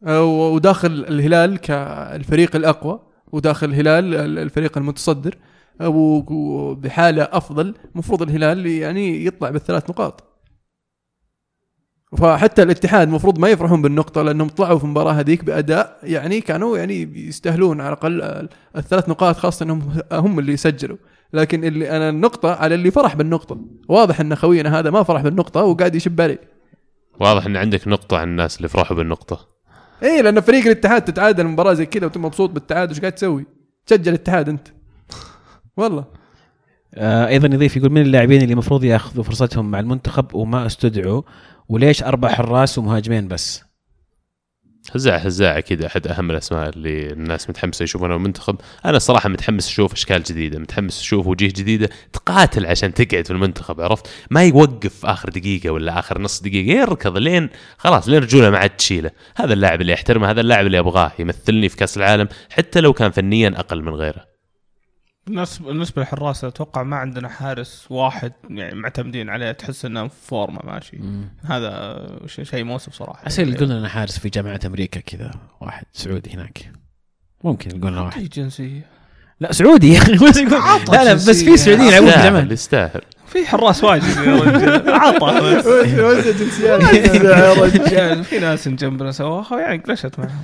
وداخل 0.08 1.06
الهلال 1.10 1.58
كالفريق 1.58 2.56
الأقوى 2.56 3.00
وداخل 3.32 3.70
الهلال 3.70 4.38
الفريق 4.38 4.78
المتصدر 4.78 5.38
أه، 5.82 5.90
وبحاله 6.30 7.24
أفضل 7.24 7.76
المفروض 7.94 8.22
الهلال 8.22 8.66
يعني 8.66 9.26
يطلع 9.26 9.50
بالثلاث 9.50 9.90
نقاط. 9.90 10.24
فحتى 12.18 12.64
الاتحاد 12.64 13.08
المفروض 13.08 13.40
ما 13.40 13.50
يفرحون 13.50 13.82
بالنقطة 13.82 14.22
لأنهم 14.22 14.50
طلعوا 14.50 14.78
في 14.78 14.84
المباراة 14.84 15.12
هذيك 15.12 15.44
بأداء 15.44 16.00
يعني 16.04 16.42
كانوا 16.42 16.78
يعني 16.78 17.28
يستاهلون 17.28 17.82
على 17.82 17.90
الأقل 17.90 18.50
الثلاث 18.76 19.10
نقاط 19.10 19.36
خاصة 19.36 19.64
أنهم 19.64 20.02
هم 20.12 20.40
اللي 20.40 20.58
سجلوا 20.58 20.98
لكن 21.34 21.64
اللي 21.64 21.92
أنا 21.92 22.10
النقطة 22.10 22.54
على 22.56 22.76
اللي 22.76 22.92
فرح 22.92 23.16
بالنقطة. 23.16 23.58
واضح 23.90 24.20
أن 24.20 24.36
خوينا 24.36 24.80
هذا 24.80 24.90
ما 24.90 25.04
فرح 25.04 25.22
بالنقطة 25.22 25.64
وقاعد 25.64 25.96
يشب 25.96 26.22
عليه. 26.22 26.40
واضح 27.20 27.46
إن 27.46 27.58
عندك 27.58 27.88
نقطة 27.88 28.18
عن 28.18 28.28
الناس 28.28 28.58
اللي 28.58 28.68
فرحوا 28.68 28.98
بالنقطة. 28.98 29.49
إيه 30.04 30.22
لأن 30.22 30.40
فريق 30.42 30.66
الاتحاد 30.66 31.02
تتعادل 31.02 31.48
مباراة 31.48 31.74
زي 31.74 31.86
كذا 31.86 32.04
وانت 32.04 32.18
مبسوط 32.18 32.50
بالتعادل 32.50 32.90
إيش 32.92 33.00
قاعد 33.00 33.12
تسوي؟ 33.12 33.46
تسجل 33.86 34.10
الاتحاد 34.10 34.50
أنت. 34.50 34.68
والله. 35.78 36.06
آه 36.96 37.28
أيضا 37.28 37.48
يضيف 37.48 37.78
يقول 37.78 37.92
من 37.92 38.02
اللاعبين 38.02 38.42
اللي 38.42 38.54
المفروض 38.54 38.84
يأخذوا 38.84 39.24
فرصتهم 39.24 39.72
مع 39.72 39.80
المنتخب 39.80 40.36
وما 40.36 40.66
استدعوا 40.66 41.22
وليش 41.70 42.04
أربع 42.04 42.30
حراس 42.30 42.78
ومهاجمين 42.78 43.28
بس؟ 43.28 43.64
هزاع 44.96 45.16
هزاع 45.18 45.58
أكيد 45.58 45.84
أحد 45.84 46.08
أهم 46.08 46.32
الأسماء 46.32 46.70
اللي 46.70 47.12
الناس 47.14 47.50
متحمسة 47.50 47.84
يشوفونها. 47.84 48.16
المنتخب 48.16 48.56
أنا 48.86 48.98
الصراحة 48.98 49.30
متحمس 49.30 49.68
أشوف 49.68 49.94
إشكال 49.94 50.24
جديدة 50.24 50.60
متحمس 50.60 51.00
أشوف 51.00 51.28
وجيه 51.28 51.48
جديدة 51.48 51.90
تقاتل 52.14 52.66
عشان 52.66 52.94
تقعد 52.94 53.26
في 53.28 53.32
المنتخب 53.34 53.82
عرفت؟ 53.82 54.08
ما 54.32 54.44
يوقف 54.44 55.06
آخر 55.06 55.30
دقيقة 55.30 55.70
ولا 55.70 56.00
آخر 56.00 56.22
نص 56.22 56.42
دقيقة 56.42 56.80
يركض 56.80 57.18
لين 57.18 57.50
خلاص 57.78 58.10
لين 58.10 58.22
رجوله 58.22 58.50
ما 58.50 58.58
عاد 58.58 58.70
تشيله. 58.70 59.12
هذا 59.36 59.54
اللاعب 59.54 59.82
اللي 59.82 59.94
احترمه 59.94 60.32
هذا 60.32 60.42
اللاعب 60.42 60.66
اللي 60.66 60.80
أبغاه 60.80 61.12
يمثلني 61.20 61.70
في 61.70 61.78
كأس 61.78 61.98
العالم 61.98 62.28
حتى 62.50 62.82
لو 62.82 62.94
كان 62.94 63.12
فنيا 63.12 63.54
أقل 63.56 63.82
من 63.82 63.94
غيره. 63.94 64.29
بالنسبة 65.30 65.66
بالنسبة 65.68 66.02
للحراس 66.02 66.44
أتوقع 66.44 66.84
ما 66.84 66.96
عندنا 66.98 67.30
حارس 67.30 67.86
واحد 67.90 68.34
يعني 68.50 68.76
معتمدين 68.76 69.30
عليه 69.30 69.52
تحس 69.52 69.86
إنه 69.86 70.08
في 70.08 70.16
فورمة 70.28 70.60
ماشي. 70.64 70.98
هذا 71.46 72.06
ش- 72.26 72.42
شيء 72.42 72.64
مؤسف 72.64 72.94
صراحة. 72.94 73.28
اسهل 73.28 73.54
يقول 73.54 73.70
لنا 73.70 73.90
حارس 73.90 74.20
في 74.20 74.30
جامعة 74.30 74.60
أمريكا 74.66 75.00
كذا 75.00 75.32
واحد 75.62 75.84
سعودي 75.94 76.34
هناك. 76.34 76.72
ممكن 77.44 77.78
يقول 77.78 77.92
لنا 77.92 78.02
واحد. 78.02 78.22
اي 78.22 78.28
جنسية. 78.28 78.86
لا 79.40 79.52
سعودي. 79.52 79.94
يا 79.94 80.00
أخي 80.02 80.14
لا 80.92 81.04
لا 81.04 81.14
بس 81.14 81.44
في 81.44 81.58
سعوديين 81.58 81.88
يلعبون 81.88 82.10
في 82.10 82.14
يستاهل 82.16 82.24
جامعة. 82.34 82.54
يستاهل. 82.54 83.02
في 83.28 83.48
حراس 83.48 83.84
واجد 83.84 84.04
يا 84.04 84.36
رجال 84.36 84.90
عطى 84.90 85.42
بس. 85.58 85.66
وزع 85.66 86.32
جنسيات 86.40 86.94
يا 87.24 87.54
رجال 87.54 88.24
في 88.30 88.40
ناس 88.40 88.68
جنبنا 88.68 89.12
سواها 89.12 89.60
يعني 89.60 89.78
قلشت 89.78 90.20
معهم. 90.20 90.44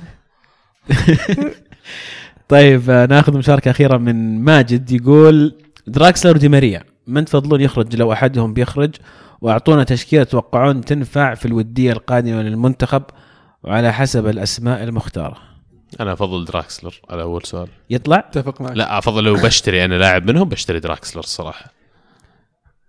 طيب 2.48 2.90
آه، 2.90 3.06
ناخذ 3.06 3.38
مشاركة 3.38 3.70
أخيرة 3.70 3.96
من 3.96 4.40
ماجد 4.44 4.92
يقول 4.92 5.54
دراكسلر 5.86 6.34
ودي 6.36 6.48
ماريا 6.48 6.84
من 7.06 7.24
تفضلون 7.24 7.60
يخرج؟ 7.60 7.96
لو 7.96 8.12
أحدهم 8.12 8.54
بيخرج 8.54 8.94
وأعطونا 9.40 9.84
تشكيلة 9.84 10.24
تتوقعون 10.24 10.80
تنفع 10.80 11.34
في 11.34 11.46
الودية 11.46 11.92
القادمة 11.92 12.42
للمنتخب 12.42 13.02
وعلى 13.62 13.92
حسب 13.92 14.26
الأسماء 14.26 14.82
المختارة. 14.84 15.36
أنا 16.00 16.12
أفضل 16.12 16.44
دراكسلر 16.44 16.94
على 17.10 17.22
أول 17.22 17.42
سؤال. 17.44 17.68
يطلع؟ 17.90 18.18
أتفق 18.18 18.60
معك. 18.60 18.76
لا 18.76 18.98
أفضل 18.98 19.24
لو 19.24 19.34
بشتري 19.34 19.84
أنا 19.84 19.94
لاعب 19.94 20.30
منهم 20.30 20.48
بشتري 20.48 20.80
دراكسلر 20.80 21.20
الصراحه 21.22 21.72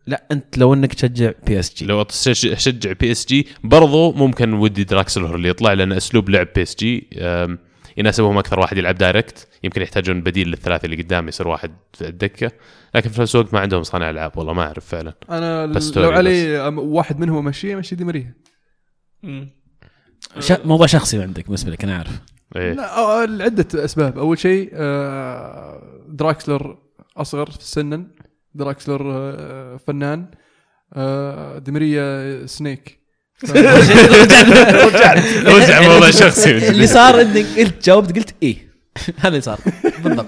لا 0.07 0.23
أنت 0.31 0.57
لو 0.57 0.73
إنك 0.73 0.93
تشجع 0.93 1.31
بي 1.47 1.59
اس 1.59 1.73
جي 1.75 1.85
لو 1.85 2.01
اشجع 2.01 2.91
بي 2.91 3.11
اس 3.11 3.25
جي 3.25 3.47
برضو 3.63 4.11
ممكن 4.11 4.53
ودي 4.53 4.83
دراكسلر 4.83 5.35
اللي 5.35 5.49
يطلع 5.49 5.73
لأن 5.73 5.91
أسلوب 5.91 6.29
لعب 6.29 6.47
بي 6.55 6.61
اس 6.61 6.75
جي 6.75 7.07
أم، 7.17 7.59
يناسبهم 7.97 8.37
أكثر 8.37 8.59
واحد 8.59 8.77
يلعب 8.77 8.95
direct. 8.95 9.47
يمكن 9.63 9.81
يحتاجون 9.81 10.21
بديل 10.21 10.47
للثلاثة 10.47 10.85
اللي 10.85 11.03
قدام 11.03 11.27
يصير 11.27 11.47
واحد 11.47 11.71
في 11.93 12.07
الدكة. 12.07 12.51
لكن 12.95 13.09
في 13.09 13.21
نفس 13.21 13.35
الوقت 13.35 13.53
ما 13.53 13.59
عندهم 13.59 13.83
صانع 13.83 14.09
ألعاب 14.09 14.37
والله 14.37 14.53
ما 14.53 14.61
أعرف 14.61 14.85
فعلا. 14.85 15.13
أنا 15.29 15.65
بس 15.65 15.97
لو 15.97 16.11
علي 16.11 16.59
واحد 16.69 17.19
منهم 17.19 17.37
أمشيه 17.37 17.75
أمشي 17.75 17.95
دي 17.95 18.03
ماريا. 18.03 18.33
ش... 20.39 20.51
موضوع 20.51 20.85
شخصي 20.85 21.21
عندك 21.21 21.45
بالنسبة 21.45 21.71
لك 21.71 21.83
أنا 21.83 21.97
عارف 21.97 22.21
إيه. 22.55 22.73
لا 22.73 23.25
لعدة 23.25 23.85
أسباب. 23.85 24.17
أول 24.17 24.39
شيء 24.39 24.69
آه، 24.73 26.03
دراكسلر 26.07 26.77
أصغر 27.17 27.49
سنا 27.59 28.07
دراكسلر 28.53 29.01
آه، 29.03 29.77
فنان. 29.77 30.31
آه، 30.93 31.57
دي 31.57 31.93
ماريا 31.93 32.45
snake. 32.45 32.96
رجع 35.45 35.81
موضوع 35.81 36.11
شخصي 36.23 36.69
اللي. 36.69 36.87
صار 36.87 37.21
إنك 37.21 37.45
قلت 37.57 37.85
جاوبت 37.85 38.15
قلت 38.15 38.33
إيه. 38.43 38.57
هذا 39.19 39.27
اللي 39.27 39.41
صار. 39.41 39.59
بالضبط. 40.03 40.27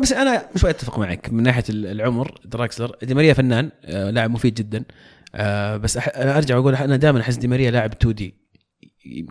بس 0.00 0.12
أنا 0.12 0.46
شوي 0.56 0.70
أتفق 0.70 0.98
معك. 0.98 1.32
من 1.32 1.42
ناحية 1.42 1.64
العمر 1.68 2.34
دراكسلر. 2.44 2.96
دي 3.02 3.14
ماريا 3.14 3.32
فنان 3.34 3.70
آه، 3.84 4.10
لاعب 4.10 4.30
مفيد 4.30 4.54
جدا. 4.54 4.84
آه، 5.34 5.76
بس 5.76 5.98
أرجع 6.16 6.56
وأقول 6.56 6.74
أنا 6.74 6.96
دائما 6.96 7.20
أحس 7.20 7.36
دي 7.36 7.48
ماريا 7.48 7.70
لاعب 7.70 7.92
2D. 7.92 8.34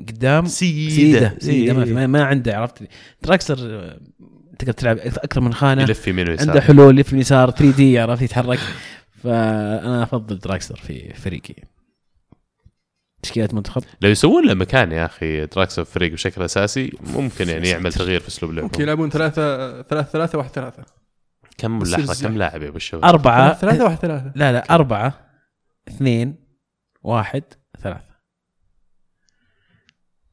قدام 0.08 0.46
سيدة. 0.46 0.90
سيدة. 0.96 1.36
سيدة. 1.40 1.74
ما, 1.74 1.86
في. 1.86 1.94
ما, 2.08 2.24
عنده 2.24 2.58
عرفت 2.58 2.84
دراكسلر 3.24 3.58
آه، 3.62 4.00
تقدر 4.60 4.72
تلعب 4.74 4.98
أكثر 5.00 5.42
من 5.42 5.54
خانة. 5.54 5.82
يلف 5.82 6.08
يمين 6.08 6.30
ويسار. 6.30 6.50
عنده 6.50 6.62
حلول 6.62 6.98
يلف 6.98 7.14
يسار 7.14 7.52
3D 7.52 8.00
عرفت 8.00 8.22
يتحرك. 8.22 8.60
فأنا 9.24 10.04
أفضل 10.04 10.40
دراكسلر 10.40 10.78
في 10.88 11.14
فريقي. 11.14 11.56
تشكيله 13.24 13.50
منتخب؟ 13.54 13.84
لو 14.02 14.10
يسوون 14.10 14.48
له 14.48 14.54
مكان 14.54 14.92
يا 14.92 15.06
أخي 15.06 15.46
دراكسلر 15.46 15.86
فريق 15.86 16.12
بشكل 16.12 16.44
أساسي 16.44 16.92
ممكن 17.02 17.50
يعني 17.50 17.70
يعمل 17.70 17.94
تغيير 17.94 18.20
في 18.20 18.28
أسلوب 18.28 18.52
ممكن 18.52 18.62
لعبهم 18.64 18.82
يلعبون 18.84 19.10
ثلاثة 19.10 19.82
ثلاثة 19.82 20.10
ثلاثة 20.12 20.38
واحد 20.38 20.50
ثلاثة. 20.50 20.84
كم 21.58 21.84
لحظة. 21.84 22.28
كم 22.28 22.38
لاعب 22.38 22.62
يا 22.64 22.68
أبو 22.68 22.78
الشباب؟ 22.78 23.06
أربعة. 23.06 23.54
ثلاثة 23.54 23.84
واحد 23.84 23.98
ثلاثة. 23.98 24.32
لا 24.36 24.52
لا 24.52 24.76
أربعة 24.76 25.14
اثنين 25.88 26.36
واحد 27.04 27.44
ثلاثة. 27.84 28.12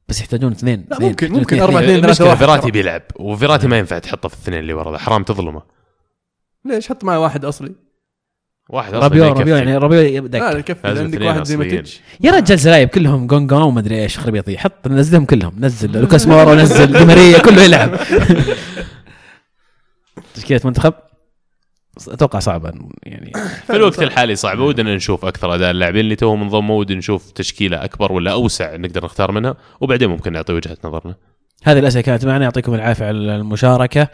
بس 0.09 0.21
يحتاجون 0.21 0.53
اثنين 0.53 0.87
لا، 0.91 0.97
اثنين. 0.97 1.09
ممكن- 1.09 1.33
ممكن. 1.33 1.61
أربعة 1.61 1.81
اثنين. 1.81 2.01
ثلاثة 2.01 2.07
المشكلة 2.07 2.27
واحد. 2.29 2.39
فيراتي. 2.39 2.71
بيلعب 2.71 3.03
وفيراتي 3.17 3.69
ما 3.69 3.79
ينفع 3.79 3.99
تحطه 3.99 4.29
في 4.29 4.35
الاثنين 4.35 4.59
اللي 4.59 4.73
ورا 4.73 4.99
حرام 4.99 5.23
تظلمه. 5.23 5.63
ليش؟ 6.65 6.89
حط 6.89 7.05
معي 7.05 7.17
واحد 7.17 7.45
أصلي. 7.45 7.75
واحد 8.69 8.95
يكفي. 8.95 9.21
رابيو 9.21 9.57
يعني 9.57 9.77
رابيو 9.77 10.01
لا 10.01 10.09
يبدأ 10.09 10.39
لا 10.39 10.59
يكفي 10.59 10.89
عندك 10.89 11.21
واحد 11.21 11.45
زي 11.45 11.57
ما 11.57 11.65
أصليين. 11.67 11.83
تج 11.85 11.93
يا 12.21 12.33
رجال 12.33 12.59
زلايب 12.59 12.89
كلهم 12.89 13.27
جونجون 13.27 13.63
ومدري 13.63 14.03
إيش 14.03 14.19
خربيطي 14.19 14.59
حط 14.59 14.89
نزلهم 14.89 15.25
كلهم. 15.25 15.53
نزل 15.59 15.93
لوكاس 16.01 16.27
مورا 16.27 16.51
ونزل 16.53 16.87
دي 17.15 17.41
كله 17.41 17.63
يلعب. 17.63 17.97
تشكيلة 20.35 20.61
منتخب؟ 20.65 20.95
أتوقع 22.09 22.39
صعبة 22.39 22.73
يعني. 23.03 23.33
في 23.67 23.77
الوقت 23.77 24.03
الحالي 24.03 24.37
صعب 24.37 24.59
ودنا 24.59 24.95
نشوف 24.97 25.25
أكثر 25.25 25.55
أداء 25.55 25.71
اللاعبين 25.71 26.01
اللي 26.01 26.17
توهم 26.17 26.43
انضموا 26.43 26.79
ودنا 26.79 26.99
نشوف 26.99 27.31
تشكيلة 27.31 27.85
أكبر 27.85 28.13
ولا 28.13 28.33
أوسع 28.33 28.77
نقدر 28.77 29.05
نختار 29.05 29.33
منها 29.33 29.57
وبعدين 29.81 30.09
ممكن 30.09 30.33
نعطي 30.33 30.53
وجهة 30.53 30.77
نظرنا. 30.85 31.15
هذه 31.65 31.79
الأسئلة 31.79 32.03
كانت 32.03 32.27
معنا 32.27 32.45
يعطيكم 32.45 32.75
العافية 32.75 33.05
على 33.05 33.37
المشاركة. 33.37 34.09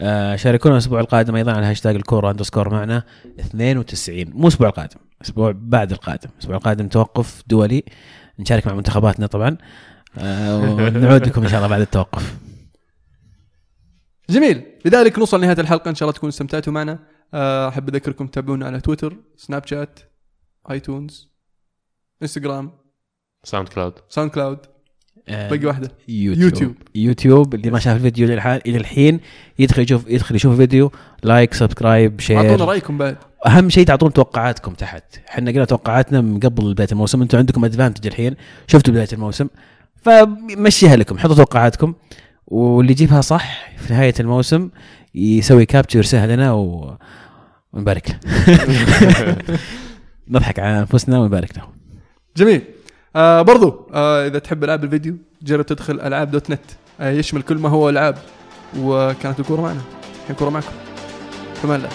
آه 0.00 0.36
شاركونا 0.36 0.74
الأسبوع 0.74 1.00
القادم 1.00 1.36
أيضا 1.36 1.52
على 1.52 1.66
هاشتاج 1.66 1.94
الكورة 1.96 2.30
underscore 2.30 2.68
معنا 2.70 3.04
92 3.40 4.24
مو 4.30 4.42
الأسبوع 4.42 4.68
القادم 4.68 5.00
الأسبوع 5.20 5.52
بعد 5.56 5.92
القادم. 5.92 6.30
الأسبوع 6.34 6.56
القادم 6.56 6.88
توقف 6.88 7.42
دولي. 7.46 7.84
نشارك 8.38 8.66
مع 8.66 8.74
منتخباتنا 8.74 9.26
طبعا. 9.26 9.56
آه 10.18 10.58
ونعود 10.58 11.26
لكم 11.26 11.42
إن 11.42 11.48
شاء 11.48 11.58
الله 11.58 11.68
بعد 11.68 11.80
التوقف. 11.80 12.38
جميل. 14.30 14.64
لذلك 14.84 15.18
نوصل 15.18 15.38
لنهاية 15.38 15.60
الحلقة. 15.60 15.88
إن 15.88 15.94
شاء 15.94 16.08
الله 16.08 16.16
تكونوا 16.16 16.32
استمتعتوا 16.32 16.72
معنا. 16.72 16.98
آه، 17.34 17.68
أحب 17.68 17.88
أذكركم 17.88 18.26
تتابعونا 18.26 18.66
على 18.66 18.80
تويتر 18.80 19.16
سناب 19.36 19.66
شات 19.66 19.98
آيتونز 20.70 21.28
إنستغرام 22.22 22.72
ساوند 23.44 23.68
كلاود. 23.68 23.94
ساوند 24.08 24.30
كلاود. 24.30 24.58
باقي 25.28 25.66
واحدة. 25.66 25.90
يوتيوب. 26.08 26.42
يوتيوب. 26.42 26.74
يوتيوب 26.94 27.54
اللي 27.54 27.70
ما 27.70 27.78
شاف 27.78 27.96
الفيديو 27.96 28.26
إلى 28.26 28.34
الحال 28.34 28.60
إلى 28.66 28.78
الحين 28.78 29.20
يدخل 29.58 29.82
يشوف 29.82 30.08
يدخل 30.08 30.36
يشوف 30.36 30.52
الفيديو 30.52 30.92
like 31.22 31.54
subscribe 31.54 32.20
أعطونا 32.30 32.56
share 32.56 32.60
رأيكم 32.60 32.98
بعد. 32.98 33.16
أهم 33.46 33.68
شيء 33.68 33.86
تعطون 33.86 34.12
توقعاتكم 34.12 34.74
تحت. 34.74 35.04
إحنا 35.28 35.50
قلنا 35.50 35.64
توقعاتنا 35.64 36.20
من 36.20 36.40
قبل 36.40 36.72
بدايه 36.72 36.88
الموسم. 36.92 37.22
أنتم 37.22 37.38
عندكم 37.38 37.64
ادفانتج 37.64 38.06
الحين. 38.06 38.34
شفتوا 38.66 38.92
بداية 38.92 39.08
الموسم. 39.12 39.48
فمشيها 40.02 40.96
لكم. 40.96 41.18
حطوا 41.18 41.34
توقعاتكم. 41.34 41.94
واللي 42.46 42.92
يجيبها 42.92 43.20
صح 43.20 43.70
في 43.76 43.92
نهاية 43.92 44.14
الموسم 44.20 44.70
يسوي 45.14 45.66
كابتشر 45.66 45.96
يرسلها 45.98 46.26
لنا 46.26 46.52
و... 46.52 46.96
ونبارك. 47.72 48.18
له 48.48 49.36
نضحك 50.30 50.58
على 50.58 50.78
أنفسنا 50.78 51.18
ونبارك 51.18 51.56
له 51.56 51.62
جميل. 52.36 52.62
آه 53.16 53.42
برضو 53.42 53.88
آه 53.94 54.26
إذا 54.26 54.38
تحب 54.38 54.64
ألعاب 54.64 54.84
الفيديو 54.84 55.16
جرب 55.42 55.66
تدخل 55.66 56.00
ألعاب 56.00 56.30
دوت 56.30 56.50
نت. 56.50 56.60
آه 57.00 57.10
يشمل 57.10 57.42
كل 57.42 57.56
ما 57.56 57.68
هو 57.68 57.88
ألعاب 57.88 58.18
وكانت 58.78 59.40
الكورة 59.40 59.60
معنا. 59.60 59.80
الحين 60.22 60.36
كوره 60.36 60.50
معكم. 60.50 60.72
كمان 61.62 61.80
لا. 61.80 61.88